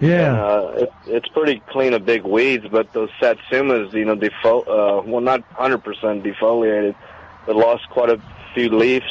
Yeah. 0.00 0.28
And, 0.28 0.36
uh, 0.38 0.72
it, 0.76 0.92
it's 1.06 1.28
pretty 1.30 1.60
clean 1.70 1.92
of 1.92 2.04
big 2.06 2.22
weeds, 2.22 2.64
but 2.70 2.92
those 2.92 3.10
satsumas, 3.20 3.92
you 3.92 4.04
know, 4.04 4.14
defo- 4.14 4.62
uh, 4.68 5.02
well, 5.04 5.20
not 5.20 5.42
100% 5.56 5.82
defoliated, 6.22 6.94
but 7.46 7.56
lost 7.56 7.82
quite 7.90 8.08
a 8.08 8.22
few 8.54 8.68
leaves, 8.68 9.10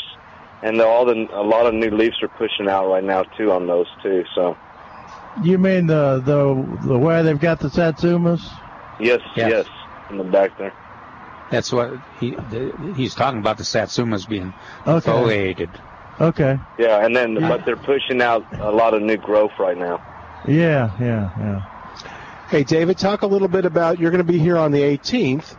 and 0.63 0.79
all 0.79 1.03
the 1.03 1.27
a 1.33 1.43
lot 1.43 1.65
of 1.65 1.73
new 1.73 1.89
leaves 1.91 2.15
are 2.23 2.29
pushing 2.29 2.69
out 2.69 2.87
right 2.89 3.03
now 3.03 3.23
too 3.23 3.51
on 3.51 3.67
those 3.67 3.87
too. 4.01 4.23
So 4.33 4.55
You 5.43 5.57
mean 5.57 5.87
the 5.87 6.21
the 6.23 6.87
the 6.87 6.97
where 6.97 7.21
they've 7.21 7.37
got 7.39 7.59
the 7.59 7.67
satsumas? 7.67 8.49
yes, 8.97 9.19
Yes. 9.35 9.49
yes, 9.51 9.65
in 10.09 10.17
the 10.19 10.23
back 10.23 10.57
there. 10.57 10.73
That's 11.49 11.71
what 11.71 11.93
he 12.19 12.31
the, 12.31 12.73
he's 12.95 13.15
talking 13.15 13.39
about 13.39 13.57
the 13.57 13.63
satsumas 13.63 14.27
being 14.27 14.53
Okay. 14.85 15.09
foliated. 15.09 15.69
Okay. 16.19 16.59
Yeah, 16.77 17.05
and 17.05 17.15
then 17.15 17.35
but 17.35 17.63
they're 17.65 17.77
pushing 17.77 18.21
out 18.21 18.45
a 18.59 18.71
lot 18.71 18.93
of 18.93 19.01
new 19.01 19.17
growth 19.17 19.51
right 19.59 19.77
now. 19.77 20.01
Yeah, 20.47 20.89
yeah, 20.99 21.29
yeah. 21.37 21.59
Hey, 22.49 22.63
David, 22.63 22.97
talk 22.97 23.21
a 23.21 23.27
little 23.27 23.47
bit 23.47 23.65
about 23.65 23.99
you're 23.99 24.11
going 24.11 24.25
to 24.25 24.31
be 24.31 24.39
here 24.39 24.57
on 24.57 24.71
the 24.71 24.81
18th 24.81 25.57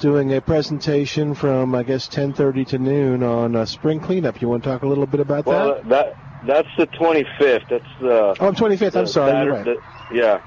doing 0.00 0.32
a 0.34 0.40
presentation 0.40 1.34
from, 1.34 1.74
I 1.74 1.82
guess, 1.82 2.08
10.30 2.08 2.66
to 2.68 2.78
noon 2.78 3.22
on 3.22 3.54
uh, 3.54 3.66
spring 3.66 4.00
cleanup. 4.00 4.40
You 4.40 4.48
want 4.48 4.64
to 4.64 4.70
talk 4.70 4.82
a 4.82 4.86
little 4.86 5.06
bit 5.06 5.20
about 5.20 5.44
Well, 5.46 5.74
that? 5.74 5.88
that 5.90 6.16
that's 6.42 6.68
the 6.78 6.86
25th. 6.86 7.60
That's 7.68 7.84
the 8.00 8.34
Oh, 8.40 8.50
25th. 8.52 8.96
I'm 8.96 9.04
the 9.04 9.06
sorry. 9.06 9.44
You're 9.44 9.54
Saturday- 9.54 9.70
right. 9.70 9.80
the- 10.08 10.16
yeah. 10.16 10.38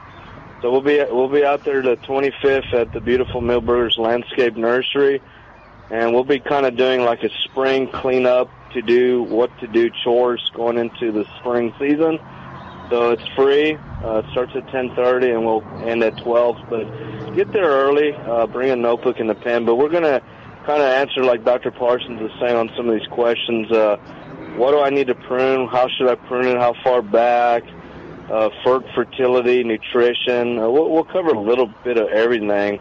So 0.63 0.71
we'll 0.71 0.79
be 0.79 1.03
we'll 1.11 1.27
be 1.27 1.43
out 1.43 1.65
there 1.65 1.81
the 1.81 1.97
25th 1.97 2.73
at 2.73 2.93
the 2.93 3.01
beautiful 3.01 3.41
Milberger's 3.41 3.97
Landscape 3.97 4.55
Nursery, 4.55 5.21
and 5.91 6.13
we'll 6.13 6.23
be 6.23 6.39
kind 6.39 6.65
of 6.65 6.77
doing 6.77 7.01
like 7.01 7.21
a 7.21 7.29
spring 7.43 7.89
cleanup 7.91 8.49
to 8.71 8.81
do 8.81 9.23
what 9.23 9.51
to 9.59 9.67
do 9.67 9.89
chores 10.05 10.41
going 10.55 10.77
into 10.77 11.11
the 11.11 11.25
spring 11.39 11.73
season. 11.77 12.17
So 12.89 13.11
it's 13.11 13.27
free. 13.35 13.75
Uh, 13.75 14.19
it 14.19 14.25
starts 14.31 14.53
at 14.55 14.65
10:30 14.67 15.35
and 15.35 15.45
we'll 15.45 15.65
end 15.85 16.01
at 16.01 16.17
12. 16.19 16.55
But 16.69 17.35
get 17.35 17.51
there 17.51 17.67
early. 17.67 18.13
Uh, 18.13 18.47
bring 18.47 18.71
a 18.71 18.77
notebook 18.77 19.19
and 19.19 19.29
a 19.31 19.35
pen. 19.35 19.65
But 19.65 19.75
we're 19.75 19.89
gonna 19.89 20.21
kind 20.65 20.81
of 20.81 20.87
answer 20.87 21.25
like 21.25 21.43
Dr. 21.43 21.71
Parsons 21.71 22.21
is 22.21 22.31
saying 22.39 22.55
on 22.55 22.71
some 22.77 22.87
of 22.87 22.97
these 22.97 23.09
questions. 23.09 23.69
Uh, 23.69 23.97
what 24.55 24.71
do 24.71 24.79
I 24.79 24.91
need 24.91 25.07
to 25.07 25.15
prune? 25.15 25.67
How 25.67 25.89
should 25.89 26.07
I 26.07 26.15
prune 26.15 26.45
it? 26.45 26.57
How 26.57 26.73
far 26.85 27.01
back? 27.01 27.63
Uh, 28.29 28.49
fer- 28.63 28.83
fertility, 28.95 29.63
nutrition. 29.63 30.57
Uh, 30.57 30.69
we'll, 30.69 30.89
we'll 30.89 31.03
cover 31.03 31.29
a 31.29 31.39
little 31.39 31.67
bit 31.83 31.97
of 31.97 32.07
everything 32.09 32.79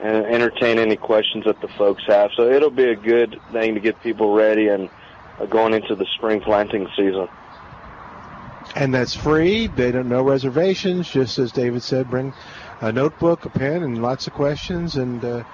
and 0.00 0.26
entertain 0.26 0.78
any 0.78 0.96
questions 0.96 1.44
that 1.44 1.60
the 1.60 1.68
folks 1.68 2.02
have. 2.06 2.30
So 2.36 2.50
it'll 2.50 2.70
be 2.70 2.84
a 2.84 2.96
good 2.96 3.40
thing 3.52 3.74
to 3.74 3.80
get 3.80 4.00
people 4.02 4.32
ready 4.32 4.68
and 4.68 4.88
uh, 5.38 5.46
going 5.46 5.74
into 5.74 5.94
the 5.94 6.06
spring 6.16 6.40
planting 6.40 6.88
season. 6.96 7.28
And 8.74 8.94
that's 8.94 9.14
free. 9.14 9.66
They 9.66 9.90
don't 9.90 10.08
know 10.08 10.22
reservations. 10.22 11.10
Just 11.10 11.38
as 11.38 11.52
David 11.52 11.82
said, 11.82 12.10
bring 12.10 12.32
a 12.80 12.92
notebook, 12.92 13.44
a 13.44 13.50
pen, 13.50 13.82
and 13.82 14.02
lots 14.02 14.26
of 14.26 14.34
questions. 14.34 14.96
And 14.96 15.24
uh, 15.24 15.44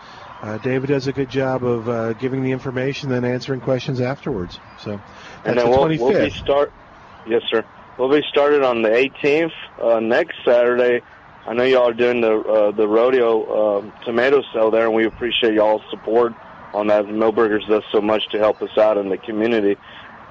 uh, 0.42 0.58
David 0.58 0.88
does 0.88 1.06
a 1.06 1.12
good 1.12 1.30
job 1.30 1.64
of 1.64 1.88
uh, 1.88 2.12
giving 2.14 2.42
the 2.42 2.50
information, 2.50 3.08
then 3.08 3.24
answering 3.24 3.60
questions 3.60 4.00
afterwards. 4.00 4.58
So 4.78 5.00
and 5.44 5.58
then 5.58 5.64
the 5.64 5.70
we'll, 5.70 5.88
25th. 5.88 6.00
we'll 6.00 6.24
be 6.24 6.30
start. 6.30 6.72
Yes, 7.26 7.42
sir. 7.50 7.64
We'll 7.98 8.10
be 8.10 8.22
started 8.28 8.64
on 8.64 8.82
the 8.82 8.88
18th 8.88 9.52
uh, 9.80 10.00
next 10.00 10.36
Saturday. 10.44 11.00
I 11.46 11.52
know 11.54 11.62
y'all 11.62 11.90
are 11.90 11.94
doing 11.94 12.20
the 12.20 12.40
uh, 12.40 12.70
the 12.72 12.88
rodeo 12.88 13.42
uh, 13.44 14.04
tomato 14.04 14.42
sale 14.52 14.72
there, 14.72 14.86
and 14.86 14.94
we 14.94 15.04
appreciate 15.04 15.54
y'all's 15.54 15.82
support 15.90 16.32
on 16.72 16.88
that. 16.88 17.04
Milberger's 17.04 17.66
does 17.68 17.84
so 17.92 18.00
much 18.00 18.22
to 18.32 18.38
help 18.38 18.60
us 18.62 18.76
out 18.78 18.98
in 18.98 19.10
the 19.10 19.18
community. 19.18 19.76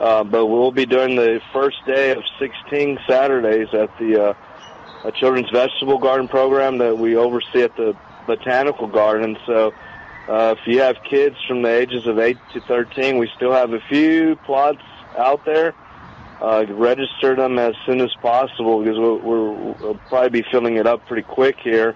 Uh, 0.01 0.26
but 0.26 0.47
we'll 0.47 0.74
be 0.74 0.86
doing 0.86 1.16
the 1.16 1.39
first 1.53 1.78
day 1.86 2.11
of 2.11 2.24
16 2.38 2.99
Saturdays 3.07 3.70
at 3.74 3.89
the 3.97 4.22
uh, 4.22 5.07
a 5.07 5.11
children's 5.14 5.49
vegetable 5.49 5.99
garden 5.99 6.28
program 6.28 6.80
that 6.80 6.97
we 6.97 7.16
oversee 7.16 7.61
at 7.61 7.76
the 7.78 7.95
botanical 8.28 8.88
garden. 8.88 9.38
So 9.45 9.74
uh, 10.28 10.55
if 10.57 10.68
you 10.68 10.82
have 10.82 10.97
kids 11.09 11.38
from 11.47 11.61
the 11.61 11.70
ages 11.70 12.07
of 12.07 12.20
8 12.20 12.38
to 12.55 12.61
13, 12.61 13.18
we 13.18 13.30
still 13.38 13.53
have 13.53 13.72
a 13.72 13.80
few 13.88 14.36
plots 14.45 14.82
out 15.18 15.45
there. 15.45 15.74
Uh, 16.44 16.66
register 16.68 17.38
them 17.38 17.58
as 17.58 17.74
soon 17.86 18.02
as 18.02 18.14
possible 18.22 18.84
because 18.84 19.00
we'll, 19.00 19.18
we're, 19.20 19.52
we'll 19.80 20.00
probably 20.10 20.41
be 20.41 20.46
filling 20.52 20.76
it 20.76 20.86
up 20.86 21.00
pretty 21.08 21.22
quick 21.24 21.56
here. 21.64 21.96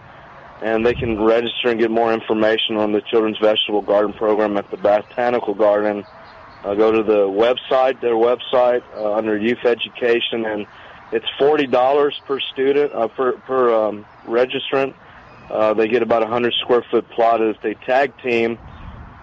And 0.62 0.86
they 0.86 0.94
can 0.94 1.22
register 1.22 1.70
and 1.70 1.78
get 1.78 1.92
more 1.92 2.14
information 2.14 2.78
on 2.78 2.94
the 2.94 3.02
Children's 3.02 3.38
Vegetable 3.40 3.82
Garden 3.82 4.14
Program 4.14 4.56
at 4.56 4.72
the 4.72 4.78
Botanical 4.78 5.54
Garden. 5.54 6.06
Uh, 6.64 6.76
go 6.76 6.92
to 6.92 7.04
the 7.04 7.28
website, 7.28 8.00
their 8.02 8.16
website, 8.16 8.84
uh, 8.96 9.14
under 9.14 9.38
Youth 9.38 9.64
Education, 9.66 10.46
and 10.46 10.66
it's 11.12 11.28
forty 11.38 11.68
dollars 11.68 12.20
per 12.26 12.40
student 12.40 12.92
uh, 12.94 13.08
per 13.10 13.34
per 13.34 13.74
um, 13.74 14.06
registrant. 14.26 14.94
Uh, 15.52 15.74
they 15.76 15.88
get 15.88 16.02
about 16.02 16.24
a 16.24 16.28
hundred 16.28 16.54
square 16.56 16.84
foot 16.90 17.08
plot. 17.12 17.42
If 17.42 17.62
they 17.62 17.76
tag 17.76 18.14
team 18.24 18.58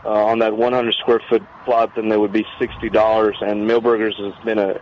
uh, 0.05 0.27
on 0.27 0.39
that 0.39 0.57
one 0.57 0.73
hundred 0.73 0.95
square 0.95 1.21
foot 1.29 1.43
plot, 1.65 1.97
then 1.97 2.09
they 2.09 2.17
would 2.17 2.33
be 2.33 2.47
sixty 2.59 2.91
dollars. 2.91 3.37
And 3.41 3.69
Milberger's 3.69 4.17
has 4.19 4.45
been 4.45 4.59
a, 4.59 4.81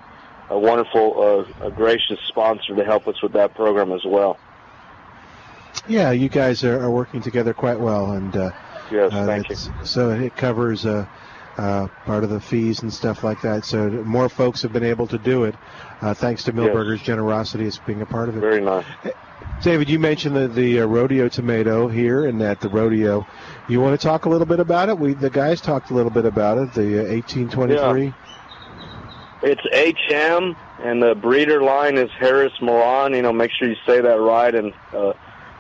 a 0.53 0.59
wonderful, 0.59 1.47
uh, 1.61 1.67
a 1.67 1.71
gracious 1.71 2.19
sponsor 2.29 2.77
to 2.77 2.85
help 2.85 3.09
us 3.09 3.21
with 3.23 3.33
that 3.33 3.55
program 3.55 3.91
as 3.93 4.05
well. 4.05 4.39
Yeah, 5.89 6.11
you 6.11 6.29
guys 6.29 6.63
are, 6.63 6.79
are 6.81 6.91
working 6.91 7.23
together 7.23 7.55
quite 7.55 7.81
well, 7.81 8.13
and 8.13 8.37
uh, 8.37 8.51
Yes, 8.91 9.13
uh, 9.13 9.27
thank 9.27 9.49
you. 9.49 9.57
So 9.85 10.11
it 10.11 10.37
covers 10.37 10.85
uh, 10.85 11.07
uh, 11.57 11.89
part 12.05 12.25
of 12.25 12.31
the 12.31 12.41
fees 12.41 12.83
and 12.83 12.93
stuff 12.93 13.25
like 13.25 13.41
that. 13.43 13.65
So 13.65 13.89
more 13.89 14.29
folks 14.29 14.63
have 14.63 14.73
been 14.73 14.85
able 14.85 15.07
to 15.09 15.19
do 15.19 15.45
it, 15.45 15.55
uh, 16.03 16.13
thanks 16.13 16.45
to 16.45 16.53
Milberger's 16.53 17.03
generosity 17.03 17.67
as 17.67 17.79
being 17.79 18.03
a 18.03 18.07
part 18.07 18.29
of 18.29 18.37
it. 18.37 18.41
Very 18.41 18.61
nice. 18.61 18.85
David, 19.63 19.89
you 19.89 19.99
mentioned 19.99 20.35
the, 20.35 20.49
the 20.49 20.81
uh, 20.81 20.87
rodeo 20.87 21.29
tomato 21.29 21.87
here 21.87 22.27
and 22.27 22.43
at 22.43 22.61
the 22.61 22.69
rodeo. 22.69 23.27
You 23.69 23.81
want 23.81 23.99
to 23.99 24.07
talk 24.07 24.25
a 24.25 24.29
little 24.29 24.47
bit 24.47 24.59
about 24.61 24.89
it? 24.89 24.99
We 24.99 25.15
the 25.15 25.31
guys 25.31 25.61
talked 25.61 25.91
a 25.91 25.95
little 25.95 26.11
bit 26.11 26.25
about 26.25 26.59
it. 26.59 26.75
The 26.75 27.07
uh, 27.07 27.13
1823. 27.15 28.13
It's 29.45 29.63
HM, 30.09 30.57
and 30.83 31.03
the 31.03 31.15
breeder 31.15 31.63
line 31.63 31.99
is 31.99 32.11
Harris 32.13 32.53
Moran. 32.61 33.13
You 33.15 33.23
know, 33.23 33.33
make 33.33 33.51
sure 33.51 33.69
you 33.69 33.77
say 33.87 34.01
that 34.01 34.21
right 34.21 34.55
and 34.55 34.73
uh, 34.93 35.13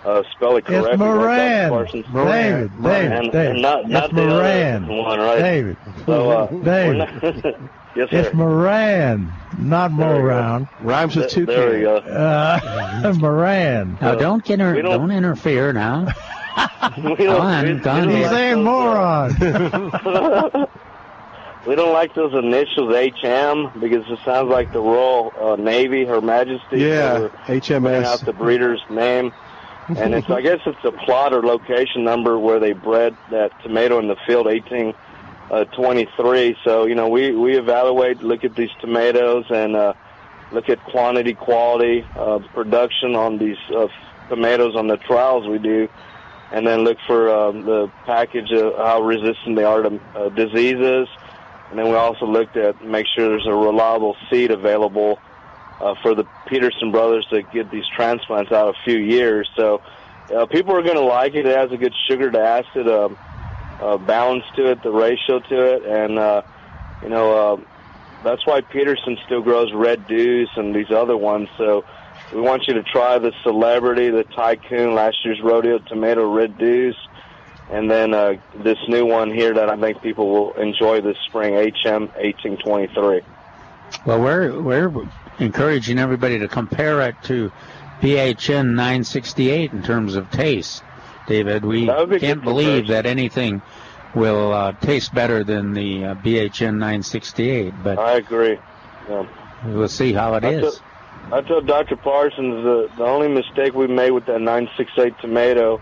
uh, 0.04 0.22
spell 0.32 0.56
it 0.56 0.64
correctly. 0.64 0.90
It's 0.92 0.98
like 0.98 0.98
Dr. 0.98 2.08
Moran. 2.12 2.30
David, 2.32 2.82
David, 2.82 3.12
and, 3.12 3.32
David. 3.32 3.50
and 3.52 3.62
not, 3.62 3.88
not 3.88 4.04
it's 4.06 4.14
the 4.14 4.26
Moran. 4.26 4.84
other 4.84 4.94
one, 4.94 5.18
right? 5.18 5.38
David. 5.38 5.76
So, 6.06 6.30
uh, 6.30 6.46
David. 6.46 6.96
not- 6.98 7.22
yes, 7.96 8.10
sir. 8.10 8.18
It's 8.20 8.34
Moran, 8.34 9.32
not 9.58 9.96
There. 9.96 10.06
Moran. 10.20 10.68
Rhymes 10.80 11.16
with 11.16 11.30
two. 11.30 11.46
there 11.46 11.72
we 11.72 11.80
go. 11.82 11.96
Uh, 11.96 13.12
Moran. 13.18 13.98
Now 14.00 14.14
don't 14.14 14.48
inter- 14.48 14.80
don't- 14.80 15.00
don't 15.00 15.10
interfere 15.10 15.72
now. 15.72 16.06
We 16.98 17.14
Go 17.16 17.38
on, 17.38 17.78
go 17.78 17.90
on. 17.90 18.06
we 18.08 18.14
He's 18.16 18.22
don't 18.24 18.30
saying 18.34 18.64
moron. 18.64 19.30
We 21.66 21.74
don't 21.76 21.92
like 21.92 22.14
those 22.14 22.32
initials 22.34 22.92
HM 22.94 23.80
because 23.80 24.04
it 24.10 24.18
sounds 24.24 24.50
like 24.50 24.72
the 24.72 24.80
Royal 24.80 25.32
uh, 25.38 25.56
Navy, 25.56 26.04
Her 26.04 26.20
Majesty. 26.20 26.80
Yeah, 26.80 27.28
putting 27.46 27.48
out 27.48 27.62
HMS. 27.62 28.24
the 28.24 28.32
breeder's 28.32 28.82
name. 28.90 29.32
and 29.88 30.14
it's 30.14 30.28
I 30.28 30.40
guess 30.42 30.60
it's 30.66 30.84
a 30.84 30.92
plot 30.92 31.32
or 31.32 31.42
location 31.42 32.04
number 32.04 32.38
where 32.38 32.58
they 32.58 32.72
bred 32.72 33.16
that 33.30 33.52
tomato 33.62 33.98
in 33.98 34.08
the 34.08 34.16
field 34.26 34.46
1823. 34.46 36.56
So 36.64 36.86
you 36.86 36.94
know 36.94 37.08
we 37.08 37.32
we 37.32 37.56
evaluate, 37.56 38.22
look 38.22 38.44
at 38.44 38.56
these 38.56 38.70
tomatoes, 38.80 39.44
and 39.50 39.76
uh, 39.76 39.94
look 40.50 40.68
at 40.68 40.82
quantity, 40.84 41.34
quality, 41.34 42.04
uh, 42.16 42.40
production 42.54 43.14
on 43.14 43.38
these 43.38 43.58
uh, 43.74 43.86
tomatoes 44.28 44.74
on 44.74 44.88
the 44.88 44.96
trials 44.96 45.46
we 45.46 45.58
do, 45.58 45.88
and 46.50 46.66
then 46.66 46.82
look 46.84 46.98
for 47.06 47.32
um, 47.32 47.64
the 47.64 47.88
package 48.04 48.50
of 48.50 48.74
how 48.76 49.00
resistant 49.02 49.54
they 49.56 49.64
are 49.64 49.82
to 49.82 50.00
uh, 50.16 50.28
diseases. 50.30 51.06
And 51.72 51.78
then 51.78 51.88
we 51.88 51.94
also 51.94 52.26
looked 52.26 52.58
at 52.58 52.84
make 52.84 53.06
sure 53.16 53.30
there's 53.30 53.46
a 53.46 53.54
reliable 53.54 54.14
seed 54.28 54.50
available 54.50 55.18
uh, 55.80 55.94
for 56.02 56.14
the 56.14 56.24
Peterson 56.46 56.92
brothers 56.92 57.24
to 57.30 57.40
get 57.40 57.70
these 57.70 57.86
transplants 57.96 58.52
out 58.52 58.68
a 58.68 58.84
few 58.84 58.98
years. 58.98 59.48
So 59.56 59.80
uh, 60.36 60.44
people 60.44 60.76
are 60.76 60.82
going 60.82 60.96
to 60.96 61.00
like 61.00 61.32
it. 61.32 61.46
It 61.46 61.56
has 61.56 61.72
a 61.72 61.78
good 61.78 61.94
sugar 62.06 62.30
to 62.30 62.38
acid 62.38 62.86
um, 62.88 63.16
uh, 63.80 63.96
balance 63.96 64.44
to 64.56 64.70
it, 64.70 64.82
the 64.82 64.90
ratio 64.90 65.40
to 65.40 65.74
it, 65.74 65.84
and 65.86 66.18
uh, 66.18 66.42
you 67.02 67.08
know 67.08 67.32
uh, 67.54 67.56
that's 68.22 68.46
why 68.46 68.60
Peterson 68.60 69.16
still 69.24 69.40
grows 69.40 69.72
Red 69.72 70.06
Deuce 70.06 70.50
and 70.56 70.74
these 70.74 70.90
other 70.90 71.16
ones. 71.16 71.48
So 71.56 71.86
we 72.34 72.42
want 72.42 72.68
you 72.68 72.74
to 72.74 72.82
try 72.82 73.18
the 73.18 73.32
Celebrity, 73.42 74.10
the 74.10 74.24
Tycoon, 74.24 74.94
last 74.94 75.24
year's 75.24 75.40
rodeo 75.42 75.78
tomato 75.78 76.30
Red 76.30 76.58
Deuce. 76.58 76.96
And 77.72 77.90
then 77.90 78.12
uh, 78.14 78.34
this 78.62 78.78
new 78.86 79.06
one 79.06 79.32
here 79.32 79.54
that 79.54 79.68
I 79.70 79.76
think 79.76 80.02
people 80.02 80.28
will 80.30 80.52
enjoy 80.54 81.00
this 81.00 81.16
spring, 81.26 81.54
HM 81.54 82.08
1823. 82.20 83.22
Well, 84.06 84.20
we're 84.20 84.60
we're 84.60 84.92
encouraging 85.38 85.98
everybody 85.98 86.38
to 86.38 86.48
compare 86.48 87.00
it 87.02 87.16
to 87.24 87.50
BHN 88.00 88.74
968 88.74 89.72
in 89.72 89.82
terms 89.82 90.14
of 90.14 90.30
taste. 90.30 90.82
David, 91.26 91.64
we 91.64 91.86
can't 92.18 92.42
believe 92.42 92.88
that 92.88 93.06
anything 93.06 93.62
will 94.14 94.52
uh, 94.52 94.72
taste 94.72 95.14
better 95.14 95.42
than 95.44 95.72
the 95.72 96.04
uh, 96.04 96.14
BHN 96.16 96.74
968, 96.74 97.72
but 97.82 97.98
I 97.98 98.16
agree. 98.16 98.58
Yeah. 99.08 99.26
we'll 99.66 99.88
see 99.88 100.12
how 100.12 100.34
it 100.34 100.44
I 100.44 100.50
is. 100.50 100.62
told- 100.62 100.82
I 101.30 101.40
told 101.40 101.66
Dr. 101.66 101.96
Parsons 101.96 102.64
the 102.64 102.90
the 102.98 103.04
only 103.04 103.28
mistake 103.28 103.72
we 103.74 103.86
made 103.86 104.10
with 104.10 104.26
that 104.26 104.40
968 104.40 105.14
tomato 105.20 105.80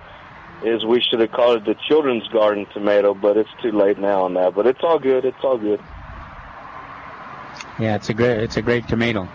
is 0.65 0.85
we 0.85 1.01
should 1.01 1.20
have 1.20 1.31
called 1.31 1.59
it 1.59 1.65
the 1.65 1.74
children's 1.89 2.27
garden 2.28 2.66
tomato, 2.74 3.15
but 3.15 3.37
it's 3.37 3.51
too 3.62 3.73
late 3.73 3.99
now 3.99 4.24
on 4.24 4.35
that. 4.35 4.55
But 4.55 4.66
it's 4.66 4.81
all 4.82 4.99
good. 4.99 5.24
It's 5.24 5.39
all 5.43 5.59
good. 5.59 5.81
Yeah, 7.78 7.97
it's 7.97 8.09
a 8.11 8.15
great 8.15 8.39
it's 8.41 8.57
a 8.57 8.62
great 8.62 8.87
tomato. 8.89 9.28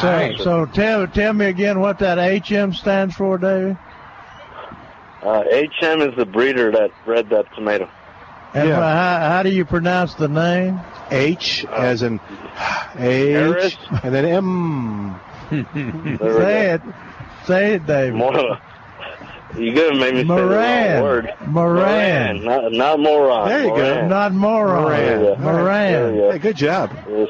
So, 0.00 0.08
All 0.08 0.14
right. 0.14 0.38
so 0.38 0.66
tell 0.66 1.06
tell 1.06 1.32
me 1.32 1.46
again 1.46 1.80
what 1.80 1.98
that 2.00 2.18
HM 2.18 2.72
stands 2.72 3.14
for, 3.14 3.38
David. 3.38 3.76
Uh, 5.22 5.42
HM 5.50 6.02
is 6.02 6.16
the 6.16 6.26
breeder 6.26 6.70
that 6.72 6.90
bred 7.04 7.30
that 7.30 7.46
tomato. 7.54 7.88
And 8.54 8.68
Yeah. 8.68 8.80
how, 8.80 9.28
how 9.30 9.42
do 9.42 9.50
you 9.50 9.64
pronounce 9.64 10.14
the 10.14 10.28
name? 10.28 10.80
H 11.10 11.64
as 11.66 12.02
in 12.02 12.18
Harris? 12.18 13.64
H 13.74 13.78
and 14.02 14.14
then 14.14 14.24
M. 14.24 15.20
Say 15.50 16.70
it. 16.72 16.82
Say 17.44 17.74
it, 17.74 17.86
David. 17.86 18.14
More, 18.14 18.58
you 19.56 19.74
gonna 19.74 19.94
make 19.96 20.14
me 20.14 20.20
say 20.22 20.26
the 20.26 20.34
Moran. 20.34 20.94
wrong 20.94 21.02
word. 21.02 21.34
Moran. 21.46 22.44
not 22.44 22.72
not 22.72 23.00
moron. 23.00 23.48
There 23.48 23.62
you 23.62 23.68
go. 23.70 23.76
Moran. 23.76 24.08
Not 24.08 24.32
moron. 24.32 24.90
There 24.90 25.18
you 25.20 25.24
go. 25.26 25.36
Moran. 25.36 26.16
Go. 26.16 26.30
Hey, 26.32 26.38
good 26.38 26.56
job. 26.56 26.90
Yes. 27.08 27.28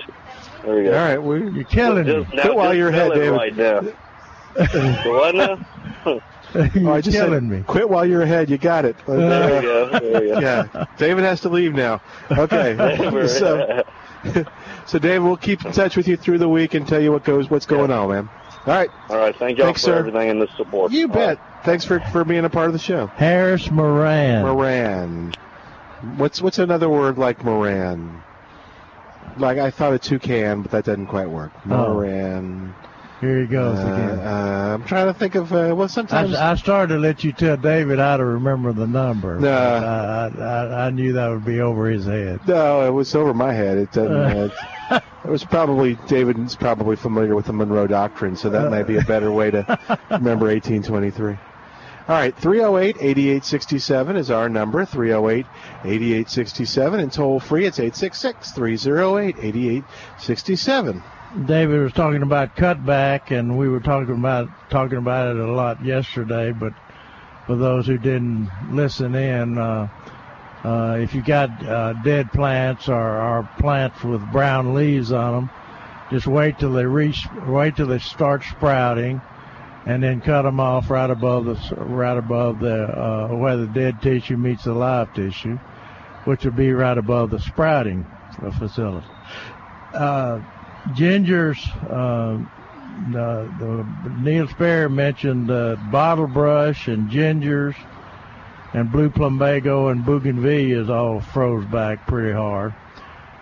There 0.64 0.82
you 0.82 0.86
All 0.88 0.92
go. 0.94 1.04
right, 1.04 1.18
we 1.18 1.50
You're 1.52 1.64
killing 1.64 2.06
me. 2.06 2.12
Just, 2.24 2.34
now, 2.34 2.42
Quit 2.42 2.56
while 2.56 2.74
you're 2.74 2.88
ahead, 2.88 3.12
David. 3.12 3.30
Right 3.32 3.56
now. 3.56 3.80
What 5.04 5.34
now? 5.34 5.58
You're 6.74 6.88
Oh, 6.88 6.94
I 6.94 7.00
just 7.02 7.14
killing 7.14 7.32
said, 7.34 7.42
me. 7.42 7.62
Quit 7.66 7.90
while 7.90 8.06
you're 8.06 8.22
ahead. 8.22 8.48
You 8.48 8.56
got 8.56 8.86
it. 8.86 8.96
But, 9.04 9.16
There 9.18 9.42
uh, 9.42 9.56
you 9.56 9.62
go. 9.62 9.88
There 9.98 10.24
you 10.24 10.32
go. 10.34 10.40
yeah, 10.74 10.86
David 10.96 11.24
has 11.24 11.42
to 11.42 11.50
leave 11.50 11.74
now. 11.74 12.00
Okay, 12.30 13.26
so 13.28 13.84
so 14.86 14.98
Dave, 14.98 15.22
we'll 15.22 15.36
keep 15.36 15.64
in 15.66 15.72
touch 15.72 15.96
with 15.96 16.08
you 16.08 16.16
through 16.16 16.38
the 16.38 16.48
week 16.48 16.72
and 16.74 16.88
tell 16.88 17.00
you 17.02 17.12
what 17.12 17.24
goes, 17.24 17.50
what's 17.50 17.66
going 17.66 17.90
on, 17.90 18.08
man. 18.08 18.30
All 18.66 18.74
right, 18.74 18.90
All 19.08 19.16
right. 19.16 19.36
Thank 19.36 19.58
y'all 19.58 19.66
Thanks, 19.68 19.82
for 19.82 19.86
sir. 19.86 19.98
everything 19.98 20.28
and 20.28 20.42
the 20.42 20.48
support. 20.56 20.90
you 20.92 21.06
All 21.08 21.14
bet. 21.14 21.38
Thanks 21.64 21.84
for 21.84 22.00
for 22.00 22.24
being 22.24 22.44
a 22.44 22.50
part 22.50 22.66
of 22.66 22.72
the 22.72 22.78
show. 22.80 23.06
Harris 23.06 23.70
Moran. 23.70 24.42
Moran. 24.42 25.34
What's 26.16 26.42
what's 26.42 26.58
another 26.58 26.88
word 26.88 27.16
like 27.16 27.44
Moran? 27.44 28.22
Like 29.38 29.58
I 29.58 29.70
thought 29.70 29.92
a 29.92 29.98
toucan, 29.98 30.62
but 30.62 30.70
that 30.72 30.84
doesn't 30.84 31.06
quite 31.06 31.28
work. 31.30 31.52
Oh. 31.66 31.68
Moran. 31.94 32.74
Here 33.20 33.40
he 33.40 33.46
goes 33.46 33.78
Uh, 33.78 33.82
again. 33.82 34.18
uh, 34.18 34.74
I'm 34.74 34.84
trying 34.84 35.06
to 35.06 35.14
think 35.14 35.36
of 35.36 35.52
uh, 35.52 35.72
well 35.76 35.88
sometimes. 35.88 36.34
I, 36.34 36.52
I 36.52 36.54
started 36.56 36.94
to 36.94 37.00
let 37.00 37.24
you 37.24 37.32
tell 37.32 37.56
David 37.56 37.98
how 37.98 38.16
to 38.18 38.24
remember 38.24 38.72
the 38.72 38.86
number. 38.86 39.38
No. 39.40 39.50
I, 39.50 40.28
I, 40.38 40.86
I 40.86 40.90
knew 40.90 41.12
that 41.14 41.28
would 41.28 41.44
be 41.44 41.60
over 41.60 41.86
his 41.88 42.04
head. 42.04 42.40
No, 42.46 42.86
it 42.86 42.90
was 42.90 43.14
over 43.14 43.32
my 43.32 43.52
head. 43.52 43.78
It 43.78 43.92
doesn't. 43.92 44.52
It 44.90 45.30
was 45.30 45.44
probably 45.44 45.98
David's 46.06 46.54
probably 46.54 46.96
familiar 46.96 47.34
with 47.34 47.46
the 47.46 47.52
Monroe 47.52 47.86
Doctrine, 47.86 48.36
so 48.36 48.50
that 48.50 48.70
might 48.70 48.84
be 48.84 48.96
a 48.96 49.02
better 49.02 49.32
way 49.32 49.50
to 49.50 49.58
remember 50.10 50.46
1823. 50.46 51.36
All 52.08 52.14
right, 52.14 52.36
308 52.36 52.96
8867 53.00 54.16
is 54.16 54.30
our 54.30 54.48
number, 54.48 54.84
308 54.84 55.44
8867, 55.84 57.00
and 57.00 57.12
toll 57.12 57.40
free 57.40 57.66
it's 57.66 57.80
866 57.80 58.52
308 58.52 59.36
8867. 59.38 61.02
David 61.46 61.80
was 61.82 61.92
talking 61.92 62.22
about 62.22 62.54
cutback, 62.54 63.36
and 63.36 63.58
we 63.58 63.68
were 63.68 63.80
talking 63.80 64.14
about 64.14 64.48
talking 64.70 64.98
about 64.98 65.34
it 65.34 65.40
a 65.40 65.52
lot 65.52 65.84
yesterday. 65.84 66.52
But 66.52 66.74
for 67.46 67.56
those 67.56 67.88
who 67.88 67.98
didn't 67.98 68.50
listen 68.70 69.16
in, 69.16 69.58
uh, 69.58 69.88
uh, 70.66 70.96
if 70.98 71.14
you 71.14 71.22
got 71.22 71.48
uh, 71.64 71.92
dead 72.02 72.32
plants 72.32 72.88
or, 72.88 73.20
or 73.20 73.48
plants 73.60 74.02
with 74.02 74.20
brown 74.32 74.74
leaves 74.74 75.12
on 75.12 75.32
them, 75.32 75.50
just 76.10 76.26
wait 76.26 76.58
till 76.58 76.72
they 76.72 76.84
reach, 76.84 77.24
wait 77.46 77.76
till 77.76 77.86
they 77.86 78.00
start 78.00 78.42
sprouting, 78.42 79.20
and 79.86 80.02
then 80.02 80.20
cut 80.20 80.42
them 80.42 80.58
off 80.58 80.90
right 80.90 81.08
above 81.08 81.44
the 81.44 81.76
right 81.76 82.18
above 82.18 82.58
the 82.58 82.82
uh, 82.82 83.28
where 83.36 83.56
the 83.56 83.68
dead 83.68 84.02
tissue 84.02 84.36
meets 84.36 84.64
the 84.64 84.74
live 84.74 85.14
tissue, 85.14 85.56
which 86.24 86.44
would 86.44 86.56
be 86.56 86.72
right 86.72 86.98
above 86.98 87.30
the 87.30 87.38
sprouting 87.38 88.04
facility. 88.58 89.06
Uh, 89.94 90.40
gingers, 90.94 91.64
uh, 91.88 92.42
the, 93.12 93.86
the, 94.02 94.10
Neil 94.18 94.48
Sperry 94.48 94.90
mentioned 94.90 95.46
bottle 95.92 96.26
brush 96.26 96.88
and 96.88 97.08
gingers 97.08 97.76
and 98.76 98.92
blue 98.92 99.08
plumbago 99.08 99.90
and 99.90 100.04
bougainvilleas 100.04 100.90
all 100.90 101.18
froze 101.18 101.64
back 101.64 102.06
pretty 102.06 102.32
hard. 102.32 102.74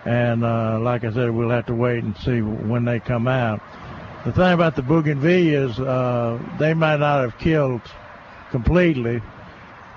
And 0.05 0.45
uh, 0.45 0.79
like 0.79 1.03
I 1.03 1.11
said, 1.11 1.29
we'll 1.29 1.49
have 1.49 1.65
to 1.65 1.75
wait 1.75 2.05
and 2.05 2.15
see 2.17 2.41
when 2.41 2.85
they 2.85 3.01
come 3.01 3.27
out. 3.27 3.59
The 4.23 4.31
thing 4.31 4.53
about 4.53 4.77
the 4.77 4.81
bougainvilleas, 4.81 5.77
uh, 5.77 6.57
they 6.57 6.73
might 6.73 7.01
not 7.01 7.21
have 7.21 7.37
killed 7.37 7.81
completely, 8.49 9.21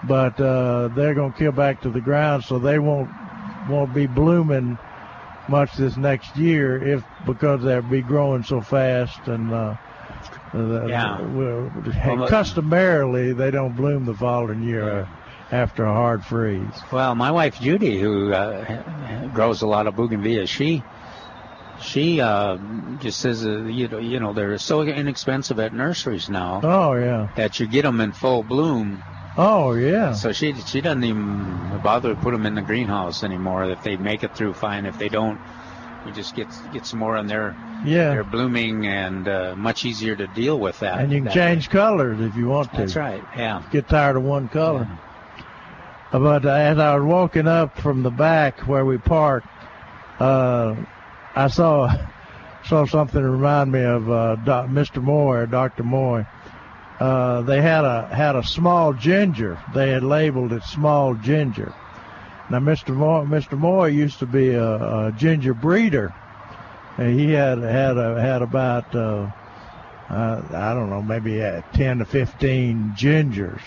but 0.02 0.38
uh, 0.40 0.88
they're 0.88 1.14
going 1.14 1.32
to 1.32 1.38
kill 1.38 1.52
back 1.52 1.82
to 1.82 1.90
the 1.90 2.00
ground, 2.00 2.42
so 2.42 2.58
they 2.58 2.80
won't 2.80 3.08
won't 3.68 3.94
be 3.94 4.06
blooming 4.06 4.76
much 5.48 5.72
this 5.74 5.96
next 5.96 6.36
year 6.36 6.82
if 6.82 7.04
because 7.26 7.62
they'll 7.62 7.80
be 7.82 8.02
growing 8.02 8.42
so 8.42 8.60
fast 8.60 9.20
and 9.28 9.52
uh, 9.52 9.76
Yeah. 10.88 11.20
well, 11.20 11.70
customarily 12.28 13.34
they 13.34 13.50
don't 13.52 13.76
bloom 13.76 14.04
the 14.04 14.14
following 14.14 14.62
year 14.62 15.06
after 15.50 15.84
a 15.84 15.92
hard 15.92 16.24
freeze. 16.24 16.62
Well, 16.92 17.14
my 17.14 17.30
wife 17.30 17.60
Judy, 17.60 17.98
who 18.00 18.32
uh, 18.32 19.26
grows 19.28 19.62
a 19.62 19.66
lot 19.66 19.86
of 19.86 19.96
bougainvillea, 19.96 20.46
she 20.46 20.82
she 21.80 22.20
uh, 22.20 22.58
just 23.00 23.20
says 23.20 23.46
uh, 23.46 23.60
you 23.62 23.88
know 23.88 23.98
you 23.98 24.18
know 24.20 24.32
they're 24.32 24.58
so 24.58 24.82
inexpensive 24.82 25.58
at 25.60 25.72
nurseries 25.72 26.28
now 26.28 26.60
Oh 26.62 26.94
yeah. 26.94 27.28
that 27.36 27.60
you 27.60 27.66
get 27.68 27.82
them 27.82 28.00
in 28.00 28.12
full 28.12 28.42
bloom. 28.42 29.02
Oh 29.36 29.74
yeah. 29.74 30.12
So 30.14 30.32
she 30.32 30.54
she 30.66 30.80
doesn't 30.80 31.04
even 31.04 31.80
bother 31.82 32.14
to 32.14 32.20
put 32.20 32.32
them 32.32 32.44
in 32.46 32.54
the 32.56 32.62
greenhouse 32.62 33.22
anymore. 33.22 33.64
If 33.70 33.82
they 33.84 33.96
make 33.96 34.24
it 34.24 34.34
through, 34.36 34.54
fine. 34.54 34.84
If 34.86 34.98
they 34.98 35.08
don't, 35.08 35.38
we 36.04 36.10
just 36.12 36.34
get 36.34 36.48
get 36.72 36.84
some 36.84 36.98
more, 36.98 37.16
in 37.16 37.28
they're 37.28 37.54
Yeah. 37.86 38.10
they're 38.10 38.24
blooming 38.24 38.86
and 38.88 39.28
uh, 39.28 39.54
much 39.56 39.84
easier 39.84 40.16
to 40.16 40.26
deal 40.26 40.58
with 40.58 40.80
that. 40.80 40.98
And 40.98 41.12
you 41.12 41.22
can 41.22 41.32
change 41.32 41.70
colors 41.70 42.18
if 42.20 42.34
you 42.34 42.48
want 42.48 42.72
to. 42.72 42.78
That's 42.78 42.96
right. 42.96 43.22
Yeah. 43.36 43.62
Get 43.70 43.88
tired 43.88 44.16
of 44.16 44.24
one 44.24 44.48
color. 44.48 44.88
But 46.10 46.46
as 46.46 46.78
I 46.78 46.96
was 46.96 47.04
walking 47.04 47.46
up 47.46 47.78
from 47.78 48.02
the 48.02 48.10
back 48.10 48.60
where 48.60 48.84
we 48.84 48.96
parked, 48.98 49.46
uh, 50.18 50.74
I 51.34 51.48
saw 51.48 51.92
saw 52.64 52.86
something 52.86 53.22
that 53.22 53.30
reminded 53.30 53.72
me 53.72 53.84
of 53.84 54.10
uh, 54.10 54.36
Doc, 54.36 54.68
Mr. 54.68 55.02
Moore, 55.02 55.46
Dr. 55.46 55.84
Moore. 55.84 56.26
Uh, 56.98 57.42
they 57.42 57.60
had 57.60 57.84
a 57.84 58.08
had 58.12 58.36
a 58.36 58.42
small 58.42 58.92
ginger. 58.92 59.60
They 59.74 59.90
had 59.90 60.02
labeled 60.02 60.52
it 60.52 60.62
small 60.64 61.14
ginger. 61.14 61.72
Now, 62.50 62.60
Mr. 62.60 62.94
Moore, 62.94 63.24
Mr. 63.24 63.58
Moore 63.58 63.90
used 63.90 64.18
to 64.20 64.26
be 64.26 64.50
a, 64.50 65.06
a 65.08 65.12
ginger 65.12 65.52
breeder. 65.52 66.14
And 66.96 67.20
he 67.20 67.30
had 67.30 67.58
had 67.58 67.98
a, 67.98 68.20
had 68.20 68.42
about 68.42 68.92
uh, 68.94 69.30
uh, 70.08 70.42
I 70.54 70.72
don't 70.72 70.88
know, 70.88 71.02
maybe 71.02 71.42
uh, 71.42 71.60
10 71.74 71.98
to 71.98 72.04
15 72.04 72.94
gingers, 72.96 73.60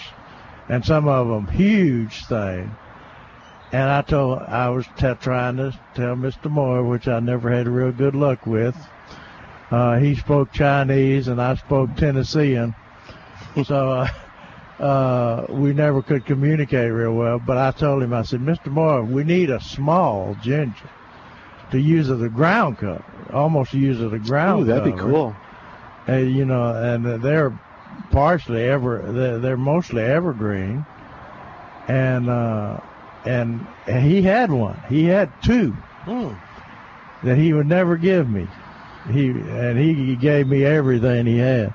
and 0.72 0.86
some 0.86 1.06
of 1.06 1.28
them 1.28 1.48
huge 1.48 2.26
things. 2.28 2.72
And 3.74 3.90
I 3.90 4.02
told, 4.02 4.40
I 4.40 4.70
was 4.70 4.86
t- 4.98 5.14
trying 5.20 5.58
to 5.58 5.78
tell 5.96 6.16
Mr. 6.16 6.50
Moore, 6.50 6.84
which 6.84 7.10
I 7.10 7.20
never 7.20 7.52
had 7.52 7.68
real 7.68 7.92
good 7.92 8.16
luck 8.16 8.48
with. 8.48 8.76
Uh, 9.70 9.98
he 9.98 10.16
spoke 10.16 10.52
Chinese 10.54 11.28
and 11.28 11.42
I 11.42 11.56
spoke 11.56 11.96
Tennessean, 11.98 12.74
so 13.66 13.92
uh, 13.92 14.08
uh, 14.82 15.46
we 15.50 15.74
never 15.74 16.02
could 16.02 16.26
communicate 16.26 16.92
real 16.92 17.14
well. 17.14 17.40
But 17.40 17.58
I 17.58 17.72
told 17.72 18.02
him, 18.02 18.14
I 18.14 18.22
said, 18.22 18.40
Mr. 18.40 18.68
Moore, 18.68 19.04
we 19.04 19.26
need 19.26 19.50
a 19.50 19.60
small 19.60 20.38
ginger 20.42 20.90
to 21.72 21.80
use 21.80 22.10
as 22.10 22.22
a 22.22 22.30
ground 22.30 22.78
cover, 22.78 23.04
almost 23.34 23.74
use 23.74 24.00
as 24.00 24.14
a 24.14 24.20
ground 24.20 24.64
Ooh, 24.64 24.66
that'd 24.66 24.94
be 24.94 24.98
cool. 24.98 25.36
Uh, 26.08 26.16
you 26.16 26.46
know, 26.46 26.74
and 26.74 27.22
they're 27.22 27.58
partially 28.10 28.64
ever 28.64 29.02
they're, 29.12 29.40
they're 29.40 29.58
mostly 29.58 30.02
evergreen, 30.04 30.86
and 31.88 32.30
uh, 32.30 32.80
and 33.26 33.66
he 33.88 34.22
had 34.22 34.52
one. 34.52 34.80
He 34.90 35.06
had 35.06 35.32
two 35.42 35.76
Hmm. 36.06 36.34
that 37.24 37.38
he 37.38 37.54
would 37.54 37.68
never 37.68 37.98
give 37.98 38.30
me. 38.30 38.48
He 39.12 39.30
and 39.30 39.78
he 39.80 40.16
gave 40.16 40.48
me 40.48 40.64
everything 40.66 41.26
he 41.28 41.38
had, 41.38 41.74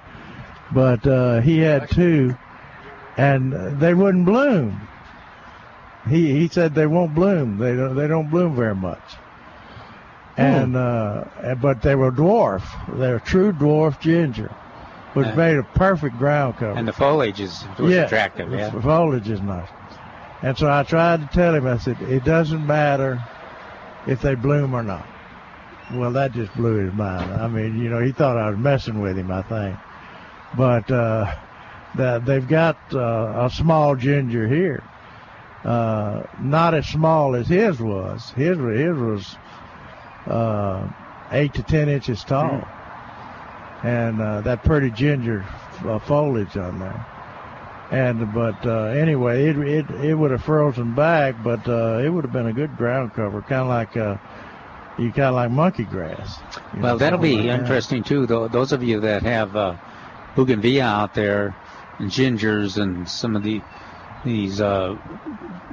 but 0.73 1.07
uh, 1.07 1.41
he 1.41 1.59
had 1.59 1.91
two, 1.91 2.37
and 3.17 3.53
they 3.81 3.95
wouldn't 3.95 4.27
bloom. 4.27 4.89
he 6.09 6.33
he 6.33 6.49
said 6.49 6.75
they 6.75 6.87
won't 6.87 7.15
bloom. 7.15 7.59
They 7.59 7.75
don't 7.77 7.95
they 7.97 8.07
don't 8.09 8.31
bloom 8.31 8.55
very 8.57 8.75
much. 8.77 9.17
And 10.37 10.77
uh, 10.77 11.25
but 11.61 11.83
they 11.83 11.95
were 11.95 12.13
dwarf. 12.13 12.63
They're 12.99 13.21
true 13.21 13.53
dwarf 13.53 13.99
ginger, 14.01 14.55
which 15.15 15.35
made 15.35 15.57
a 15.57 15.63
perfect 15.63 16.19
ground 16.19 16.57
cover. 16.57 16.79
And 16.79 16.87
the 16.87 16.93
foliage 16.93 17.41
is 17.41 17.65
was 17.79 17.93
yeah, 17.93 18.03
attractive. 18.05 18.51
Yeah, 18.53 18.71
the 18.71 18.83
foliage 18.83 19.29
is 19.29 19.41
nice. 19.41 19.69
And 20.43 20.57
so 20.57 20.71
I 20.71 20.83
tried 20.83 21.21
to 21.21 21.27
tell 21.35 21.55
him. 21.55 21.67
I 21.67 21.79
said 21.79 22.01
it 22.03 22.25
doesn't 22.25 22.67
matter 22.67 23.23
if 24.07 24.21
they 24.23 24.35
bloom 24.35 24.75
or 24.75 24.83
not. 24.83 25.07
Well, 25.95 26.13
that 26.13 26.33
just 26.33 26.55
blew 26.55 26.85
his 26.85 26.93
mind. 26.95 27.33
I 27.33 27.49
mean, 27.49 27.79
you 27.79 27.89
know, 27.89 28.01
he 28.01 28.13
thought 28.13 28.37
I 28.37 28.51
was 28.51 28.59
messing 28.59 29.01
with 29.01 29.17
him. 29.17 29.31
I 29.31 29.43
think, 29.43 29.79
but 30.57 30.91
uh, 30.91 31.35
that 31.97 32.25
they've 32.25 32.47
got 32.47 32.77
uh, 32.93 33.47
a 33.47 33.51
small 33.51 33.95
ginger 33.97 34.49
here, 34.49 34.83
uh, 35.65 36.25
not 36.41 36.75
as 36.75 36.87
small 36.87 37.35
as 37.35 37.49
his 37.49 37.81
was. 37.81 38.31
His 38.31 38.59
his 38.59 38.97
was 38.97 39.37
uh, 40.27 40.89
eight 41.31 41.55
to 41.55 41.63
ten 41.63 41.89
inches 41.89 42.25
tall, 42.25 42.67
and 43.87 44.21
uh, 44.21 44.41
that 44.41 44.65
pretty 44.65 44.91
ginger 44.91 45.47
uh, 45.85 45.99
foliage 46.01 46.57
on 46.57 46.79
there. 46.79 47.07
And 47.91 48.33
but 48.35 48.67
uh, 48.67 48.87
anyway, 48.87 49.47
it 49.47 49.57
it 49.59 49.91
it 50.05 50.15
would 50.15 50.33
have 50.33 50.43
frozen 50.43 50.95
back, 50.95 51.37
but 51.43 51.67
uh, 51.69 52.01
it 52.05 52.09
would 52.09 52.25
have 52.25 52.33
been 52.33 52.49
a 52.49 52.53
good 52.53 52.77
ground 52.77 53.15
cover, 53.15 53.43
kind 53.43 53.63
of 53.63 53.69
like 53.69 53.97
uh, 53.97 54.17
you 54.99 55.13
kind 55.13 55.29
of 55.29 55.35
like 55.35 55.51
monkey 55.53 55.85
grass. 55.85 56.41
Well, 56.75 56.95
know, 56.95 56.99
that'll 56.99 57.19
be 57.21 57.37
like 57.37 57.47
that. 57.47 57.61
interesting 57.61 58.03
too. 58.03 58.27
Though 58.27 58.49
those 58.49 58.73
of 58.73 58.83
you 58.83 59.01
that 59.01 59.23
have 59.23 59.55
uh, 59.55 59.77
bougainvillea 60.35 60.83
out 60.83 61.15
there, 61.15 61.55
and 62.01 62.11
gingers, 62.11 62.77
and 62.83 63.09
some 63.09 63.37
of 63.37 63.45
the 63.45 63.63
these 64.25 64.61
uh, 64.61 64.97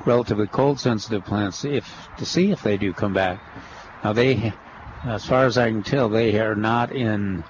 relatively 0.06 0.48
cold 0.48 0.80
sensitive 0.80 1.26
plants, 1.26 1.66
if 1.66 2.08
to 2.18 2.26
see 2.26 2.52
if 2.52 2.62
they 2.62 2.78
do 2.78 2.94
come 2.94 3.14
back. 3.14 3.42
Now 4.04 4.14
they, 4.14 4.54
as 5.04 5.26
far 5.26 5.46
as 5.46 5.58
I 5.58 5.70
can 5.70 5.82
tell, 5.84 6.10
they 6.10 6.40
are 6.40 6.56
not 6.56 6.92
in, 6.92 7.44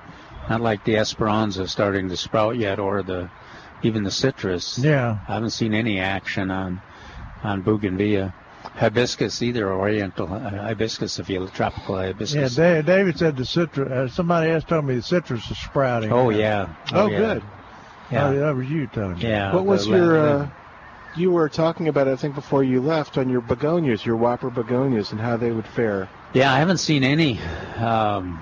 not 0.50 0.62
like 0.62 0.84
the 0.86 0.98
Esperanza 0.98 1.68
starting 1.68 2.10
to 2.10 2.18
sprout 2.18 2.58
yet, 2.58 2.80
or 2.80 3.04
the 3.04 3.30
even 3.82 4.04
the 4.04 4.12
citrus. 4.12 4.80
Yeah. 4.80 5.18
I 5.28 5.34
haven't 5.34 5.50
seen 5.52 5.74
any 5.74 6.00
action 6.00 6.52
on 6.52 6.82
on 7.44 7.62
bougainvillea. 7.62 8.34
Hibiscus 8.76 9.42
either, 9.42 9.72
oriental 9.74 10.34
uh, 10.34 10.50
hibiscus, 10.50 11.20
if 11.20 11.30
you 11.30 11.42
look, 11.42 11.54
tropical 11.54 11.98
Yeah, 12.00 12.08
hibiscus. 12.08 12.56
Da- 12.56 12.82
David 12.82 13.18
said 13.20 13.36
the 13.36 13.46
citrus. 13.46 13.92
Uh, 13.92 14.08
somebody 14.08 14.52
else 14.52 14.64
told 14.64 14.86
me 14.86 14.96
the 14.96 15.02
citrus 15.02 15.52
is 15.52 15.58
sprouting. 15.58 16.12
Oh, 16.14 16.30
now. 16.30 16.38
yeah. 16.38 16.76
Oh, 16.94 17.02
Oh, 17.02 17.08
yeah. 17.08 17.18
good. 17.18 17.44
Yeah. 18.12 18.28
Oh, 18.30 18.36
that 18.40 18.56
was 18.56 18.70
you 18.70 18.88
telling 18.88 19.16
me. 19.18 19.24
Yeah. 19.24 19.54
What 19.54 19.66
was 19.66 19.86
your? 19.88 20.18
Uh, 20.18 20.50
you 21.18 21.32
were 21.32 21.50
talking 21.50 21.90
about, 21.90 22.08
I 22.08 22.16
think, 22.16 22.36
before 22.36 22.64
you 22.64 22.82
left 22.82 23.18
on 23.18 23.30
your 23.30 23.42
begonias, 23.42 24.06
your 24.06 24.16
whopper 24.16 24.50
begonias, 24.50 25.12
and 25.12 25.20
how 25.22 25.36
they 25.38 25.52
would 25.52 25.68
fare. 25.68 26.10
Yeah, 26.34 26.52
I 26.52 26.58
haven't 26.60 26.78
seen 26.80 27.04
any. 27.04 27.40
Um, 27.78 28.40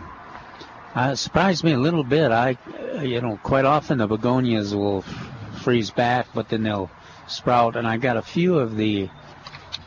uh, 0.96 1.12
it 1.14 1.18
surprised 1.18 1.64
me 1.64 1.74
a 1.74 1.80
little 1.80 2.04
bit. 2.04 2.32
I, 2.32 2.58
you 3.02 3.22
know, 3.22 3.38
quite 3.38 3.66
often 3.66 4.00
the 4.00 4.08
begonias 4.08 4.76
will 4.76 5.00
f- 5.00 5.62
freeze 5.64 5.92
back, 5.92 6.28
but 6.34 6.50
then 6.50 6.64
they'll 6.64 6.92
sprout. 7.28 7.76
And 7.76 7.88
I 7.88 7.98
got 7.98 8.18
a 8.18 8.22
few 8.22 8.60
of 8.60 8.76
the 8.76 9.10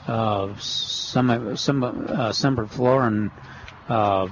uh, 0.07 0.55
some 0.59 1.57
some 1.57 1.83
uh, 1.83 2.31
semperflorens 2.31 3.31
uh, 3.89 4.29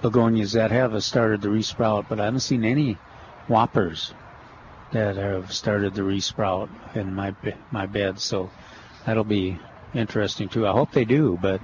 begonias 0.00 0.52
that 0.52 0.70
have 0.70 1.02
started 1.04 1.42
to 1.42 1.48
resprout, 1.48 2.06
but 2.08 2.20
I 2.20 2.24
haven't 2.26 2.40
seen 2.40 2.64
any 2.64 2.94
whoppers 3.48 4.12
that 4.92 5.16
have 5.16 5.52
started 5.52 5.94
to 5.94 6.02
resprout 6.02 6.68
in 6.94 7.14
my 7.14 7.34
my 7.70 7.86
bed. 7.86 8.20
So 8.20 8.50
that'll 9.06 9.24
be 9.24 9.58
interesting 9.94 10.48
too. 10.48 10.66
I 10.66 10.72
hope 10.72 10.92
they 10.92 11.04
do, 11.04 11.38
but 11.40 11.60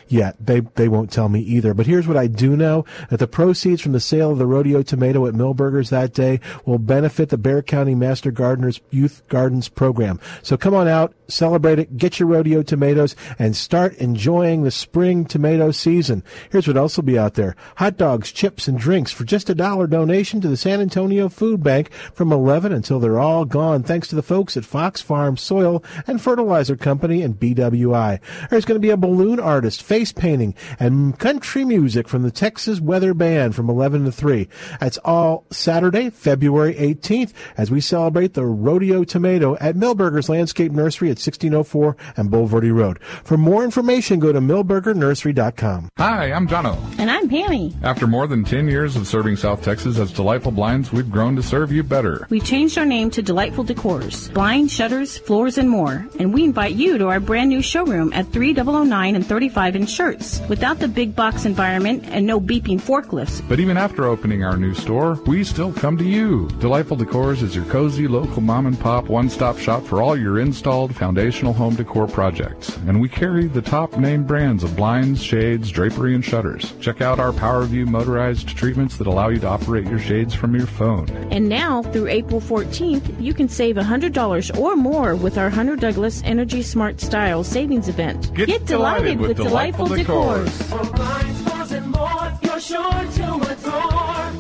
yeah, 0.09 0.32
they 0.41 0.61
they 0.74 0.89
won't 0.89 1.12
tell 1.12 1.28
me 1.28 1.41
either. 1.41 1.74
But 1.74 1.87
here's 1.87 2.09
what 2.09 2.16
I 2.16 2.27
do 2.27 2.57
know: 2.57 2.85
that 3.09 3.19
the 3.19 3.28
proceeds 3.28 3.81
from 3.81 3.93
the 3.93 4.01
sale 4.01 4.32
of 4.32 4.39
the 4.39 4.47
rodeo 4.47 4.82
tomato 4.82 5.27
at 5.27 5.35
Milberger's 5.35 5.91
that 5.91 6.12
day 6.12 6.41
will 6.66 6.78
benefit 6.78 7.28
the 7.28 7.39
Bexar 7.39 7.62
County 7.62 7.95
Master 7.95 8.31
Gardeners 8.31 8.81
Youth 8.91 9.23
Gardens 9.28 9.69
program. 9.69 10.20
So 10.43 10.57
come 10.57 10.74
on 10.74 10.89
out, 10.89 11.15
celebrate 11.31 11.78
it, 11.78 11.97
get 11.97 12.19
your 12.19 12.28
rodeo 12.28 12.62
tomatoes, 12.62 13.16
and 13.39 13.57
start 13.57 13.94
enjoying 13.97 14.62
the 14.62 14.70
spring 14.70 15.24
tomato 15.24 15.70
season. 15.70 16.23
Here's 16.51 16.66
what 16.66 16.77
else 16.77 16.97
will 16.97 17.05
be 17.05 17.19
out 17.19 17.35
there: 17.35 17.57
hot 17.77 17.97
dogs, 17.97 18.32
chips, 18.32 18.69
and 18.69 18.78
drinks 18.78 19.12
for 19.12 19.24
just 19.24 19.51
a 19.51 19.55
dollar 19.55 19.86
donation 19.86 20.40
to 20.40 20.48
the 20.48 20.57
San 20.57 20.81
Antonio 20.81 21.28
Food 21.28 21.62
Bank 21.62 21.93
from 21.93 22.32
11 22.32 22.73
until 22.73 22.98
they're 22.98 23.20
all 23.20 23.44
gone. 23.44 23.82
Thanks 23.82 24.09
to 24.09 24.16
the 24.16 24.23
folks 24.23 24.57
at 24.57 24.65
Fox 24.65 25.01
Farm 25.01 25.36
Soil 25.36 25.85
and 26.07 26.20
Fertilizer 26.20 26.77
Company 26.77 27.23
and 27.23 27.39
BWI. 27.39 28.20
There's 28.51 28.65
going 28.65 28.77
to 28.77 28.86
be 28.86 28.90
a 28.90 28.97
balloon 28.97 29.39
artist, 29.39 29.82
face 29.82 30.12
painting, 30.12 30.55
and 30.78 31.19
country 31.19 31.65
music 31.65 32.09
from 32.09 32.23
the 32.23 32.31
Texas 32.31 32.81
Weather 32.81 33.15
Band 33.15 33.55
from 33.55 33.70
11 33.70 34.05
to 34.05 34.12
3. 34.12 34.48
That's 34.81 34.98
all 34.98 35.44
Saturday, 35.51 36.11
February 36.11 36.74
18th, 36.74 37.32
as 37.57 37.70
we 37.70 37.81
celebrate 37.81 38.35
the 38.35 38.44
Rodeo 38.44 39.05
Tomato 39.05 39.57
at 39.59 39.77
Milberger's 39.77 40.28
Landscape 40.28 40.73
Nursery 40.73 41.11
at 41.11 41.19
1604 41.20 41.97
and 42.16 42.30
Bulverde 42.30 42.72
Road. 42.74 42.98
For 43.24 43.36
more 43.36 43.64
information, 43.64 44.18
go 44.20 44.32
to 44.32 44.40
milbergernursery.com. 44.40 45.90
Hi, 45.98 46.32
I'm 46.32 46.47
Jono. 46.48 46.76
And 46.98 47.10
I'm 47.10 47.28
Pammy. 47.28 47.74
After 47.82 48.06
more 48.06 48.26
than 48.26 48.44
10 48.44 48.68
years 48.68 48.97
of 48.97 49.06
serving 49.06 49.36
South 49.36 49.62
Texas 49.62 49.98
as 49.98 50.12
Delightful 50.12 50.52
Blinds, 50.52 50.92
we've 50.92 51.10
grown 51.10 51.36
to 51.36 51.42
serve 51.42 51.72
you 51.72 51.82
better. 51.82 52.26
We've 52.30 52.44
changed 52.44 52.78
our 52.78 52.84
name 52.84 53.10
to 53.10 53.22
Delightful 53.22 53.64
Decors, 53.64 54.32
blinds, 54.32 54.72
shutters, 54.72 55.18
floors, 55.18 55.59
and 55.59 55.68
more. 55.68 56.06
And 56.18 56.32
we 56.32 56.44
invite 56.44 56.74
you 56.74 56.98
to 56.98 57.09
our 57.09 57.20
brand 57.20 57.48
new 57.51 57.62
showroom 57.62 58.12
at 58.12 58.26
3009 58.32 59.16
and 59.16 59.26
35 59.26 59.76
in 59.76 59.82
Schertz. 59.86 60.47
Without 60.48 60.78
the 60.78 60.88
big 60.88 61.14
box 61.14 61.44
environment 61.44 62.05
and 62.06 62.26
no 62.26 62.40
beeping 62.40 62.80
forklifts, 62.80 63.42
But 63.48 63.60
even 63.60 63.76
after 63.76 64.05
opening 64.06 64.44
our 64.44 64.56
new 64.56 64.74
store, 64.74 65.14
we 65.26 65.44
still 65.44 65.72
come 65.72 65.97
to 65.98 66.05
you. 66.05 66.48
Delightful 66.60 66.97
Decors 66.97 67.42
is 67.42 67.55
your 67.55 67.64
cozy 67.66 68.06
local 68.09 68.40
mom 68.42 68.66
and 68.66 68.78
pop 68.78 69.09
one-stop 69.09 69.59
shop 69.59 69.84
for 69.84 70.01
all 70.02 70.16
your 70.16 70.38
installed 70.40 70.94
foundational 71.11 71.53
home 71.53 71.74
decor 71.74 72.07
projects. 72.07 72.77
And 72.87 73.01
we 73.01 73.09
carry 73.09 73.49
the 73.49 73.61
top 73.61 73.97
name 73.97 74.24
brands 74.24 74.62
of 74.62 74.77
blinds, 74.77 75.20
shades, 75.20 75.69
drapery, 75.69 76.15
and 76.15 76.24
shutters. 76.24 76.73
Check 76.81 77.01
out 77.01 77.19
our 77.19 77.32
PowerView 77.32 77.89
motorized 77.89 78.47
treatments 78.57 78.97
that 78.99 79.09
allow 79.09 79.28
you 79.28 79.41
to 79.41 79.49
operate 79.49 79.87
your 79.87 79.99
shades 79.99 80.35
from 80.37 80.55
your 80.55 80.69
phone. 80.69 81.09
And 81.32 81.49
now, 81.49 81.82
through 81.82 82.07
April 82.07 82.41
14th, 82.41 83.20
you 83.20 83.35
can 83.35 83.49
save 83.49 83.74
$100 83.74 84.57
or 84.57 84.77
more 84.77 85.16
with 85.16 85.37
our 85.37 85.51
Hunter 85.51 85.74
Douglas 85.74 86.23
Energy 86.24 86.62
Smart 86.62 87.01
Style 87.01 87.43
Savings 87.43 87.89
Event. 87.89 88.32
Get 88.32 88.66
delighted 88.66 89.19
with 89.19 89.37
Delightful 89.37 89.89
Decors. 89.89 90.49
For 90.62 90.93
blinds, 90.93 91.45
doors, 91.45 91.73
and 91.73 91.91
more, 91.91 92.39
you're 92.45 92.61
sure 92.61 92.78
to 92.78 93.35
adore. 93.51 94.31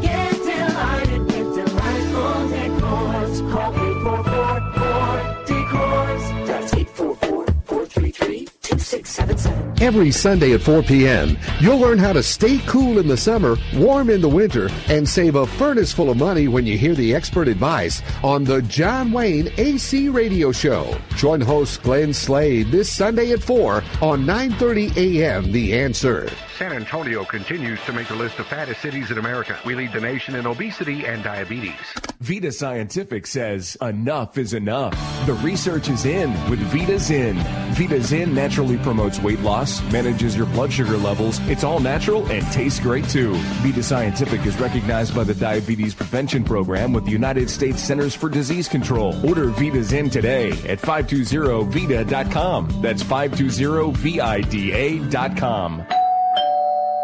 Get 0.00 0.32
delighted 0.32 1.26
with 1.26 1.54
delightful 1.56 2.46
decors. 2.48 3.50
Call 3.52 3.74
844 3.74 4.60
Decors. 4.62 5.30
That's 5.30 5.39
844-433-2677. 7.00 9.80
Every 9.80 10.10
Sunday 10.10 10.52
at 10.52 10.60
4 10.60 10.82
p.m., 10.82 11.38
you'll 11.60 11.78
learn 11.78 11.98
how 11.98 12.12
to 12.12 12.22
stay 12.22 12.58
cool 12.66 12.98
in 12.98 13.08
the 13.08 13.16
summer, 13.16 13.56
warm 13.74 14.10
in 14.10 14.20
the 14.20 14.28
winter, 14.28 14.68
and 14.88 15.08
save 15.08 15.36
a 15.36 15.46
furnace 15.46 15.90
full 15.92 16.10
of 16.10 16.18
money 16.18 16.48
when 16.48 16.66
you 16.66 16.76
hear 16.76 16.94
the 16.94 17.14
expert 17.14 17.48
advice 17.48 18.02
on 18.22 18.44
the 18.44 18.60
John 18.62 19.12
Wayne 19.12 19.50
AC 19.56 20.10
Radio 20.10 20.52
Show. 20.52 20.94
Join 21.16 21.40
host 21.40 21.82
Glenn 21.82 22.12
Slade 22.12 22.70
this 22.70 22.92
Sunday 22.92 23.32
at 23.32 23.42
4 23.42 23.82
on 24.02 24.26
9:30 24.26 24.94
a.m. 24.96 25.50
The 25.52 25.78
Answer. 25.78 26.28
San 26.60 26.72
Antonio 26.74 27.24
continues 27.24 27.80
to 27.86 27.92
make 27.94 28.08
the 28.08 28.14
list 28.14 28.38
of 28.38 28.46
fattest 28.46 28.82
cities 28.82 29.10
in 29.10 29.16
America. 29.16 29.58
We 29.64 29.74
lead 29.74 29.94
the 29.94 30.00
nation 30.02 30.34
in 30.34 30.46
obesity 30.46 31.06
and 31.06 31.24
diabetes. 31.24 31.72
Vita 32.20 32.52
Scientific 32.52 33.26
says 33.26 33.78
enough 33.80 34.36
is 34.36 34.52
enough. 34.52 34.92
The 35.24 35.32
research 35.32 35.88
is 35.88 36.04
in 36.04 36.32
with 36.50 36.58
Vita 36.70 36.98
Zin. 36.98 37.38
Vita 37.72 38.02
Zin 38.02 38.34
naturally 38.34 38.76
promotes 38.76 39.18
weight 39.20 39.40
loss, 39.40 39.80
manages 39.90 40.36
your 40.36 40.44
blood 40.48 40.70
sugar 40.70 40.98
levels. 40.98 41.38
It's 41.48 41.64
all 41.64 41.80
natural 41.80 42.30
and 42.30 42.44
tastes 42.52 42.78
great 42.78 43.08
too. 43.08 43.32
Vita 43.62 43.82
Scientific 43.82 44.44
is 44.44 44.60
recognized 44.60 45.14
by 45.14 45.24
the 45.24 45.34
Diabetes 45.34 45.94
Prevention 45.94 46.44
Program 46.44 46.92
with 46.92 47.06
the 47.06 47.10
United 47.10 47.48
States 47.48 47.82
Centers 47.82 48.14
for 48.14 48.28
Disease 48.28 48.68
Control. 48.68 49.14
Order 49.26 49.48
Vita 49.48 49.82
Zin 49.82 50.10
today 50.10 50.50
at 50.68 50.78
520vita.com. 50.78 52.82
That's 52.82 53.02
520vida.com. 53.02 55.86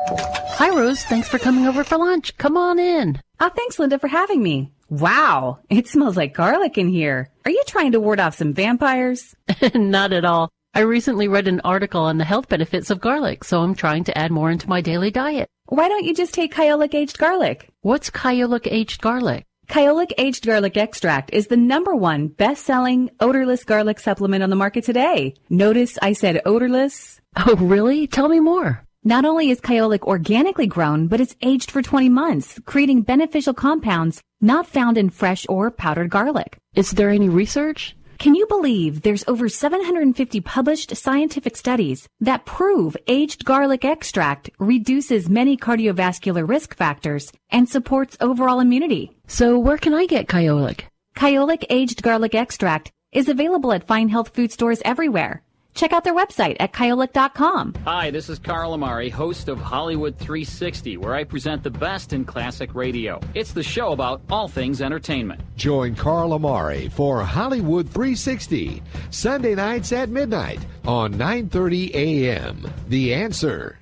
Hi, 0.08 0.70
Rose. 0.70 1.02
Thanks 1.04 1.28
for 1.28 1.38
coming 1.38 1.66
over 1.66 1.84
for 1.84 1.98
lunch. 1.98 2.36
Come 2.38 2.56
on 2.56 2.78
in. 2.78 3.20
Oh, 3.40 3.50
thanks, 3.54 3.78
Linda, 3.78 3.98
for 3.98 4.08
having 4.08 4.42
me. 4.42 4.72
Wow, 4.88 5.58
it 5.68 5.88
smells 5.88 6.16
like 6.16 6.32
garlic 6.34 6.78
in 6.78 6.88
here. 6.88 7.28
Are 7.44 7.50
you 7.50 7.62
trying 7.66 7.92
to 7.92 8.00
ward 8.00 8.20
off 8.20 8.36
some 8.36 8.52
vampires? 8.52 9.34
Not 9.74 10.12
at 10.12 10.24
all. 10.24 10.48
I 10.74 10.80
recently 10.80 11.26
read 11.26 11.48
an 11.48 11.60
article 11.64 12.02
on 12.02 12.18
the 12.18 12.24
health 12.24 12.48
benefits 12.48 12.90
of 12.90 13.00
garlic, 13.00 13.42
so 13.42 13.62
I'm 13.62 13.74
trying 13.74 14.04
to 14.04 14.16
add 14.16 14.30
more 14.30 14.50
into 14.50 14.68
my 14.68 14.80
daily 14.80 15.10
diet. 15.10 15.48
Why 15.66 15.88
don't 15.88 16.04
you 16.04 16.14
just 16.14 16.34
take 16.34 16.54
Kyolic 16.54 16.94
aged 16.94 17.18
garlic? 17.18 17.68
What's 17.80 18.10
Kyolic 18.10 18.68
aged 18.70 19.00
garlic? 19.00 19.44
Kyolic 19.68 20.12
aged 20.18 20.46
garlic 20.46 20.76
extract 20.76 21.30
is 21.32 21.48
the 21.48 21.56
number 21.56 21.96
one 21.96 22.28
best-selling 22.28 23.10
odorless 23.18 23.64
garlic 23.64 23.98
supplement 23.98 24.44
on 24.44 24.50
the 24.50 24.56
market 24.56 24.84
today. 24.84 25.34
Notice 25.50 25.98
I 26.00 26.12
said 26.12 26.40
odorless. 26.46 27.20
Oh, 27.34 27.56
really? 27.56 28.06
Tell 28.06 28.28
me 28.28 28.38
more. 28.38 28.85
Not 29.06 29.24
only 29.24 29.50
is 29.50 29.60
Kyolic 29.60 30.02
organically 30.02 30.66
grown, 30.66 31.06
but 31.06 31.20
it's 31.20 31.36
aged 31.40 31.70
for 31.70 31.80
20 31.80 32.08
months, 32.08 32.58
creating 32.64 33.02
beneficial 33.02 33.54
compounds 33.54 34.20
not 34.40 34.66
found 34.66 34.98
in 34.98 35.10
fresh 35.10 35.46
or 35.48 35.70
powdered 35.70 36.10
garlic. 36.10 36.56
Is 36.74 36.90
there 36.90 37.10
any 37.10 37.28
research? 37.28 37.94
Can 38.18 38.34
you 38.34 38.48
believe 38.48 39.02
there's 39.02 39.22
over 39.28 39.48
750 39.48 40.40
published 40.40 40.96
scientific 40.96 41.56
studies 41.56 42.08
that 42.18 42.46
prove 42.46 42.96
aged 43.06 43.44
garlic 43.44 43.84
extract 43.84 44.50
reduces 44.58 45.28
many 45.28 45.56
cardiovascular 45.56 46.42
risk 46.48 46.74
factors 46.74 47.30
and 47.48 47.68
supports 47.68 48.16
overall 48.20 48.58
immunity? 48.58 49.16
So 49.28 49.56
where 49.56 49.78
can 49.78 49.94
I 49.94 50.06
get 50.06 50.26
Kyolic? 50.26 50.80
Kyolic 51.14 51.64
aged 51.70 52.02
garlic 52.02 52.34
extract 52.34 52.90
is 53.12 53.28
available 53.28 53.72
at 53.72 53.86
fine 53.86 54.08
health 54.08 54.34
food 54.34 54.50
stores 54.50 54.82
everywhere. 54.84 55.44
Check 55.76 55.92
out 55.92 56.04
their 56.04 56.14
website 56.14 56.56
at 56.58 56.72
kyolic.com. 56.72 57.74
Hi, 57.84 58.10
this 58.10 58.30
is 58.30 58.38
Carl 58.38 58.72
Amari, 58.72 59.10
host 59.10 59.48
of 59.48 59.58
Hollywood 59.58 60.18
360, 60.18 60.96
where 60.96 61.14
I 61.14 61.22
present 61.22 61.62
the 61.62 61.70
best 61.70 62.14
in 62.14 62.24
classic 62.24 62.74
radio. 62.74 63.20
It's 63.34 63.52
the 63.52 63.62
show 63.62 63.92
about 63.92 64.22
all 64.30 64.48
things 64.48 64.80
entertainment. 64.80 65.42
Join 65.56 65.94
Carl 65.94 66.32
Amari 66.32 66.88
for 66.88 67.22
Hollywood 67.22 67.90
360, 67.90 68.82
Sunday 69.10 69.54
nights 69.54 69.92
at 69.92 70.08
midnight 70.08 70.60
on 70.86 71.12
9:30 71.14 71.94
a.m. 71.94 72.66
The 72.88 73.12
Answer. 73.12 73.78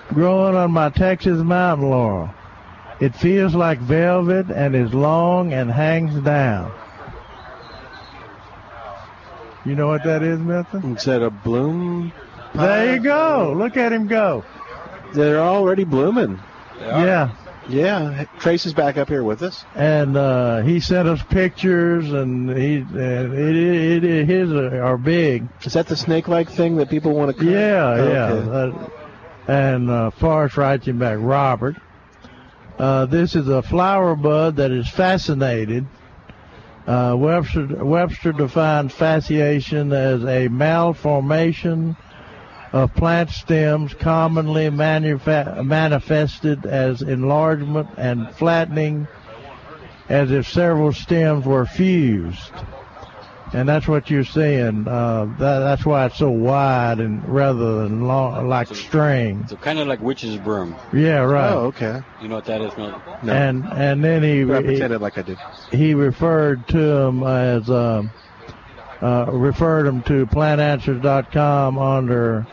growing 0.10 0.56
on 0.56 0.72
my 0.72 0.90
Texas 0.90 1.42
mountain 1.42 1.90
laurel? 1.90 2.30
It 3.00 3.16
feels 3.16 3.56
like 3.56 3.80
velvet 3.80 4.52
and 4.52 4.76
is 4.76 4.94
long 4.94 5.54
and 5.54 5.72
hangs 5.72 6.14
down. 6.24 6.72
You 9.66 9.76
know 9.76 9.88
what 9.88 10.04
that 10.04 10.24
is, 10.24 10.40
Milton? 10.40 10.98
Is 10.98 11.06
that 11.06 11.22
a 11.22 11.30
bloom? 11.30 12.12
There 12.56 12.96
you 12.96 13.00
go. 13.02 13.54
Look 13.56 13.78
at 13.78 13.94
him 13.94 14.08
go. 14.08 14.44
They're 15.14 15.40
already 15.42 15.84
blooming. 15.84 16.40
Yeah. 16.80 17.32
Yeah. 17.70 18.26
Trace 18.40 18.66
is 18.66 18.74
back 18.74 18.98
up 18.98 19.08
here 19.08 19.24
with 19.24 19.44
us. 19.44 19.64
And 19.76 20.18
uh, 20.18 20.62
he 20.62 20.80
sent 20.80 21.08
us 21.08 21.22
pictures, 21.24 22.12
and 22.12 22.50
he 22.50 22.78
and 22.78 23.34
it, 23.34 23.56
it, 23.56 24.04
it 24.04 24.26
his 24.28 24.52
are 24.52 24.98
big. 24.98 25.48
Is 25.64 25.74
that 25.74 25.88
the 25.88 25.96
snake-like 25.96 26.50
thing 26.50 26.78
that 26.78 26.90
people 26.90 27.14
want 27.14 27.32
to? 27.32 27.38
Cut? 27.38 27.52
Yeah, 27.52 27.86
Okay. 27.90 28.12
yeah. 28.14 28.50
That- 28.50 28.92
and 29.48 29.90
uh, 29.90 30.12
Forrest 30.12 30.56
writes 30.58 30.88
him 30.88 31.00
back, 31.00 31.18
Robert. 31.20 31.76
Uh, 32.78 33.06
this 33.08 33.36
is 33.36 33.48
a 33.50 33.62
flower 33.62 34.16
bud 34.16 34.56
that 34.58 34.72
is 34.72 34.88
fasciated. 34.88 35.86
Uh, 36.88 37.16
Webster, 37.18 37.86
Webster 37.86 38.32
defines 38.32 38.94
fasciation 38.94 39.94
as 39.94 40.24
a 40.26 40.48
malformation 40.48 41.96
of 42.74 42.94
plant 42.96 43.30
stems 43.30 43.94
commonly 43.94 44.70
manufa- 44.70 45.62
manifested 45.64 46.66
as 46.66 47.02
enlargement 47.02 47.90
and 47.98 48.34
flattening 48.36 49.08
as 50.10 50.32
if 50.32 50.48
several 50.48 50.92
stems 50.92 51.46
were 51.46 51.66
fused. 51.66 52.52
And 53.54 53.68
that's 53.68 53.88
what 53.88 54.10
you're 54.10 54.24
seeing. 54.24 54.88
Uh, 54.88 55.26
that, 55.38 55.60
that's 55.60 55.86
why 55.86 56.06
it's 56.06 56.18
so 56.18 56.30
wide 56.30 57.00
and 57.00 57.28
rather 57.28 57.84
than 57.84 58.08
long, 58.08 58.48
like 58.48 58.74
string. 58.74 59.46
So 59.48 59.58
kind 59.58 59.78
of 59.78 59.88
like 59.88 60.00
witch's 60.00 60.38
broom. 60.38 60.76
Yeah, 60.94 61.20
right. 61.20 61.52
Oh, 61.52 61.66
okay. 61.66 62.02
You 62.22 62.30
know 62.30 62.36
what 62.36 62.46
that 62.46 62.62
is, 62.62 62.78
Milton? 62.78 63.02
And 63.30 63.66
and 63.66 64.04
then 64.04 64.24
he 64.24 64.52
I 64.52 64.62
he, 64.62 64.88
like 64.98 65.18
I 65.18 65.22
did. 65.22 65.38
he 65.72 65.94
referred 65.94 66.66
to 66.70 66.78
them 66.78 67.24
as 67.24 67.70
um, 67.70 68.12
uh, 69.02 69.26
referred 69.32 69.86
them 69.86 70.02
to 70.04 70.26
plantanswers.com 70.28 71.78
under 71.78 72.48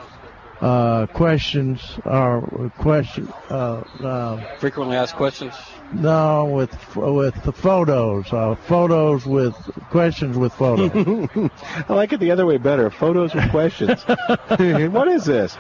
uh, 0.61 1.07
questions 1.07 1.99
or 2.05 2.73
question 2.79 3.33
uh, 3.51 3.85
uh, 4.03 4.57
Frequently 4.59 4.97
asked 4.97 5.15
questions. 5.15 5.55
No 5.93 6.45
with 6.45 6.97
with 6.97 7.43
the 7.45 7.53
photos 7.53 8.33
uh, 8.33 8.55
photos 8.67 9.25
with 9.25 9.55
questions 9.91 10.37
with 10.37 10.53
photos. 10.53 10.91
I 11.89 11.93
like 11.93 12.13
it 12.13 12.21
the 12.21 12.31
other 12.31 12.47
way 12.47 12.59
better. 12.59 12.91
Photos 12.91 13.35
with 13.35 13.51
questions. 13.51 14.03
what 14.05 15.09
is 15.09 15.25
this? 15.25 15.57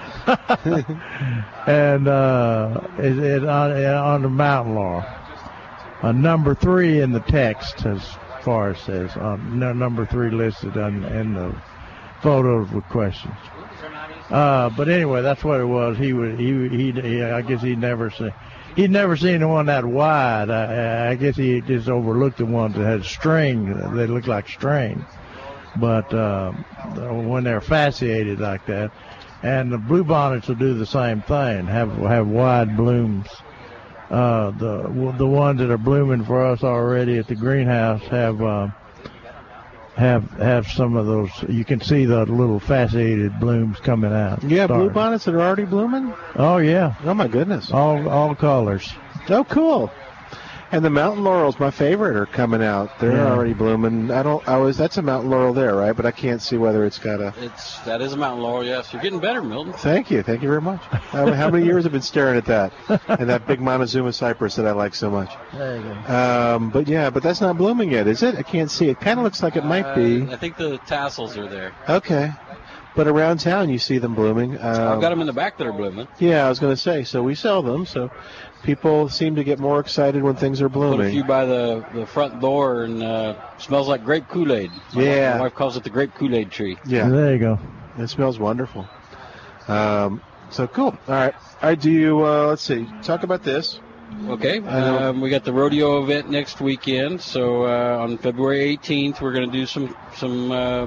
and 1.66 2.08
uh, 2.08 2.80
it, 2.98 3.18
it 3.18 3.44
on, 3.44 3.72
on 3.72 4.22
the 4.22 4.28
mountain 4.28 4.74
law. 4.74 5.04
Uh, 6.02 6.12
number 6.12 6.54
three 6.54 7.00
in 7.00 7.10
the 7.10 7.20
text, 7.20 7.84
as 7.84 8.02
far 8.42 8.70
as 8.70 8.78
says, 8.80 9.10
um, 9.16 9.58
no, 9.58 9.72
number 9.72 10.06
three 10.06 10.30
listed 10.30 10.76
on, 10.76 11.04
in 11.04 11.34
the 11.34 11.54
photos 12.22 12.70
with 12.70 12.84
questions. 12.84 13.34
Uh, 14.30 14.70
but 14.70 14.88
anyway, 14.88 15.22
that's 15.22 15.42
what 15.42 15.60
it 15.60 15.64
was. 15.64 15.96
He 15.96 16.12
would, 16.12 16.38
he, 16.38 16.68
he, 16.68 16.92
he 16.92 17.22
I 17.22 17.42
guess 17.42 17.62
he 17.62 17.74
never 17.74 18.10
seen, 18.10 18.32
he'd 18.78 18.92
never 18.92 19.16
seen 19.16 19.46
one 19.48 19.66
that 19.66 19.84
wide. 19.84 20.50
I, 20.50 21.10
I 21.10 21.14
guess 21.16 21.36
he 21.36 21.60
just 21.60 21.88
overlooked 21.88 22.38
the 22.38 22.46
ones 22.46 22.76
that 22.76 22.84
had 22.84 23.04
string. 23.04 23.66
They 23.96 24.06
looked 24.06 24.28
like 24.28 24.48
string. 24.48 25.04
But 25.80 26.14
uh, 26.14 26.52
when 26.52 27.42
they're 27.42 27.60
fasciated 27.60 28.38
like 28.38 28.64
that, 28.66 28.92
and 29.42 29.72
the 29.72 29.78
bluebonnets 29.78 30.46
will 30.46 30.54
do 30.54 30.74
the 30.74 30.86
same 30.86 31.22
thing. 31.22 31.66
Have 31.66 31.92
have 31.98 32.28
wide 32.28 32.76
blooms. 32.76 33.26
Uh, 34.10 34.52
the 34.52 35.14
the 35.18 35.26
ones 35.26 35.58
that 35.58 35.70
are 35.70 35.78
blooming 35.78 36.24
for 36.24 36.44
us 36.44 36.62
already 36.62 37.18
at 37.18 37.26
the 37.26 37.34
greenhouse 37.34 38.02
have 38.04 38.40
uh, 38.40 38.68
have 39.98 40.30
have 40.38 40.68
some 40.68 40.96
of 40.96 41.06
those. 41.06 41.30
You 41.48 41.64
can 41.64 41.80
see 41.80 42.04
the 42.04 42.24
little 42.24 42.60
fasciated 42.60 43.38
blooms 43.40 43.78
coming 43.80 44.12
out. 44.12 44.42
Yeah, 44.44 44.66
starting. 44.66 44.90
bluebonnets 44.90 45.24
that 45.24 45.34
are 45.34 45.40
already 45.40 45.64
blooming. 45.64 46.14
Oh 46.36 46.58
yeah. 46.58 46.94
Oh 47.04 47.14
my 47.14 47.26
goodness. 47.26 47.70
All 47.72 48.08
all 48.08 48.34
colors. 48.34 48.90
Oh, 49.28 49.44
cool. 49.44 49.92
And 50.70 50.84
the 50.84 50.90
mountain 50.90 51.24
laurels, 51.24 51.58
my 51.58 51.70
favorite, 51.70 52.14
are 52.16 52.26
coming 52.26 52.62
out. 52.62 52.98
They're 52.98 53.12
Yeah. 53.16 53.32
already 53.32 53.54
blooming. 53.54 54.10
I 54.10 54.22
don't. 54.22 54.46
I 54.46 54.58
was. 54.58 54.76
That's 54.76 54.98
a 54.98 55.02
mountain 55.02 55.30
laurel 55.30 55.54
there, 55.54 55.74
right? 55.74 55.96
But 55.96 56.04
I 56.04 56.10
can't 56.10 56.42
see 56.42 56.58
whether 56.58 56.84
it's 56.84 56.98
got 56.98 57.20
a. 57.20 57.32
It's 57.40 57.78
that 57.80 58.02
is 58.02 58.12
a 58.12 58.18
mountain 58.18 58.42
laurel. 58.42 58.64
Yes, 58.64 58.92
you're 58.92 59.00
getting 59.00 59.18
better, 59.18 59.42
Milton. 59.42 59.72
Thank 59.72 60.10
you. 60.10 60.22
Thank 60.22 60.42
you 60.42 60.48
very 60.48 60.60
much. 60.60 60.82
How, 60.82 61.32
how 61.32 61.50
many 61.50 61.64
years 61.64 61.84
have 61.84 61.92
I 61.92 61.94
been 61.94 62.02
staring 62.02 62.36
at 62.36 62.44
that 62.46 62.72
and 63.08 63.30
that 63.30 63.46
big 63.46 63.60
Montezuma 63.60 64.12
cypress 64.12 64.56
that 64.56 64.66
I 64.66 64.72
like 64.72 64.94
so 64.94 65.10
much? 65.10 65.30
There 65.54 65.76
you 65.78 65.82
go. 66.06 66.14
Um, 66.14 66.68
but 66.70 66.86
yeah, 66.86 67.08
but 67.08 67.22
that's 67.22 67.40
not 67.40 67.56
blooming 67.56 67.90
yet, 67.90 68.06
is 68.06 68.22
it? 68.22 68.36
I 68.36 68.42
can't 68.42 68.70
see. 68.70 68.90
It 68.90 69.00
kind 69.00 69.18
of 69.18 69.24
looks 69.24 69.42
like 69.42 69.56
it 69.56 69.64
might 69.64 69.94
be. 69.94 70.22
Uh, 70.28 70.32
I 70.32 70.36
think 70.36 70.58
the 70.58 70.76
tassels 70.86 71.38
are 71.38 71.48
there. 71.48 71.72
Okay. 71.88 72.30
But 72.98 73.06
around 73.06 73.38
town, 73.38 73.70
you 73.70 73.78
see 73.78 73.98
them 73.98 74.16
blooming. 74.16 74.58
Um, 74.58 74.64
I've 74.64 75.00
got 75.00 75.10
them 75.10 75.20
in 75.20 75.28
the 75.28 75.32
back 75.32 75.56
that 75.58 75.68
are 75.68 75.72
blooming. 75.72 76.08
Yeah, 76.18 76.44
I 76.44 76.48
was 76.48 76.58
going 76.58 76.72
to 76.74 76.76
say. 76.76 77.04
So 77.04 77.22
we 77.22 77.36
sell 77.36 77.62
them. 77.62 77.86
So 77.86 78.10
people 78.64 79.08
seem 79.08 79.36
to 79.36 79.44
get 79.44 79.60
more 79.60 79.78
excited 79.78 80.20
when 80.20 80.34
things 80.34 80.60
are 80.60 80.68
Put 80.68 80.78
a 80.78 80.96
blooming. 80.96 81.12
few 81.12 81.22
by 81.22 81.44
the, 81.44 81.86
the 81.94 82.06
front 82.06 82.40
door 82.40 82.82
and 82.82 83.00
uh, 83.00 83.36
smells 83.58 83.86
like 83.86 84.02
grape 84.04 84.26
Kool 84.26 84.52
Aid. 84.52 84.72
Yeah. 84.96 85.34
my 85.34 85.42
wife 85.42 85.54
calls 85.54 85.76
it 85.76 85.84
the 85.84 85.90
grape 85.90 86.12
Kool 86.14 86.34
Aid 86.34 86.50
tree. 86.50 86.76
Yeah. 86.86 87.08
There 87.08 87.32
you 87.32 87.38
go. 87.38 87.60
It 87.98 88.08
smells 88.08 88.40
wonderful. 88.40 88.88
Um, 89.68 90.20
so 90.50 90.66
cool. 90.66 90.98
All 91.06 91.14
right, 91.14 91.34
I 91.62 91.76
Do? 91.76 92.24
Uh, 92.26 92.46
let's 92.48 92.62
see. 92.62 92.88
Talk 93.04 93.22
about 93.22 93.44
this. 93.44 93.78
Okay, 94.26 94.58
um, 94.58 95.20
we 95.20 95.30
got 95.30 95.44
the 95.44 95.52
rodeo 95.52 96.02
event 96.02 96.30
next 96.30 96.60
weekend. 96.60 97.20
So 97.20 97.62
uh, 97.62 97.98
on 98.02 98.18
February 98.18 98.76
18th, 98.76 99.20
we're 99.20 99.32
going 99.32 99.48
to 99.48 99.56
do 99.56 99.66
some 99.66 99.94
some 100.16 100.50
uh, 100.50 100.86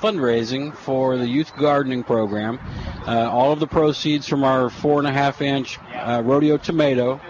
fundraising 0.00 0.74
for 0.74 1.16
the 1.16 1.26
youth 1.26 1.54
gardening 1.56 2.02
program. 2.02 2.58
Uh, 3.06 3.30
all 3.30 3.52
of 3.52 3.60
the 3.60 3.66
proceeds 3.66 4.26
from 4.26 4.44
our 4.44 4.70
four 4.70 4.98
and 4.98 5.06
a 5.06 5.12
half 5.12 5.42
inch 5.42 5.78
uh, 5.94 6.22
rodeo 6.24 6.56
tomato 6.56 7.20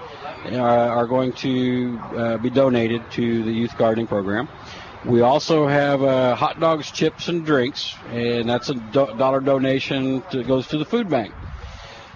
uh, 0.46 0.56
are 0.56 1.06
going 1.06 1.32
to 1.32 1.98
uh, 2.16 2.38
be 2.38 2.50
donated 2.50 3.02
to 3.10 3.42
the 3.42 3.52
youth 3.52 3.76
gardening 3.76 4.06
program. 4.06 4.48
We 5.04 5.22
also 5.22 5.66
have 5.66 6.02
uh, 6.02 6.34
hot 6.34 6.60
dogs, 6.60 6.90
chips, 6.90 7.28
and 7.28 7.44
drinks, 7.44 7.96
and 8.08 8.48
that's 8.48 8.68
a 8.68 8.74
do- 8.74 9.14
dollar 9.16 9.40
donation 9.40 10.22
that 10.30 10.46
goes 10.46 10.66
to 10.68 10.78
the 10.78 10.84
food 10.84 11.08
bank. 11.08 11.34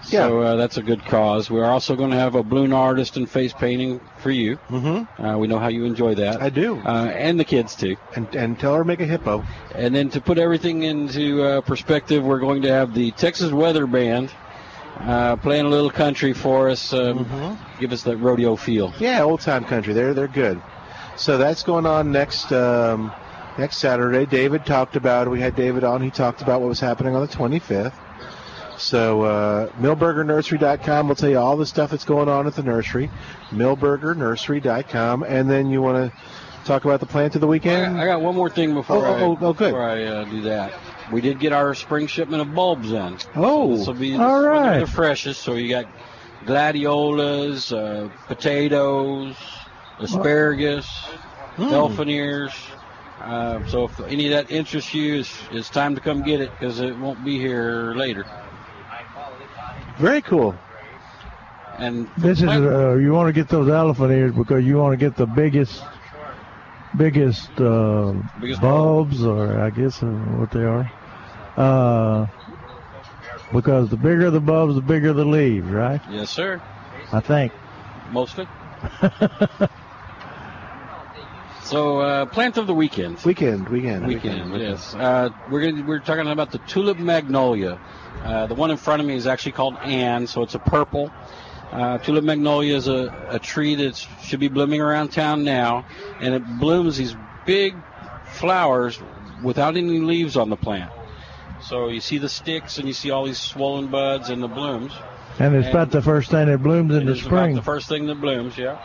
So 0.05 0.39
uh, 0.41 0.55
that's 0.55 0.77
a 0.77 0.83
good 0.83 1.03
cause. 1.05 1.49
We're 1.49 1.65
also 1.65 1.95
going 1.95 2.11
to 2.11 2.17
have 2.17 2.35
a 2.35 2.43
balloon 2.43 2.73
artist 2.73 3.17
and 3.17 3.29
face 3.29 3.53
painting 3.53 3.99
for 4.17 4.31
you. 4.31 4.57
Mm-hmm. 4.69 5.23
Uh, 5.23 5.37
we 5.37 5.47
know 5.47 5.59
how 5.59 5.67
you 5.67 5.85
enjoy 5.85 6.15
that. 6.15 6.41
I 6.41 6.49
do. 6.49 6.77
Uh, 6.79 7.11
and 7.13 7.39
the 7.39 7.45
kids 7.45 7.75
too. 7.75 7.95
And, 8.15 8.33
and 8.35 8.59
tell 8.59 8.73
her 8.73 8.79
to 8.81 8.85
make 8.85 8.99
a 9.01 9.05
hippo. 9.05 9.43
And 9.73 9.95
then 9.95 10.09
to 10.11 10.21
put 10.21 10.37
everything 10.37 10.83
into 10.83 11.41
uh, 11.43 11.61
perspective, 11.61 12.23
we're 12.23 12.39
going 12.39 12.61
to 12.63 12.69
have 12.69 12.93
the 12.93 13.11
Texas 13.11 13.51
Weather 13.51 13.87
Band 13.87 14.31
uh, 14.99 15.35
playing 15.37 15.65
a 15.65 15.69
little 15.69 15.89
country 15.89 16.33
for 16.33 16.69
us. 16.69 16.93
Um, 16.93 17.25
Mm-hmm. 17.25 17.79
Give 17.79 17.91
us 17.91 18.03
that 18.03 18.17
rodeo 18.17 18.55
feel. 18.55 18.93
Yeah, 18.99 19.23
old 19.23 19.41
time 19.41 19.65
country. 19.65 19.93
They're 19.93 20.13
they're 20.13 20.27
good. 20.29 20.61
So 21.17 21.37
that's 21.37 21.63
going 21.63 21.85
on 21.85 22.11
next 22.11 22.51
um, 22.53 23.11
next 23.57 23.77
Saturday. 23.77 24.25
David 24.25 24.65
talked 24.65 24.95
about. 24.95 25.29
We 25.29 25.41
had 25.41 25.55
David 25.55 25.83
on. 25.83 26.01
He 26.01 26.11
talked 26.11 26.41
about 26.41 26.61
what 26.61 26.67
was 26.69 26.79
happening 26.79 27.15
on 27.15 27.21
the 27.21 27.33
25th. 27.33 27.93
So 28.77 29.21
uh, 29.23 29.69
milbergernursery.com 29.73 31.07
will 31.07 31.15
tell 31.15 31.29
you 31.29 31.39
all 31.39 31.57
the 31.57 31.65
stuff 31.65 31.91
that's 31.91 32.05
going 32.05 32.29
on 32.29 32.47
at 32.47 32.55
the 32.55 32.63
nursery. 32.63 33.09
Milbergernursery.com, 33.49 35.23
and 35.23 35.49
then 35.49 35.69
you 35.69 35.81
want 35.81 36.11
to 36.11 36.17
talk 36.65 36.83
about 36.85 36.99
the 36.99 37.05
plant 37.05 37.35
of 37.35 37.41
the 37.41 37.47
weekend. 37.47 37.97
I 37.97 38.05
got 38.05 38.21
one 38.21 38.35
more 38.35 38.49
thing 38.49 38.73
before 38.73 39.05
Oh, 39.05 39.13
I, 39.13 39.21
oh, 39.21 39.37
oh, 39.39 39.53
good. 39.53 39.71
before 39.71 39.83
I 39.89 40.03
uh, 40.03 40.25
do 40.25 40.41
that. 40.43 40.73
We 41.11 41.21
did 41.21 41.39
get 41.39 41.53
our 41.53 41.73
spring 41.75 42.07
shipment 42.07 42.41
of 42.41 42.53
bulbs 42.53 42.91
in. 42.91 43.17
Oh, 43.35 43.77
this 43.77 43.87
will 43.87 43.93
be 43.93 44.15
all 44.15 44.19
this 44.19 44.19
is 44.19 44.19
when 44.19 44.41
they're 44.41 44.51
right. 44.51 44.79
the 44.79 44.87
freshest. 44.87 45.41
So 45.43 45.53
you 45.53 45.69
got 45.69 45.85
gladiolas, 46.45 47.71
uh, 47.71 48.09
potatoes, 48.27 49.35
asparagus, 49.99 50.87
ears. 51.59 52.53
Uh, 53.21 53.65
so 53.67 53.85
if 53.85 53.99
any 54.01 54.25
of 54.25 54.31
that 54.31 54.51
interests 54.51 54.93
you, 54.93 55.19
it's, 55.19 55.33
it's 55.51 55.69
time 55.69 55.95
to 55.95 56.01
come 56.01 56.21
get 56.21 56.41
it 56.41 56.51
because 56.51 56.79
it 56.79 56.97
won't 56.97 57.23
be 57.23 57.39
here 57.39 57.93
later. 57.95 58.25
Very 59.97 60.21
cool. 60.21 60.55
And 61.77 62.09
This 62.17 62.41
is 62.41 62.47
uh, 62.47 62.95
you 62.95 63.11
want 63.11 63.27
to 63.27 63.33
get 63.33 63.49
those 63.49 63.69
elephant 63.69 64.11
ears 64.11 64.33
because 64.33 64.63
you 64.63 64.77
want 64.77 64.93
to 64.93 64.97
get 64.97 65.15
the 65.15 65.25
biggest, 65.25 65.83
biggest, 66.97 67.49
uh, 67.59 68.13
Biggest 68.39 68.61
bulbs, 68.61 69.25
or 69.25 69.59
I 69.59 69.69
guess 69.69 70.01
uh, 70.01 70.07
what 70.07 70.51
they 70.51 70.63
are. 70.63 70.91
Uh, 71.57 72.27
because 73.53 73.89
the 73.89 73.97
bigger 73.97 74.31
the 74.31 74.39
bulbs, 74.39 74.75
the 74.75 74.81
bigger 74.81 75.13
the 75.13 75.25
leaves, 75.25 75.67
right? 75.67 76.01
yes, 76.09 76.29
sir. 76.29 76.61
I 77.11 77.19
think. 77.19 77.53
Mostly. 78.11 78.47
So, 81.65 81.97
uh, 81.97 82.25
plant 82.27 82.57
of 82.57 82.67
the 82.67 82.75
weekend. 82.75 83.17
Weekend, 83.25 83.67
weekend, 83.69 84.05
weekend. 84.05 84.53
yes. 84.61 84.93
Uh, 84.93 85.29
we're 85.49 85.61
gonna, 85.61 85.83
we're 85.83 85.99
talking 85.99 86.27
about 86.27 86.51
the 86.51 86.59
tulip 86.59 86.99
magnolia. 86.99 87.79
Uh, 88.25 88.47
the 88.47 88.55
one 88.55 88.71
in 88.71 88.77
front 88.77 89.01
of 89.01 89.07
me 89.07 89.15
is 89.15 89.27
actually 89.27 89.51
called 89.51 89.77
Anne, 89.83 90.25
so 90.25 90.41
it's 90.41 90.55
a 90.55 90.59
purple. 90.59 91.11
Uh, 91.71 91.99
tulip 91.99 92.23
magnolia 92.23 92.75
is 92.75 92.87
a, 92.87 93.27
a 93.29 93.37
tree 93.37 93.75
that 93.75 93.95
should 94.23 94.39
be 94.39 94.47
blooming 94.47 94.81
around 94.81 95.09
town 95.09 95.43
now, 95.43 95.85
and 96.19 96.33
it 96.33 96.43
blooms 96.59 96.97
these 96.97 97.15
big 97.45 97.75
flowers 98.25 98.99
without 99.43 99.77
any 99.77 99.99
leaves 99.99 100.37
on 100.37 100.49
the 100.49 100.55
plant. 100.55 100.91
So 101.61 101.89
you 101.89 102.01
see 102.01 102.17
the 102.17 102.29
sticks 102.29 102.79
and 102.79 102.87
you 102.87 102.93
see 102.93 103.11
all 103.11 103.25
these 103.25 103.39
swollen 103.39 103.87
buds 103.87 104.29
and 104.29 104.41
the 104.41 104.47
blooms. 104.47 104.91
And 105.39 105.55
it's 105.55 105.67
about 105.67 105.91
the 105.91 106.01
first 106.01 106.31
thing 106.31 106.47
that 106.47 106.59
blooms 106.59 106.95
in 106.95 107.05
the 107.05 107.15
spring. 107.15 107.55
the 107.55 107.61
first 107.61 107.89
thing 107.89 108.07
that 108.07 108.21
blooms, 108.21 108.57
yeah. 108.57 108.79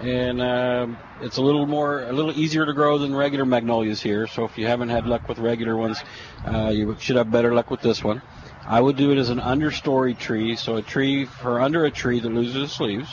And 0.00 0.42
um, 0.42 0.98
it's 1.20 1.38
a 1.38 1.42
little 1.42 1.66
more, 1.66 2.02
a 2.02 2.12
little 2.12 2.32
easier 2.32 2.66
to 2.66 2.72
grow 2.72 2.98
than 2.98 3.14
regular 3.14 3.44
magnolias 3.46 4.02
here. 4.02 4.26
So 4.26 4.44
if 4.44 4.56
you 4.58 4.66
haven't 4.66 4.90
had 4.90 5.06
luck 5.06 5.28
with 5.28 5.38
regular 5.38 5.76
ones, 5.76 6.02
uh, 6.46 6.70
you 6.72 6.96
should 7.00 7.16
have 7.16 7.30
better 7.30 7.54
luck 7.54 7.70
with 7.70 7.80
this 7.80 8.04
one. 8.04 8.22
I 8.68 8.80
would 8.80 8.96
do 8.96 9.12
it 9.12 9.18
as 9.18 9.30
an 9.30 9.38
understory 9.38 10.18
tree, 10.18 10.56
so 10.56 10.76
a 10.76 10.82
tree 10.82 11.24
for 11.24 11.60
under 11.60 11.84
a 11.84 11.90
tree 11.90 12.18
that 12.20 12.28
loses 12.28 12.70
its 12.70 12.80
leaves. 12.80 13.08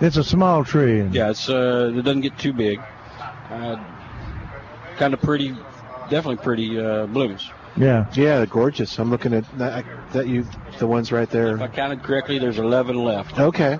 It's 0.00 0.16
a 0.16 0.24
small 0.24 0.64
tree. 0.64 1.02
Yeah, 1.04 1.30
it's 1.30 1.48
uh, 1.48 1.92
it 1.94 2.02
doesn't 2.02 2.22
get 2.22 2.36
too 2.38 2.52
big. 2.52 2.80
Uh, 3.50 3.76
kind 4.96 5.14
of 5.14 5.20
pretty, 5.20 5.52
definitely 6.10 6.36
pretty 6.36 6.78
uh, 6.78 7.06
blooms. 7.06 7.50
Yeah. 7.76 8.06
Yeah, 8.14 8.38
they're 8.38 8.46
gorgeous. 8.46 8.98
I'm 8.98 9.10
looking 9.10 9.34
at 9.34 9.58
that, 9.58 9.84
that 10.12 10.26
you, 10.26 10.46
the 10.78 10.86
ones 10.86 11.12
right 11.12 11.28
there. 11.28 11.54
If 11.56 11.62
I 11.62 11.68
counted 11.68 12.02
correctly, 12.02 12.38
there's 12.38 12.58
11 12.58 12.96
left. 12.96 13.38
Okay. 13.38 13.78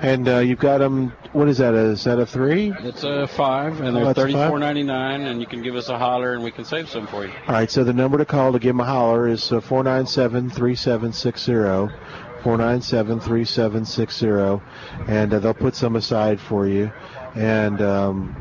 And 0.00 0.28
uh, 0.28 0.38
you've 0.38 0.60
got 0.60 0.78
them. 0.78 1.12
What 1.32 1.48
is 1.48 1.58
that? 1.58 1.74
Is 1.74 2.04
that 2.04 2.18
a 2.20 2.26
three? 2.26 2.72
It's 2.80 3.02
a 3.02 3.26
five, 3.26 3.80
and 3.80 3.88
Oh, 3.88 3.92
they're 3.92 4.04
five? 4.06 4.16
thirty-four 4.16 4.58
ninety-nine, 4.58 5.22
and 5.22 5.40
you 5.40 5.46
can 5.46 5.60
give 5.62 5.74
us 5.74 5.88
a 5.88 5.98
holler, 5.98 6.34
and 6.34 6.44
we 6.44 6.50
can 6.52 6.64
save 6.64 6.88
some 6.88 7.06
for 7.08 7.24
you. 7.26 7.32
All 7.48 7.54
right. 7.54 7.70
So 7.70 7.82
the 7.84 7.92
number 7.92 8.16
to 8.18 8.24
call 8.24 8.52
to 8.52 8.58
give 8.58 8.74
them 8.76 8.80
a 8.80 8.84
holler 8.84 9.26
is 9.28 9.50
uh, 9.50 9.60
four 9.60 9.82
nine 9.82 10.06
seven 10.06 10.50
three 10.50 10.74
seven 10.76 11.12
six 11.12 11.42
zero. 11.42 11.90
497-3760 12.44 14.62
and 15.08 15.34
uh, 15.34 15.40
they'll 15.40 15.52
put 15.52 15.74
some 15.74 15.96
aside 15.96 16.40
for 16.40 16.68
you 16.68 16.90
and 17.34 17.82
um, 17.82 18.36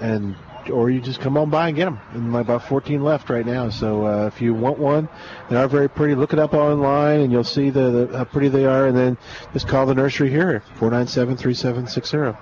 and 0.00 0.36
or 0.70 0.90
you 0.90 1.00
just 1.00 1.20
come 1.20 1.36
on 1.36 1.50
by 1.50 1.68
and 1.68 1.76
get 1.76 1.84
them 1.86 2.00
and 2.12 2.34
about 2.34 2.66
14 2.66 3.02
left 3.02 3.30
right 3.30 3.46
now 3.46 3.68
so 3.70 4.06
uh, 4.06 4.26
if 4.26 4.40
you 4.40 4.54
want 4.54 4.78
one 4.78 5.08
they 5.50 5.56
are 5.56 5.68
very 5.68 5.88
pretty 5.88 6.14
look 6.14 6.32
it 6.32 6.38
up 6.38 6.54
online 6.54 7.20
and 7.20 7.32
you'll 7.32 7.44
see 7.44 7.70
the, 7.70 8.06
the 8.08 8.18
how 8.18 8.24
pretty 8.24 8.48
they 8.48 8.64
are 8.64 8.86
and 8.86 8.96
then 8.96 9.18
just 9.52 9.68
call 9.68 9.86
the 9.86 9.94
nursery 9.94 10.30
here 10.30 10.62
497-3760 10.78 12.36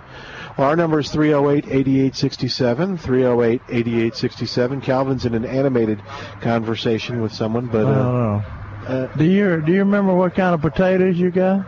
well, 0.59 0.69
our 0.69 0.77
number 0.77 1.01
is 1.01 1.09
308-8867, 1.09 3.01
308-8867. 3.01 4.83
Calvin's 4.83 5.25
in 5.25 5.35
an 5.35 5.47
animated 5.47 6.03
conversation 6.43 7.23
with 7.23 7.33
someone, 7.33 7.69
but 7.69 7.87
I 7.87 7.91
uh, 7.91 7.95
don't 7.95 8.89
know. 8.89 9.11
do 9.17 9.25
you 9.25 9.63
do 9.63 9.73
you 9.73 9.79
remember 9.79 10.15
what 10.15 10.35
kind 10.35 10.55
of 10.55 10.61
potatoes 10.61 11.19
you 11.19 11.31
got? 11.31 11.67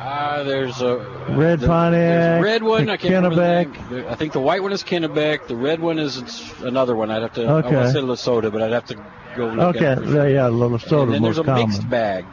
Uh, 0.00 0.42
there's 0.44 0.80
a 0.80 0.96
Red 1.28 1.60
there- 1.60 1.68
Pontiac, 1.68 2.42
red 2.42 2.62
one. 2.62 2.88
I 2.88 2.96
can't 2.96 3.14
remember 3.22 3.36
the 3.36 3.42
Kennebec. 3.42 3.90
name. 3.90 4.06
I 4.08 4.14
think 4.14 4.32
the 4.32 4.40
white 4.40 4.62
one 4.62 4.72
is 4.72 4.82
Kennebec. 4.82 5.46
The 5.46 5.56
red 5.56 5.78
one 5.80 5.98
is 5.98 6.22
another 6.62 6.96
one. 6.96 7.10
I'd 7.10 7.20
have 7.22 7.34
to. 7.34 7.44
I 7.44 7.52
Okay. 7.58 7.74
want 7.76 7.86
to 7.88 7.92
say 7.92 8.00
La 8.00 8.14
Soda, 8.14 8.50
but 8.50 8.62
I'd 8.62 8.72
have 8.72 8.86
to 8.86 8.94
go 9.36 9.46
look 9.48 9.76
Okay, 9.76 9.84
at 9.84 9.98
it. 9.98 10.06
for 10.06 10.14
yeah, 10.14 10.24
yeah, 10.26 10.48
little 10.48 10.78
And 11.02 11.12
then 11.12 11.22
there's 11.22 11.36
a 11.38 11.44
common. 11.44 11.68
mixed 11.68 11.88
bag. 11.90 12.24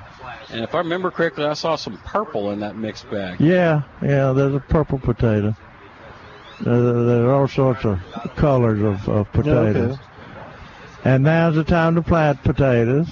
And 0.50 0.64
if 0.64 0.74
I 0.74 0.78
remember 0.78 1.12
correctly, 1.12 1.44
I 1.44 1.54
saw 1.56 1.76
some 1.76 1.98
purple 2.06 2.52
in 2.52 2.62
that 2.62 2.78
mixed 2.78 3.10
bag. 3.12 3.42
Yeah, 3.42 3.82
yeah, 4.02 4.32
there's 4.32 4.56
a 4.56 4.62
purple 4.62 4.98
potato. 4.98 5.54
There, 6.62 7.04
there 7.06 7.26
are 7.26 7.34
all 7.42 7.48
sorts 7.50 7.84
of 7.84 8.00
colors 8.38 8.82
of, 8.82 9.10
of 9.10 9.32
potatoes. 9.34 9.96
Okay. 9.96 10.02
And 11.04 11.26
now's 11.26 11.56
the 11.56 11.66
time 11.66 11.96
to 11.96 12.02
plant 12.02 12.42
potatoes. 12.44 13.10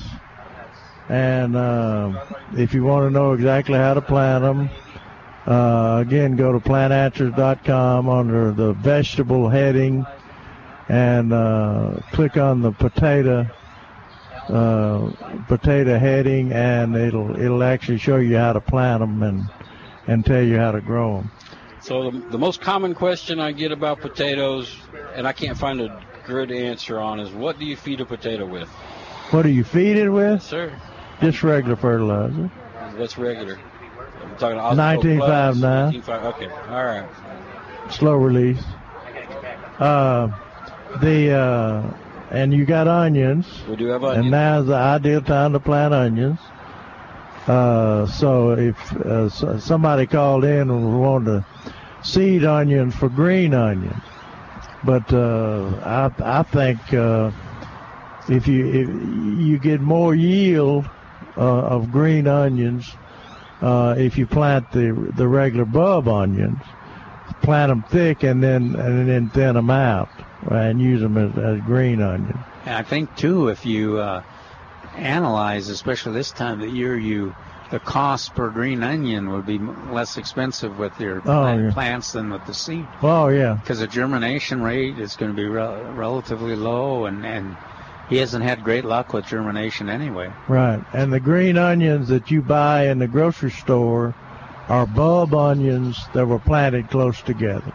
And 1.09 1.55
um, 1.55 2.19
if 2.57 2.73
you 2.73 2.83
want 2.83 3.05
to 3.05 3.11
know 3.11 3.33
exactly 3.33 3.77
how 3.77 3.93
to 3.93 4.01
plant 4.01 4.43
them, 4.43 4.69
uh, 5.45 5.99
again, 5.99 6.35
go 6.35 6.51
to 6.51 6.59
plantanswers.com 6.59 8.09
under 8.09 8.51
the 8.51 8.73
vegetable 8.73 9.49
heading 9.49 10.05
and 10.89 11.31
uh, 11.31 11.99
click 12.11 12.37
on 12.37 12.61
the 12.61 12.71
potato 12.71 13.47
uh, 14.49 15.11
potato 15.47 15.97
heading, 15.97 16.51
and 16.51 16.95
it'll 16.95 17.35
it'll 17.39 17.63
actually 17.63 17.97
show 17.97 18.17
you 18.17 18.37
how 18.37 18.53
to 18.53 18.61
plant 18.61 18.99
them 18.99 19.23
and 19.23 19.43
and 20.07 20.25
tell 20.25 20.43
you 20.43 20.57
how 20.57 20.71
to 20.71 20.81
grow 20.81 21.17
them. 21.17 21.31
So 21.81 22.11
the, 22.11 22.19
the 22.29 22.37
most 22.37 22.61
common 22.61 22.93
question 22.93 23.39
I 23.39 23.51
get 23.51 23.71
about 23.71 24.01
potatoes, 24.01 24.75
and 25.15 25.27
I 25.27 25.33
can't 25.33 25.57
find 25.57 25.81
a 25.81 26.03
good 26.25 26.51
answer 26.51 26.99
on, 26.99 27.19
is 27.19 27.31
what 27.31 27.59
do 27.59 27.65
you 27.65 27.75
feed 27.75 28.01
a 28.01 28.05
potato 28.05 28.45
with? 28.45 28.67
What 29.31 29.43
do 29.43 29.49
you 29.49 29.63
feed 29.63 29.97
it 29.97 30.09
with? 30.09 30.41
Sir, 30.41 30.79
Just 31.21 31.43
regular 31.43 31.75
fertilizer. 31.75 32.47
what's 32.97 33.17
regular? 33.17 33.57
I'm 34.23 34.37
talking 34.37 34.57
Osmo 34.57 34.77
1959. 34.77 35.19
Plus, 35.19 35.61
1959. 35.61 36.25
Okay, 36.33 36.49
all 36.73 36.85
right. 36.85 37.91
slow 37.91 38.15
release. 38.15 38.63
Uh, 39.79 40.27
the 41.01 41.31
uh, 41.31 41.93
and 42.31 42.53
you 42.53 42.65
got 42.65 42.87
onions. 42.87 43.47
We 43.69 43.75
do 43.75 43.87
have 43.87 44.03
onions. 44.03 44.25
And 44.25 44.31
now's 44.31 44.67
the 44.67 44.75
ideal 44.75 45.21
time 45.21 45.53
to 45.53 45.59
plant 45.59 45.93
onions. 45.93 46.39
Uh, 47.47 48.07
so 48.07 48.51
if 48.51 48.93
uh, 48.93 49.29
somebody 49.59 50.07
called 50.07 50.43
in 50.43 50.69
and 50.69 50.99
wanted 50.99 51.25
to 51.25 51.45
seed 52.03 52.43
onions 52.43 52.95
for 52.95 53.07
green 53.09 53.53
onions, 53.53 54.03
but 54.83 55.11
uh, 55.13 55.67
I 55.83 56.39
I 56.39 56.43
think 56.43 56.93
uh, 56.93 57.31
if 58.27 58.47
you 58.47 58.65
if 58.65 58.89
you 59.39 59.59
get 59.59 59.81
more 59.81 60.15
yield 60.15 60.89
uh, 61.37 61.41
of 61.41 61.91
green 61.91 62.27
onions 62.27 62.95
uh, 63.61 63.95
if 63.97 64.17
you 64.17 64.25
plant 64.27 64.69
the 64.71 65.11
the 65.15 65.27
regular 65.27 65.65
bulb 65.65 66.07
onions, 66.07 66.59
plant 67.41 67.69
them 67.69 67.83
thick 67.83 68.23
and 68.23 68.41
then 68.43 68.75
and 68.75 69.07
then 69.09 69.29
thin 69.29 69.55
them 69.55 69.69
out 69.69 70.09
and 70.51 70.79
use 70.79 71.01
them 71.01 71.17
as, 71.17 71.35
as 71.37 71.59
green 71.65 72.01
onions. 72.01 72.37
And 72.65 72.75
I 72.75 72.83
think 72.83 73.15
too, 73.15 73.47
if 73.49 73.65
you 73.65 73.97
uh, 73.97 74.21
analyze, 74.95 75.69
especially 75.69 76.13
this 76.13 76.31
time 76.31 76.53
of 76.53 76.59
the 76.59 76.69
year, 76.69 76.97
you 76.97 77.35
the 77.71 77.79
cost 77.79 78.35
per 78.35 78.49
green 78.51 78.83
onion 78.83 79.31
would 79.31 79.45
be 79.45 79.57
less 79.57 80.17
expensive 80.17 80.77
with 80.77 80.99
your 80.99 81.17
Oh, 81.19 81.21
plant- 81.23 81.63
yeah. 81.63 81.71
plants 81.71 82.11
than 82.11 82.29
with 82.29 82.45
the 82.45 82.53
seed. 82.53 82.87
Oh 83.01 83.27
yeah, 83.29 83.55
Because 83.55 83.79
the 83.79 83.87
germination 83.87 84.61
rate 84.61 84.99
is 84.99 85.15
going 85.15 85.31
to 85.31 85.35
be 85.35 85.47
rel- 85.47 85.83
relatively 85.93 86.55
low, 86.55 87.05
and, 87.05 87.25
and 87.25 87.57
he 88.09 88.17
hasn't 88.17 88.43
had 88.43 88.63
great 88.63 88.85
luck 88.85 89.13
with 89.13 89.25
germination 89.25 89.89
anyway. 89.89 90.31
right. 90.47 90.83
And 90.93 91.11
the 91.11 91.19
green 91.19 91.57
onions 91.57 92.07
that 92.09 92.29
you 92.29 92.41
buy 92.41 92.87
in 92.87 92.99
the 92.99 93.07
grocery 93.07 93.51
store 93.51 94.13
are 94.69 94.85
bulb 94.85 95.33
onions 95.33 96.05
that 96.13 96.25
were 96.27 96.39
planted 96.39 96.89
close 96.89 97.21
together. 97.21 97.71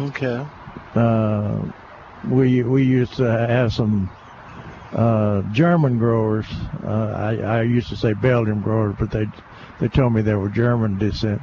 Okay. 0.00 0.46
Uh, 0.94 1.60
we 2.28 2.62
we 2.62 2.82
used 2.84 3.14
to 3.14 3.24
have 3.24 3.72
some 3.72 4.10
uh, 4.92 5.42
German 5.52 5.98
growers. 5.98 6.46
Uh, 6.84 7.12
I, 7.16 7.58
I 7.58 7.62
used 7.62 7.88
to 7.88 7.96
say 7.96 8.12
Belgian 8.12 8.60
growers, 8.60 8.96
but 8.98 9.10
they 9.10 9.26
they 9.80 9.88
told 9.88 10.12
me 10.12 10.22
they 10.22 10.34
were 10.34 10.48
German 10.48 10.98
descent. 10.98 11.40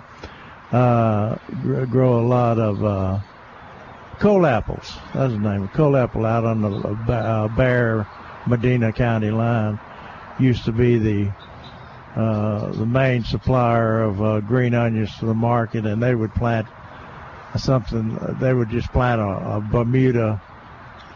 Uh, 0.71 1.35
gr- 1.61 1.85
grow 1.85 2.19
a 2.19 2.25
lot 2.27 2.59
of 2.59 2.83
uh, 2.83 3.19
coal 4.19 4.45
apples. 4.45 4.97
That's 5.13 5.33
the 5.33 5.39
name. 5.39 5.67
Coal 5.69 5.97
apple 5.97 6.25
out 6.25 6.45
on 6.45 6.61
the 6.61 6.69
uh, 6.69 6.93
Ba- 7.05 7.13
uh, 7.13 7.47
Bexar 7.47 8.07
Medina 8.49 8.91
County 8.91 9.29
line 9.29 9.79
used 10.39 10.65
to 10.65 10.71
be 10.71 10.97
the 10.97 11.31
uh, 12.15 12.71
the 12.71 12.85
main 12.85 13.23
supplier 13.23 14.01
of 14.01 14.21
uh, 14.21 14.39
green 14.41 14.73
onions 14.73 15.15
to 15.19 15.25
the 15.27 15.33
market, 15.33 15.85
and 15.85 16.01
they 16.01 16.15
would 16.15 16.33
plant 16.33 16.67
something. 17.55 18.17
They 18.39 18.53
would 18.53 18.69
just 18.69 18.91
plant 18.91 19.21
a, 19.21 19.57
a 19.57 19.61
Bermuda 19.61 20.41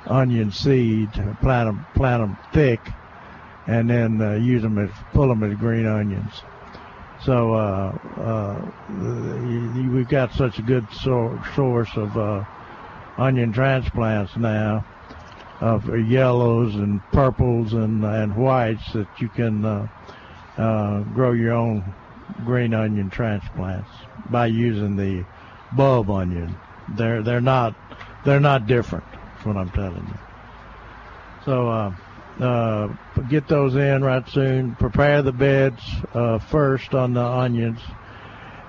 onion 0.06 0.52
seed, 0.52 1.12
plant 1.42 1.68
them, 1.68 1.86
plant 1.96 2.22
them 2.22 2.38
thick, 2.54 2.80
and 3.66 3.90
then 3.90 4.22
uh, 4.22 4.34
use 4.34 4.62
them 4.62 4.78
as 4.78 4.92
pull 5.14 5.28
them 5.28 5.44
as 5.44 5.58
green 5.58 5.88
onions. 5.88 6.44
So 7.26 7.54
uh, 7.54 7.98
uh, 8.18 8.72
we've 9.92 10.08
got 10.08 10.32
such 10.34 10.60
a 10.60 10.62
good 10.62 10.86
sor- 10.92 11.42
source 11.56 11.90
of 11.96 12.16
uh, 12.16 12.44
onion 13.18 13.52
transplants 13.52 14.36
now 14.38 14.86
of 15.62 15.88
yellows 16.08 16.76
and 16.76 17.02
purples 17.12 17.74
and 17.74 18.04
and 18.04 18.36
whites 18.36 18.94
that 18.94 19.08
you 19.20 19.30
can 19.30 19.64
uh, 19.64 19.88
uh, 20.58 21.02
grow 21.14 21.32
your 21.32 21.54
own 21.54 21.94
green 22.46 22.74
onion 22.74 23.10
transplants 23.10 23.90
by 24.30 24.48
using 24.48 24.96
the 24.96 25.26
bulb 25.76 26.10
onion. 26.10 26.56
They're 26.96 27.22
they're 27.22 27.42
not 27.42 27.76
they're 28.26 28.40
not 28.40 28.68
different. 28.68 29.06
That's 29.12 29.46
what 29.46 29.58
I'm 29.58 29.70
telling 29.72 30.06
you. 30.06 30.20
So 31.46 31.70
uh, 31.70 31.96
uh, 32.40 32.88
get 33.30 33.48
those 33.48 33.76
in 33.76 34.04
right 34.04 34.28
soon. 34.30 34.76
Prepare 34.76 35.22
the 35.22 35.32
beds 35.32 35.82
uh, 36.14 36.40
first 36.40 36.94
on 36.94 37.14
the 37.14 37.24
onions. 37.24 37.80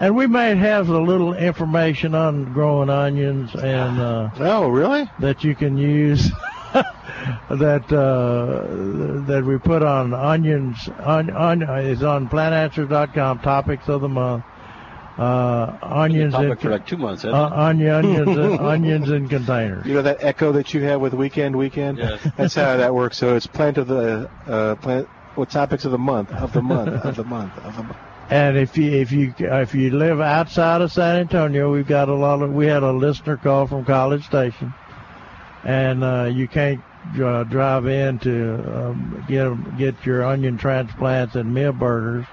And 0.01 0.17
we 0.17 0.27
may 0.27 0.57
have 0.57 0.89
a 0.89 0.99
little 0.99 1.35
information 1.35 2.15
on 2.15 2.53
growing 2.53 2.91
onions 2.91 3.55
and 3.55 4.01
uh, 4.01 4.31
oh 4.41 4.69
really 4.69 5.09
that 5.21 5.45
you 5.45 5.55
can 5.55 5.77
use 5.77 6.31
that 7.51 7.93
uh, 7.93 9.27
that 9.27 9.45
we 9.45 9.59
put 9.59 9.83
on 9.83 10.15
onions 10.15 10.89
on, 11.01 11.31
on 11.31 11.63
is 11.81 12.03
on 12.03 12.29
plantanswers.com 12.29 13.41
topics 13.41 13.89
of 13.89 14.01
the 14.01 14.09
month 14.09 14.45
uh, 15.19 15.79
onions 15.83 16.33
Topic 16.33 16.51
in, 16.51 16.57
for 16.57 16.71
like 16.71 16.87
two 16.87 16.97
months, 16.97 17.25
uh, 17.25 17.33
hasn't 17.33 17.55
onion, 17.55 17.91
onions 17.95 18.37
in- 18.37 18.59
onions 18.67 19.11
in 19.11 19.29
containers 19.29 19.87
You 19.87 19.95
know 19.95 20.03
that 20.03 20.25
echo 20.25 20.51
that 20.53 20.75
you 20.75 20.83
have 20.83 21.01
with 21.01 21.15
weekend 21.15 21.55
weekend. 21.55 21.99
Yes. 21.99 22.21
That's 22.37 22.55
how 22.55 22.77
that 22.77 22.93
works. 22.95 23.17
So 23.17 23.37
it's 23.37 23.47
plant 23.47 23.79
of 23.79 23.87
the 23.87 24.29
uh, 24.47 24.75
plant. 24.77 25.07
What 25.37 25.51
topics 25.51 25.85
of 25.85 25.93
the 25.93 25.99
month? 25.99 26.33
Of 26.33 26.53
the 26.53 26.63
month. 26.63 27.05
of 27.05 27.17
the 27.17 27.25
month. 27.25 27.57
Of 27.59 27.77
the 27.77 27.83
month. 27.85 27.97
And 28.31 28.57
if 28.57 28.77
you 28.77 28.91
if 28.91 29.13
you 29.13 29.35
if 29.39 29.75
you 29.75 29.91
live 29.91 30.21
outside 30.21 30.81
of 30.81 30.91
San 30.91 31.17
Antonio, 31.17 31.71
we've 31.73 31.87
got 31.87 32.09
a 32.09 32.15
lot 32.15 32.43
of. 32.43 32.53
We 32.53 32.67
had 32.67 32.83
a 32.83 32.93
listener 32.93 33.37
call 33.37 33.67
from 33.67 33.85
College 33.85 34.25
Station, 34.25 34.75
and 35.63 36.03
uh, 36.03 36.31
you 36.33 36.49
can't 36.49 36.81
uh, 37.21 37.45
drive 37.45 37.87
in 37.87 38.19
to 38.21 38.55
um, 38.77 39.25
get 39.29 39.79
get 39.79 40.07
your 40.07 40.25
onion 40.25 40.59
transplants 40.59 41.35
and 41.35 41.55
Milberger's. 41.55 42.27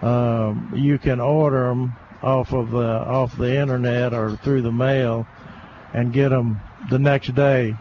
Um, 0.00 0.72
you 0.76 0.98
can 0.98 1.20
order 1.20 1.68
them 1.68 1.96
off 2.22 2.52
of 2.52 2.70
the 2.70 2.78
off 2.78 3.36
the 3.36 3.56
internet 3.56 4.14
or 4.14 4.36
through 4.36 4.62
the 4.62 4.72
mail, 4.72 5.26
and 5.92 6.12
get 6.12 6.28
them 6.28 6.60
the 6.90 6.98
next 6.98 7.34
day. 7.34 7.76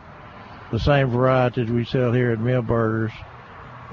The 0.72 0.80
same 0.80 1.10
varieties 1.10 1.70
we 1.70 1.86
sell 1.86 2.12
here 2.12 2.32
at 2.32 2.40
Milberger's, 2.40 3.14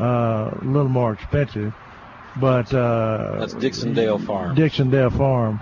uh, 0.00 0.50
a 0.60 0.64
little 0.64 0.88
more 0.88 1.12
expensive, 1.12 1.72
but 2.40 2.72
uh, 2.74 3.36
That's 3.38 3.54
Dixondale 3.54 4.24
Farm. 4.24 4.56
Dixondale 4.56 5.16
Farm, 5.16 5.60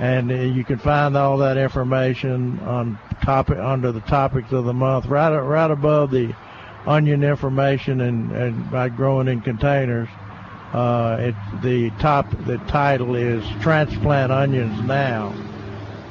and 0.00 0.32
uh, 0.32 0.34
you 0.34 0.64
can 0.64 0.78
find 0.78 1.14
all 1.14 1.36
that 1.38 1.58
information 1.58 2.58
on 2.60 2.98
topic 3.22 3.58
under 3.58 3.92
the 3.92 4.00
topics 4.00 4.50
of 4.50 4.64
the 4.64 4.72
month, 4.72 5.04
right 5.06 5.36
right 5.38 5.70
above 5.70 6.10
the 6.10 6.34
onion 6.86 7.22
information 7.22 8.00
and, 8.00 8.32
and 8.32 8.70
by 8.70 8.88
growing 8.88 9.28
in 9.28 9.42
containers. 9.42 10.08
Uh, 10.72 11.16
it 11.20 11.34
the 11.62 11.90
top 12.00 12.30
the 12.46 12.56
title 12.66 13.14
is 13.14 13.44
transplant 13.60 14.32
onions 14.32 14.80
now, 14.86 15.34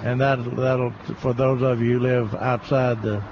and 0.04 0.22
that 0.22 0.38
that'll 0.56 0.92
for 1.18 1.34
those 1.34 1.64
of 1.64 1.82
you 1.82 1.94
who 1.94 2.00
live 2.00 2.36
outside 2.36 3.02
the 3.02 3.24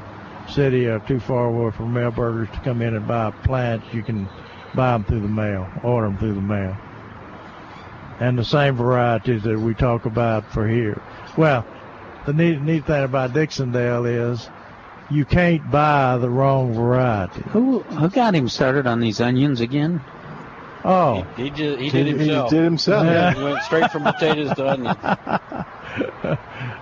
city 0.50 0.88
or 0.88 1.00
too 1.02 1.20
far 1.20 1.48
away 1.48 1.70
from 1.70 1.94
mail 1.94 2.12
to 2.12 2.62
come 2.64 2.82
in 2.82 2.96
and 2.96 3.08
buy 3.08 3.30
plants, 3.44 3.86
you 3.94 4.02
can 4.02 4.28
buy 4.74 4.94
them 4.94 5.04
through 5.04 5.20
the 5.20 5.28
mail, 5.28 5.70
order 5.84 6.08
them 6.08 6.18
through 6.18 6.34
the 6.34 6.42
mail 6.42 6.76
and 8.20 8.38
the 8.38 8.46
same 8.46 8.76
varieties 8.76 9.44
that 9.44 9.60
we 9.60 9.74
talk 9.74 10.06
about 10.06 10.52
for 10.52 10.68
here. 10.68 11.02
Well, 11.38 11.66
the 12.26 12.34
neat, 12.34 12.62
neat 12.62 12.86
thing 12.86 13.04
about 13.04 13.32
Dixondale 13.34 14.32
is 14.34 14.50
you 15.10 15.24
can't 15.26 15.70
buy 15.72 16.18
the 16.18 16.30
wrong 16.30 16.74
variety. 16.74 17.42
Who 17.50 17.80
who 17.80 18.10
got 18.10 18.34
him 18.36 18.50
started 18.50 18.88
on 18.88 19.00
these 19.00 19.22
onions 19.22 19.62
again? 19.62 20.02
Oh, 20.84 21.26
He 21.36 21.50
just 21.50 21.80
he 21.80 21.86
He- 21.86 21.90
did 21.92 22.06
he 22.08 22.12
himself. 22.14 22.50
did 22.50 22.64
himself. 22.64 23.06
Yeah, 23.06 23.12
Yeah. 23.14 23.34
he 23.34 23.44
went 23.44 23.62
straight 23.64 23.92
from 23.92 24.04
potatoes 24.04 24.54
to 24.56 24.70
onions. 24.70 24.98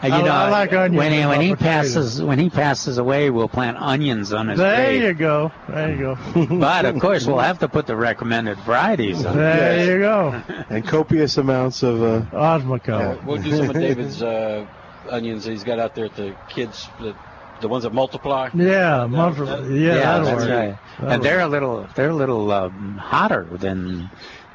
And, 0.01 0.13
I- 0.13 0.19
you 0.19 0.25
know, 0.25 0.31
I 0.31 0.49
like 0.49 0.73
onions 0.73 0.97
when 0.97 1.11
he, 1.11 1.25
when 1.25 1.41
he 1.41 1.55
passes 1.55 2.21
when 2.21 2.37
he 2.39 2.49
passes 2.49 2.97
away, 2.97 3.29
we'll 3.29 3.47
plant 3.49 3.77
onions 3.77 4.33
on 4.33 4.47
his 4.49 4.59
there 4.59 4.85
grave. 4.87 5.01
you 5.03 5.13
go. 5.13 5.51
There 5.69 5.91
you 5.91 5.97
go. 6.35 6.45
But 6.59 6.85
of 6.85 6.99
course, 6.99 7.25
we'll 7.25 7.39
have 7.39 7.59
to 7.59 7.69
put 7.69 7.87
the 7.87 7.95
recommended 7.95 8.57
varieties 8.59 9.25
on. 9.25 9.35
There 9.37 9.79
it. 9.79 9.87
you 9.87 9.99
go. 9.99 10.41
And 10.69 10.85
copious 10.85 11.37
amounts 11.37 11.81
of 11.83 12.01
uh, 12.03 12.21
Osmocote. 12.31 13.23
We'll 13.23 13.41
do 13.41 13.55
some 13.55 13.69
of 13.69 13.75
David's 13.79 14.21
uh, 14.21 14.65
onions 15.09 15.45
that 15.45 15.51
he's 15.51 15.63
got 15.63 15.79
out 15.79 15.95
there 15.95 16.05
at 16.05 16.15
the 16.15 16.35
kids, 16.49 16.87
the, 16.99 17.15
the 17.61 17.67
ones 17.69 17.83
that 17.83 17.93
multiply. 17.93 18.49
Yeah, 18.53 19.07
multi- 19.07 19.41
yeah, 19.75 19.95
that'll 19.95 20.25
that's 20.25 20.41
work. 20.41 20.49
right. 20.49 20.77
That'll 20.99 21.09
and 21.13 21.23
they're 21.23 21.39
a 21.41 21.47
little 21.47 21.87
they're 21.95 22.09
a 22.09 22.15
little 22.15 22.51
um, 22.51 22.97
hotter 22.97 23.47
than 23.51 24.09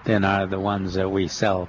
than 0.04 0.24
are 0.24 0.46
the 0.46 0.60
ones 0.60 0.94
that 0.94 1.08
we 1.10 1.28
sell 1.28 1.68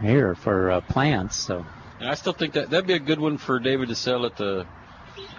here 0.00 0.34
for 0.34 0.70
uh, 0.70 0.80
plants. 0.82 1.36
So 1.36 1.64
And 2.00 2.08
I 2.08 2.14
still 2.14 2.32
think 2.32 2.54
that 2.54 2.70
that'd 2.70 2.86
be 2.86 2.94
a 2.94 2.98
good 2.98 3.20
one 3.20 3.38
for 3.38 3.58
David 3.60 3.88
to 3.88 3.94
sell 3.94 4.26
at 4.26 4.36
the 4.36 4.66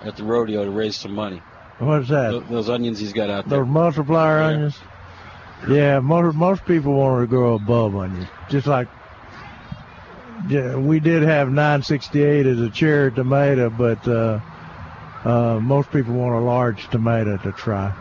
at 0.04 0.16
the 0.16 0.24
rodeo 0.24 0.64
to 0.64 0.72
raise 0.72 0.98
some 0.98 1.14
money. 1.14 1.42
What's 1.80 2.10
that? 2.10 2.32
Th- 2.32 2.44
Those 2.44 2.70
onions 2.70 3.00
he's 3.00 3.14
got 3.14 3.30
out 3.30 3.48
there. 3.48 3.60
Those 3.60 3.68
multiplier 3.68 4.40
onions. 4.40 4.80
Yeah, 5.70 6.00
most 6.00 6.36
most 6.36 6.66
people 6.66 6.94
want 6.94 7.24
to 7.24 7.28
grow 7.28 7.56
a 7.56 7.60
bulb 7.60 7.96
onion, 7.96 8.28
just 8.50 8.68
like 8.68 8.88
yeah, 10.48 10.76
we 10.76 11.00
did 11.00 11.24
have 11.24 11.48
968 11.48 12.46
as 12.46 12.60
a 12.60 12.70
cherry 12.70 13.12
tomato, 13.12 13.70
but 13.70 14.08
uh, 14.08 14.40
uh, 15.24 15.60
most 15.60 15.92
people 15.92 16.14
want 16.14 16.36
a 16.36 16.40
large 16.40 16.88
tomato 16.90 17.38
to 17.38 17.52
try. 17.52 17.94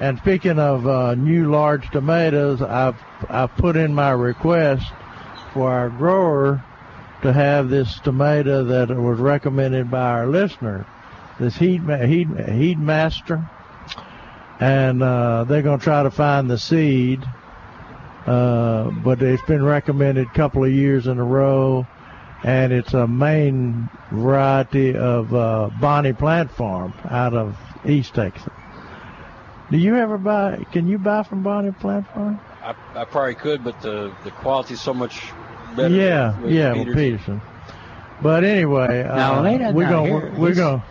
And 0.00 0.18
speaking 0.18 0.58
of 0.58 0.86
uh, 0.86 1.14
new 1.14 1.50
large 1.50 1.90
tomatoes, 1.90 2.62
I've 2.62 2.96
I've 3.28 3.54
put 3.56 3.76
in 3.76 3.94
my 3.94 4.10
request 4.10 4.84
for 5.52 5.70
our 5.72 5.88
grower 5.88 6.62
to 7.24 7.32
have 7.32 7.70
this 7.70 7.98
tomato 8.00 8.64
that 8.64 8.90
was 8.90 9.18
recommended 9.18 9.90
by 9.90 10.10
our 10.10 10.26
listener, 10.26 10.86
this 11.40 11.56
heat 11.56 11.80
heat 11.80 12.28
heat 12.50 12.78
master, 12.78 13.48
and 14.60 15.02
uh, 15.02 15.44
they're 15.44 15.62
going 15.62 15.78
to 15.78 15.84
try 15.84 16.02
to 16.02 16.10
find 16.10 16.50
the 16.50 16.58
seed. 16.58 17.24
Uh, 18.26 18.90
but 19.02 19.22
it's 19.22 19.42
been 19.44 19.64
recommended 19.64 20.26
a 20.26 20.34
couple 20.34 20.64
of 20.64 20.70
years 20.70 21.06
in 21.06 21.18
a 21.18 21.24
row, 21.24 21.86
and 22.42 22.74
it's 22.74 22.92
a 22.92 23.06
main 23.06 23.88
variety 24.12 24.94
of 24.94 25.34
uh, 25.34 25.70
Bonnie 25.80 26.12
Plant 26.12 26.50
Farm 26.50 26.92
out 27.08 27.32
of 27.32 27.56
East 27.86 28.14
Texas. 28.14 28.52
Do 29.70 29.78
you 29.78 29.96
ever 29.96 30.18
buy? 30.18 30.62
Can 30.72 30.86
you 30.86 30.98
buy 30.98 31.22
from 31.22 31.42
Bonnie 31.42 31.72
Plant 31.72 32.06
Farm? 32.08 32.38
I, 32.62 32.74
I 32.94 33.04
probably 33.06 33.34
could, 33.34 33.64
but 33.64 33.80
the 33.80 34.14
the 34.24 34.30
quality 34.30 34.74
is 34.74 34.82
so 34.82 34.92
much 34.92 35.32
better. 35.76 35.94
yeah, 35.94 36.40
with 36.40 36.52
yeah, 36.52 36.72
Peterson. 36.74 36.94
Peterson. 36.94 37.40
But 38.22 38.44
anyway, 38.44 39.02
Now, 39.04 39.40
uh, 39.40 39.42
wait 39.42 39.60
we're 39.74 39.84
now, 39.84 39.90
going. 39.90 40.06
here, 40.06 40.32
We're 40.36 40.54
going. 40.54 40.82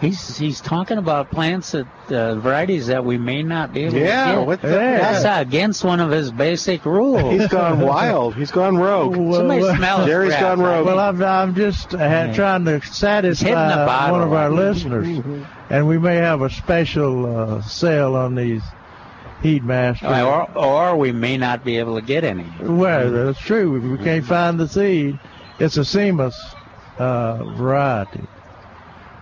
He's 0.00 0.38
he's 0.38 0.62
talking 0.62 0.96
about 0.96 1.30
plants 1.30 1.72
that 1.72 1.86
uh, 2.10 2.36
varieties 2.36 2.86
that 2.86 3.04
we 3.04 3.18
may 3.18 3.42
not 3.42 3.74
be 3.74 3.84
able 3.84 3.98
Yeah, 3.98 4.32
to 4.32 4.38
get. 4.38 4.46
what 4.46 4.62
the- 4.62 4.68
That's 4.68 5.24
Yeah. 5.24 5.40
against 5.40 5.84
one 5.84 6.00
of 6.00 6.10
his 6.10 6.32
basic 6.32 6.86
rules. 6.86 7.38
He's 7.38 7.48
gone 7.48 7.80
wild. 7.86 8.34
He's 8.34 8.50
gone 8.50 8.78
rogue. 8.78 9.14
Somebody 9.14 9.60
smell 9.76 9.98
his 9.98 10.06
Jerry's 10.06 10.30
breath. 10.30 10.40
gone 10.40 10.60
rogue. 10.60 10.86
Well, 10.86 10.98
I'm, 10.98 11.22
I'm 11.22 11.54
just 11.54 11.92
uh, 11.94 11.98
Yeah. 11.98 12.32
trying 12.32 12.64
to 12.64 12.80
satisfy 12.80 14.10
one 14.10 14.22
of 14.22 14.32
our 14.32 14.50
listeners, 14.50 15.06
and 15.70 15.86
we 15.86 15.98
may 15.98 16.16
have 16.16 16.40
a 16.40 16.48
special 16.48 17.36
uh, 17.58 17.60
sale 17.62 18.16
on 18.16 18.34
these 18.36 18.62
heat 19.42 19.62
masters. 19.64 20.08
or, 20.08 20.50
or 20.56 20.96
we 20.96 21.12
may 21.12 21.36
not 21.36 21.64
be 21.64 21.78
able 21.78 21.96
to 21.96 22.02
get 22.02 22.24
any. 22.24 22.46
Well, 22.60 23.10
that's 23.10 23.38
true. 23.40 23.76
If 23.76 23.98
we 23.98 24.04
can't 24.04 24.24
find 24.24 24.58
the 24.58 24.68
seed. 24.68 25.18
It's 25.58 25.76
a 25.76 25.80
Seminis 25.80 26.34
uh, 26.98 27.44
variety, 27.54 28.24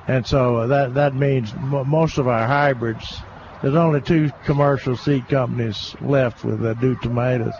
and 0.06 0.24
so 0.24 0.68
that 0.68 0.94
that 0.94 1.14
means 1.14 1.52
m- 1.52 1.88
most 1.88 2.16
of 2.18 2.28
our 2.28 2.46
hybrids. 2.46 3.20
There's 3.60 3.74
only 3.74 4.00
two 4.00 4.30
commercial 4.44 4.96
seed 4.96 5.26
companies 5.28 5.96
left 6.00 6.44
with 6.44 6.60
that 6.60 6.80
do 6.80 6.94
tomatoes, 7.02 7.54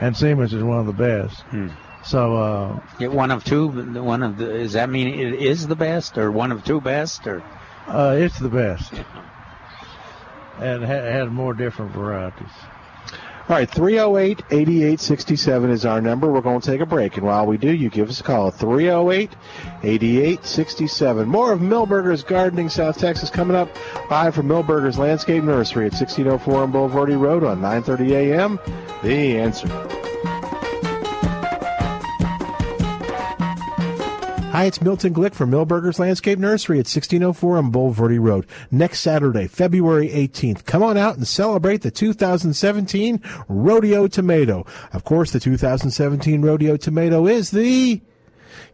and 0.00 0.14
Seminis 0.16 0.54
is 0.54 0.62
one 0.62 0.78
of 0.78 0.86
the 0.86 0.94
best. 0.94 1.44
So 2.04 2.36
uh, 2.36 2.80
Yeah, 2.98 3.08
one 3.08 3.30
of 3.30 3.44
two. 3.44 3.68
One 4.02 4.22
of 4.22 4.38
the. 4.38 4.46
Does 4.46 4.72
that 4.72 4.88
mean 4.88 5.08
it 5.08 5.34
is 5.34 5.66
the 5.66 5.76
best, 5.76 6.16
or 6.16 6.32
one 6.32 6.52
of 6.52 6.64
two 6.64 6.80
best, 6.80 7.26
or? 7.26 7.42
uh, 7.86 8.16
it's 8.18 8.38
the 8.38 8.48
best, 8.48 8.94
and 10.58 10.84
ha- 10.84 10.88
has 10.88 11.28
more 11.30 11.54
different 11.54 11.92
varieties. 11.92 12.50
All 13.48 13.54
right, 13.54 13.70
308 13.70 14.42
8867 14.50 15.70
is 15.70 15.86
our 15.86 16.00
number. 16.00 16.32
We're 16.32 16.40
going 16.40 16.60
to 16.60 16.68
take 16.68 16.80
a 16.80 16.86
break. 16.86 17.16
And 17.16 17.24
while 17.24 17.46
we 17.46 17.56
do, 17.56 17.72
you 17.72 17.90
give 17.90 18.08
us 18.08 18.18
a 18.18 18.24
call 18.24 18.50
308 18.50 19.30
8867. 19.84 21.28
More 21.28 21.52
of 21.52 21.60
Milberger's 21.60 22.24
Gardening 22.24 22.68
South 22.68 22.98
Texas 22.98 23.30
coming 23.30 23.56
up 23.56 23.68
live 24.10 24.34
from 24.34 24.48
Milberger's 24.48 24.98
Landscape 24.98 25.44
Nursery 25.44 25.86
at 25.86 25.92
1604 25.92 26.62
on 26.62 26.72
Bulverde 26.72 27.20
Road 27.20 27.44
on 27.44 27.60
9:30 27.60 28.10
a.m. 28.10 28.58
The 29.04 29.38
answer. 29.38 29.68
Hi, 34.56 34.64
it's 34.64 34.80
Milton 34.80 35.12
Glick 35.12 35.34
from 35.34 35.50
Milberger's 35.50 35.98
Landscape 35.98 36.38
Nursery 36.38 36.78
at 36.78 36.88
1604 36.88 37.58
on 37.58 37.70
Bulverde 37.70 38.18
Road. 38.18 38.46
Next 38.70 39.00
Saturday, 39.00 39.48
February 39.48 40.08
18th. 40.08 40.64
Come 40.64 40.82
on 40.82 40.96
out 40.96 41.18
and 41.18 41.28
celebrate 41.28 41.82
the 41.82 41.90
2017 41.90 43.20
Rodeo 43.48 44.08
Tomato. 44.08 44.64
Of 44.94 45.04
course, 45.04 45.30
the 45.30 45.40
2017 45.40 46.40
Rodeo 46.40 46.78
Tomato 46.78 47.26
is 47.26 47.50
the 47.50 48.00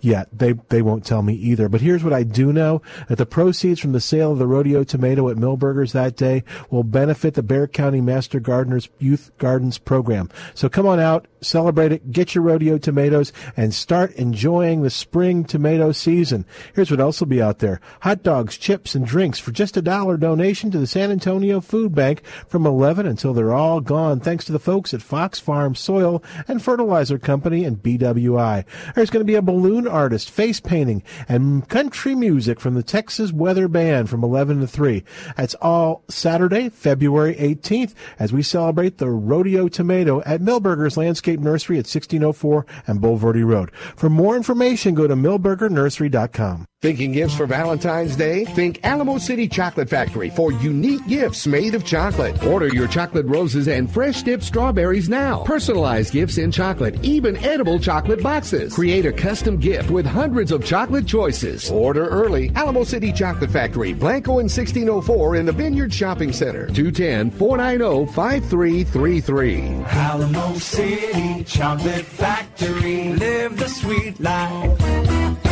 yeah, 0.01 0.25
they 0.33 0.53
they 0.69 0.83
won't 0.83 1.05
tell 1.05 1.23
me 1.23 1.35
either. 1.35 1.69
But 1.69 1.81
here's 1.81 2.05
what 2.05 2.13
I 2.13 2.23
do 2.23 2.53
know: 2.53 2.81
that 3.09 3.19
the 3.19 3.27
proceeds 3.27 3.81
from 3.81 3.91
the 3.91 4.01
sale 4.01 4.31
of 4.31 4.39
the 4.39 4.47
rodeo 4.47 4.85
tomato 4.85 5.29
at 5.31 5.37
Milberger's 5.37 5.93
that 5.93 6.17
day 6.17 6.45
will 6.71 6.85
benefit 6.85 7.35
the 7.35 7.43
Bexar 7.43 7.67
County 7.69 8.01
Master 8.01 8.39
Gardeners 8.39 8.89
Youth 9.01 9.33
Gardens 9.39 9.79
program. 9.79 10.29
So 10.55 10.69
come 10.69 10.87
on 10.87 11.01
out, 11.01 11.27
celebrate 11.43 11.93
it, 11.93 12.11
get 12.11 12.35
your 12.35 12.45
rodeo 12.45 12.79
tomatoes, 12.79 13.33
and 13.57 13.75
start 13.75 14.13
enjoying 14.15 14.83
the 14.83 14.91
spring 14.91 15.45
tomato 15.45 15.93
season. 15.93 16.45
Here's 16.75 16.91
what 16.91 17.01
else 17.01 17.21
will 17.21 17.27
be 17.27 17.43
out 17.43 17.59
there: 17.59 17.81
hot 18.01 18.23
dogs, 18.23 18.57
chips, 18.57 18.95
and 18.95 19.07
drinks 19.07 19.39
for 19.39 19.53
just 19.53 19.77
a 19.77 19.83
dollar 19.83 20.17
donation 20.17 20.71
to 20.71 20.79
the 20.79 20.87
San 20.87 21.11
Antonio 21.11 21.61
Food 21.61 21.95
Bank 21.95 22.25
from 22.49 22.67
11 22.67 23.07
until 23.07 23.33
they're 23.33 23.53
all 23.53 23.81
gone. 23.81 24.21
Thanks 24.21 24.45
to 24.47 24.53
the 24.53 24.59
folks 24.59 24.95
at 24.95 25.03
Fox 25.03 25.39
Farm 25.39 25.75
Soil 25.75 26.23
and 26.49 26.63
Fertilizer 26.63 27.19
Company 27.19 27.65
and 27.65 27.83
BWI. 27.83 28.65
There's 28.95 29.11
going 29.11 29.25
to 29.25 29.31
be 29.31 29.35
a 29.35 29.43
balloon 29.43 29.89
artist, 29.89 30.31
face 30.31 30.61
painting, 30.61 31.03
and 31.29 31.69
country 31.69 32.15
music 32.15 32.61
from 32.61 32.75
the 32.75 32.83
Texas 32.83 33.33
Weather 33.33 33.69
Band 33.69 34.09
from 34.09 34.25
11 34.25 34.61
to 34.61 34.67
3. 34.67 35.05
That's 35.37 35.55
all 35.57 36.05
Saturday, 36.09 36.69
February 36.69 37.35
18th, 37.37 37.95
as 38.19 38.33
we 38.33 38.43
celebrate 38.43 38.99
the 38.99 39.11
Rodeo 39.11 39.69
Tomato 39.69 40.23
at 40.23 40.41
Milberger's 40.41 40.97
Landscape 40.97 41.32
Nursery 41.41 41.77
at 41.77 41.87
1604 41.87 42.67
and 42.87 43.01
Bulverde 43.01 43.45
Road. 43.45 43.71
For 43.75 44.11
more 44.11 44.37
information, 44.37 44.95
go 44.95 45.07
to 45.07 45.15
milbergernursery.com. 45.15 46.67
Thinking 46.83 47.13
gifts 47.13 47.37
for 47.37 47.47
Valentine's 47.47 48.17
Day? 48.17 48.45
Think 48.45 48.81
Alamo 48.83 49.17
City 49.19 49.47
Chocolate 49.47 49.89
Factory 49.89 50.31
for 50.31 50.51
unique 50.51 51.07
gifts 51.07 51.47
made 51.47 51.77
of 51.77 51.85
chocolate. 51.85 52.43
Order 52.43 52.75
your 52.75 52.89
chocolate 52.89 53.27
roses 53.27 53.69
and 53.69 53.89
fresh 53.89 54.25
dipped 54.25 54.43
strawberries 54.43 55.09
now. 55.09 55.45
Personalized 55.45 56.13
gifts 56.13 56.39
in 56.39 56.51
chocolate, 56.51 56.99
even 57.05 57.37
edible 57.37 57.79
chocolate 57.79 58.21
boxes. 58.21 58.75
Create 58.75 59.07
a 59.07 59.13
custom 59.13 59.59
gift 59.59 59.93
with 59.93 60.05
hundreds 60.05 60.51
of 60.51 60.65
chocolate 60.65 61.07
choices. 61.07 61.71
Order 61.71 62.09
early. 62.09 62.51
Alamo 62.57 62.83
City 62.83 63.13
Chocolate 63.13 63.53
Factory, 63.53 63.93
Blanco 63.93 64.41
and 64.41 64.51
1604 64.51 65.37
in 65.37 65.47
the 65.47 65.53
Vineyard 65.53 65.95
Shopping 65.95 66.33
Center. 66.33 66.67
210 66.67 67.31
490 67.31 68.13
5333. 68.13 69.85
Alamo 69.85 70.55
City 70.55 71.45
Chocolate 71.45 72.05
Factory. 72.05 73.13
Live 73.13 73.57
the 73.57 73.69
sweet 73.69 74.19
life. 74.19 75.52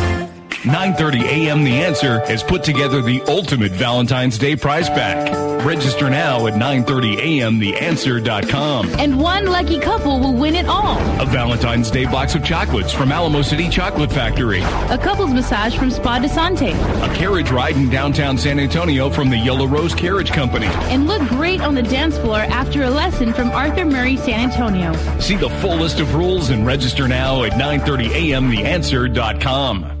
9:30 0.61 1.23
a.m. 1.23 1.63
The 1.63 1.73
Answer 1.73 2.19
has 2.27 2.43
put 2.43 2.63
together 2.63 3.01
the 3.01 3.21
ultimate 3.27 3.71
Valentine's 3.71 4.37
Day 4.37 4.55
prize 4.55 4.89
pack. 4.89 5.31
Register 5.65 6.09
now 6.09 6.45
at 6.45 6.53
9:30 6.53 7.17
a.m. 7.17 7.59
TheAnswer.com. 7.59 8.89
And 8.99 9.19
one 9.19 9.45
lucky 9.45 9.79
couple 9.79 10.19
will 10.19 10.35
win 10.35 10.55
it 10.55 10.67
all. 10.67 10.97
A 11.19 11.25
Valentine's 11.25 11.89
Day 11.89 12.05
box 12.05 12.35
of 12.35 12.43
chocolates 12.43 12.93
from 12.93 13.11
Alamo 13.11 13.41
City 13.41 13.69
Chocolate 13.69 14.11
Factory. 14.11 14.61
A 14.61 14.97
couple's 14.97 15.33
massage 15.33 15.75
from 15.75 15.89
Spa 15.89 16.19
de 16.19 16.29
Sante. 16.29 16.71
A 16.71 17.15
carriage 17.15 17.49
ride 17.49 17.75
in 17.75 17.89
downtown 17.89 18.37
San 18.37 18.59
Antonio 18.59 19.09
from 19.09 19.29
the 19.29 19.37
Yellow 19.37 19.65
Rose 19.65 19.95
Carriage 19.95 20.31
Company. 20.31 20.67
And 20.91 21.07
look 21.07 21.27
great 21.27 21.61
on 21.61 21.73
the 21.73 21.83
dance 21.83 22.17
floor 22.17 22.39
after 22.39 22.83
a 22.83 22.89
lesson 22.89 23.33
from 23.33 23.49
Arthur 23.51 23.85
Murray 23.85 24.17
San 24.17 24.51
Antonio. 24.51 24.93
See 25.19 25.37
the 25.37 25.49
full 25.61 25.75
list 25.75 25.99
of 25.99 26.13
rules 26.13 26.49
and 26.51 26.67
register 26.67 27.07
now 27.07 27.43
at 27.43 27.53
9:30 27.53 28.09
a.m. 28.11 28.51
TheAnswer.com. 28.51 30.00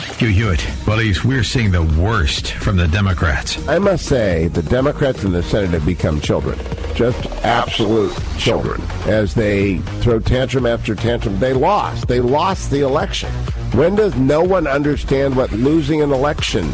Hugh 0.00 0.28
Hewitt. 0.28 0.66
Buddies, 0.86 1.24
we're 1.24 1.44
seeing 1.44 1.70
the 1.70 1.82
worst 2.00 2.52
from 2.52 2.76
the 2.76 2.88
Democrats. 2.88 3.66
I 3.68 3.78
must 3.78 4.06
say, 4.06 4.48
the 4.48 4.62
Democrats 4.62 5.24
in 5.24 5.32
the 5.32 5.42
Senate 5.42 5.70
have 5.70 5.86
become 5.86 6.20
children. 6.20 6.58
Just 6.94 7.26
absolute 7.44 8.16
children. 8.38 8.80
As 9.06 9.34
they 9.34 9.78
throw 10.00 10.18
tantrum 10.18 10.66
after 10.66 10.94
tantrum, 10.94 11.38
they 11.38 11.52
lost. 11.52 12.08
They 12.08 12.20
lost 12.20 12.70
the 12.70 12.80
election. 12.80 13.30
When 13.72 13.94
does 13.94 14.14
no 14.16 14.42
one 14.42 14.66
understand 14.66 15.36
what 15.36 15.52
losing 15.52 16.02
an 16.02 16.12
election 16.12 16.70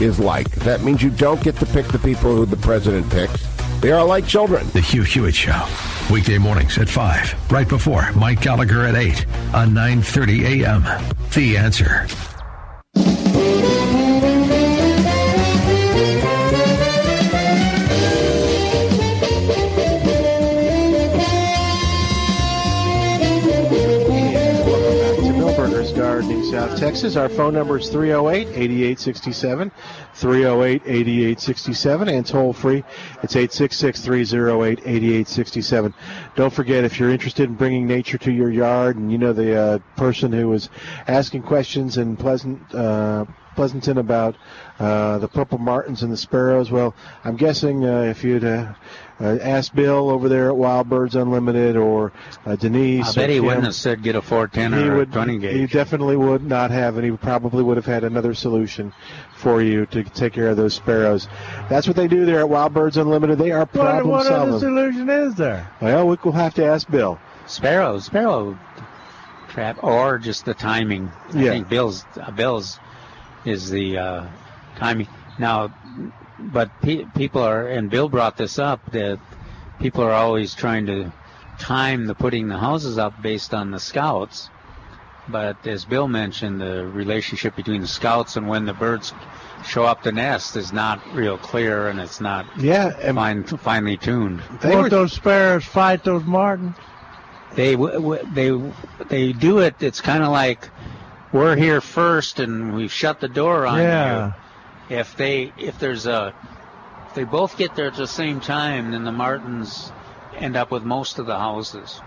is 0.00 0.18
like? 0.18 0.50
That 0.56 0.82
means 0.82 1.02
you 1.02 1.10
don't 1.10 1.42
get 1.42 1.56
to 1.56 1.66
pick 1.66 1.86
the 1.88 1.98
people 1.98 2.34
who 2.34 2.46
the 2.46 2.56
president 2.56 3.10
picks. 3.10 3.46
They 3.80 3.92
are 3.92 4.04
like 4.04 4.26
children. 4.26 4.66
The 4.68 4.80
Hugh 4.80 5.02
Hewitt 5.02 5.34
Show. 5.34 5.66
Weekday 6.10 6.38
mornings 6.38 6.78
at 6.78 6.88
5, 6.88 7.52
right 7.52 7.68
before 7.68 8.12
Mike 8.12 8.40
Gallagher 8.40 8.84
at 8.86 8.94
8 8.94 9.26
on 9.54 9.70
9:30 9.70 10.64
a.m. 10.64 10.82
The 11.34 11.56
Answer. 11.56 12.06
Texas. 26.82 27.14
Our 27.14 27.28
phone 27.28 27.54
number 27.54 27.78
is 27.78 27.88
308 27.90 28.48
8867. 28.48 29.70
308 30.14 30.82
8867. 30.84 32.08
And 32.08 32.26
toll 32.26 32.52
free, 32.52 32.82
it's 33.22 33.36
866 33.36 34.00
308 34.00 34.80
8867. 34.80 35.94
Don't 36.34 36.52
forget, 36.52 36.82
if 36.82 36.98
you're 36.98 37.10
interested 37.10 37.48
in 37.48 37.54
bringing 37.54 37.86
nature 37.86 38.18
to 38.18 38.32
your 38.32 38.50
yard, 38.50 38.96
and 38.96 39.12
you 39.12 39.18
know 39.18 39.32
the 39.32 39.56
uh, 39.56 39.78
person 39.96 40.32
who 40.32 40.48
was 40.48 40.70
asking 41.06 41.42
questions 41.42 41.98
in 41.98 42.16
Pleasant, 42.16 42.74
uh, 42.74 43.26
Pleasanton 43.54 43.98
about 43.98 44.34
uh, 44.82 45.18
the 45.18 45.28
purple 45.28 45.58
martins 45.58 46.02
and 46.02 46.12
the 46.12 46.16
sparrows, 46.16 46.70
well, 46.70 46.94
I'm 47.24 47.36
guessing 47.36 47.84
uh, 47.84 48.00
if 48.02 48.24
you'd 48.24 48.44
uh, 48.44 48.72
uh, 49.20 49.38
asked 49.40 49.74
Bill 49.76 50.10
over 50.10 50.28
there 50.28 50.48
at 50.48 50.56
Wild 50.56 50.88
Birds 50.88 51.14
Unlimited 51.14 51.76
or 51.76 52.12
uh, 52.44 52.56
Denise, 52.56 53.10
I 53.10 53.14
bet 53.14 53.30
or 53.30 53.32
he 53.32 53.38
Kim, 53.38 53.46
wouldn't 53.46 53.64
have 53.64 53.74
said 53.76 54.02
get 54.02 54.16
a 54.16 54.22
410 54.22 54.72
he 54.82 54.88
or 54.88 54.96
would, 54.96 55.08
a 55.10 55.12
20 55.12 55.38
gauge. 55.38 55.56
He 55.56 55.66
definitely 55.66 56.16
would 56.16 56.42
not 56.42 56.72
have, 56.72 56.96
and 56.96 57.04
he 57.04 57.12
probably 57.12 57.62
would 57.62 57.76
have 57.76 57.86
had 57.86 58.02
another 58.02 58.34
solution 58.34 58.92
for 59.36 59.62
you 59.62 59.86
to 59.86 60.02
take 60.02 60.32
care 60.32 60.48
of 60.48 60.56
those 60.56 60.74
sparrows. 60.74 61.28
That's 61.70 61.86
what 61.86 61.94
they 61.96 62.08
do 62.08 62.26
there 62.26 62.40
at 62.40 62.48
Wild 62.48 62.74
Birds 62.74 62.96
Unlimited. 62.96 63.38
They 63.38 63.52
are 63.52 63.64
problem 63.66 64.08
What, 64.08 64.26
problem 64.26 64.50
what 64.50 64.56
other 64.56 64.66
solution 64.66 65.08
is 65.08 65.34
there? 65.36 65.70
Well, 65.80 66.08
we 66.08 66.16
will 66.24 66.32
have 66.32 66.54
to 66.54 66.64
ask 66.64 66.90
Bill. 66.90 67.20
Sparrow, 67.46 67.98
sparrow 68.00 68.58
trap, 69.48 69.82
or 69.84 70.18
just 70.18 70.44
the 70.44 70.54
timing. 70.54 71.10
I 71.34 71.38
Yeah. 71.40 71.50
think 71.52 71.68
Bill's 71.68 72.04
uh, 72.20 72.30
Bill's 72.32 72.80
is 73.44 73.68
the 73.70 73.98
uh, 73.98 74.26
timing. 74.82 75.08
Now, 75.38 75.70
but 76.38 76.68
pe- 76.82 77.04
people 77.14 77.42
are, 77.42 77.66
and 77.68 77.88
Bill 77.88 78.08
brought 78.08 78.36
this 78.36 78.58
up 78.58 78.80
that 78.92 79.18
people 79.78 80.02
are 80.02 80.12
always 80.12 80.54
trying 80.54 80.86
to 80.86 81.12
time 81.58 82.06
the 82.06 82.14
putting 82.14 82.48
the 82.48 82.58
houses 82.58 82.98
up 82.98 83.14
based 83.22 83.54
on 83.54 83.70
the 83.70 83.78
scouts. 83.80 84.50
But 85.28 85.64
as 85.66 85.84
Bill 85.84 86.08
mentioned, 86.08 86.60
the 86.60 86.84
relationship 86.88 87.54
between 87.54 87.80
the 87.80 87.86
scouts 87.86 88.36
and 88.36 88.48
when 88.48 88.64
the 88.64 88.72
birds 88.74 89.14
show 89.64 89.84
up 89.84 90.02
to 90.02 90.10
nest 90.10 90.56
is 90.56 90.72
not 90.72 91.00
real 91.14 91.38
clear, 91.38 91.86
and 91.88 92.00
it's 92.00 92.20
not 92.20 92.44
yeah 92.58 92.90
fine, 93.12 93.44
finely 93.44 93.96
tuned. 93.96 94.42
Won't 94.64 94.90
those 94.90 95.12
sparrows 95.12 95.64
fight 95.64 96.02
those 96.02 96.24
martins? 96.24 96.76
They 97.54 97.72
w- 97.72 97.92
w- 97.94 98.24
they 98.32 98.50
they 99.06 99.32
do 99.32 99.58
it. 99.58 99.76
It's 99.80 100.00
kind 100.00 100.24
of 100.24 100.32
like 100.32 100.68
we're 101.32 101.54
here 101.54 101.80
first, 101.80 102.40
and 102.40 102.74
we've 102.74 102.92
shut 102.92 103.20
the 103.20 103.28
door 103.28 103.64
on 103.64 103.78
Yeah. 103.78 104.26
you. 104.26 104.34
If 104.92 105.16
they 105.16 105.52
if 105.56 105.78
there's 105.78 106.06
a 106.06 106.34
if 107.08 107.14
they 107.14 107.24
both 107.24 107.56
get 107.56 107.74
there 107.74 107.86
at 107.86 107.96
the 107.96 108.06
same 108.06 108.40
time, 108.40 108.90
then 108.92 109.04
the 109.04 109.12
martins 109.12 109.90
end 110.36 110.56
up 110.56 110.70
with 110.70 110.82
most 110.82 111.18
of 111.18 111.26
the 111.26 111.38
houses. 111.38 112.00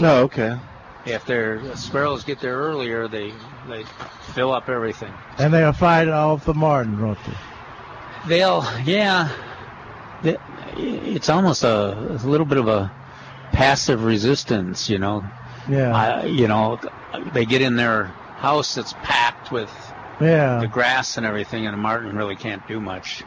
Oh, 0.00 0.22
okay. 0.24 0.58
If 1.06 1.24
their 1.24 1.74
sparrows 1.76 2.24
get 2.24 2.40
there 2.40 2.56
earlier, 2.56 3.08
they 3.08 3.32
they 3.68 3.84
fill 4.34 4.52
up 4.52 4.68
everything. 4.68 5.12
And 5.38 5.52
they'll 5.54 5.72
fight 5.72 6.08
off 6.08 6.44
the 6.44 6.54
Martin, 6.54 7.00
won't 7.00 7.18
they? 7.24 8.28
They'll, 8.28 8.64
yeah. 8.84 9.30
They- 10.22 10.36
It's 10.76 11.28
almost 11.30 11.64
a, 11.64 11.92
a 12.22 12.26
little 12.26 12.46
bit 12.46 12.58
of 12.58 12.68
a 12.68 12.90
passive 13.52 14.04
resistance, 14.04 14.90
you 14.90 14.98
know. 14.98 15.24
Yeah. 15.68 15.94
I, 15.96 16.24
you 16.26 16.46
know, 16.48 16.78
they 17.32 17.46
get 17.46 17.62
in 17.62 17.76
their 17.76 18.04
house 18.36 18.74
that's 18.74 18.92
packed 19.02 19.50
with 19.50 19.70
Yeah. 20.20 20.58
the 20.60 20.66
grass 20.66 21.16
and 21.16 21.24
everything, 21.24 21.66
and 21.66 21.74
a 21.74 21.78
Martin 21.78 22.16
really 22.16 22.36
can't 22.36 22.66
do 22.66 22.80
much. 22.80 23.22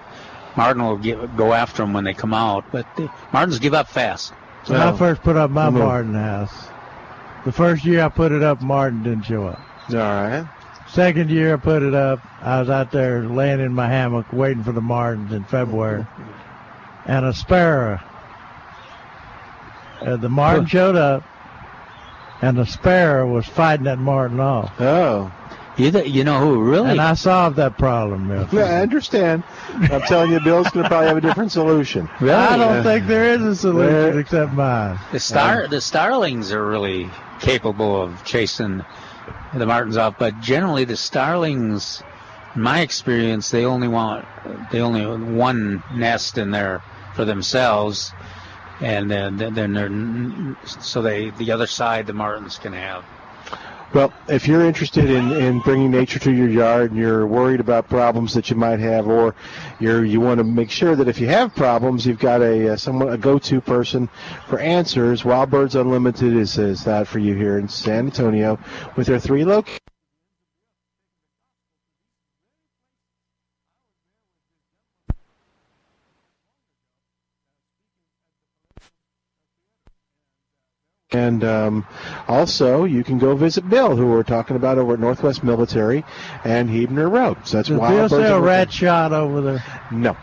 Martin 0.57 0.83
will 0.83 0.97
get, 0.97 1.37
go 1.37 1.53
after 1.53 1.83
them 1.83 1.93
when 1.93 2.03
they 2.03 2.13
come 2.13 2.33
out, 2.33 2.65
but 2.71 2.85
the, 2.97 3.09
Martins 3.31 3.59
give 3.59 3.73
up 3.73 3.87
fast. 3.87 4.33
When 4.67 4.79
I 4.79 4.91
first 4.95 5.23
put 5.23 5.37
up 5.37 5.49
my 5.49 5.69
Mhm. 5.69 5.79
Martin 5.79 6.13
house, 6.13 6.67
the 7.45 7.51
first 7.51 7.85
year 7.85 8.03
I 8.03 8.09
put 8.09 8.31
it 8.31 8.43
up, 8.43 8.61
Martin 8.61 9.01
didn't 9.03 9.23
show 9.23 9.47
up. 9.47 9.59
All 9.89 9.95
right. 9.95 10.45
Second 10.87 11.29
year 11.31 11.53
I 11.53 11.57
put 11.57 11.81
it 11.83 11.93
up, 11.93 12.19
I 12.41 12.59
was 12.59 12.69
out 12.69 12.91
there 12.91 13.23
laying 13.23 13.61
in 13.61 13.73
my 13.73 13.87
hammock 13.87 14.25
waiting 14.33 14.63
for 14.63 14.73
the 14.73 14.81
Martins 14.81 15.31
in 15.31 15.45
February, 15.45 16.05
and 17.05 17.25
a 17.25 17.33
sparrow. 17.33 17.99
Uh, 20.05 20.17
the 20.17 20.29
Martin 20.29 20.65
showed 20.65 20.95
up, 20.97 21.23
and 22.41 22.57
the 22.57 22.65
sparrow 22.65 23.27
was 23.31 23.45
fighting 23.45 23.85
that 23.85 23.99
Martin 23.99 24.39
off. 24.39 24.71
Oh. 24.81 25.31
You, 25.77 25.89
you 26.01 26.23
know 26.23 26.39
who 26.39 26.61
really? 26.61 26.91
And 26.91 27.01
I 27.01 27.13
solved 27.13 27.55
that 27.55 27.77
problem, 27.77 28.27
Milton. 28.27 28.57
Yeah, 28.57 28.65
I 28.65 28.81
understand. 28.81 29.43
I'm 29.89 30.01
telling 30.01 30.31
you, 30.31 30.39
Bill's 30.41 30.69
going 30.71 30.83
to 30.83 30.89
probably 30.89 31.07
have 31.07 31.17
a 31.17 31.21
different 31.21 31.51
solution. 31.51 32.09
Really? 32.19 32.33
I 32.33 32.57
don't 32.57 32.75
Yeah. 32.75 32.83
think 32.83 33.07
there 33.07 33.23
is 33.33 33.41
a 33.41 33.55
solution 33.55 34.19
except 34.19 34.53
mine. 34.53 34.99
The 35.11 35.19
star, 35.19 35.67
the 35.67 35.79
starlings 35.81 36.51
are 36.51 36.65
really 36.65 37.09
capable 37.39 38.01
of 38.01 38.23
chasing 38.25 38.83
the 39.53 39.65
martins 39.65 39.97
off, 39.97 40.15
but 40.17 40.39
generally 40.41 40.83
the 40.83 40.97
starlings, 40.97 42.03
in 42.55 42.61
my 42.61 42.81
experience, 42.81 43.49
they 43.49 43.65
only 43.65 43.87
want 43.87 44.25
they 44.71 44.81
only 44.81 45.05
want 45.05 45.23
one 45.25 45.83
nest 45.95 46.37
in 46.37 46.51
there 46.51 46.81
for 47.15 47.23
themselves, 47.25 48.13
and 48.81 49.09
then 49.09 49.37
then 49.37 49.73
they're 49.73 50.59
so 50.65 51.01
they 51.01 51.29
the 51.31 51.51
other 51.51 51.67
side 51.67 52.07
the 52.07 52.13
martins 52.13 52.57
can 52.57 52.73
have. 52.73 53.03
Well, 53.93 54.13
if 54.29 54.47
you're 54.47 54.63
interested 54.63 55.09
in, 55.09 55.33
in 55.33 55.59
bringing 55.59 55.91
nature 55.91 56.17
to 56.19 56.31
your 56.31 56.47
yard 56.47 56.91
and 56.91 56.99
you're 56.99 57.27
worried 57.27 57.59
about 57.59 57.89
problems 57.89 58.33
that 58.35 58.49
you 58.49 58.55
might 58.55 58.79
have, 58.79 59.05
or 59.05 59.35
you're, 59.81 60.05
you 60.05 60.21
want 60.21 60.37
to 60.37 60.45
make 60.45 60.71
sure 60.71 60.95
that 60.95 61.09
if 61.09 61.19
you 61.19 61.27
have 61.27 61.53
problems, 61.53 62.05
you've 62.05 62.17
got 62.17 62.41
a 62.41 62.69
uh, 62.69 62.77
someone 62.77 63.09
a 63.09 63.17
go-to 63.17 63.59
person 63.59 64.07
for 64.47 64.59
answers. 64.59 65.25
Wild 65.25 65.49
Birds 65.49 65.75
Unlimited 65.75 66.33
is, 66.33 66.57
is 66.57 66.85
that 66.85 67.05
for 67.05 67.19
you 67.19 67.35
here 67.35 67.57
in 67.57 67.67
San 67.67 68.05
Antonio 68.05 68.57
with 68.95 69.07
their 69.07 69.19
three 69.19 69.43
locations. 69.43 69.90
And 81.13 81.43
um, 81.43 81.85
also, 82.27 82.85
you 82.85 83.03
can 83.03 83.19
go 83.19 83.35
visit 83.35 83.69
Bill, 83.69 83.95
who 83.97 84.07
we're 84.07 84.23
talking 84.23 84.55
about 84.55 84.77
over 84.77 84.93
at 84.93 84.99
Northwest 84.99 85.43
Military 85.43 86.05
and 86.45 86.69
Huebner 86.69 87.09
Road. 87.09 87.37
So 87.45 87.57
that's 87.57 87.67
Does 87.69 87.77
Wild 87.77 87.91
Bill 87.93 88.01
Birds 88.03 88.09
sell 88.11 88.19
Unlimited. 88.37 88.43
rat 88.45 88.71
shot 88.73 89.11
over 89.11 89.41
there? 89.41 89.63
No. 89.91 90.13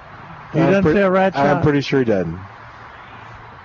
He 0.53 0.61
I'm 0.61 0.67
doesn't 0.71 0.83
pre- 0.85 0.95
sell 0.95 1.11
rat 1.11 1.37
I'm 1.37 1.61
pretty 1.63 1.83
sure 1.83 1.99
he 1.99 2.05
doesn't. 2.07 2.41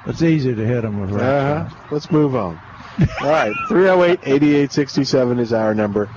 It's 0.06 0.22
easy 0.22 0.54
to 0.54 0.66
hit 0.68 0.84
him 0.84 1.00
with 1.00 1.12
rat 1.12 1.24
Uh-huh. 1.24 1.86
Let's 1.92 2.12
move 2.12 2.36
on. 2.36 2.60
All 3.22 3.30
right. 3.30 3.54
308 3.70 4.20
8867 4.24 5.40
is 5.40 5.54
our 5.54 5.74
number. 5.74 6.08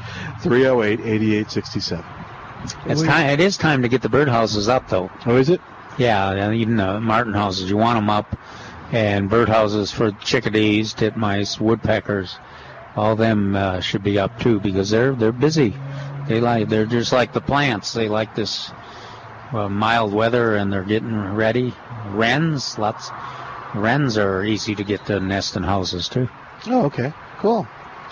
308 0.42 1.00
8867. 1.00 2.04
It's 2.86 3.02
time. 3.02 3.30
It 3.30 3.38
is 3.40 3.56
time 3.56 3.82
to 3.82 3.88
get 3.88 4.02
the 4.02 4.08
birdhouses 4.08 4.68
up, 4.68 4.88
though. 4.88 5.08
Oh, 5.24 5.36
is 5.36 5.50
it? 5.50 5.60
Yeah, 5.98 6.32
and 6.32 6.54
even 6.56 6.76
the 6.76 7.00
martin 7.00 7.32
houses. 7.32 7.70
You 7.70 7.76
want 7.76 7.96
them 7.96 8.10
up, 8.10 8.36
and 8.92 9.30
birdhouses 9.30 9.92
for 9.92 10.12
chickadees, 10.12 10.94
titmice, 10.94 11.60
woodpeckers. 11.60 12.36
All 12.94 13.14
them 13.16 13.54
uh, 13.54 13.80
should 13.80 14.02
be 14.02 14.18
up 14.18 14.38
too 14.40 14.58
because 14.60 14.90
they're 14.90 15.14
they're 15.14 15.32
busy. 15.32 15.74
They 16.28 16.40
like 16.40 16.68
they're 16.68 16.86
just 16.86 17.12
like 17.12 17.32
the 17.32 17.40
plants. 17.40 17.92
They 17.92 18.08
like 18.08 18.34
this 18.34 18.70
uh, 19.52 19.68
mild 19.68 20.12
weather, 20.12 20.56
and 20.56 20.72
they're 20.72 20.82
getting 20.84 21.14
ready. 21.34 21.74
Wrens, 22.08 22.78
lots. 22.78 23.10
Wrens 23.74 24.16
are 24.16 24.42
easy 24.44 24.74
to 24.74 24.84
get 24.84 25.04
to 25.06 25.20
nest 25.20 25.56
in 25.56 25.62
houses 25.62 26.08
too. 26.08 26.28
Oh, 26.66 26.86
okay. 26.86 27.12
Cool. 27.38 27.68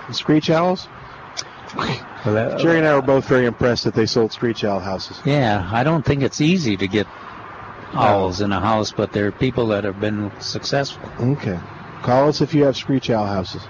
And 0.06 0.14
screech 0.14 0.50
owls? 0.50 0.86
Well, 1.74 2.34
that- 2.34 2.58
Jerry 2.58 2.78
and 2.78 2.86
I 2.86 2.94
were 2.94 3.02
both 3.02 3.26
very 3.26 3.46
impressed 3.46 3.84
that 3.84 3.94
they 3.94 4.06
sold 4.06 4.32
screech 4.32 4.64
owl 4.64 4.80
houses. 4.80 5.18
Yeah, 5.24 5.68
I 5.72 5.82
don't 5.82 6.04
think 6.04 6.22
it's 6.22 6.40
easy 6.40 6.76
to 6.76 6.86
get 6.86 7.06
owls 7.94 8.40
in 8.40 8.52
a 8.52 8.60
house, 8.60 8.92
but 8.92 9.12
there 9.12 9.26
are 9.26 9.32
people 9.32 9.68
that 9.68 9.84
have 9.84 10.00
been 10.00 10.30
successful. 10.40 11.08
Okay. 11.20 11.58
Call 12.02 12.28
us 12.28 12.40
if 12.40 12.54
you 12.54 12.64
have 12.64 12.76
screech 12.76 13.10
owl 13.10 13.26
houses. 13.26 13.62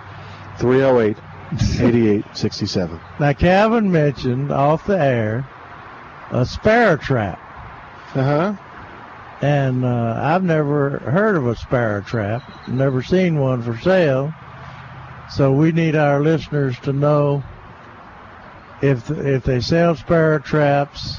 308 0.59 1.17
8867. 1.53 3.01
Now, 3.21 3.33
Calvin 3.33 3.91
mentioned 3.93 4.51
off 4.51 4.87
the 4.87 4.99
air 4.99 5.47
a 6.31 6.45
sparrow 6.45 6.97
trap. 6.97 7.39
Uh 8.15 8.23
huh. 8.23 8.57
And 9.41 9.85
uh, 9.85 10.21
I've 10.23 10.43
never 10.43 10.99
heard 11.01 11.37
of 11.37 11.47
a 11.47 11.57
sparrow 11.57 12.01
trap, 12.01 12.69
never 12.69 13.03
seen 13.03 13.39
one 13.39 13.63
for 13.63 13.79
sale. 13.79 14.33
So 15.31 15.53
we 15.53 15.73
need 15.73 15.97
our 15.97 16.23
listeners 16.23 16.79
to 16.81 16.93
know 16.93 17.43
if 18.83 19.11
if 19.11 19.45
they 19.45 19.61
sell 19.61 19.97
sparrow 19.97 20.39
traps, 20.39 21.19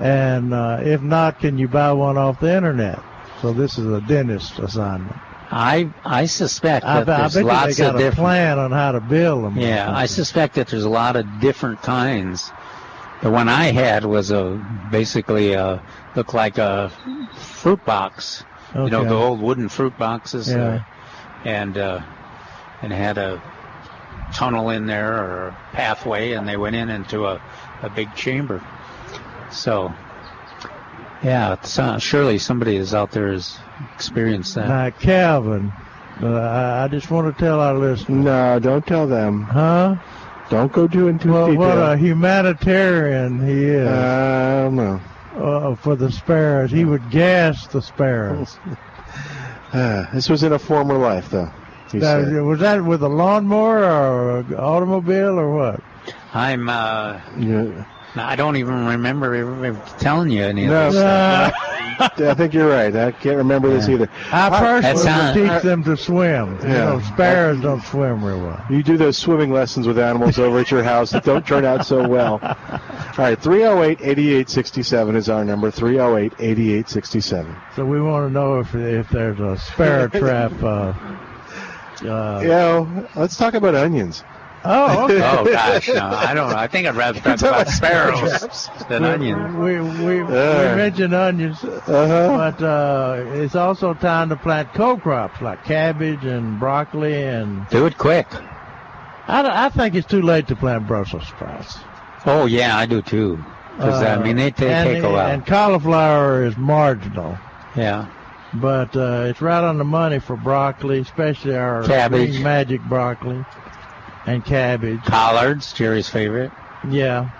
and 0.00 0.54
uh, 0.54 0.80
if 0.82 1.00
not, 1.02 1.40
can 1.40 1.58
you 1.58 1.68
buy 1.68 1.92
one 1.92 2.16
off 2.16 2.40
the 2.40 2.54
internet? 2.54 3.00
So 3.42 3.52
this 3.52 3.78
is 3.78 3.86
a 3.86 4.00
dentist 4.02 4.58
assignment. 4.58 5.16
I 5.50 5.90
I 6.04 6.26
suspect 6.26 6.84
I, 6.84 7.02
that 7.02 7.08
I 7.08 7.20
there's 7.22 7.34
bet 7.34 7.44
lots 7.44 7.76
they 7.76 7.82
got 7.84 7.94
of 7.94 8.00
a 8.00 8.04
different. 8.04 8.16
plan 8.18 8.58
on 8.58 8.70
how 8.70 8.92
to 8.92 9.00
build 9.00 9.44
them. 9.44 9.58
Yeah, 9.58 9.92
I 9.92 10.06
suspect 10.06 10.54
that 10.54 10.68
there's 10.68 10.84
a 10.84 10.88
lot 10.88 11.16
of 11.16 11.26
different 11.40 11.82
kinds. 11.82 12.50
The 13.22 13.30
one 13.30 13.48
I 13.48 13.66
had 13.66 14.04
was 14.04 14.30
a 14.30 14.64
basically 14.90 15.52
a 15.54 15.82
looked 16.14 16.34
like 16.34 16.58
a 16.58 16.90
fruit 17.34 17.84
box. 17.84 18.44
Okay. 18.70 18.84
You 18.84 18.90
know 18.90 19.04
the 19.04 19.14
old 19.14 19.40
wooden 19.40 19.68
fruit 19.68 19.96
boxes. 19.98 20.48
Yeah. 20.48 20.56
Uh, 20.56 20.82
and 21.44 21.76
uh, 21.76 22.02
and 22.82 22.92
had 22.92 23.18
a 23.18 23.42
tunnel 24.34 24.70
in 24.70 24.86
there 24.86 25.12
or 25.12 25.48
a 25.48 25.58
pathway, 25.72 26.32
and 26.32 26.48
they 26.48 26.56
went 26.56 26.76
in 26.76 26.88
into 26.88 27.26
a, 27.26 27.42
a 27.82 27.90
big 27.90 28.14
chamber. 28.14 28.62
So, 29.52 29.92
yeah, 31.22 31.54
it's, 31.54 31.78
uh, 31.78 31.98
surely 31.98 32.38
somebody 32.38 32.76
is 32.76 32.94
out 32.94 33.10
there 33.12 33.32
has 33.32 33.58
experienced 33.94 34.54
that. 34.54 34.68
Now, 34.68 34.90
Calvin, 34.90 35.72
uh, 36.22 36.26
I, 36.28 36.84
I 36.84 36.88
just 36.88 37.10
want 37.10 37.34
to 37.34 37.42
tell 37.42 37.60
our 37.60 37.74
listeners. 37.74 38.24
No, 38.24 38.58
don't 38.58 38.86
tell 38.86 39.06
them. 39.06 39.42
Huh? 39.42 39.96
Don't 40.50 40.72
go 40.72 40.88
too 40.88 41.08
into 41.08 41.30
Well, 41.32 41.46
detail. 41.46 41.58
what 41.60 41.78
a 41.78 41.96
humanitarian 41.96 43.44
he 43.46 43.64
is. 43.64 43.86
Uh, 43.88 44.68
no. 44.72 45.00
Uh, 45.36 45.74
for 45.76 45.94
the 45.94 46.10
sparrows, 46.10 46.70
he 46.72 46.84
would 46.84 47.08
gas 47.10 47.66
the 47.68 47.82
sparrows. 47.82 48.58
Uh, 49.72 50.04
this 50.12 50.28
was 50.28 50.42
in 50.42 50.52
a 50.52 50.58
former 50.58 50.98
life, 50.98 51.30
though. 51.30 51.48
He 51.92 51.98
Now, 51.98 52.18
was 52.42 52.58
that 52.58 52.84
with 52.84 53.04
a 53.04 53.08
lawnmower 53.08 53.84
or 53.84 54.38
an 54.38 54.54
automobile 54.56 55.38
or 55.38 55.54
what? 55.56 55.80
I'm. 56.34 56.68
Uh, 56.68 57.20
Yeah. 57.38 57.84
I 58.16 58.34
don't 58.36 58.56
even 58.56 58.86
remember 58.86 59.74
telling 59.98 60.30
you 60.30 60.42
any 60.42 60.64
of 60.64 60.70
No, 60.70 60.90
this. 60.90 61.00
stuff. 61.00 61.54
I 62.00 62.32
think 62.34 62.54
you're 62.54 62.68
right. 62.68 62.94
I 62.96 63.10
can't 63.12 63.36
remember 63.36 63.68
this 63.68 63.86
either. 63.88 64.08
I 64.32 64.48
personally 64.48 64.80
That's 64.80 64.98
would 65.00 65.06
not- 65.06 65.34
teach 65.54 65.62
them 65.62 65.84
to 65.84 65.96
swim. 65.98 66.58
You 66.62 66.68
Yeah. 66.68 66.84
know, 66.86 67.00
sparrows 67.00 67.60
don't 67.60 67.82
swim 67.84 68.24
real 68.24 68.40
well. 68.40 68.64
You 68.70 68.82
do 68.82 68.96
those 68.96 69.18
swimming 69.18 69.52
lessons 69.52 69.86
with 69.86 69.98
animals 69.98 70.38
over 70.38 70.60
at 70.60 70.70
your 70.70 70.82
house 70.82 71.10
that 71.10 71.24
don't 71.24 71.46
turn 71.46 71.66
out 71.66 71.84
so 71.84 72.08
well. 72.08 72.40
All 72.42 72.78
right, 73.18 73.38
308 73.38 73.98
8867 74.00 75.14
is 75.14 75.28
our 75.28 75.44
number 75.44 75.70
308 75.70 76.32
8867. 76.38 77.54
So 77.76 77.84
we 77.84 78.00
want 78.00 78.28
to 78.28 78.32
know 78.32 78.60
if 78.60 78.74
if 78.74 79.08
there's 79.10 79.38
a 79.38 79.58
sparrow 79.58 80.08
trap. 80.08 80.52
Uh, 80.62 80.92
uh, 82.08 82.40
You 82.42 82.48
know, 82.48 83.06
let's 83.14 83.36
talk 83.36 83.52
about 83.52 83.74
onions. 83.74 84.24
Oh, 84.62 85.04
okay. 85.04 85.20
Oh 85.40 85.44
gosh, 85.44 85.88
no, 85.88 86.06
I 86.06 86.34
don't. 86.34 86.50
know. 86.50 86.56
I 86.56 86.66
think 86.66 86.86
I'd 86.86 86.94
rather 86.94 87.18
talk 87.20 87.40
about 87.40 87.68
sparrows 87.68 88.68
than 88.88 89.04
onions. 89.04 89.56
We 89.56 89.80
we, 89.80 90.22
we 90.22 90.36
Uh. 90.36 90.76
mentioned 90.76 91.14
onions, 91.14 91.62
Uh-huh. 91.64 92.52
but 92.58 92.62
uh, 92.62 93.24
it's 93.40 93.54
also 93.54 93.94
time 93.94 94.28
to 94.28 94.36
plant 94.36 94.72
cole 94.74 94.98
crops 94.98 95.40
like 95.40 95.64
cabbage 95.64 96.24
and 96.24 96.58
broccoli, 96.60 97.22
and 97.22 97.66
Do 97.68 97.86
it 97.86 97.96
quick. 97.96 98.26
I, 99.28 99.66
I 99.66 99.68
think 99.70 99.94
it's 99.94 100.06
too 100.08 100.22
late 100.22 100.48
to 100.48 100.56
plant 100.56 100.86
Brussels 100.86 101.26
sprouts. 101.28 101.78
Oh 102.26 102.46
yeah, 102.46 102.76
I 102.76 102.84
do 102.86 103.00
too. 103.00 103.42
Because 103.76 104.02
I 104.02 104.14
Uh, 104.16 104.20
mean, 104.20 104.36
they, 104.36 104.50
they 104.50 104.70
and, 104.74 104.88
take 104.88 105.02
a 105.04 105.08
while. 105.10 105.26
And 105.30 105.46
cauliflower 105.46 106.44
is 106.44 106.54
marginal, 106.58 107.38
yeah. 107.74 108.06
but 108.52 108.94
uh, 108.94 109.24
it's 109.28 109.40
right 109.40 109.64
on 109.64 109.78
the 109.78 109.84
money 109.84 110.18
for 110.18 110.36
broccoli, 110.36 110.98
especially 110.98 111.56
our 111.56 111.82
Cabbage. 111.84 112.40
magic 112.40 112.82
broccoli 112.82 113.42
and 114.26 114.44
cabbage. 114.44 115.02
Collards, 115.04 115.72
Jerry's 115.72 116.08
favorite. 116.08 116.52
Yeah. 116.88 117.30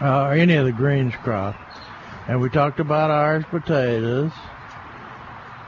Uh, 0.00 0.24
or 0.24 0.32
any 0.32 0.54
of 0.54 0.64
the 0.64 0.72
greens 0.72 1.14
crop. 1.22 1.56
And 2.28 2.40
we 2.40 2.48
talked 2.48 2.80
about 2.80 3.10
Irish 3.10 3.44
potatoes. 3.46 4.32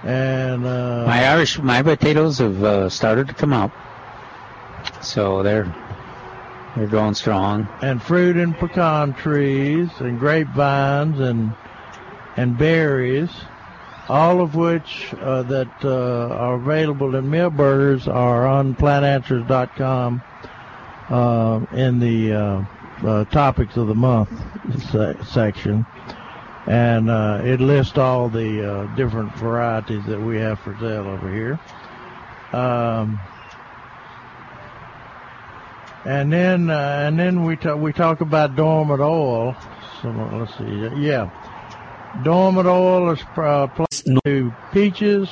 And 0.04 0.64
uh, 0.66 1.04
My 1.06 1.26
Irish, 1.28 1.58
my 1.60 1.82
potatoes 1.82 2.38
have 2.38 2.62
uh, 2.64 2.88
started 2.88 3.28
to 3.28 3.34
come 3.34 3.52
out, 3.52 3.70
so 5.00 5.44
they're 5.44 5.72
they're 6.76 6.88
going 6.88 7.14
strong. 7.14 7.68
and 7.82 8.02
fruit 8.02 8.36
and 8.36 8.56
pecan 8.56 9.14
trees 9.14 9.88
and 10.00 10.18
grapevines 10.18 11.20
and 11.20 11.52
and 12.36 12.58
berries, 12.58 13.30
all 14.08 14.40
of 14.40 14.54
which 14.54 15.14
uh, 15.14 15.42
that 15.44 15.70
uh, 15.84 16.34
are 16.34 16.54
available 16.54 17.14
in 17.14 17.24
Milberger's 17.26 18.08
are 18.08 18.46
on 18.46 18.74
plantanswers.com 18.74 20.22
uh, 21.08 21.60
in 21.72 21.98
the 21.98 22.32
uh, 22.32 22.64
uh, 23.06 23.24
topics 23.26 23.76
of 23.76 23.86
the 23.86 23.94
month 23.94 24.30
se- 24.90 25.16
section. 25.24 25.86
And 26.66 27.10
uh, 27.10 27.40
it 27.44 27.60
lists 27.60 27.98
all 27.98 28.28
the 28.28 28.72
uh, 28.72 28.96
different 28.96 29.34
varieties 29.34 30.04
that 30.06 30.20
we 30.20 30.38
have 30.38 30.60
for 30.60 30.76
sale 30.78 31.08
over 31.08 31.32
here. 31.32 31.58
Um, 32.52 33.18
and 36.04 36.32
then 36.32 36.68
and 36.70 37.18
then 37.18 37.44
we 37.44 37.56
talk 37.56 37.78
we 37.78 37.92
talk 37.92 38.20
about 38.20 38.56
dormant 38.56 39.00
oil. 39.00 39.56
So 40.00 40.10
let's 40.10 40.56
see, 40.58 41.00
yeah, 41.00 41.30
dormant 42.22 42.66
oil 42.66 43.10
is 43.10 43.20
uh, 43.36 43.66
to 44.24 44.54
peaches, 44.72 45.28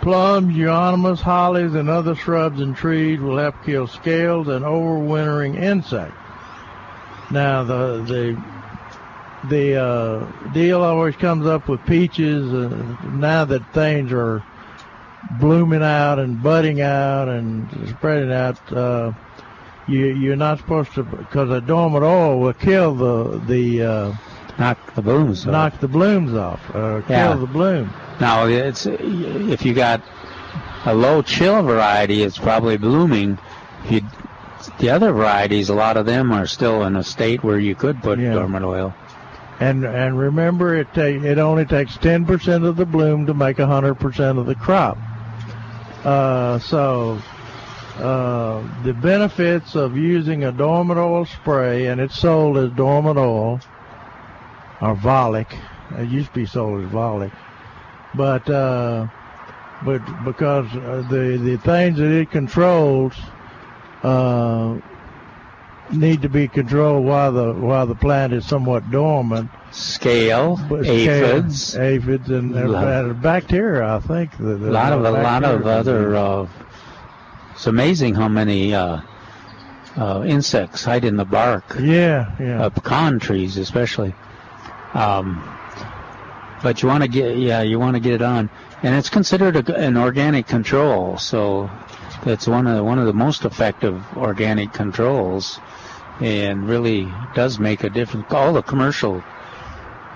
plums, 0.00 0.54
euonymus, 0.54 1.20
hollies, 1.20 1.74
and 1.74 1.88
other 1.88 2.14
shrubs 2.14 2.60
and 2.60 2.76
trees. 2.76 3.20
Will 3.20 3.38
help 3.38 3.56
kill 3.64 3.86
scales 3.86 4.48
and 4.48 4.64
overwintering 4.64 5.60
insects. 5.60 6.16
Now 7.30 7.64
the 7.64 8.02
the 8.02 8.42
the 9.48 9.76
uh, 9.76 10.50
deal 10.52 10.82
always 10.82 11.16
comes 11.16 11.46
up 11.46 11.68
with 11.68 11.84
peaches. 11.86 12.52
Uh, 12.52 12.68
now 13.12 13.44
that 13.44 13.72
things 13.72 14.12
are 14.12 14.42
blooming 15.40 15.82
out 15.82 16.18
and 16.18 16.42
budding 16.42 16.80
out 16.80 17.28
and 17.28 17.68
spreading 17.88 18.32
out, 18.32 18.72
uh, 18.72 19.12
you 19.86 20.06
you're 20.06 20.36
not 20.36 20.58
supposed 20.58 20.92
to 20.94 21.02
because 21.02 21.48
the 21.48 21.60
dormant 21.60 22.04
oil 22.04 22.40
will 22.40 22.52
kill 22.54 22.94
the 22.94 23.38
the 23.46 23.82
uh, 23.82 24.12
knock 24.58 24.94
the 24.94 25.02
blooms 25.02 25.46
off. 25.46 25.52
knock 25.52 25.80
the 25.80 25.88
blooms 25.88 26.34
off, 26.34 26.60
uh, 26.74 27.00
kill 27.06 27.16
Yeah. 27.16 27.34
the 27.34 27.46
bloom. 27.46 27.90
Now, 28.20 28.46
it's 28.46 28.86
if 28.86 29.64
you 29.64 29.74
got 29.74 30.02
a 30.84 30.94
low 30.94 31.22
chill 31.22 31.62
variety, 31.62 32.22
it's 32.22 32.38
probably 32.38 32.76
blooming. 32.76 33.38
If 33.84 33.90
you, 33.92 34.00
the 34.78 34.90
other 34.90 35.12
varieties, 35.12 35.68
a 35.68 35.74
lot 35.74 35.96
of 35.96 36.06
them 36.06 36.32
are 36.32 36.46
still 36.46 36.82
in 36.84 36.96
a 36.96 37.04
state 37.04 37.44
where 37.44 37.58
you 37.58 37.74
could 37.74 38.02
put 38.02 38.18
Yeah. 38.18 38.34
dormant 38.34 38.64
oil. 38.64 38.94
And 39.60 39.84
and 39.84 40.18
remember, 40.18 40.74
it 40.76 40.88
ta- 40.94 41.02
it 41.02 41.38
only 41.38 41.64
takes 41.64 41.96
ten 41.96 42.24
percent 42.24 42.64
of 42.64 42.76
the 42.76 42.86
bloom 42.86 43.26
to 43.26 43.34
make 43.34 43.58
hundred 43.58 43.96
percent 43.96 44.38
of 44.38 44.46
the 44.46 44.54
crop. 44.54 44.98
Uh, 46.04 46.58
so 46.60 47.18
uh, 48.00 48.62
the 48.84 48.92
benefits 48.94 49.74
of 49.74 49.96
using 49.96 50.44
a 50.44 50.52
dormant 50.52 50.98
oil 50.98 51.24
spray, 51.24 51.86
and 51.86 52.00
it's 52.00 52.16
sold 52.16 52.56
as 52.56 52.70
dormant 52.70 53.18
oil 53.18 53.60
or 54.80 54.94
Volck. 54.94 55.52
It 55.98 56.08
used 56.08 56.28
to 56.28 56.34
be 56.34 56.46
sold 56.46 56.84
as 56.84 56.90
Volck, 56.90 57.32
but 58.14 58.48
uh, 58.48 59.08
but 59.84 60.00
because 60.24 60.66
uh, 60.74 61.06
the 61.10 61.38
the 61.42 61.58
things 61.58 61.98
that 61.98 62.10
it 62.10 62.30
controls 62.30 63.14
uh, 64.02 64.78
need 65.92 66.22
to 66.22 66.28
be 66.28 66.48
controlled 66.48 67.04
while 67.04 67.32
the 67.32 67.52
while 67.54 67.86
the 67.86 67.94
plant 67.94 68.32
is 68.32 68.46
somewhat 68.46 68.90
dormant. 68.90 69.50
Scale, 69.70 70.58
But 70.68 70.86
aphids, 70.86 71.72
scale, 71.72 71.82
aphids, 71.82 72.30
and, 72.30 72.54
and, 72.54 73.22
bacteria. 73.22 73.96
I 73.96 74.00
think 74.00 74.38
a 74.38 74.42
lot 74.42 74.92
of 74.92 75.04
a 75.04 75.10
lot 75.10 75.44
of 75.44 75.66
other. 75.66 76.16
Uh, 76.16 76.48
it's 77.52 77.66
amazing 77.66 78.14
how 78.14 78.28
many 78.28 78.74
uh, 78.74 79.00
uh, 79.96 80.24
insects 80.26 80.84
hide 80.84 81.04
in 81.04 81.16
the 81.16 81.24
bark. 81.24 81.64
Yeah, 81.78 82.34
yeah. 82.40 82.64
Uh, 82.64 82.70
pecan 82.70 83.18
trees, 83.18 83.56
especially. 83.56 84.14
Um, 84.94 85.42
but 86.62 86.82
you 86.82 86.88
want 86.88 87.02
to 87.02 87.08
get, 87.08 87.36
yeah, 87.36 87.62
you 87.62 87.78
want 87.78 87.94
to 87.94 88.00
get 88.00 88.14
it 88.14 88.22
on, 88.22 88.50
and 88.82 88.94
it's 88.94 89.08
considered 89.08 89.68
a, 89.68 89.76
an 89.76 89.96
organic 89.96 90.46
control. 90.46 91.18
So 91.18 91.70
it's 92.26 92.46
one 92.46 92.66
of 92.66 92.76
the, 92.76 92.84
one 92.84 92.98
of 92.98 93.06
the 93.06 93.12
most 93.12 93.44
effective 93.44 94.02
organic 94.16 94.72
controls, 94.72 95.60
and 96.20 96.68
really 96.68 97.12
does 97.34 97.58
make 97.58 97.84
a 97.84 97.90
difference. 97.90 98.26
All 98.30 98.52
the 98.52 98.62
commercial 98.62 99.22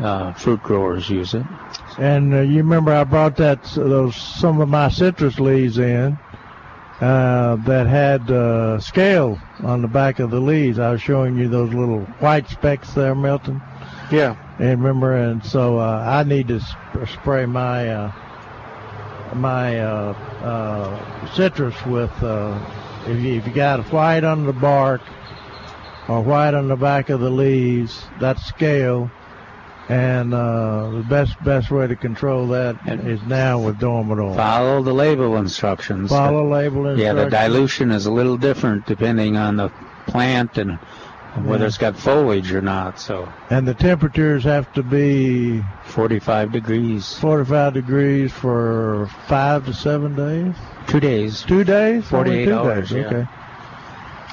uh, 0.00 0.32
fruit 0.32 0.62
growers 0.62 1.08
use 1.08 1.34
it. 1.34 1.46
And 1.98 2.34
uh, 2.34 2.40
you 2.40 2.58
remember 2.58 2.92
I 2.92 3.04
brought 3.04 3.36
that 3.36 3.62
those 3.74 4.16
some 4.16 4.60
of 4.60 4.68
my 4.68 4.88
citrus 4.88 5.38
leaves 5.38 5.78
in 5.78 6.18
uh, 7.00 7.56
that 7.66 7.86
had 7.86 8.30
uh, 8.30 8.80
scale 8.80 9.40
on 9.60 9.82
the 9.82 9.88
back 9.88 10.18
of 10.18 10.30
the 10.30 10.40
leaves. 10.40 10.78
I 10.78 10.90
was 10.90 11.02
showing 11.02 11.36
you 11.36 11.48
those 11.48 11.72
little 11.72 12.00
white 12.20 12.48
specks 12.48 12.94
there, 12.94 13.14
Milton. 13.14 13.62
Yeah. 14.12 14.36
And 14.58 14.82
remember, 14.82 15.14
and 15.14 15.44
so 15.44 15.78
uh, 15.78 16.04
I 16.06 16.22
need 16.24 16.48
to 16.48 16.60
sp- 16.60 17.08
spray 17.08 17.46
my 17.46 17.88
uh, 17.88 18.12
my 19.34 19.80
uh, 19.80 20.12
uh, 20.42 21.34
citrus 21.34 21.74
with 21.86 22.10
uh, 22.22 22.58
if 23.06 23.18
you, 23.20 23.36
if 23.36 23.46
you 23.46 23.52
got 23.52 23.80
a 23.80 23.82
white 23.84 24.24
on 24.24 24.44
the 24.44 24.52
bark 24.52 25.00
or 26.08 26.22
white 26.22 26.54
on 26.54 26.68
the 26.68 26.76
back 26.76 27.08
of 27.08 27.20
the 27.20 27.30
leaves, 27.30 28.06
that's 28.20 28.44
scale. 28.44 29.10
And 29.88 30.32
uh, 30.32 30.90
the 30.90 31.06
best 31.08 31.42
best 31.42 31.70
way 31.70 31.86
to 31.86 31.96
control 31.96 32.48
that 32.48 32.76
is 32.86 33.22
now 33.24 33.60
with 33.60 33.78
dormant 33.78 34.20
oil. 34.20 34.34
Follow 34.34 34.82
the 34.82 34.94
label 34.94 35.36
instructions. 35.36 36.10
Follow 36.10 36.48
label 36.48 36.86
instructions. 36.86 37.00
Yeah, 37.00 37.24
the 37.24 37.30
dilution 37.30 37.90
is 37.90 38.06
a 38.06 38.12
little 38.12 38.36
different 38.36 38.86
depending 38.86 39.36
on 39.36 39.56
the 39.56 39.70
plant 40.06 40.56
and 40.56 40.78
whether 41.44 41.66
it's 41.66 41.78
got 41.78 41.96
foliage 41.96 42.52
or 42.52 42.60
not. 42.60 43.00
So 43.00 43.28
And 43.50 43.66
the 43.66 43.74
temperatures 43.74 44.44
have 44.44 44.72
to 44.74 44.82
be 44.82 45.62
45 45.84 46.52
degrees. 46.52 47.18
45 47.18 47.74
degrees 47.74 48.32
for 48.32 49.08
five 49.28 49.64
to 49.66 49.72
seven 49.74 50.14
days. 50.14 50.54
Two 50.86 51.00
days. 51.00 51.42
Two 51.42 51.64
days. 51.64 52.04
48 52.06 52.44
two 52.44 52.54
hours, 52.54 52.90
Days. 52.90 52.98
yeah. 52.98 53.06
Okay. 53.06 53.26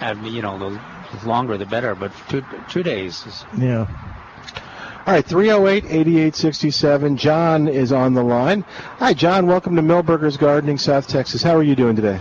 And, 0.01 0.27
you 0.27 0.41
know, 0.41 0.57
the 0.57 0.79
the 1.21 1.27
longer 1.27 1.57
the 1.57 1.65
better, 1.65 1.95
but 1.95 2.11
two 2.29 2.43
two 2.69 2.83
days 2.83 3.25
is 3.25 3.45
Yeah. 3.57 3.87
All 5.07 5.15
right, 5.15 5.25
308 5.25 5.85
8867. 5.85 7.17
John 7.17 7.67
is 7.67 7.91
on 7.91 8.13
the 8.13 8.23
line. 8.23 8.63
Hi, 8.99 9.13
John. 9.13 9.47
Welcome 9.47 9.75
to 9.75 9.81
Milberger's 9.81 10.37
Gardening, 10.37 10.77
South 10.77 11.07
Texas. 11.07 11.41
How 11.41 11.55
are 11.55 11.63
you 11.63 11.75
doing 11.75 11.95
today? 11.95 12.19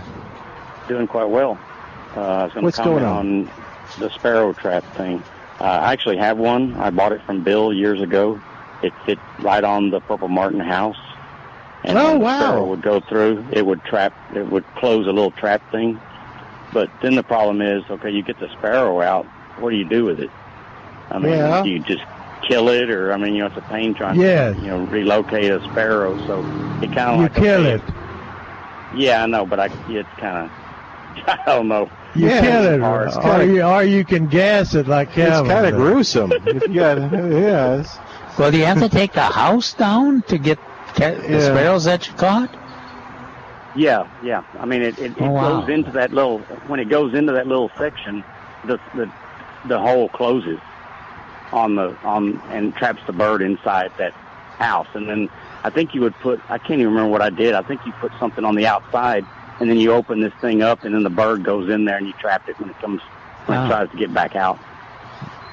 Doing 0.87 1.05
quite 1.07 1.29
well. 1.29 1.59
Uh, 2.15 2.21
I 2.21 2.43
was 2.45 2.53
going 2.53 2.63
What's 2.65 2.77
to 2.77 2.83
comment 2.83 3.05
going 3.05 3.47
on? 3.47 3.51
The 3.99 4.09
sparrow 4.15 4.53
trap 4.53 4.83
thing. 4.97 5.23
Uh, 5.59 5.63
I 5.65 5.93
actually 5.93 6.17
have 6.17 6.37
one. 6.37 6.75
I 6.75 6.89
bought 6.89 7.11
it 7.11 7.21
from 7.25 7.43
Bill 7.43 7.73
years 7.73 8.01
ago. 8.01 8.39
It 8.81 8.93
fit 9.05 9.19
right 9.41 9.63
on 9.63 9.89
the 9.91 9.99
Purple 9.99 10.29
Martin 10.29 10.59
house. 10.61 10.97
And 11.83 11.97
Oh, 11.97 12.11
when 12.11 12.19
the 12.19 12.25
wow. 12.25 12.39
sparrow 12.39 12.65
would 12.67 12.81
go 12.81 12.99
through, 13.01 13.45
it 13.51 13.65
would 13.65 13.83
trap, 13.83 14.13
it 14.35 14.49
would 14.49 14.65
close 14.75 15.05
a 15.07 15.11
little 15.11 15.31
trap 15.31 15.61
thing. 15.71 15.99
But 16.73 16.89
then 17.01 17.15
the 17.15 17.23
problem 17.23 17.61
is, 17.61 17.83
okay, 17.89 18.09
you 18.11 18.21
get 18.23 18.39
the 18.39 18.47
sparrow 18.57 19.01
out. 19.01 19.25
What 19.59 19.71
do 19.71 19.75
you 19.75 19.87
do 19.87 20.05
with 20.05 20.19
it? 20.19 20.29
I 21.11 21.19
mean, 21.19 21.31
Yeah. 21.31 21.63
do 21.63 21.69
you 21.69 21.79
just 21.79 22.03
kill 22.47 22.69
it, 22.69 22.89
or 22.89 23.11
I 23.11 23.17
mean, 23.17 23.33
you 23.33 23.41
know, 23.41 23.47
it's 23.47 23.57
a 23.57 23.61
pain 23.61 23.93
trying 23.95 24.19
Yeah. 24.19 24.53
to, 24.53 24.59
you 24.59 24.67
know, 24.67 24.85
relocate 24.85 25.51
a 25.51 25.61
sparrow. 25.71 26.15
So 26.27 26.39
it 26.81 26.93
kind 26.95 27.09
of 27.11 27.15
You 27.17 27.21
like 27.23 27.33
kill 27.33 27.65
it. 27.65 27.81
Yeah, 28.95 29.23
I 29.23 29.25
know, 29.27 29.45
but 29.45 29.59
I 29.59 29.65
it's 29.89 30.07
kind 30.19 30.45
of 30.45 30.51
I 31.27 31.37
don't 31.45 31.67
know. 31.67 31.89
You 32.15 32.27
It's 32.27 32.41
kill 32.41 32.65
it, 32.65 32.79
hard. 32.81 33.09
or 33.23 33.43
you, 33.45 33.61
or 33.61 33.83
you 33.83 34.03
can 34.03 34.27
gas 34.27 34.73
it 34.73 34.87
like 34.87 35.11
Calvin. 35.13 35.45
It's 35.45 35.53
kind 35.53 35.65
of 35.67 35.75
gruesome. 35.75 36.31
if 36.45 36.67
you 36.67 36.75
got, 36.75 36.97
yeah. 37.11 37.73
it's- 37.79 37.97
Well, 38.37 38.51
do 38.51 38.57
you 38.57 38.65
have 38.65 38.79
to 38.79 38.89
take 38.89 39.13
the 39.13 39.21
house 39.21 39.73
down 39.73 40.23
to 40.23 40.37
get 40.37 40.57
ca- 40.95 41.15
the 41.15 41.29
Yeah. 41.29 41.39
sparrows 41.39 41.83
that 41.85 42.07
you 42.07 42.13
caught? 42.15 42.49
Yeah, 43.75 44.07
yeah. 44.23 44.43
I 44.59 44.65
mean, 44.65 44.81
it, 44.81 44.97
it, 44.97 45.11
it 45.11 45.21
Oh, 45.21 45.29
wow. 45.31 45.59
goes 45.61 45.69
into 45.69 45.91
that 45.91 46.11
little 46.11 46.39
when 46.67 46.79
it 46.79 46.89
goes 46.89 47.13
into 47.13 47.33
that 47.33 47.45
little 47.47 47.69
section, 47.77 48.23
the 48.65 48.79
the 48.95 49.09
the 49.67 49.77
hole 49.79 50.09
closes 50.09 50.59
on 51.51 51.75
the 51.75 51.95
on 52.03 52.41
and 52.49 52.73
traps 52.75 53.01
the 53.05 53.13
bird 53.13 53.41
inside 53.43 53.91
that 53.99 54.13
house. 54.57 54.87
And 54.95 55.07
then 55.07 55.29
I 55.63 55.69
think 55.69 55.93
you 55.93 56.01
would 56.01 56.15
put 56.15 56.41
I 56.49 56.57
can't 56.57 56.79
even 56.81 56.87
remember 56.87 57.11
what 57.11 57.21
I 57.21 57.29
did. 57.29 57.53
I 57.53 57.61
think 57.61 57.85
you 57.85 57.91
put 58.01 58.11
something 58.19 58.43
on 58.43 58.55
the 58.55 58.65
outside, 58.65 59.25
and 59.59 59.69
then 59.69 59.77
you 59.77 59.93
open 59.93 60.21
this 60.21 60.33
thing 60.41 60.61
up, 60.61 60.83
and 60.83 60.93
then 60.93 61.03
the 61.03 61.09
bird 61.09 61.43
goes 61.43 61.69
in 61.69 61.85
there, 61.85 61.97
and 61.97 62.07
you 62.07 62.13
trap 62.13 62.47
it 62.47 62.59
when 62.59 62.69
it 62.69 62.79
comes 62.79 63.01
when 63.45 63.57
Wow. 63.57 63.65
it 63.65 63.69
tries 63.69 63.89
to 63.91 63.97
get 63.97 64.13
back 64.13 64.35
out. 64.35 64.59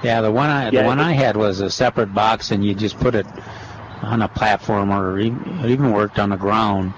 Yeah, 0.02 0.20
the 0.20 0.30
one 0.30 0.50
I 0.50 0.70
Yeah, 0.70 0.82
the 0.82 0.86
one 0.86 1.00
I 1.00 1.12
had 1.12 1.36
was 1.36 1.60
a 1.60 1.70
separate 1.70 2.12
box, 2.12 2.50
and 2.50 2.64
you 2.64 2.74
just 2.74 2.98
put 3.00 3.14
it 3.14 3.26
on 4.02 4.22
a 4.22 4.28
platform, 4.28 4.90
or 4.90 5.18
even, 5.18 5.60
even 5.64 5.92
worked 5.92 6.18
on 6.18 6.30
the 6.30 6.36
ground. 6.36 6.92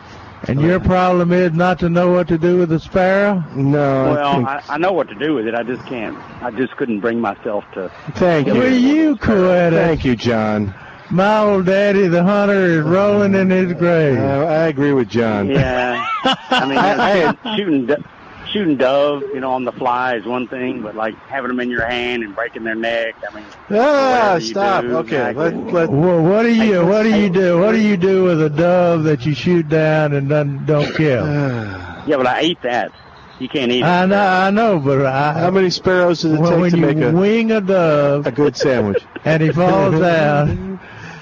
And 0.46 0.60
your 0.60 0.78
problem 0.78 1.32
is 1.32 1.52
not 1.52 1.80
to 1.80 1.88
know 1.88 2.10
what 2.12 2.28
to 2.28 2.38
do 2.38 2.58
with 2.58 2.68
the 2.68 2.78
sparrow? 2.78 3.42
No. 3.56 4.12
well, 4.12 4.46
I, 4.46 4.62
I 4.68 4.78
know 4.78 4.92
what 4.92 5.08
to 5.08 5.14
do 5.16 5.34
with 5.34 5.46
it. 5.48 5.54
I 5.54 5.64
just 5.64 5.84
can't. 5.86 6.16
I 6.42 6.50
just 6.52 6.76
couldn't 6.76 7.00
bring 7.00 7.20
myself 7.20 7.64
to. 7.74 7.90
Thank 8.12 8.46
you. 8.46 8.54
Will 8.54 8.72
you 8.72 9.16
quit 9.16 9.72
it? 9.72 9.76
Thank 9.76 10.04
you, 10.04 10.14
John. 10.14 10.74
My 11.10 11.38
old 11.38 11.64
daddy, 11.66 12.06
the 12.06 12.22
hunter, 12.22 12.66
is 12.66 12.82
rolling 12.82 13.34
in 13.34 13.48
his 13.48 13.72
grave. 13.72 14.18
Uh, 14.18 14.44
I 14.46 14.66
agree 14.68 14.92
with 14.92 15.08
John. 15.08 15.48
Yeah, 15.48 16.06
I 16.50 16.66
mean, 16.66 16.78
I- 16.78 17.56
shooting, 17.56 17.56
shooting, 17.56 17.86
do- 17.86 18.04
shooting 18.52 18.76
dove, 18.76 19.22
you 19.32 19.40
know, 19.40 19.52
on 19.52 19.64
the 19.64 19.72
fly 19.72 20.16
is 20.16 20.26
one 20.26 20.48
thing, 20.48 20.82
but 20.82 20.94
like 20.94 21.14
having 21.28 21.48
them 21.48 21.60
in 21.60 21.70
your 21.70 21.86
hand 21.86 22.22
and 22.24 22.34
breaking 22.34 22.64
their 22.64 22.74
neck, 22.74 23.14
I 23.30 23.34
mean, 23.34 23.44
Ah, 23.70 24.38
stop. 24.40 24.82
do, 24.82 24.96
Okay, 24.98 25.32
like- 25.32 25.36
let, 25.36 25.54
let, 25.72 25.90
Well, 25.90 26.22
what 26.22 26.42
do 26.42 26.52
you 26.54 26.84
what 26.84 27.04
do 27.04 27.18
you 27.18 27.30
do? 27.30 27.58
What 27.58 27.72
do 27.72 27.80
you 27.80 27.96
do 27.96 28.24
with 28.24 28.42
a 28.42 28.50
dove 28.50 29.04
that 29.04 29.24
you 29.24 29.34
shoot 29.34 29.66
down 29.66 30.12
and 30.12 30.28
don't, 30.28 30.66
don't 30.66 30.94
kill? 30.94 31.24
yeah, 31.26 32.16
but 32.18 32.26
I 32.26 32.40
ate 32.40 32.60
that. 32.62 32.92
You 33.38 33.48
can't 33.48 33.70
eat 33.70 33.78
it. 33.80 33.84
I 33.84 34.04
know, 34.04 34.20
I 34.26 34.50
know, 34.50 34.78
but 34.80 35.06
I, 35.06 35.32
how 35.32 35.50
many 35.52 35.70
sparrows 35.70 36.22
does 36.22 36.32
it 36.32 36.40
when, 36.40 36.50
take 36.50 36.60
when 36.60 36.70
to 36.72 36.76
you 36.76 36.86
make 36.86 36.96
a, 36.98 37.12
wing 37.12 37.52
a 37.52 37.60
dove 37.60 38.26
a 38.26 38.32
good 38.32 38.56
sandwich? 38.56 39.02
and 39.24 39.40
he 39.42 39.52
falls 39.52 39.94
down, 40.00 40.67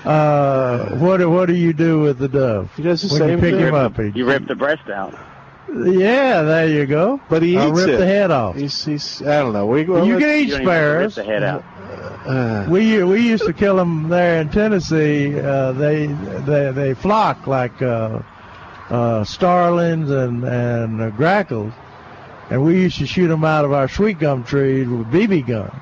uh, 0.06 0.96
what 0.96 1.18
do- 1.18 1.30
what 1.30 1.46
do 1.46 1.54
you 1.54 1.72
do 1.72 2.00
with 2.00 2.18
the 2.18 2.28
dove? 2.28 2.70
He 2.76 2.82
does 2.82 3.02
the 3.02 3.18
when 3.20 3.30
you 3.30 3.38
pick 3.38 3.54
thing. 3.54 3.66
him 3.68 3.74
up. 3.74 3.96
He, 3.96 4.10
You 4.14 4.26
rip 4.26 4.46
the 4.46 4.54
breast 4.54 4.88
out. 4.88 5.14
yeah, 5.84 6.42
there 6.42 6.68
you 6.68 6.86
go. 6.86 7.20
But 7.28 7.42
he 7.42 7.58
I'll 7.58 7.68
eats 7.70 7.76
rip 7.78 7.88
it. 7.90 7.96
the 7.98 8.06
head 8.06 8.30
off. 8.30 8.56
He's, 8.56 8.84
he's, 8.84 9.20
I 9.22 9.40
don't 9.40 9.52
know. 9.52 9.66
We, 9.66 9.84
well, 9.84 10.06
you 10.06 10.14
let's- 10.14 10.24
can 10.24 10.34
eat 10.36 10.48
You 10.48 10.50
don't 10.58 10.60
even 10.62 10.72
have 10.72 10.82
to 10.82 10.98
rip 10.98 11.12
sparrows. 11.12 11.14
the 11.16 11.24
head 11.24 11.42
out. 11.42 11.64
Uh, 12.26 12.66
We 12.68 13.02
we 13.04 13.20
used 13.20 13.44
to 13.46 13.52
kill 13.52 13.76
them 13.76 14.08
there 14.08 14.40
in 14.40 14.48
Tennessee. 14.48 15.38
Uh, 15.38 15.72
they 15.72 16.06
they 16.06 16.72
they 16.72 16.94
flock 16.94 17.46
like 17.46 17.80
uh, 17.82 18.20
uh, 18.90 19.22
starlings 19.24 20.10
and 20.10 20.42
and 20.44 21.00
uh, 21.02 21.10
grackles, 21.10 21.72
and 22.50 22.64
we 22.64 22.80
used 22.82 22.98
to 22.98 23.06
shoot 23.06 23.28
them 23.28 23.44
out 23.44 23.64
of 23.64 23.72
our 23.72 23.88
sweet 23.88 24.18
gum 24.18 24.42
trees 24.44 24.88
with 24.88 25.06
BB 25.12 25.46
guns. 25.46 25.72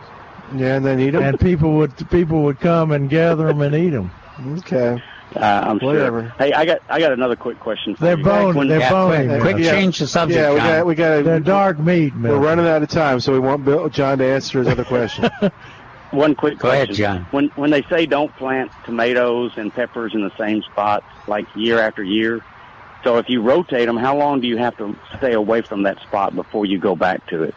Yeah, 0.54 0.76
and 0.76 0.84
then 0.84 1.00
eat 1.00 1.10
them. 1.10 1.22
And 1.22 1.38
people 1.40 1.74
would 1.74 2.10
people 2.10 2.42
would 2.44 2.60
come 2.60 2.92
and 2.92 3.08
gather 3.08 3.46
them 3.46 3.60
and 3.62 3.74
eat 3.74 3.90
them. 3.90 4.10
okay. 4.58 5.02
Uh, 5.36 5.40
I'm 5.66 5.78
Whatever. 5.80 6.22
sure. 6.22 6.34
Hey, 6.38 6.52
I 6.52 6.64
got 6.64 6.78
I 6.88 7.00
got 7.00 7.12
another 7.12 7.34
quick 7.34 7.58
question 7.58 7.96
for 7.96 8.04
They're 8.04 8.18
you. 8.18 8.24
bone 8.24 8.54
When- 8.54 8.68
they're 8.68 8.78
Yeah, 8.80 8.90
bony. 8.90 9.26
quick, 9.26 9.40
quick. 9.40 9.56
Yeah. 9.58 9.72
change 9.72 9.98
the 9.98 10.06
subject, 10.06 10.38
Yeah, 10.40 10.52
we 10.52 10.58
John. 10.60 10.68
got 10.68 10.86
we 10.86 10.94
got. 10.94 11.24
They're 11.24 11.40
dark 11.40 11.78
meat, 11.80 12.14
man. 12.14 12.30
We're 12.32 12.38
running 12.38 12.66
out 12.68 12.82
of 12.82 12.88
time, 12.88 13.18
so 13.20 13.32
we 13.32 13.40
want 13.40 13.64
Bill, 13.64 13.88
John 13.88 14.18
to 14.18 14.24
answer 14.24 14.58
his 14.60 14.68
other 14.68 14.84
question. 14.84 15.28
One 16.12 16.36
quick 16.36 16.58
Go 16.58 16.68
ahead, 16.68 16.88
question. 16.88 16.94
John. 17.04 17.26
When 17.32 17.48
when 17.56 17.70
they 17.70 17.82
say 17.90 18.06
don't 18.06 18.34
plant 18.36 18.70
tomatoes 18.84 19.52
and 19.56 19.74
peppers 19.74 20.14
in 20.14 20.22
the 20.22 20.30
same 20.38 20.62
spot 20.62 21.02
like 21.26 21.46
year 21.56 21.80
after 21.80 22.04
year, 22.04 22.44
so 23.02 23.18
if 23.18 23.28
you 23.28 23.42
rotate 23.42 23.86
them, 23.86 23.96
how 23.96 24.16
long 24.16 24.40
do 24.40 24.46
you 24.46 24.56
have 24.58 24.76
to 24.76 24.94
stay 25.18 25.32
away 25.32 25.62
from 25.62 25.82
that 25.82 26.00
spot 26.02 26.36
before 26.36 26.64
you 26.66 26.78
go 26.78 26.94
back 26.94 27.26
to 27.28 27.42
it? 27.42 27.54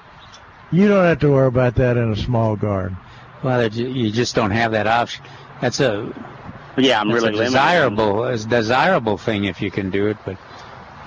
You 0.72 0.88
don't 0.88 1.06
have 1.06 1.20
to 1.20 1.32
worry 1.32 1.48
about 1.48 1.76
that 1.76 1.98
in 1.98 2.12
a 2.12 2.16
small 2.16 2.56
garden. 2.56 2.98
Well, 3.44 3.68
you 3.72 4.12
just 4.12 4.36
don't 4.36 4.52
have 4.52 4.72
that 4.74 4.88
option. 4.88 5.24
That's 5.62 5.80
a 5.80 6.12
Yeah, 6.78 7.00
I'm 7.00 7.08
really 7.10 7.30
a 7.30 7.32
limited. 7.32 7.46
desirable 7.46 8.24
a 8.26 8.38
desirable 8.38 9.18
thing 9.18 9.46
if 9.46 9.62
you 9.62 9.72
can 9.72 9.90
do 9.90 10.08
it. 10.08 10.18
But 10.26 10.36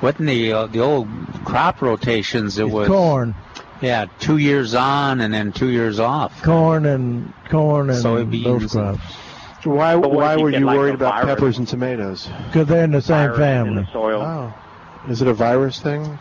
what 0.01 0.19
in 0.19 0.27
the 0.27 0.53
uh, 0.53 0.67
the 0.67 0.81
old 0.81 1.09
crop 1.45 1.83
rotations? 1.83 2.59
It 2.59 2.65
It's 2.67 2.73
was 2.73 2.89
corn, 2.89 3.35
yeah, 3.83 4.07
two 4.19 4.39
years 4.39 4.75
on 4.75 5.21
and 5.21 5.33
then 5.35 5.53
two 5.53 5.69
years 5.69 6.01
off. 6.01 6.43
corn 6.43 6.87
and 6.87 7.33
corn 7.51 7.91
and 7.91 8.03
Soybeans 8.03 8.45
those 8.45 8.75
and- 8.75 8.99
crops 8.99 9.15
why 9.65 9.95
But 9.95 10.13
why 10.13 10.37
you 10.37 10.43
were 10.43 10.51
you 10.51 10.61
like, 10.61 10.75
worried 10.79 10.95
about 10.95 11.23
peppers 11.27 11.59
and 11.59 11.69
tomatoes? 11.69 12.31
because 12.47 12.67
they're 12.67 12.85
in 12.85 12.93
the 12.93 13.03
same 13.03 13.29
Virus 13.29 13.37
in 13.37 13.43
family. 13.45 13.83
the 13.83 13.93
soil. 13.93 14.23
Oh, 14.23 14.55
is 15.11 15.21
it 15.21 15.29
a 15.29 15.35
virus 15.35 15.79
thing? 15.81 16.19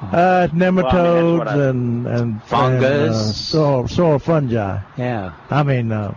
Uh, 0.00 0.48
nematodes 0.52 1.38
what 1.38 1.48
I- 1.48 1.54
and 1.68 2.06
and 2.06 2.42
Fungus. 2.44 2.90
and, 2.90 3.10
uh, 3.10 3.14
soil, 3.14 3.88
soil 3.88 4.18
fungi. 4.18 4.78
Yeah. 4.96 5.32
I 5.50 5.62
mean, 5.62 5.92
uh, 5.92 6.14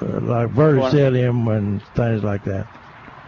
uh, 0.00 0.06
like 0.20 0.48
verticillium 0.48 1.54
and 1.54 1.82
things 1.94 2.24
like 2.24 2.44
that. 2.44 2.66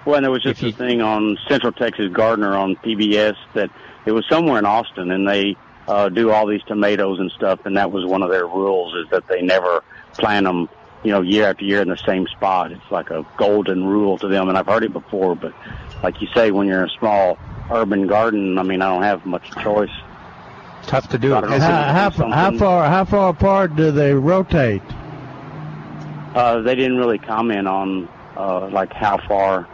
Well, 0.07 0.17
and 0.17 0.25
there 0.25 0.31
was 0.31 0.43
just 0.43 0.59
If 0.59 0.63
you- 0.63 0.69
a 0.71 0.73
thing 0.73 1.03
on 1.03 1.37
Central 1.49 1.73
Texas 1.73 2.11
Gardener 2.13 2.57
on 2.57 2.77
PBS 2.77 3.37
that 3.55 3.71
it 4.07 4.13
was 4.13 4.25
somewhere 4.29 4.59
in 4.59 4.67
Austin, 4.67 5.11
and 5.11 5.29
they 5.29 5.57
uh, 5.87 6.09
do 6.09 6.31
all 6.31 6.47
these 6.47 6.63
tomatoes 6.63 7.21
and 7.21 7.31
stuff, 7.33 7.61
and 7.67 7.77
that 7.77 7.93
was 7.93 8.07
one 8.07 8.23
of 8.23 8.31
their 8.31 8.47
rules 8.47 8.95
is 8.95 9.11
that 9.11 9.29
they 9.29 9.43
never 9.43 9.83
plant 10.17 10.47
them, 10.47 10.67
you 11.03 11.11
know, 11.13 11.21
year 11.21 11.47
after 11.47 11.63
year 11.67 11.83
in 11.83 11.89
the 11.91 11.97
same 11.99 12.27
spot. 12.29 12.73
It's 12.73 12.91
like 12.91 13.11
a 13.11 13.23
golden 13.37 13.85
rule 13.85 14.17
to 14.19 14.29
them, 14.29 14.49
and 14.49 14.57
I've 14.57 14.67
heard 14.67 14.83
it 14.85 14.95
before. 14.95 15.37
But 15.37 15.53
like 16.03 16.21
you 16.21 16.29
say, 16.35 16.51
when 16.51 16.67
you're 16.67 16.83
in 16.83 16.89
a 16.89 16.99
small 16.99 17.39
urban 17.71 18.07
garden, 18.07 18.59
I 18.59 18.63
mean, 18.63 18.83
I 18.83 18.93
don't 18.93 19.03
have 19.03 19.25
much 19.25 19.51
choice. 19.63 19.91
Tough 20.83 21.09
to 21.09 21.19
do. 21.19 21.35
I 21.35 21.41
don't. 21.41 21.51
How, 21.61 22.11
how, 22.11 22.11
how 22.31 22.53
far 22.53 22.89
how 22.89 23.05
far 23.05 23.31
apart 23.31 23.75
do 23.75 23.91
they 23.91 24.13
rotate? 24.13 24.83
Uh, 26.35 26.61
they 26.63 26.75
didn't 26.75 26.99
really 26.99 27.19
comment 27.19 27.67
on 27.67 28.09
uh, 28.37 28.69
like 28.69 28.93
how 28.93 29.19
far. 29.29 29.67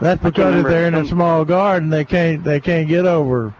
That's 0.00 0.22
because 0.22 0.54
if 0.56 0.66
they're 0.66 0.86
in 0.86 0.94
a 0.94 1.04
small 1.06 1.44
garden, 1.44 1.88
they 1.90 2.04
can't 2.04 2.44
they 2.44 2.60
can't 2.60 2.88
get 2.88 3.06
over 3.06 3.54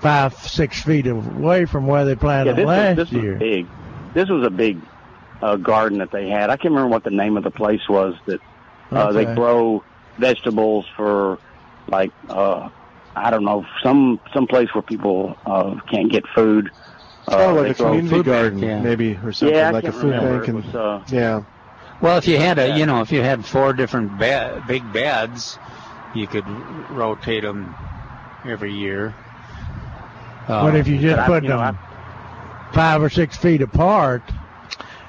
five 0.00 0.34
six 0.34 0.82
feet 0.82 1.06
away 1.06 1.64
from 1.64 1.86
where 1.86 2.04
they 2.04 2.12
Yeah, 2.12 2.18
planted 2.20 2.56
this, 2.56 2.66
last 2.66 2.96
was, 2.96 3.08
this 3.08 3.12
year. 3.12 3.32
was 3.34 3.40
big. 3.40 3.66
This 4.14 4.28
was 4.28 4.46
a 4.46 4.50
big 4.50 4.78
uh, 5.42 5.56
garden 5.56 5.98
that 5.98 6.10
they 6.12 6.28
had. 6.28 6.50
I 6.50 6.56
can't 6.56 6.72
remember 6.72 6.88
what 6.90 7.04
the 7.04 7.10
name 7.10 7.36
of 7.36 7.42
the 7.42 7.50
place 7.50 7.86
was 7.88 8.14
that 8.26 8.40
uh, 8.92 9.12
they 9.12 9.24
grow 9.24 9.82
vegetables 10.18 10.86
for 10.96 11.38
like 11.88 12.12
uh, 12.28 12.68
I 13.16 13.30
don't 13.30 13.44
know 13.44 13.64
some 13.82 14.20
some 14.32 14.46
place 14.46 14.68
where 14.74 14.82
people 14.82 15.36
uh, 15.46 15.76
can't 15.90 16.10
get 16.10 16.24
food. 16.34 16.70
oh, 17.28 17.54
they 17.54 17.68
like 17.68 17.80
a 17.80 17.84
community 17.84 18.22
garden, 18.22 18.58
yeah. 18.58 18.80
maybe, 18.80 19.16
or 19.22 19.32
something 19.32 19.56
Yeah, 19.56 19.70
like 19.70 19.84
a 19.84 19.92
food 19.92 20.04
remember. 20.14 20.38
bank. 20.38 20.48
And, 20.48 20.64
was, 20.64 20.74
uh, 20.74 21.04
yeah. 21.08 21.42
Well, 22.00 22.18
if 22.18 22.26
you 22.26 22.38
had 22.38 22.58
a, 22.58 22.76
you 22.76 22.86
know, 22.86 23.00
if 23.00 23.12
you 23.12 23.22
had 23.22 23.44
four 23.46 23.72
different 23.72 24.18
be- 24.18 24.60
big 24.66 24.92
beds, 24.92 25.58
you 26.12 26.26
could 26.26 26.46
rotate 26.90 27.42
them 27.44 27.74
every 28.44 28.72
year. 28.74 29.14
Uh, 30.48 30.62
but 30.64 30.76
if 30.76 30.86
you 30.88 30.98
just 30.98 31.16
but 31.16 31.20
I- 31.20 31.26
put 31.26 31.42
you 31.44 31.48
know, 31.50 31.58
them 31.58 31.78
five 32.72 33.02
or 33.02 33.08
six 33.08 33.36
feet 33.36 33.62
apart, 33.62 34.22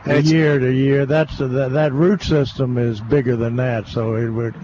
a 0.05 0.21
year 0.21 0.59
to 0.59 0.71
year, 0.71 1.05
that's 1.05 1.37
that, 1.39 1.71
that 1.73 1.91
root 1.91 2.21
system 2.21 2.77
is 2.77 3.01
bigger 3.01 3.35
than 3.35 3.55
that, 3.55 3.87
so 3.87 4.15
it 4.15 4.29
would 4.29 4.55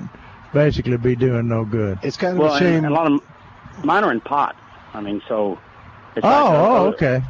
basically 0.54 0.98
be 0.98 1.16
doing 1.16 1.48
no 1.48 1.66
good. 1.66 2.00
It's 2.04 2.18
kind 2.18 2.34
of 2.34 2.40
well, 2.40 2.56
and 2.56 2.86
a 2.86 2.90
lot 2.90 3.12
of 3.12 3.22
mine 3.86 4.04
are 4.04 4.12
in 4.12 4.22
pots. 4.22 4.58
I 4.94 5.02
mean, 5.02 5.22
so. 5.28 5.60
It's 6.16 6.26
Oh, 6.26 6.30
like, 6.30 6.50
oh, 6.54 6.86
okay. 6.88 7.24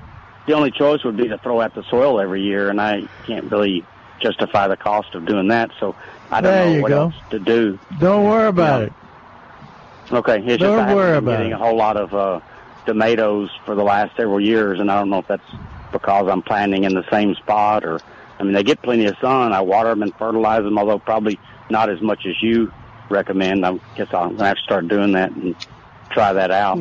The 0.48 0.54
only 0.54 0.72
choice 0.72 1.04
would 1.04 1.16
be 1.16 1.28
to 1.28 1.38
throw 1.38 1.62
out 1.62 1.76
the 1.76 1.84
soil 1.84 2.20
every 2.20 2.42
year, 2.42 2.70
and 2.70 2.82
I 2.82 3.08
can't 3.28 3.52
really 3.52 3.86
justify 4.20 4.68
the 4.68 4.78
cost 4.78 5.14
of 5.14 5.26
doing 5.26 5.50
that. 5.50 5.70
So 5.80 5.96
I 6.32 6.42
don't 6.42 6.52
There 6.52 6.76
know 6.78 6.82
what 6.82 6.90
go. 6.90 7.02
else 7.04 7.16
to 7.30 7.40
do. 7.40 7.78
Don't 8.00 8.24
worry 8.26 8.48
about 8.48 8.84
it. 8.84 8.94
Okay, 10.12 10.38
it's 10.38 10.46
just 10.48 10.60
Don't 10.62 10.80
I 10.80 10.82
haven't 10.82 10.96
worry 10.96 11.12
been 11.12 11.18
about 11.24 11.38
getting 11.38 11.52
it. 11.52 11.56
a 11.56 11.58
whole 11.60 11.78
lot 11.78 11.96
of 11.96 12.14
uh, 12.16 12.40
tomatoes 12.88 13.50
for 13.66 13.76
the 13.76 13.84
last 13.84 14.16
several 14.18 14.42
years, 14.42 14.80
and 14.80 14.92
I 14.92 14.98
don't 14.98 15.10
know 15.12 15.20
if 15.20 15.28
that's 15.28 15.44
because 15.92 16.28
I'm 16.28 16.42
planting 16.42 16.84
in 16.86 16.94
the 16.96 17.08
same 17.12 17.36
spot 17.36 17.86
or. 17.86 18.00
I 18.40 18.44
mean, 18.44 18.54
they 18.54 18.64
get 18.64 18.82
plenty 18.82 19.06
of 19.06 19.16
sun. 19.22 19.54
I 19.54 19.62
water 19.62 19.90
them 19.90 20.02
and 20.02 20.12
fertilize 20.16 20.64
them, 20.64 20.80
although 20.80 20.98
probably 20.98 21.40
not 21.70 21.92
as 21.92 22.02
much 22.02 22.26
as 22.26 22.34
you 22.42 22.74
recommend. 23.12 23.66
I 23.66 23.80
guess 23.96 24.08
I'll 24.14 24.22
I'm 24.24 24.36
gonna 24.36 24.48
have 24.48 24.58
to 24.58 24.64
start 24.64 24.88
doing 24.88 25.12
that 25.14 25.32
and 25.32 25.56
try 26.10 26.34
that 26.34 26.52
out. 26.52 26.80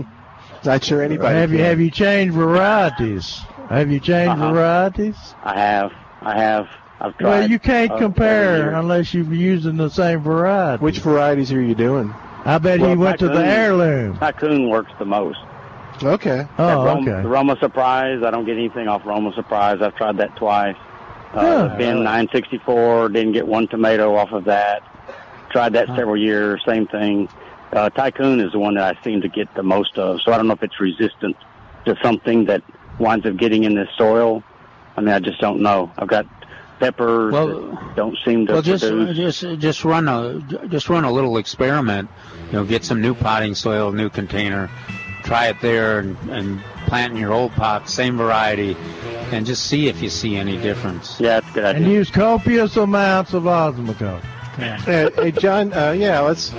Not 0.64 0.84
sure 0.84 1.02
anybody. 1.02 1.36
Have 1.38 1.52
you 1.52 1.58
have 1.58 1.80
you 1.80 1.90
changed 1.90 2.34
varieties? 2.34 3.40
Have 3.68 3.90
you 3.90 4.00
changed 4.00 4.30
Uh-huh. 4.32 4.52
varieties? 4.52 5.16
I 5.44 5.58
have, 5.58 5.92
I 6.22 6.38
have, 6.38 6.66
I've 7.00 7.16
tried. 7.18 7.28
Well, 7.40 7.50
you 7.50 7.58
can't 7.58 7.96
compare 7.98 8.70
unless 8.72 9.14
you're 9.14 9.24
using 9.32 9.76
the 9.76 9.88
same 9.88 10.20
variety. 10.20 10.82
Which 10.82 10.98
varieties 10.98 11.52
are 11.52 11.60
you 11.62 11.74
doing? 11.74 12.12
I 12.44 12.58
bet 12.58 12.78
he 12.80 12.86
Well, 12.86 12.96
went 12.96 13.18
to 13.20 13.28
the 13.28 13.44
heirloom. 13.44 14.16
Tycoon 14.18 14.68
works 14.68 14.92
the 14.98 15.04
most. 15.04 15.38
Okay. 16.02 16.46
Oh, 16.58 16.84
Roma, 16.86 17.00
okay. 17.10 17.22
The 17.22 17.28
Roma 17.28 17.56
Surprise, 17.60 18.22
I 18.24 18.30
don't 18.30 18.44
get 18.46 18.56
anything 18.56 18.88
off 18.88 19.02
Roma 19.04 19.32
Surprise. 19.34 19.82
I've 19.82 19.94
tried 19.96 20.16
that 20.16 20.34
twice. 20.36 20.76
Uh, 21.34 21.42
Yeah. 21.42 21.62
the 21.64 21.74
Ben 21.76 22.02
964, 22.02 23.10
didn't 23.10 23.32
get 23.32 23.46
one 23.46 23.68
tomato 23.68 24.16
off 24.16 24.32
of 24.32 24.44
that. 24.46 24.82
Tried 25.50 25.72
that 25.72 25.88
several 25.88 26.16
years, 26.16 26.62
same 26.66 26.86
thing. 26.86 27.28
Uh, 27.72 27.90
Tycoon 27.90 28.40
is 28.40 28.52
the 28.52 28.58
one 28.58 28.74
that 28.74 28.96
I 28.96 29.04
seem 29.04 29.20
to 29.22 29.28
get 29.28 29.52
the 29.54 29.62
most 29.62 29.96
of, 29.98 30.20
so 30.22 30.32
I 30.32 30.36
don't 30.36 30.46
know 30.48 30.54
if 30.54 30.62
it's 30.62 30.80
resistant 30.80 31.36
to 31.84 31.96
something 32.02 32.44
that 32.46 32.62
winds 32.98 33.26
up 33.26 33.36
getting 33.36 33.64
in 33.64 33.74
the 33.74 33.88
soil. 33.96 34.42
I 34.96 35.00
mean, 35.00 35.14
I 35.14 35.18
just 35.20 35.40
don't 35.40 35.60
know. 35.60 35.90
I've 35.96 36.08
got 36.08 36.26
peppers 36.78 37.32
Well- 37.32 37.46
that 37.48 37.96
don't 37.96 38.16
seem 38.24 38.46
to 38.46 38.54
well, 38.54 38.62
just 38.62 38.84
produce. 38.84 39.40
just 39.40 39.60
just 39.60 39.84
run 39.84 40.08
a 40.08 40.40
just 40.68 40.88
run 40.88 41.04
a 41.04 41.12
little 41.12 41.36
experiment. 41.36 42.08
You 42.46 42.58
know, 42.58 42.64
get 42.64 42.84
some 42.84 43.00
new 43.00 43.14
potting 43.14 43.54
soil, 43.54 43.92
new 43.92 44.08
container, 44.08 44.70
try 45.22 45.48
it 45.48 45.60
there, 45.60 46.00
and, 46.00 46.16
and 46.30 46.60
plant 46.86 47.12
in 47.12 47.18
your 47.18 47.32
old 47.32 47.52
pot, 47.52 47.88
same 47.88 48.16
variety, 48.16 48.76
and 49.30 49.46
just 49.46 49.66
see 49.66 49.88
if 49.88 50.02
you 50.02 50.10
see 50.10 50.36
any 50.36 50.56
difference. 50.56 51.20
Yeah, 51.20 51.40
that's 51.40 51.50
a 51.50 51.52
good 51.52 51.76
And 51.76 51.86
use 51.86 52.10
copious 52.10 52.76
amounts 52.76 53.32
of 53.34 53.44
osmocote. 53.44 54.24
Hey, 54.84 55.10
hey, 55.16 55.32
John. 55.32 55.72
Uh, 55.72 55.92
yeah, 55.92 56.20
let's 56.20 56.52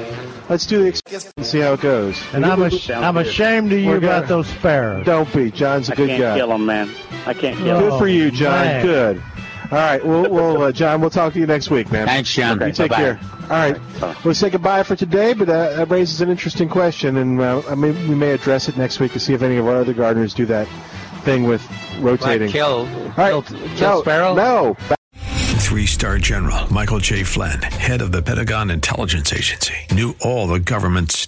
let's 0.50 0.66
do 0.66 0.80
the 0.84 0.88
experiment 0.88 1.34
and 1.38 1.46
see 1.46 1.60
how 1.60 1.74
it 1.74 1.82
goes. 1.82 2.22
And 2.34 2.46
I'm 2.46 2.62
ash- 2.64 2.90
I'm 2.90 3.18
ashamed 3.18 3.72
of 3.74 3.80
you 3.80 3.88
We're 3.90 3.98
about 3.98 4.24
gonna- 4.24 4.28
those 4.28 4.48
sparrows. 4.48 5.06
Don't 5.06 5.32
be. 5.34 5.52
John's 5.52 5.90
a 5.90 5.94
I 5.94 5.96
good 5.96 6.10
can't 6.10 6.22
guy. 6.22 6.38
kill 6.38 6.48
them, 6.50 6.66
man. 6.66 6.90
I 7.26 7.34
can't 7.34 7.58
kill 7.58 7.66
them. 7.66 7.80
Good 7.84 7.92
them. 7.94 8.00
for 8.00 8.08
you, 8.08 8.32
John. 8.32 8.66
man. 8.66 8.86
Good. 8.86 9.24
All 9.72 9.78
right. 9.78 10.06
Well, 10.06 10.30
well, 10.30 10.62
uh, 10.64 10.72
John, 10.74 11.00
we'll 11.00 11.10
talk 11.10 11.32
to 11.34 11.40
you 11.40 11.46
next 11.48 11.70
week, 11.70 11.90
man. 11.92 12.06
Thanks, 12.06 12.34
John. 12.34 12.60
You 12.60 12.72
take 12.74 12.90
Bye-bye. 12.92 12.96
care. 12.98 13.20
All 13.44 13.48
right. 13.50 14.26
We'll 14.26 14.34
say 14.34 14.50
goodbye 14.50 14.84
for 14.84 14.98
today, 14.98 15.34
but 15.34 15.48
uh, 15.48 15.76
that 15.78 15.90
raises 15.90 16.20
an 16.20 16.30
interesting 16.30 16.68
question, 16.68 17.16
and 17.18 17.40
uh, 17.40 17.62
I 17.70 17.76
mean, 17.76 17.94
we 18.10 18.16
may 18.16 18.32
address 18.32 18.68
it 18.68 18.76
next 18.78 19.00
week 19.00 19.14
to 19.14 19.20
see 19.20 19.34
if 19.34 19.42
any 19.42 19.56
of 19.58 19.68
our 19.68 19.78
other 19.78 19.94
gardeners 19.94 20.34
do 20.34 20.46
that 20.48 20.68
thing 21.24 21.44
with 21.46 21.62
rotating. 22.00 22.48
Like 22.48 22.52
kill, 22.54 22.80
All 22.80 23.14
right. 23.18 23.32
kill, 23.32 23.42
kill 23.44 23.60
no, 23.80 24.02
sparrow. 24.02 24.34
No. 24.36 24.78
Three 25.72 25.86
star 25.86 26.18
general 26.18 26.68
Michael 26.74 27.00
J. 27.00 27.24
Flynn, 27.24 27.62
head 27.62 28.02
of 28.02 28.12
the 28.12 28.22
Pentagon 28.22 28.70
Intelligence 28.72 29.32
Agency, 29.32 29.76
knew 29.94 30.18
all 30.20 30.46
the 30.46 30.60
government's 30.60 31.28